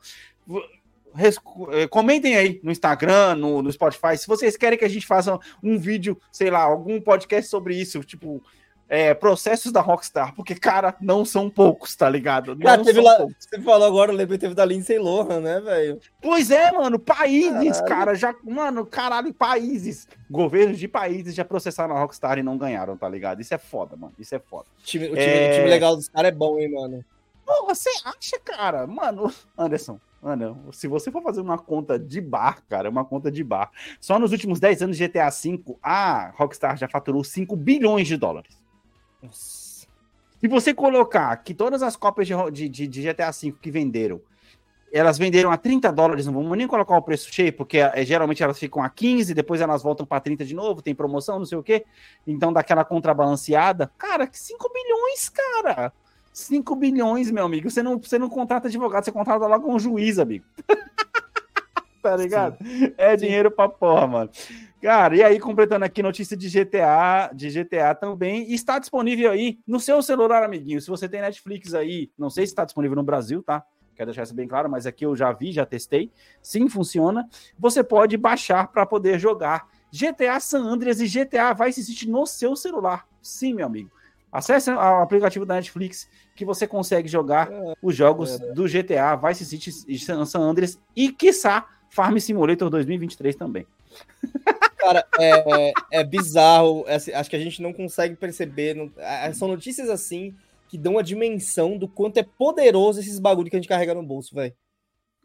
Eh, 1.72 1.88
comentem 1.88 2.36
aí 2.36 2.60
no 2.62 2.72
Instagram, 2.72 3.36
no, 3.36 3.62
no 3.62 3.72
Spotify, 3.72 4.18
se 4.18 4.28
vocês 4.28 4.58
querem 4.58 4.78
que 4.78 4.84
a 4.84 4.90
gente 4.90 5.08
faça 5.08 5.40
um 5.64 5.80
vídeo, 5.80 6.20
sei 6.32 6.50
lá, 6.50 6.60
algum 6.60 7.00
podcast 7.00 7.50
sobre 7.50 7.76
isso, 7.76 8.02
tipo, 8.04 8.44
é, 8.88 9.14
processos 9.14 9.72
da 9.72 9.82
Rockstar, 9.82 10.34
porque, 10.36 10.56
cara, 10.56 10.96
não 11.02 11.26
são 11.26 11.50
poucos, 11.50 11.96
tá 11.96 12.10
ligado? 12.10 12.56
Não 12.56 12.84
teve 12.84 13.02
lá, 13.02 13.26
você 13.40 13.60
falou 13.62 13.88
agora, 13.88 14.12
eu 14.12 14.16
lembrei, 14.16 14.38
teve 14.38 14.54
da 14.54 14.64
Lindsay 14.64 15.00
Lohan, 15.00 15.40
né, 15.40 15.60
velho? 15.60 16.00
Pois 16.22 16.52
é, 16.52 16.72
mano, 16.72 17.00
países, 17.00 17.82
caralho. 17.82 17.88
cara, 17.88 18.16
já, 18.16 18.36
mano, 18.44 18.86
caralho, 18.86 19.34
países, 19.34 20.08
governos 20.30 20.78
de 20.78 20.88
países 20.88 21.34
já 21.34 21.44
processaram 21.44 21.96
a 21.96 22.00
Rockstar 22.00 22.38
e 22.38 22.44
não 22.44 22.58
ganharam, 22.58 22.96
tá 22.96 23.10
ligado? 23.10 23.42
Isso 23.42 23.54
é 23.54 23.58
foda, 23.58 23.96
mano, 23.96 24.14
isso 24.20 24.36
é 24.36 24.40
foda. 24.40 24.66
O 24.80 24.84
time, 24.84 25.06
o 25.06 25.10
time, 25.10 25.22
é... 25.22 25.58
time 25.58 25.70
legal 25.70 25.96
dos 25.96 26.08
caras 26.08 26.32
é 26.32 26.36
bom, 26.36 26.60
hein, 26.60 26.72
mano? 26.72 27.04
Pô, 27.46 27.66
você 27.68 27.90
acha, 28.04 28.40
cara? 28.44 28.88
Mano, 28.88 29.32
Anderson, 29.58 30.00
Mano, 30.26 30.70
se 30.72 30.88
você 30.88 31.12
for 31.12 31.22
fazer 31.22 31.40
uma 31.40 31.60
conta 31.60 32.00
de 32.00 32.20
bar, 32.20 32.64
cara, 32.68 32.90
uma 32.90 33.06
conta 33.06 33.32
de 33.32 33.44
bar, 33.44 33.70
só 34.02 34.18
nos 34.18 34.32
últimos 34.32 34.60
10 34.60 34.82
anos 34.82 34.98
de 34.98 35.08
GTA 35.08 35.30
V, 35.30 35.64
a 35.84 36.32
Rockstar 36.36 36.76
já 36.78 36.88
faturou 36.88 37.24
5 37.24 37.56
bilhões 37.56 38.08
de 38.08 38.18
dólares. 38.18 38.65
Nossa. 39.26 39.88
Se 40.40 40.48
você 40.48 40.74
colocar 40.74 41.36
que 41.38 41.54
todas 41.54 41.82
as 41.82 41.96
cópias 41.96 42.28
de, 42.28 42.70
de, 42.70 42.88
de, 42.88 43.02
GTA 43.02 43.32
V 43.32 43.54
que 43.60 43.72
venderam, 43.72 44.22
elas 44.94 45.18
venderam 45.18 45.52
a 45.52 45.58
30 45.58 45.92
dólares, 45.92 46.26
não 46.26 46.34
vamos 46.34 46.58
nem 46.58 46.68
colocar 46.68 46.96
o 46.98 47.02
preço 47.02 47.34
cheio, 47.34 47.52
porque 47.52 47.80
é, 47.80 48.06
geralmente 48.06 48.44
elas 48.44 48.60
ficam 48.60 48.84
a 48.84 48.90
15, 48.90 49.34
depois 49.34 49.60
elas 49.60 49.82
voltam 49.82 50.06
para 50.06 50.22
30 50.22 50.46
de 50.46 50.54
novo, 50.54 50.82
tem 50.82 50.94
promoção, 50.94 51.40
não 51.40 51.46
sei 51.46 51.58
o 51.58 51.64
quê. 51.64 51.86
Então 52.28 52.54
dá 52.54 52.60
aquela 52.60 52.86
contrabalanceada. 52.86 53.92
Cara, 53.98 54.28
que 54.28 54.38
5 54.38 54.72
bilhões, 54.72 55.30
cara. 55.30 55.92
5 56.32 56.76
bilhões, 56.76 57.32
meu 57.32 57.46
amigo. 57.46 57.70
Você 57.70 57.82
não, 57.82 57.98
você 57.98 58.20
não 58.20 58.30
contrata 58.30 58.68
advogado, 58.68 59.04
você 59.04 59.12
contrata 59.12 59.48
logo 59.48 59.74
um 59.74 59.80
juiz, 59.80 60.20
amigo. 60.20 60.46
tá 62.04 62.16
ligado? 62.16 62.58
Sim. 62.64 62.94
É 62.98 63.16
dinheiro 63.16 63.50
pra 63.50 63.68
porra, 63.68 64.06
mano. 64.06 64.30
Cara, 64.86 65.16
e 65.16 65.24
aí, 65.24 65.40
completando 65.40 65.84
aqui, 65.84 66.04
notícia 66.04 66.38
de 66.38 66.48
GTA, 66.48 67.32
de 67.34 67.50
GTA 67.50 67.96
também, 67.96 68.54
está 68.54 68.78
disponível 68.78 69.32
aí 69.32 69.58
no 69.66 69.80
seu 69.80 70.00
celular, 70.00 70.44
amiguinho. 70.44 70.80
Se 70.80 70.92
você 70.92 71.10
tem 71.10 71.22
Netflix 71.22 71.74
aí, 71.74 72.12
não 72.16 72.30
sei 72.30 72.46
se 72.46 72.52
está 72.52 72.64
disponível 72.64 72.96
no 72.96 73.02
Brasil, 73.02 73.42
tá? 73.42 73.66
Quero 73.96 74.12
deixar 74.12 74.22
isso 74.22 74.36
bem 74.36 74.48
claro, 74.48 74.70
mas 74.70 74.86
aqui 74.86 75.04
eu 75.04 75.16
já 75.16 75.34
vi, 75.34 75.52
já 75.52 75.66
testei. 75.66 76.12
Sim, 76.40 76.70
funciona. 76.70 77.28
Você 77.58 77.84
pode 77.84 78.16
baixar 78.16 78.68
para 78.68 78.86
poder 78.86 79.18
jogar 79.18 79.68
GTA 79.92 80.40
San 80.40 80.62
Andreas 80.62 81.00
e 81.00 81.08
GTA 81.08 81.52
Vice 81.54 81.84
City 81.84 82.08
no 82.08 82.28
seu 82.28 82.56
celular. 82.56 83.08
Sim, 83.24 83.56
meu 83.56 83.66
amigo. 83.66 83.90
Acesse 84.32 84.70
o 84.70 84.80
aplicativo 84.80 85.48
da 85.48 85.56
Netflix 85.56 86.08
que 86.36 86.46
você 86.46 86.68
consegue 86.68 87.08
jogar 87.08 87.50
os 87.82 87.96
jogos 87.96 88.38
do 88.54 88.66
GTA 88.66 89.16
Vice 89.16 89.46
City 89.46 89.72
e 89.88 89.98
San 89.98 90.22
Andreas 90.36 90.80
e, 90.96 91.12
quiçá, 91.12 91.66
Farm 91.90 92.16
Simulator 92.20 92.70
2023 92.70 93.36
também. 93.36 93.66
Cara, 94.86 95.08
é, 95.20 95.74
é 95.92 96.04
bizarro. 96.04 96.84
É, 96.88 96.96
assim, 96.96 97.12
acho 97.12 97.30
que 97.30 97.36
a 97.36 97.40
gente 97.40 97.60
não 97.60 97.74
consegue 97.74 98.16
perceber. 98.16 98.76
Não, 98.76 98.92
é, 98.98 99.34
são 99.34 99.48
notícias 99.48 99.90
assim 99.90 100.36
que 100.68 100.78
dão 100.78 101.00
a 101.00 101.02
dimensão 101.02 101.76
do 101.76 101.88
quanto 101.88 102.18
é 102.18 102.24
poderoso 102.24 103.00
esses 103.00 103.18
bagulho 103.18 103.50
que 103.50 103.56
a 103.56 103.60
gente 103.60 103.70
carrega 103.70 103.96
no 103.96 104.04
bolso, 104.04 104.36
velho. 104.36 104.54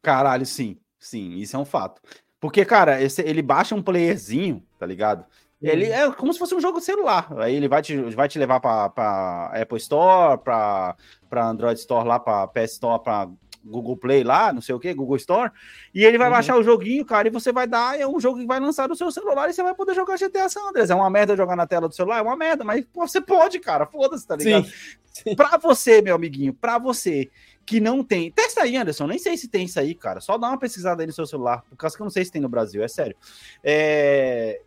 Caralho, 0.01 0.47
sim. 0.47 0.79
Sim, 0.99 1.35
isso 1.35 1.57
é 1.57 1.59
um 1.59 1.65
fato. 1.65 2.01
Porque, 2.41 2.65
cara, 2.65 3.03
esse, 3.03 3.21
ele 3.23 3.43
baixa 3.43 3.75
um 3.75 3.83
playerzinho, 3.83 4.63
tá 4.79 4.87
ligado? 4.87 5.27
Ele 5.61 5.89
uhum. 5.89 5.95
é 5.95 6.13
como 6.13 6.33
se 6.33 6.39
fosse 6.39 6.55
um 6.55 6.61
jogo 6.61 6.81
celular. 6.81 7.31
Aí 7.39 7.55
ele 7.55 7.69
vai 7.69 7.83
te, 7.83 7.97
vai 7.97 8.29
te 8.29 8.39
levar 8.39 8.61
para 8.61 9.51
Apple 9.53 9.77
Store, 9.77 10.39
para 10.39 10.97
Android 11.33 11.79
Store 11.79 12.09
lá, 12.09 12.19
para 12.19 12.49
PS 12.49 12.73
Store, 12.73 13.03
para 13.03 13.29
Google 13.65 13.97
Play 13.97 14.25
lá, 14.25 14.53
não 14.53 14.61
sei 14.61 14.75
o 14.75 14.81
que, 14.81 14.93
Google 14.95 15.17
Store, 15.17 15.51
e 15.95 16.05
ele 16.05 16.19
vai 16.19 16.29
uhum. 16.29 16.35
baixar 16.35 16.57
o 16.57 16.63
joguinho, 16.63 17.05
cara, 17.05 17.29
e 17.29 17.31
você 17.31 17.53
vai 17.53 17.67
dar, 17.67 17.99
é 17.99 18.07
um 18.07 18.19
jogo 18.19 18.39
que 18.39 18.47
vai 18.47 18.59
lançar 18.61 18.89
no 18.89 18.97
seu 18.97 19.11
celular 19.11 19.49
e 19.49 19.53
você 19.53 19.63
vai 19.63 19.75
poder 19.75 19.95
jogar 19.95 20.17
GTA 20.17 20.49
San 20.49 20.69
Andreas. 20.69 20.91
É 20.91 20.95
uma 20.95 21.11
merda 21.11 21.37
jogar 21.37 21.57
na 21.57 21.67
tela 21.67 21.89
do 21.89 21.95
celular, 21.95 22.19
é 22.19 22.23
uma 22.23 22.37
merda, 22.37 22.65
mas 22.65 22.85
pô, 22.93 23.07
você 23.07 23.21
pode, 23.21 23.59
cara, 23.61 23.87
foda-se, 23.87 24.27
tá 24.27 24.37
ligado? 24.37 24.67
Sim. 24.67 24.73
Sim. 25.13 25.35
Pra 25.37 25.57
você, 25.59 26.01
meu 26.01 26.15
amiguinho, 26.15 26.55
pra 26.55 26.79
você 26.79 27.29
que 27.67 27.81
não 27.81 28.03
tem, 28.03 28.31
testa 28.31 28.63
aí, 28.63 28.77
Anderson, 28.77 29.07
nem 29.07 29.19
sei 29.19 29.37
se 29.37 29.49
tem 29.49 29.65
isso 29.65 29.79
aí, 29.79 29.95
cara, 29.95 30.21
só 30.21 30.39
dá 30.39 30.49
uma 30.49 30.59
pesquisada 30.59 31.03
aí 31.03 31.07
no 31.07 31.13
seu 31.13 31.27
celular, 31.27 31.63
por 31.69 31.77
causa 31.77 31.97
que 31.97 32.03
eu 32.03 32.05
não 32.05 32.11
sei 32.11 32.25
se 32.25 32.33
tem 32.33 32.41
no 32.41 32.49
Brasil, 32.49 32.83
é 32.83 32.89
sério. 32.89 33.17
É, 33.63 34.61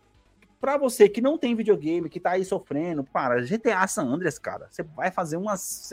Pra 0.64 0.78
você 0.78 1.10
que 1.10 1.20
não 1.20 1.36
tem 1.36 1.54
videogame, 1.54 2.08
que 2.08 2.18
tá 2.18 2.30
aí 2.30 2.42
sofrendo, 2.42 3.04
para 3.04 3.42
GTA 3.42 3.86
San 3.86 4.04
Andreas, 4.04 4.38
cara, 4.38 4.66
você 4.70 4.82
vai 4.82 5.10
fazer 5.10 5.36
umas, 5.36 5.90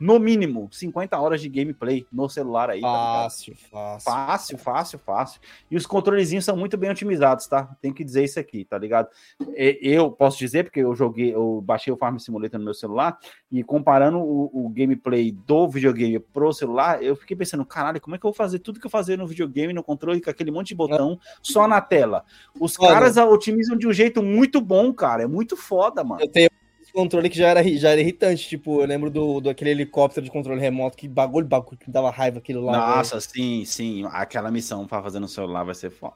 no 0.00 0.18
mínimo, 0.18 0.66
50 0.72 1.20
horas 1.20 1.42
de 1.42 1.48
gameplay 1.50 2.06
no 2.10 2.26
celular 2.26 2.70
aí. 2.70 2.80
Tá 2.80 2.88
fácil, 2.88 3.54
tá 3.54 3.58
fácil. 3.68 4.00
Fácil, 4.00 4.58
fácil, 4.58 4.98
fácil. 5.00 5.40
E 5.70 5.76
os 5.76 5.84
controlezinhos 5.84 6.46
são 6.46 6.56
muito 6.56 6.78
bem 6.78 6.90
otimizados, 6.90 7.46
tá? 7.46 7.76
Tem 7.82 7.92
que 7.92 8.02
dizer 8.02 8.24
isso 8.24 8.40
aqui, 8.40 8.64
tá 8.64 8.78
ligado? 8.78 9.10
Eu 9.54 10.10
posso 10.10 10.38
dizer, 10.38 10.64
porque 10.64 10.80
eu 10.80 10.94
joguei, 10.94 11.34
eu 11.34 11.60
baixei 11.60 11.92
o 11.92 11.96
Farm 11.98 12.16
Simulator 12.16 12.58
no 12.58 12.64
meu 12.64 12.72
celular, 12.72 13.18
e 13.52 13.62
comparando 13.62 14.20
o, 14.20 14.50
o 14.54 14.70
gameplay 14.70 15.32
do 15.32 15.68
videogame 15.68 16.18
pro 16.18 16.50
celular, 16.50 17.02
eu 17.02 17.14
fiquei 17.14 17.36
pensando, 17.36 17.66
caralho, 17.66 18.00
como 18.00 18.16
é 18.16 18.18
que 18.18 18.24
eu 18.24 18.30
vou 18.30 18.34
fazer 18.34 18.60
tudo 18.60 18.80
que 18.80 18.86
eu 18.86 18.90
fazer 18.90 19.18
no 19.18 19.26
videogame, 19.26 19.74
no 19.74 19.84
controle, 19.84 20.22
com 20.22 20.30
aquele 20.30 20.50
monte 20.50 20.68
de 20.68 20.76
botão, 20.76 21.20
só 21.42 21.68
na 21.68 21.82
tela? 21.82 22.24
Os 22.58 22.78
Olha. 22.78 22.94
caras 22.94 23.18
otimizam 23.18 23.76
de 23.76 23.86
um 23.86 23.92
jeito 23.92 24.13
jeito 24.14 24.22
muito 24.22 24.60
bom, 24.60 24.92
cara. 24.92 25.24
É 25.24 25.26
muito 25.26 25.56
foda, 25.56 26.04
mano. 26.04 26.22
Eu 26.22 26.28
tenho 26.28 26.48
controle 26.92 27.28
que 27.28 27.36
já 27.36 27.48
era, 27.48 27.62
já 27.76 27.90
era 27.90 28.00
irritante. 28.00 28.48
Tipo, 28.48 28.80
eu 28.80 28.86
lembro 28.86 29.10
do, 29.10 29.40
do 29.40 29.50
aquele 29.50 29.70
helicóptero 29.70 30.24
de 30.24 30.30
controle 30.30 30.60
remoto, 30.60 30.96
que 30.96 31.08
bagulho, 31.08 31.46
bagulho 31.46 31.76
que 31.76 31.90
dava 31.90 32.10
raiva 32.10 32.38
aquilo 32.38 32.64
lá. 32.64 32.96
Nossa, 32.96 33.18
véio. 33.18 33.22
sim, 33.22 33.64
sim. 33.64 34.04
Aquela 34.12 34.50
missão 34.50 34.86
pra 34.86 35.02
fazer 35.02 35.18
no 35.18 35.28
celular 35.28 35.64
vai 35.64 35.74
ser 35.74 35.90
foda. 35.90 36.14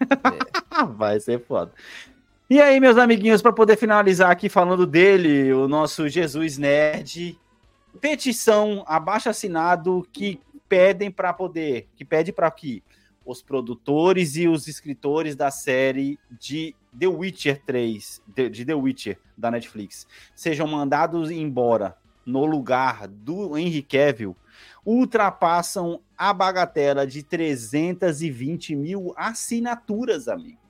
É. 0.00 0.84
vai 0.96 1.20
ser 1.20 1.40
foda. 1.44 1.72
E 2.50 2.60
aí, 2.60 2.80
meus 2.80 2.96
amiguinhos, 2.96 3.42
para 3.42 3.52
poder 3.52 3.76
finalizar 3.76 4.30
aqui 4.30 4.48
falando 4.48 4.86
dele, 4.86 5.52
o 5.52 5.68
nosso 5.68 6.08
Jesus 6.08 6.56
Nerd, 6.56 7.38
petição 8.00 8.82
abaixo 8.86 9.28
assinado 9.28 10.06
que 10.12 10.40
pedem 10.66 11.10
para 11.10 11.32
poder, 11.32 11.88
que 11.94 12.04
pede 12.04 12.32
para 12.32 12.50
que 12.50 12.82
os 13.28 13.42
produtores 13.42 14.36
e 14.36 14.48
os 14.48 14.66
escritores 14.66 15.36
da 15.36 15.50
série 15.50 16.18
de 16.40 16.74
The 16.98 17.06
Witcher 17.06 17.62
3, 17.66 18.22
de, 18.26 18.64
The 18.64 18.74
Witcher 18.74 19.18
da 19.36 19.50
Netflix, 19.50 20.06
sejam 20.34 20.66
mandados 20.66 21.30
embora 21.30 21.94
no 22.24 22.46
lugar 22.46 23.06
do 23.06 23.54
Henry 23.58 23.82
Cavill, 23.82 24.34
ultrapassam 24.84 26.00
a 26.16 26.32
bagatela 26.32 27.06
de 27.06 27.22
320 27.22 28.74
mil 28.74 29.12
assinaturas, 29.14 30.26
amigo. 30.26 30.67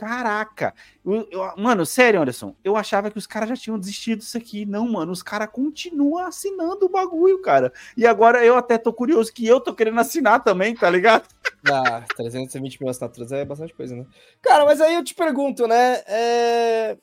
Caraca! 0.00 0.74
Eu, 1.04 1.28
eu, 1.30 1.56
mano, 1.58 1.84
sério, 1.84 2.22
Anderson, 2.22 2.56
eu 2.64 2.74
achava 2.74 3.10
que 3.10 3.18
os 3.18 3.26
caras 3.26 3.50
já 3.50 3.56
tinham 3.56 3.78
desistido 3.78 4.20
disso 4.20 4.38
aqui. 4.38 4.64
Não, 4.64 4.88
mano, 4.88 5.12
os 5.12 5.22
caras 5.22 5.50
continuam 5.52 6.24
assinando 6.24 6.86
o 6.86 6.88
bagulho, 6.88 7.42
cara. 7.42 7.70
E 7.94 8.06
agora 8.06 8.42
eu 8.42 8.56
até 8.56 8.78
tô 8.78 8.94
curioso 8.94 9.30
que 9.30 9.46
eu 9.46 9.60
tô 9.60 9.74
querendo 9.74 10.00
assinar 10.00 10.42
também, 10.42 10.74
tá 10.74 10.88
ligado? 10.88 11.28
Ah, 11.70 12.02
320 12.16 12.80
mil 12.80 12.88
assinaturas 12.88 13.30
é 13.32 13.44
bastante 13.44 13.74
coisa, 13.74 13.94
né? 13.94 14.06
Cara, 14.40 14.64
mas 14.64 14.80
aí 14.80 14.94
eu 14.94 15.04
te 15.04 15.14
pergunto, 15.14 15.66
né? 15.66 16.02
É... 16.06 16.96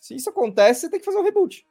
Se 0.00 0.16
isso 0.16 0.28
acontece, 0.28 0.80
você 0.80 0.90
tem 0.90 0.98
que 0.98 1.06
fazer 1.06 1.18
um 1.18 1.22
reboot. 1.22 1.64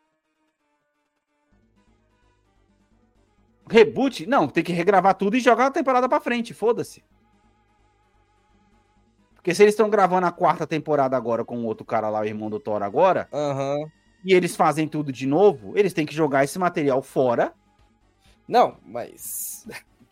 Reboot? 3.69 4.25
Não, 4.25 4.47
tem 4.47 4.63
que 4.63 4.71
regravar 4.71 5.15
tudo 5.15 5.35
e 5.35 5.41
jogar 5.41 5.65
a 5.65 5.71
temporada 5.71 6.07
pra 6.07 6.21
frente, 6.21 6.53
foda-se. 6.53 7.03
Porque 9.39 9.55
se 9.55 9.63
eles 9.63 9.73
estão 9.73 9.89
gravando 9.89 10.27
a 10.27 10.33
quarta 10.33 10.67
temporada 10.67 11.15
agora 11.15 11.45
com 11.45 11.59
o 11.59 11.65
outro 11.65 11.85
cara 11.85 12.09
lá, 12.09 12.19
o 12.19 12.25
irmão 12.25 12.49
do 12.49 12.59
Thor 12.59 12.83
agora, 12.83 13.29
uhum. 13.31 13.89
e 14.23 14.33
eles 14.33 14.53
fazem 14.53 14.85
tudo 14.85 15.13
de 15.13 15.25
novo, 15.25 15.77
eles 15.77 15.93
têm 15.93 16.05
que 16.05 16.13
jogar 16.13 16.43
esse 16.43 16.59
material 16.59 17.01
fora. 17.01 17.53
Não, 18.45 18.77
mas. 18.85 19.65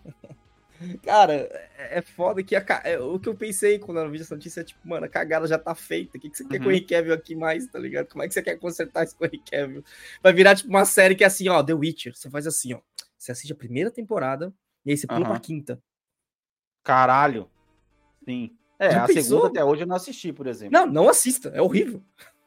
Cara, 1.03 1.33
é, 1.33 1.97
é 1.97 2.01
foda 2.01 2.41
que 2.41 2.55
a, 2.55 2.63
é, 2.85 2.97
o 2.99 3.19
que 3.19 3.27
eu 3.27 3.35
pensei 3.35 3.79
quando 3.79 3.99
eu 3.99 4.09
vi 4.09 4.21
essa 4.21 4.33
notícia 4.33 4.61
é 4.61 4.63
tipo, 4.63 4.87
mano, 4.87 5.05
a 5.05 5.09
cagada 5.09 5.45
já 5.45 5.57
tá 5.57 5.75
feita. 5.75 6.17
O 6.17 6.21
que, 6.21 6.29
que 6.29 6.37
você 6.37 6.43
uhum. 6.43 6.49
quer 6.49 6.59
com 6.59 6.65
o 6.65 6.71
Henry 6.71 6.85
Cavill 6.85 7.13
aqui 7.13 7.35
mais, 7.35 7.67
tá 7.67 7.79
ligado? 7.79 8.07
Como 8.07 8.23
é 8.23 8.27
que 8.29 8.33
você 8.33 8.41
quer 8.41 8.55
consertar 8.57 9.03
isso 9.03 9.17
com 9.17 9.25
o 9.25 9.27
Henry 9.27 9.43
Cavill? 9.51 9.83
Vai 10.23 10.31
virar 10.31 10.55
tipo 10.55 10.69
uma 10.69 10.85
série 10.85 11.15
que 11.15 11.25
é 11.25 11.27
assim, 11.27 11.49
ó, 11.49 11.61
The 11.61 11.73
Witcher. 11.73 12.15
Você 12.15 12.29
faz 12.29 12.47
assim, 12.47 12.73
ó. 12.73 12.79
Você 13.17 13.33
assiste 13.33 13.51
a 13.51 13.57
primeira 13.57 13.91
temporada 13.91 14.53
e 14.85 14.91
aí 14.91 14.97
você 14.97 15.05
pula 15.05 15.19
uhum. 15.19 15.25
pra 15.25 15.39
quinta. 15.39 15.83
Caralho. 16.81 17.49
Sim. 18.23 18.55
É, 18.79 18.91
Já 18.91 19.03
a 19.03 19.07
pensou? 19.07 19.23
segunda 19.23 19.47
até 19.47 19.63
hoje 19.63 19.83
eu 19.83 19.87
não 19.87 19.95
assisti, 19.95 20.31
por 20.31 20.47
exemplo. 20.47 20.73
Não, 20.73 20.85
não 20.85 21.09
assista, 21.09 21.49
é 21.49 21.61
horrível. 21.61 22.01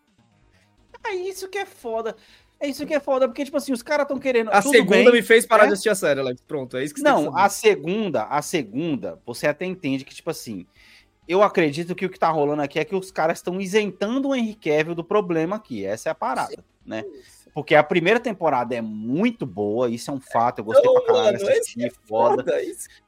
É 1.03 1.15
isso 1.15 1.49
que 1.49 1.57
é 1.57 1.65
foda. 1.65 2.15
É 2.61 2.69
isso 2.69 2.85
que 2.85 2.93
é 2.93 3.01
foda, 3.01 3.27
porque, 3.27 3.43
tipo 3.43 3.57
assim, 3.57 3.73
os 3.73 3.83
caras 3.83 4.05
estão 4.05 4.19
querendo. 4.19 4.51
A 4.51 4.61
segunda 4.61 5.11
bem, 5.11 5.13
me 5.13 5.23
fez 5.23 5.47
parar 5.47 5.65
é? 5.65 5.69
de 5.69 5.73
assistir 5.73 5.89
a 5.89 5.95
série, 5.95 6.21
Alex. 6.21 6.43
Pronto, 6.43 6.77
é 6.77 6.85
isso 6.85 6.93
que 6.93 7.01
você 7.01 7.09
Não, 7.09 7.35
a 7.35 7.49
segunda, 7.49 8.25
a 8.25 8.43
segunda, 8.43 9.19
você 9.25 9.47
até 9.47 9.65
entende 9.65 10.05
que, 10.05 10.15
tipo 10.15 10.29
assim, 10.29 10.67
eu 11.27 11.43
acredito 11.43 11.95
que 11.95 12.05
o 12.05 12.11
que 12.11 12.19
tá 12.19 12.29
rolando 12.29 12.61
aqui 12.61 12.79
é 12.79 12.85
que 12.85 12.95
os 12.95 13.11
caras 13.11 13.39
estão 13.39 13.59
isentando 13.61 14.29
o 14.29 14.35
Henry 14.35 14.55
Cavill 14.55 14.95
do 14.95 15.03
problema 15.03 15.57
aqui. 15.57 15.87
Essa 15.87 16.11
é 16.11 16.13
a 16.13 16.15
parada, 16.15 16.57
Sim. 16.57 16.63
né? 16.85 17.03
Porque 17.55 17.75
a 17.75 17.83
primeira 17.83 18.21
temporada 18.21 18.75
é 18.75 18.81
muito 18.81 19.45
boa, 19.45 19.89
isso 19.89 20.11
é 20.11 20.15
um 20.15 20.21
fato. 20.21 20.61
Eu 20.61 20.65
gostei 20.65 20.85
não, 20.85 20.95
pra 21.03 21.15
caralho, 21.15 21.39
mano, 21.39 21.51
assisti, 21.51 21.85
é 21.85 21.91
foda. 21.91 22.45
foda 22.45 22.61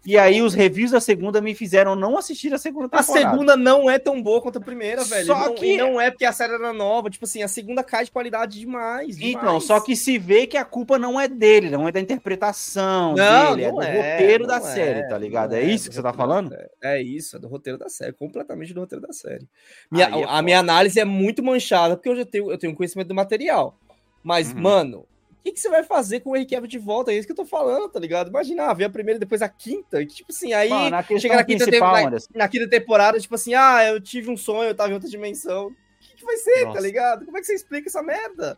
e 0.04 0.18
aí 0.18 0.42
os 0.42 0.52
reviews 0.52 0.90
da 0.90 1.00
segunda 1.00 1.40
me 1.40 1.54
fizeram 1.54 1.94
não 1.94 2.18
assistir 2.18 2.52
a 2.52 2.58
segunda 2.58 2.88
temporada. 2.88 3.12
A 3.12 3.30
segunda 3.30 3.56
não 3.56 3.88
é 3.88 3.98
tão 3.98 4.20
boa 4.20 4.40
quanto 4.40 4.58
a 4.58 4.60
primeira, 4.60 5.04
velho. 5.04 5.26
Só 5.26 5.46
não, 5.46 5.54
que 5.54 5.76
não 5.76 6.00
é 6.00 6.10
porque 6.10 6.24
a 6.24 6.32
série 6.32 6.54
era 6.54 6.72
nova, 6.72 7.08
tipo 7.08 7.24
assim, 7.24 7.42
a 7.42 7.48
segunda 7.48 7.84
cai 7.84 8.04
de 8.04 8.10
qualidade 8.10 8.58
demais, 8.58 9.16
demais. 9.16 9.34
Então, 9.34 9.60
só 9.60 9.78
que 9.80 9.94
se 9.94 10.18
vê 10.18 10.46
que 10.46 10.56
a 10.56 10.64
culpa 10.64 10.98
não 10.98 11.20
é 11.20 11.28
dele, 11.28 11.70
não 11.70 11.86
é 11.86 11.92
da 11.92 12.00
interpretação 12.00 13.14
não, 13.14 13.54
dele, 13.54 13.64
é 13.64 13.70
do 13.70 13.82
é, 13.82 14.12
roteiro 14.16 14.46
da 14.46 14.56
é, 14.56 14.60
série, 14.60 15.08
tá 15.08 15.16
ligado? 15.16 15.54
É, 15.54 15.60
é 15.60 15.64
isso 15.64 15.88
que 15.88 15.94
você 15.94 16.02
tá 16.02 16.12
falando? 16.12 16.56
É 16.82 17.00
isso, 17.00 17.36
é 17.36 17.38
do 17.38 17.48
roteiro 17.48 17.78
da 17.78 17.88
série, 17.88 18.12
completamente 18.12 18.74
do 18.74 18.80
roteiro 18.80 19.06
da 19.06 19.12
série. 19.12 19.46
Minha, 19.90 20.06
é 20.06 20.24
a 20.26 20.42
minha 20.42 20.58
análise 20.58 20.98
é 20.98 21.04
muito 21.04 21.42
manchada 21.42 21.96
porque 21.96 22.08
eu 22.08 22.16
já 22.16 22.24
tenho, 22.24 22.50
eu 22.50 22.58
tenho 22.58 22.74
conhecimento 22.74 23.08
do 23.08 23.14
material. 23.14 23.78
Mas, 24.22 24.52
uhum. 24.52 24.60
mano, 24.60 24.98
o 24.98 25.44
que, 25.44 25.52
que, 25.52 25.60
você 25.60 25.68
vai 25.68 25.82
fazer 25.82 26.20
com 26.20 26.30
o 26.30 26.36
Henry 26.36 26.46
Cavill 26.46 26.68
de 26.68 26.78
volta? 26.78 27.12
É 27.12 27.16
isso 27.16 27.26
que 27.26 27.32
eu 27.32 27.36
tô 27.36 27.44
falando, 27.44 27.88
tá 27.88 27.98
ligado? 27.98 28.28
Imagina, 28.28 28.66
ah, 28.66 28.74
ver 28.74 28.84
a 28.84 28.90
primeira 28.90 29.18
depois 29.18 29.42
a 29.42 29.48
quinta. 29.48 29.98
Que, 30.06 30.14
tipo 30.14 30.30
assim, 30.30 30.52
aí 30.52 30.68
mano, 30.68 30.96
chega 31.18 31.34
na 31.34 31.44
quinta, 31.44 31.66
na, 31.66 32.10
na 32.34 32.48
quinta 32.48 32.68
temporada, 32.68 33.18
tipo 33.18 33.34
assim, 33.34 33.52
ah, 33.54 33.84
eu 33.84 34.00
tive 34.00 34.30
um 34.30 34.36
sonho, 34.36 34.68
eu 34.68 34.74
tava 34.74 34.90
em 34.90 34.94
outra 34.94 35.08
dimensão. 35.08 35.66
O 35.66 35.74
que, 36.00 36.16
que 36.16 36.24
vai 36.24 36.36
ser, 36.36 36.60
tá 36.60 36.64
Nossa. 36.66 36.78
tá 36.78 36.80
ligado? 36.80 37.24
Como 37.24 37.36
é 37.36 37.40
que 37.40 37.46
você 37.46 37.54
explica 37.54 37.88
essa 37.88 38.02
merda? 38.02 38.56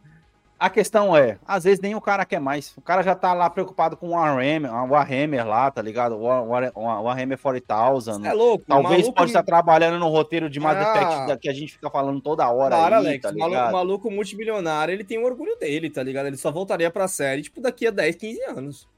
A 0.59 0.70
questão 0.70 1.16
é, 1.16 1.36
às 1.46 1.64
vezes 1.64 1.80
nem 1.80 1.94
o 1.94 2.00
cara 2.00 2.24
quer 2.24 2.40
mais. 2.40 2.72
O 2.76 2.80
cara 2.80 3.02
já 3.02 3.14
tá 3.14 3.34
lá 3.34 3.50
preocupado 3.50 3.96
com 3.96 4.09
o 4.09 4.11
Warhammer, 4.12 4.72
o 4.72 4.90
Warhammer 4.90 5.46
lá, 5.46 5.70
tá 5.70 5.82
ligado? 5.82 6.16
O 6.16 6.22
Warhammer 6.22 7.38
40,000. 7.38 8.24
É 8.24 8.32
louco. 8.32 8.64
Talvez 8.66 9.09
pode 9.11 9.30
estar 9.30 9.42
trabalhando 9.42 9.98
no 9.98 10.09
roteiro 10.09 10.48
de 10.48 10.61
Mass 10.61 10.76
ah. 10.76 11.26
Effect 11.26 11.38
que 11.40 11.48
a 11.48 11.52
gente 11.52 11.72
fica 11.72 11.90
falando 11.90 12.20
toda 12.20 12.48
hora 12.48 12.76
Cara, 12.76 12.98
aí, 12.98 13.07
Alex, 13.07 13.22
tá 13.22 13.30
ligado? 13.32 13.70
O 13.70 13.72
maluco 13.72 14.11
multimilionário, 14.11 14.92
ele 14.92 15.05
tem 15.05 15.18
o 15.18 15.24
orgulho 15.24 15.57
dele, 15.57 15.90
tá 15.90 16.02
ligado? 16.02 16.26
Ele 16.26 16.36
só 16.36 16.52
voltaria 16.52 16.90
pra 16.90 17.09
série, 17.09 17.42
tipo, 17.42 17.61
daqui 17.61 17.88
a 17.88 17.90
10, 17.90 18.16
15 18.16 18.42
anos. 18.44 18.88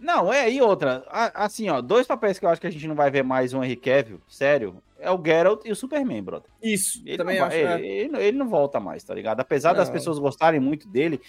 Não, 0.00 0.32
é, 0.32 0.50
e 0.50 0.60
outra, 0.60 1.02
assim, 1.34 1.70
ó, 1.70 1.80
dois 1.80 2.06
papéis 2.06 2.38
que 2.38 2.44
eu 2.44 2.50
acho 2.50 2.60
que 2.60 2.66
a 2.66 2.70
gente 2.70 2.86
não 2.86 2.94
vai 2.94 3.10
ver 3.10 3.22
mais 3.22 3.54
um 3.54 3.64
Henry 3.64 3.76
Cavill, 3.76 4.20
sério, 4.28 4.82
é 5.04 5.10
o 5.10 5.22
Geralt 5.24 5.64
e 5.64 5.70
o 5.70 5.76
Superman, 5.76 6.22
brother. 6.22 6.50
Isso, 6.62 7.02
ele 7.04 7.16
também 7.16 7.38
não, 7.38 7.46
acho. 7.46 7.56
Ele, 7.56 7.66
é. 7.66 7.80
ele, 7.80 8.16
ele, 8.18 8.38
não 8.38 8.48
volta 8.48 8.80
mais, 8.80 9.04
tá 9.04 9.14
ligado? 9.14 9.40
Apesar 9.40 9.70
não. 9.70 9.76
das 9.76 9.90
pessoas 9.90 10.18
gostarem 10.18 10.60
muito 10.60 10.88
dele. 10.88 11.20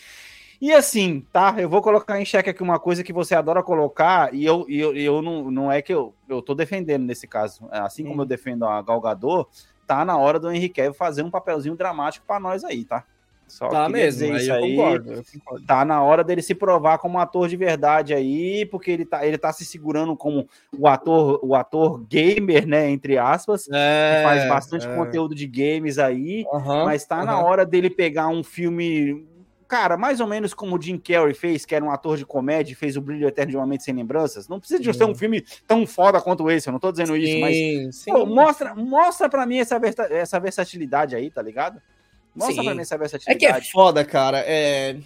E 0.62 0.72
assim, 0.74 1.26
tá? 1.34 1.56
Eu 1.58 1.70
vou 1.70 1.82
colocar 1.82 2.20
em 2.20 2.26
xeque 2.26 2.50
aqui 2.50 2.64
uma 2.64 2.80
coisa 2.80 3.04
que 3.04 3.12
você 3.12 3.36
adora 3.36 3.62
colocar, 3.62 4.34
e 4.34 4.46
eu, 4.46 4.66
e 4.70 4.80
eu, 4.80 4.96
eu 4.96 5.22
não, 5.22 5.52
não 5.52 5.72
é 5.72 5.82
que 5.82 5.94
eu, 5.94 6.16
eu 6.30 6.42
tô 6.42 6.56
defendendo 6.56 7.04
nesse 7.04 7.28
caso. 7.28 7.68
Assim 7.70 8.06
como 8.06 8.22
eu 8.22 8.26
defendo 8.26 8.66
a 8.66 8.82
Galgador, 8.82 9.48
tá 9.86 10.06
na 10.06 10.18
hora 10.18 10.40
do 10.40 10.48
Cavill 10.74 10.94
fazer 10.94 11.24
um 11.24 11.30
papelzinho 11.30 11.76
dramático 11.76 12.26
para 12.26 12.40
nós 12.40 12.64
aí, 12.64 12.86
tá? 12.86 13.06
Só 13.48 13.70
tá 13.70 13.88
mesmo, 13.88 14.34
aí 14.34 14.48
eu, 14.48 14.56
aí, 14.56 14.76
concordo, 14.76 15.14
eu 15.14 15.24
concordo. 15.32 15.66
Tá 15.66 15.86
na 15.86 16.02
hora 16.02 16.24
dele 16.24 16.42
se 16.42 16.56
provar 16.56 16.98
como 16.98 17.20
ator 17.20 17.48
de 17.48 17.56
verdade 17.56 18.14
aí, 18.14 18.66
porque 18.66 18.92
ele 18.92 19.06
tá, 19.06 19.26
ele 19.26 19.38
tá 19.38 19.54
se 19.54 19.64
segurando 19.64 20.16
como 20.18 20.48
o 20.78 20.88
ator, 20.88 21.40
o 21.44 21.56
ator 21.56 22.04
gamer, 22.10 22.68
né, 22.68 22.90
entre 22.90 23.18
aspas, 23.18 23.68
é, 23.72 24.18
que 24.18 24.24
faz 24.24 24.50
bastante 24.50 24.88
é. 24.88 24.96
conteúdo 24.96 25.36
de 25.36 25.46
games 25.46 26.00
aí, 26.00 26.44
uhum, 26.52 26.86
mas 26.86 27.06
tá 27.06 27.20
uhum. 27.20 27.26
na 27.26 27.40
hora 27.40 27.66
dele 27.66 27.90
pegar 27.90 28.28
um 28.30 28.44
filme, 28.44 29.26
cara, 29.68 29.96
mais 29.96 30.20
ou 30.20 30.28
menos 30.28 30.54
como 30.54 30.76
o 30.76 30.82
Jim 30.82 30.98
Carrey 30.98 31.36
fez, 31.36 31.66
que 31.66 31.76
era 31.76 31.86
um 31.86 31.92
ator 31.92 32.18
de 32.18 32.26
comédia, 32.26 32.76
fez 32.76 32.98
o 32.98 33.02
Brilho 33.02 33.28
Eterno 33.28 33.52
de 33.52 33.58
uma 33.58 33.68
Mente 33.68 33.84
Sem 33.84 33.94
Lembranças. 33.94 34.48
Não 34.48 34.60
precisa 34.60 34.82
de 34.82 34.92
ser 34.92 35.06
um 35.06 35.16
filme 35.16 35.46
tão 35.68 35.86
foda 35.86 36.20
quanto 36.20 36.50
esse, 36.50 36.68
eu 36.68 36.74
não 36.74 36.80
tô 36.80 36.92
dizendo 36.92 37.14
sim, 37.14 37.20
isso, 37.20 37.40
mas 37.40 37.96
sim, 37.96 38.12
pô, 38.12 38.26
mostra, 38.26 38.74
mostra 38.74 39.30
para 39.30 39.46
mim 39.46 39.60
essa, 39.60 39.80
essa 40.10 40.40
versatilidade 40.40 41.16
aí, 41.16 41.30
tá 41.30 41.44
ligado? 41.44 41.80
Mostra 42.36 42.56
Sim. 42.56 42.64
pra 42.64 42.76
mim 42.76 42.82
essa 42.82 42.98
versatilidade. 42.98 43.46
É 43.46 43.60
que 43.60 43.68
é 43.68 43.72
foda, 43.72 44.04
cara. 44.04 44.40
É... 44.46 44.98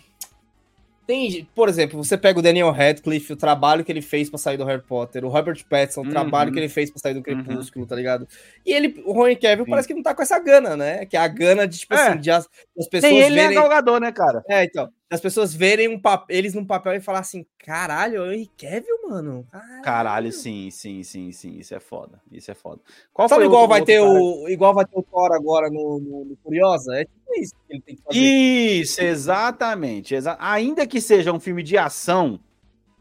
Tem, 1.06 1.48
por 1.56 1.68
exemplo, 1.68 2.04
você 2.04 2.16
pega 2.16 2.38
o 2.38 2.42
Daniel 2.42 2.70
Radcliffe, 2.70 3.34
o 3.34 3.36
trabalho 3.36 3.84
que 3.84 3.92
ele 3.92 4.02
fez 4.02 4.30
para 4.30 4.38
sair 4.38 4.58
do 4.58 4.64
Harry 4.64 4.84
Potter, 4.84 5.26
o 5.26 5.28
Robert 5.28 5.58
Pattinson, 5.68 6.02
o 6.02 6.04
uhum. 6.04 6.12
trabalho 6.12 6.52
que 6.52 6.60
ele 6.60 6.70
fez 6.70 6.92
para 6.92 7.00
sair 7.00 7.16
do. 7.16 7.24
Crepúsculo, 7.24 7.84
uhum. 7.84 7.90
tá 7.90 7.96
ligado? 7.96 8.28
E 8.64 8.72
ele, 8.72 9.02
o 9.04 9.14
Ron 9.14 9.36
Kevin 9.36 9.66
parece 9.66 9.88
que 9.88 9.94
não 9.96 10.04
tá 10.04 10.14
com 10.14 10.22
essa 10.22 10.38
gana, 10.38 10.78
né? 10.78 11.08
Que 11.08 11.18
é 11.18 11.20
a 11.20 11.28
gana 11.28 11.68
de, 11.68 11.80
tipo 11.80 11.96
é. 11.96 12.10
assim, 12.10 12.20
de 12.20 12.30
as, 12.30 12.48
as 12.78 12.88
pessoas 12.88 13.12
Nem 13.12 13.24
ele 13.24 13.36
verem... 13.36 13.58
é 13.58 13.60
galgador, 13.60 14.00
né, 14.00 14.12
cara? 14.12 14.44
É, 14.48 14.64
então 14.64 14.88
as 15.12 15.20
pessoas 15.20 15.54
verem 15.54 15.88
um 15.90 16.00
eles 16.30 16.54
num 16.54 16.64
papel 16.64 16.94
e 16.94 17.02
falar 17.02 17.20
assim: 17.20 17.46
caralho, 17.58 18.22
o 18.22 18.32
Henry 18.32 18.50
Cavill, 18.58 19.10
mano. 19.10 19.48
Caralho. 19.52 19.82
caralho. 19.82 20.32
sim, 20.32 20.70
sim, 20.70 21.02
sim, 21.02 21.32
sim. 21.32 21.58
Isso 21.58 21.74
é 21.74 21.80
foda. 21.80 22.22
Isso 22.32 22.52
é 22.52 22.54
foda. 22.54 22.80
Qual 23.12 23.28
Sabe 23.28 23.46
igual 23.46 23.68
vai 23.68 23.84
ter 23.84 24.00
cara? 24.00 24.12
o 24.12 24.48
igual 24.48 24.74
vai 24.74 24.86
ter 24.86 25.00
o 25.00 25.02
Thor 25.02 25.32
agora 25.34 25.70
no, 25.70 26.00
no, 26.00 26.26
no, 26.26 26.38
Curiosa? 26.38 26.96
É 26.96 27.06
tipo 27.06 27.42
isso 27.42 27.54
que 27.68 27.74
ele 27.74 27.82
tem 27.82 27.96
que 27.96 28.02
fazer. 28.04 28.20
Isso, 28.20 29.02
exatamente. 29.02 30.14
Exa 30.14 30.38
Ainda 30.40 30.86
que 30.86 31.02
seja 31.02 31.34
um 31.34 31.40
filme 31.40 31.64
de 31.64 31.76
ação, 31.76 32.40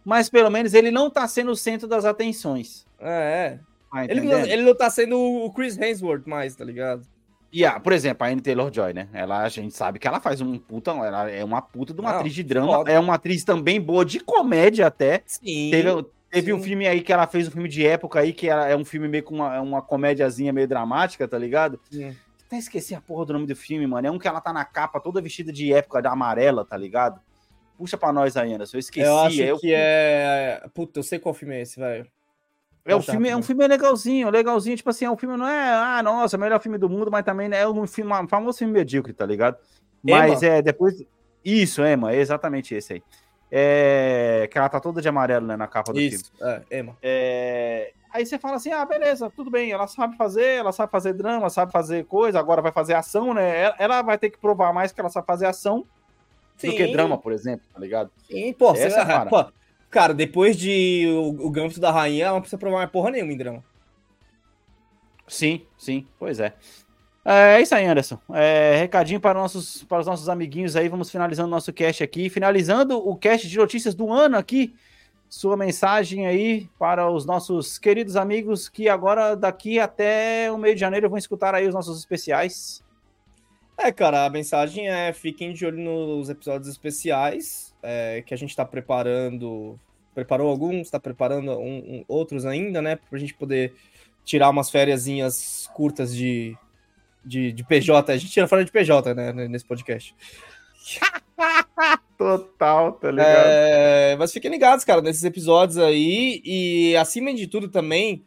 mas 0.03 0.31
pelo 0.31 0.51
menos 0.51 0.73
ele 0.73 0.91
não 0.91 1.11
tá 1.11 1.29
sendo 1.29 1.51
o 1.51 1.57
centro 1.57 1.87
das 1.87 2.07
atenções. 2.07 2.87
É, 2.99 3.11
é. 3.11 3.61
Tá 3.93 4.05
ele, 4.05 4.33
ele 4.51 4.63
não 4.63 4.75
tá 4.75 4.89
sendo 4.89 5.19
o 5.19 5.53
Chris 5.53 5.77
Hemsworth 5.79 6.27
mais, 6.27 6.57
tá 6.57 6.65
ligado? 6.65 7.07
E, 7.51 7.65
a, 7.65 7.81
por 7.81 7.93
exemplo, 7.93 8.27
a 8.27 8.31
Anne 8.31 8.43
Taylor-Joy, 8.43 8.93
né? 8.93 9.09
Ela, 9.13 9.43
a 9.43 9.49
gente 9.49 9.75
sabe 9.75 9.99
que 9.99 10.07
ela 10.07 10.21
faz 10.21 10.41
um 10.41 10.59
puta... 10.59 10.91
Ela 10.91 11.31
é 11.31 11.43
uma 11.43 11.63
puta 11.63 11.95
de 11.95 12.01
uma 12.01 12.11
Não, 12.11 12.19
atriz 12.19 12.35
de 12.35 12.43
drama. 12.43 12.79
Foda. 12.79 12.93
É 12.93 12.99
uma 12.99 13.15
atriz 13.15 13.43
também 13.43 13.81
boa 13.81 14.05
de 14.05 14.21
comédia 14.21 14.87
até. 14.87 15.23
Sim. 15.25 15.71
Teve, 15.71 16.07
teve 16.31 16.47
sim. 16.47 16.53
um 16.53 16.63
filme 16.63 16.87
aí 16.87 17.01
que 17.01 17.13
ela 17.13 17.27
fez 17.27 17.49
um 17.49 17.51
filme 17.51 17.69
de 17.69 17.87
época 17.87 18.21
aí, 18.21 18.35
que 18.35 18.51
é 18.51 18.77
um 18.77 18.85
filme 18.85 19.09
meio 19.09 19.23
com 19.23 19.37
uma, 19.37 19.61
uma 19.61 19.83
comédiazinha 19.83 20.53
meio 20.53 20.69
dramática, 20.69 21.27
tá 21.27 21.39
ligado? 21.39 21.81
Sim. 21.91 22.15
Até 22.47 22.59
esqueci 22.59 22.95
a 22.95 23.01
porra 23.01 23.27
do 23.27 23.33
nome 23.35 23.47
do 23.47 23.57
filme, 23.57 23.87
mano. 23.87 24.07
É 24.07 24.11
um 24.11 24.19
que 24.19 24.29
ela 24.29 24.41
tá 24.41 24.53
na 24.53 24.65
capa 24.65 25.01
toda 25.01 25.21
vestida 25.21 25.53
de 25.53 25.73
época 25.73 26.03
da 26.03 26.13
amarela, 26.13 26.65
tá 26.65 26.77
ligado? 26.77 27.21
Puxa 27.77 27.97
pra 27.97 28.13
nós 28.13 28.37
aí, 28.37 28.53
Anderson. 28.53 28.77
Eu 28.77 28.81
esqueci. 28.81 29.07
Eu 29.07 29.19
acho 29.19 29.43
é 29.43 29.55
o 29.55 29.59
que 29.59 29.73
é. 29.73 30.67
Puta, 30.75 30.99
eu 30.99 31.03
sei 31.03 31.19
qual 31.19 31.35
filme 31.35 31.55
é 31.55 31.63
esse, 31.63 31.79
velho. 31.79 32.07
É, 32.85 32.95
o 32.95 33.03
filme, 33.03 33.29
é 33.29 33.37
um 33.37 33.43
filme 33.43 33.67
legalzinho, 33.67 34.31
legalzinho. 34.31 34.77
Tipo 34.77 34.91
assim, 34.91 35.05
é 35.05 35.11
um 35.11 35.17
filme 35.17 35.37
não 35.37 35.47
é, 35.47 35.73
ah, 35.75 36.03
nossa, 36.03 36.37
o 36.37 36.41
melhor 36.41 36.61
filme 36.61 36.79
do 36.79 36.89
mundo, 36.89 37.11
mas 37.11 37.25
também 37.25 37.51
é 37.53 37.69
um 37.69 37.87
filme, 37.87 38.13
um 38.13 38.29
famoso 38.29 38.59
filme 38.59 38.73
medíocre, 38.73 39.13
tá 39.13 39.27
ligado? 39.27 39.57
Mas 40.03 40.43
é 40.43 40.63
depois. 40.63 40.95
Isso, 41.45 41.85
Emma, 41.85 42.13
é 42.13 42.17
exatamente 42.17 42.75
esse 42.75 42.95
aí. 42.95 43.03
É, 43.51 44.49
que 44.51 44.59
ela 44.59 44.69
tá 44.69 44.81
toda 44.81 45.01
de 45.01 45.09
amarelo, 45.09 45.47
né, 45.47 45.57
na 45.57 45.67
capa 45.67 45.93
do 45.93 45.99
filme. 45.99 46.15
Isso, 46.15 46.33
é, 46.43 46.79
Emma. 46.79 46.97
É, 47.03 47.93
Aí 48.13 48.25
você 48.25 48.39
fala 48.39 48.57
assim: 48.57 48.73
ah, 48.73 48.85
beleza, 48.85 49.31
tudo 49.31 49.51
bem, 49.51 49.71
ela 49.71 49.87
sabe 49.87 50.17
fazer, 50.17 50.45
ela 50.59 50.73
sabe 50.73 50.91
fazer 50.91 51.13
drama, 51.13 51.51
sabe 51.51 51.73
fazer 51.73 52.05
coisa, 52.07 52.39
agora 52.39 52.63
vai 52.63 52.73
fazer 52.73 52.95
ação, 52.95 53.35
né? 53.35 53.73
Ela- 53.79 54.03
vai 54.03 54.19
ter 54.19 54.31
que 54.31 54.39
provar 54.39 54.73
mais 54.73 54.93
que 54.93 55.01
ela 55.01 55.11
sabe 55.11 55.27
fazer 55.27 55.47
ação 55.47 55.87
do 56.63 56.75
que 56.75 56.87
Sim. 56.87 56.91
drama, 56.93 57.19
por 57.19 57.33
exemplo, 57.33 57.67
tá 57.73 57.79
ligado? 57.79 58.11
Sim, 58.31 58.53
pô, 58.55 58.71
Essa 58.71 59.05
você, 59.05 59.13
é 59.13 59.25
pô, 59.27 59.53
cara, 59.91 60.15
depois 60.15 60.57
de 60.57 61.07
o, 61.09 61.47
o 61.47 61.51
Gambito 61.51 61.81
da 61.81 61.91
Rainha, 61.91 62.27
ela 62.27 62.35
não 62.35 62.41
precisa 62.41 62.59
provar 62.59 62.79
mais 62.79 62.91
porra 62.91 63.11
nenhuma 63.11 63.33
em 63.33 63.37
drama. 63.37 63.65
Sim, 65.27 65.67
sim, 65.77 66.07
pois 66.19 66.41
é. 66.41 66.55
É 67.25 67.61
isso 67.61 67.75
aí, 67.75 67.85
Anderson. 67.85 68.19
É, 68.33 68.77
recadinho 68.79 69.21
para, 69.21 69.39
nossos, 69.39 69.85
para 69.85 70.01
os 70.01 70.07
nossos 70.07 70.31
amiguinhos 70.31 70.75
aí. 70.75 70.89
Vamos 70.89 71.11
finalizando 71.11 71.51
nosso 71.51 71.71
cast 71.75 72.03
aqui. 72.03 72.31
Finalizando 72.31 72.97
o 72.97 73.15
cast 73.15 73.47
de 73.47 73.59
notícias 73.59 73.95
do 73.95 74.11
ano 74.11 74.39
aqui. 74.39 74.75
Sua 75.29 75.55
mensagem 75.55 76.27
aí 76.27 76.71
para 76.79 77.11
os 77.11 77.27
nossos 77.27 77.79
queridos 77.79 78.17
amigos 78.17 78.67
que 78.67 78.89
agora, 78.89 79.35
daqui 79.35 79.79
até 79.79 80.51
o 80.51 80.57
meio 80.57 80.75
de 80.75 80.81
janeiro, 80.81 81.11
vão 81.11 81.19
escutar 81.19 81.55
aí 81.55 81.69
os 81.69 81.75
nossos 81.75 81.99
especiais. 81.99 82.83
É, 83.77 83.93
cara, 83.93 84.25
a 84.25 84.31
mensagem 84.31 84.89
é 84.89 85.13
fiquem 85.13 85.53
de 85.53 85.67
olho 85.67 85.79
nos 85.79 86.31
episódios 86.31 86.67
especiais 86.67 87.68
é, 87.83 88.23
que 88.23 88.35
a 88.35 88.37
gente 88.37 88.55
tá 88.55 88.65
preparando. 88.65 89.79
Preparou 90.15 90.49
alguns, 90.51 90.91
tá 90.91 90.99
preparando 90.99 91.53
um- 91.53 91.79
um- 91.79 92.05
outros 92.09 92.45
ainda, 92.45 92.83
né? 92.83 92.97
Pra 92.97 93.19
gente 93.19 93.35
poder 93.35 93.75
tirar 94.25 94.51
umas 94.51 94.71
fériasinhas 94.71 95.69
curtas 95.75 96.15
de, 96.15 96.57
de, 97.25 97.53
de 97.53 97.65
PJ. 97.65 98.13
A 98.13 98.17
gente 98.17 98.33
tira 98.33 98.49
fora 98.49 98.65
de 98.65 98.73
PJ, 98.73 99.15
né? 99.15 99.33
Nesse 99.49 99.65
podcast. 99.65 100.15
Total, 102.19 102.93
tá 102.93 103.09
É, 103.17 104.17
mas 104.19 104.33
fiquem 104.33 104.51
ligados, 104.51 104.85
cara, 104.85 105.01
nesses 105.01 105.23
episódios 105.23 105.79
aí. 105.79 106.43
E 106.45 106.97
acima 106.97 107.33
de 107.33 107.47
tudo 107.47 107.69
também. 107.69 108.25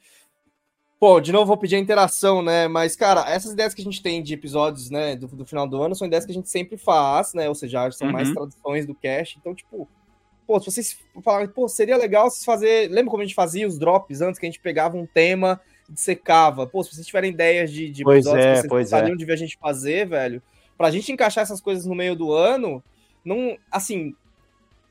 Pô, 1.01 1.19
de 1.19 1.31
novo 1.31 1.47
vou 1.47 1.57
pedir 1.57 1.77
a 1.77 1.79
interação, 1.79 2.43
né? 2.43 2.67
Mas, 2.67 2.95
cara, 2.95 3.27
essas 3.27 3.53
ideias 3.53 3.73
que 3.73 3.81
a 3.81 3.83
gente 3.83 4.03
tem 4.03 4.21
de 4.21 4.35
episódios, 4.35 4.91
né, 4.91 5.15
do, 5.15 5.25
do 5.25 5.43
final 5.47 5.67
do 5.67 5.81
ano, 5.81 5.95
são 5.95 6.05
ideias 6.05 6.25
que 6.27 6.31
a 6.31 6.33
gente 6.35 6.47
sempre 6.47 6.77
faz, 6.77 7.33
né? 7.33 7.49
Ou 7.49 7.55
seja, 7.55 7.89
são 7.89 8.11
mais 8.11 8.27
Uhum. 8.27 8.35
traduções 8.35 8.85
do 8.85 8.93
cast. 8.93 9.35
Então, 9.39 9.55
tipo, 9.55 9.89
pô, 10.45 10.59
se 10.59 10.67
vocês 10.67 10.99
falarem, 11.23 11.47
pô, 11.47 11.67
seria 11.67 11.97
legal 11.97 12.29
vocês 12.29 12.45
fazer. 12.45 12.87
Lembra 12.91 13.09
como 13.09 13.23
a 13.23 13.25
gente 13.25 13.33
fazia 13.33 13.67
os 13.67 13.79
drops 13.79 14.21
antes, 14.21 14.39
que 14.39 14.45
a 14.45 14.49
gente 14.49 14.59
pegava 14.59 14.95
um 14.95 15.07
tema 15.07 15.59
e 15.89 15.93
dissecava? 15.93 16.67
Pô, 16.67 16.83
se 16.83 16.93
vocês 16.93 17.07
tiverem 17.07 17.31
ideias 17.31 17.71
de, 17.71 17.89
de 17.89 18.03
Pois 18.03 18.17
episódios 18.17 18.45
é, 18.45 18.49
que 18.49 18.55
vocês 18.57 18.69
pois 18.69 18.83
gostariam 18.91 19.17
de 19.17 19.25
ver 19.25 19.33
a 19.33 19.37
gente 19.37 19.57
fazer, 19.57 20.07
velho, 20.07 20.39
pra 20.77 20.91
gente 20.91 21.11
encaixar 21.11 21.41
essas 21.41 21.59
coisas 21.59 21.83
no 21.83 21.95
meio 21.95 22.15
do 22.15 22.31
ano, 22.31 22.83
não, 23.25 23.57
assim, 23.71 24.13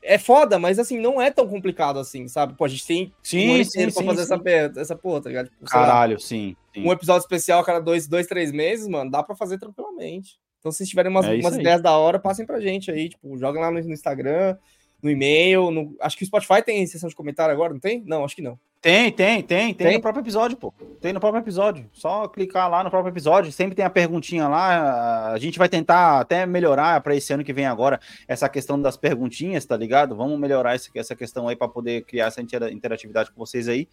é 0.03 0.17
foda, 0.17 0.57
mas 0.57 0.79
assim, 0.79 0.99
não 0.99 1.21
é 1.21 1.29
tão 1.29 1.47
complicado 1.47 1.99
assim, 1.99 2.27
sabe? 2.27 2.55
Pô, 2.55 2.65
a 2.65 2.67
gente 2.67 2.85
tem 2.85 3.03
um 3.03 3.05
ano 3.05 3.11
Sim, 3.23 3.63
sim, 3.63 3.81
pra 3.81 3.91
sim, 3.91 4.05
fazer 4.05 4.25
sim. 4.25 4.33
essa, 4.33 4.79
essa 4.79 4.95
porra, 4.95 5.21
tá 5.21 5.29
ligado? 5.29 5.49
Tipo, 5.49 5.69
sei 5.69 5.79
lá, 5.79 5.85
Caralho, 5.85 6.19
sim. 6.19 6.55
sim. 6.73 6.83
um 6.83 6.91
episódio 6.91 7.21
especial 7.21 7.59
a 7.59 7.65
cada 7.65 7.79
dois, 7.79 8.07
dois, 8.07 8.27
três 8.27 8.51
meses, 8.51 8.87
mano, 8.87 9.11
dá 9.11 9.21
pra 9.21 9.35
fazer 9.35 9.57
tranquilamente. 9.59 10.39
Então, 10.59 10.71
se 10.71 10.79
vocês 10.79 10.89
tiverem 10.89 11.11
umas, 11.11 11.25
É 11.25 11.35
umas 11.35 11.55
ideias 11.55 11.81
da 11.81 11.97
hora, 11.97 12.19
passem 12.19 12.45
pra 12.45 12.59
gente 12.59 12.91
aí, 12.91 13.09
tipo, 13.09 13.37
joga 13.37 13.59
lá 13.59 13.71
no, 13.71 13.79
no 13.79 13.93
Instagram, 13.93 14.55
no 15.01 15.09
e-mail, 15.09 15.71
no... 15.71 15.95
acho 15.99 16.17
que 16.17 16.23
o 16.23 16.27
Spotify 16.27 16.61
tem 16.63 16.85
seção 16.85 17.09
de 17.09 17.15
comentário 17.15 17.53
agora, 17.53 17.73
não 17.73 17.79
tem? 17.79 18.03
Não, 18.05 18.23
acho 18.23 18.35
que 18.35 18.41
não. 18.41 18.59
Tem, 18.81 19.11
tem, 19.11 19.43
tem, 19.43 19.75
tem, 19.75 19.87
Tem? 19.87 19.95
no 19.97 20.01
próprio 20.01 20.23
episódio, 20.23 20.57
pô. 20.57 20.73
Tem 20.99 21.13
no 21.13 21.19
próprio 21.19 21.39
episódio. 21.39 21.87
Só 21.93 22.27
clicar 22.27 22.67
lá 22.67 22.83
no 22.83 22.89
próprio 22.89 23.11
episódio. 23.13 23.51
Sempre 23.51 23.75
tem 23.75 23.85
a 23.85 23.91
perguntinha 23.91 24.47
lá. 24.47 25.31
A 25.31 25.37
gente 25.37 25.59
vai 25.59 25.69
tentar 25.69 26.19
até 26.19 26.47
melhorar 26.47 26.99
para 27.01 27.15
esse 27.15 27.31
ano 27.31 27.43
que 27.43 27.53
vem 27.53 27.67
agora 27.67 27.99
essa 28.27 28.49
questão 28.49 28.81
das 28.81 28.97
perguntinhas, 28.97 29.65
tá 29.65 29.77
ligado? 29.77 30.15
Vamos 30.15 30.39
melhorar 30.39 30.75
essa 30.95 31.15
questão 31.15 31.47
aí 31.47 31.55
para 31.55 31.67
poder 31.67 32.05
criar 32.05 32.25
essa 32.25 32.41
intera- 32.41 32.71
interatividade 32.71 33.29
com 33.29 33.37
vocês 33.37 33.67
aí. 33.67 33.87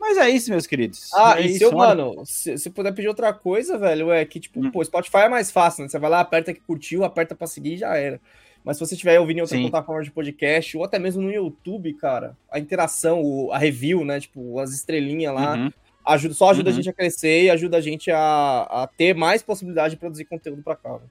Mas 0.00 0.16
é 0.16 0.30
isso, 0.30 0.50
meus 0.50 0.66
queridos. 0.66 1.10
Ah, 1.12 1.38
é 1.38 1.42
e 1.42 1.46
isso, 1.50 1.58
se 1.58 1.64
eu, 1.64 1.74
olha. 1.76 1.94
mano, 2.02 2.22
se, 2.24 2.56
se 2.56 2.70
puder 2.70 2.92
pedir 2.94 3.08
outra 3.08 3.34
coisa, 3.34 3.76
velho, 3.76 4.10
é 4.10 4.24
que, 4.24 4.40
tipo, 4.40 4.60
Hum. 4.64 4.70
pô, 4.70 4.82
Spotify 4.82 5.18
é 5.18 5.28
mais 5.28 5.50
fácil, 5.50 5.82
né? 5.82 5.90
Você 5.90 5.98
vai 5.98 6.08
lá, 6.08 6.20
aperta 6.20 6.54
que 6.54 6.60
curtiu, 6.60 7.04
aperta 7.04 7.34
pra 7.34 7.46
seguir 7.46 7.74
e 7.74 7.76
já 7.76 7.94
era. 7.98 8.18
Mas 8.64 8.76
se 8.76 8.86
você 8.86 8.94
estiver 8.94 9.18
ouvindo 9.18 9.38
em 9.38 9.40
outra 9.40 9.56
Sim. 9.56 9.68
plataforma 9.68 10.02
de 10.04 10.10
podcast, 10.10 10.76
ou 10.76 10.84
até 10.84 10.98
mesmo 10.98 11.20
no 11.22 11.32
YouTube, 11.32 11.92
cara, 11.94 12.36
a 12.50 12.58
interação, 12.58 13.20
o- 13.22 13.52
a 13.52 13.58
review, 13.58 14.04
né? 14.04 14.20
Tipo, 14.20 14.58
as 14.60 14.72
estrelinhas 14.72 15.34
lá, 15.34 15.54
Uhum. 15.56 15.70
ajuda, 16.06 16.34
só 16.34 16.50
ajuda 16.50 16.70
Uhum. 16.70 16.74
a 16.74 16.76
gente 16.76 16.90
a 16.90 16.92
crescer 16.92 17.44
e 17.44 17.50
ajuda 17.50 17.76
a 17.76 17.80
gente 17.80 18.10
a, 18.10 18.62
a 18.70 18.86
ter 18.86 19.14
mais 19.14 19.42
possibilidade 19.42 19.94
de 19.94 20.00
produzir 20.00 20.24
conteúdo 20.26 20.62
pra 20.62 20.76
cá. 20.76 20.90
velho. 20.96 21.10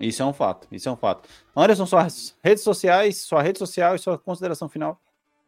Isso 0.00 0.22
é 0.22 0.26
um 0.26 0.32
fato. 0.32 0.66
Isso 0.72 0.88
é 0.88 0.92
um 0.92 0.96
fato. 0.96 1.28
Anderson, 1.54 1.86
suas 1.86 2.36
redes 2.42 2.64
sociais, 2.64 3.18
sua 3.18 3.40
rede 3.42 3.58
social 3.58 3.94
e 3.94 3.98
sua 3.98 4.18
consideração 4.18 4.68
final. 4.68 4.98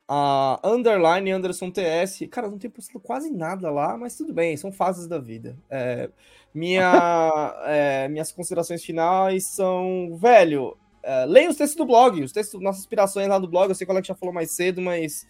A 0.07 0.61
underline 0.63 1.31
Anderson 1.33 1.71
TS, 1.71 2.27
cara, 2.29 2.49
não 2.51 2.59
tem 2.59 2.71
postado 2.71 3.01
quase 3.01 3.31
nada 3.33 3.71
lá, 3.71 3.97
mas 3.97 4.15
tudo 4.17 4.35
bem, 4.35 4.55
são 4.57 4.71
fases 4.71 5.07
da 5.09 5.19
vida. 5.19 5.57
É, 5.71 6.11
minha, 6.55 6.85
é, 7.67 8.07
minhas 8.09 8.31
considerações 8.31 8.85
finais 8.85 9.47
são, 9.47 10.15
velho, 10.21 10.77
é, 11.05 11.27
leia 11.27 11.51
os 11.51 11.57
textos 11.57 11.77
do 11.77 11.87
blog, 11.87 12.23
os 12.23 12.33
textos, 12.33 12.61
nossas 12.61 12.81
inspirações 12.81 13.29
lá 13.29 13.39
do 13.39 13.47
blog, 13.47 13.69
eu 13.69 13.75
sei 13.75 13.87
que 13.87 13.91
o 13.91 13.95
Alex 13.95 14.09
já 14.09 14.15
falou 14.15 14.35
mais 14.35 14.51
cedo, 14.51 14.81
mas 14.81 15.27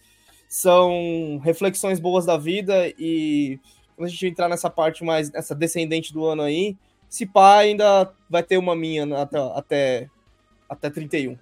são 0.47 1.39
reflexões 1.43 1.99
boas 1.99 2.25
da 2.25 2.37
vida 2.37 2.87
e 2.97 3.59
quando 3.95 4.07
a 4.07 4.11
gente 4.11 4.27
entrar 4.27 4.49
nessa 4.49 4.69
parte 4.69 5.03
mais, 5.03 5.33
essa 5.33 5.53
descendente 5.53 6.13
do 6.13 6.25
ano 6.25 6.41
aí, 6.41 6.77
se 7.09 7.25
pá, 7.25 7.59
ainda 7.59 8.11
vai 8.29 8.43
ter 8.43 8.57
uma 8.57 8.75
minha 8.75 9.05
até, 9.21 9.37
até, 9.39 10.09
até 10.69 10.89
31. 10.89 11.37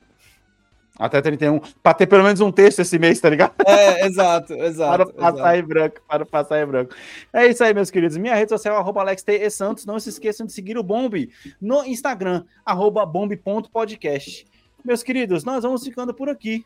Até 0.98 1.22
31. 1.22 1.60
para 1.82 1.94
ter 1.96 2.06
pelo 2.06 2.24
menos 2.24 2.40
um 2.40 2.52
texto 2.52 2.80
esse 2.80 3.00
mês, 3.00 3.20
tá 3.20 3.28
ligado? 3.28 3.54
É, 3.66 4.06
exato, 4.06 4.54
exato. 4.62 5.12
para 5.12 5.14
passar 5.14 5.38
exato. 5.38 5.58
em 5.58 5.64
branco, 5.64 6.02
para 6.08 6.26
passar 6.26 6.62
em 6.62 6.68
branco. 6.68 6.96
É 7.34 7.48
isso 7.48 7.64
aí, 7.64 7.74
meus 7.74 7.90
queridos. 7.90 8.16
Minha 8.16 8.36
rede 8.36 8.50
social 8.50 8.76
é 8.76 9.00
AlexTESantos. 9.00 9.86
Não 9.86 10.00
se 10.00 10.10
esqueçam 10.10 10.46
de 10.46 10.54
seguir 10.54 10.78
o 10.78 10.84
Bombe 10.84 11.32
no 11.60 11.84
Instagram, 11.84 12.44
arroba 12.64 13.06
bombe.podcast. 13.06 14.46
Meus 14.86 15.02
queridos, 15.02 15.44
nós 15.44 15.64
vamos 15.64 15.84
ficando 15.84 16.14
por 16.14 16.30
aqui. 16.30 16.64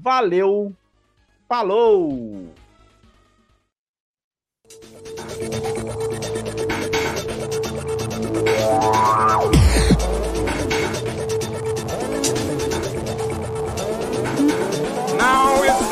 Valeu! 0.00 0.72
Falou! 1.48 2.52
Now 15.26 15.60
it's 15.64 15.85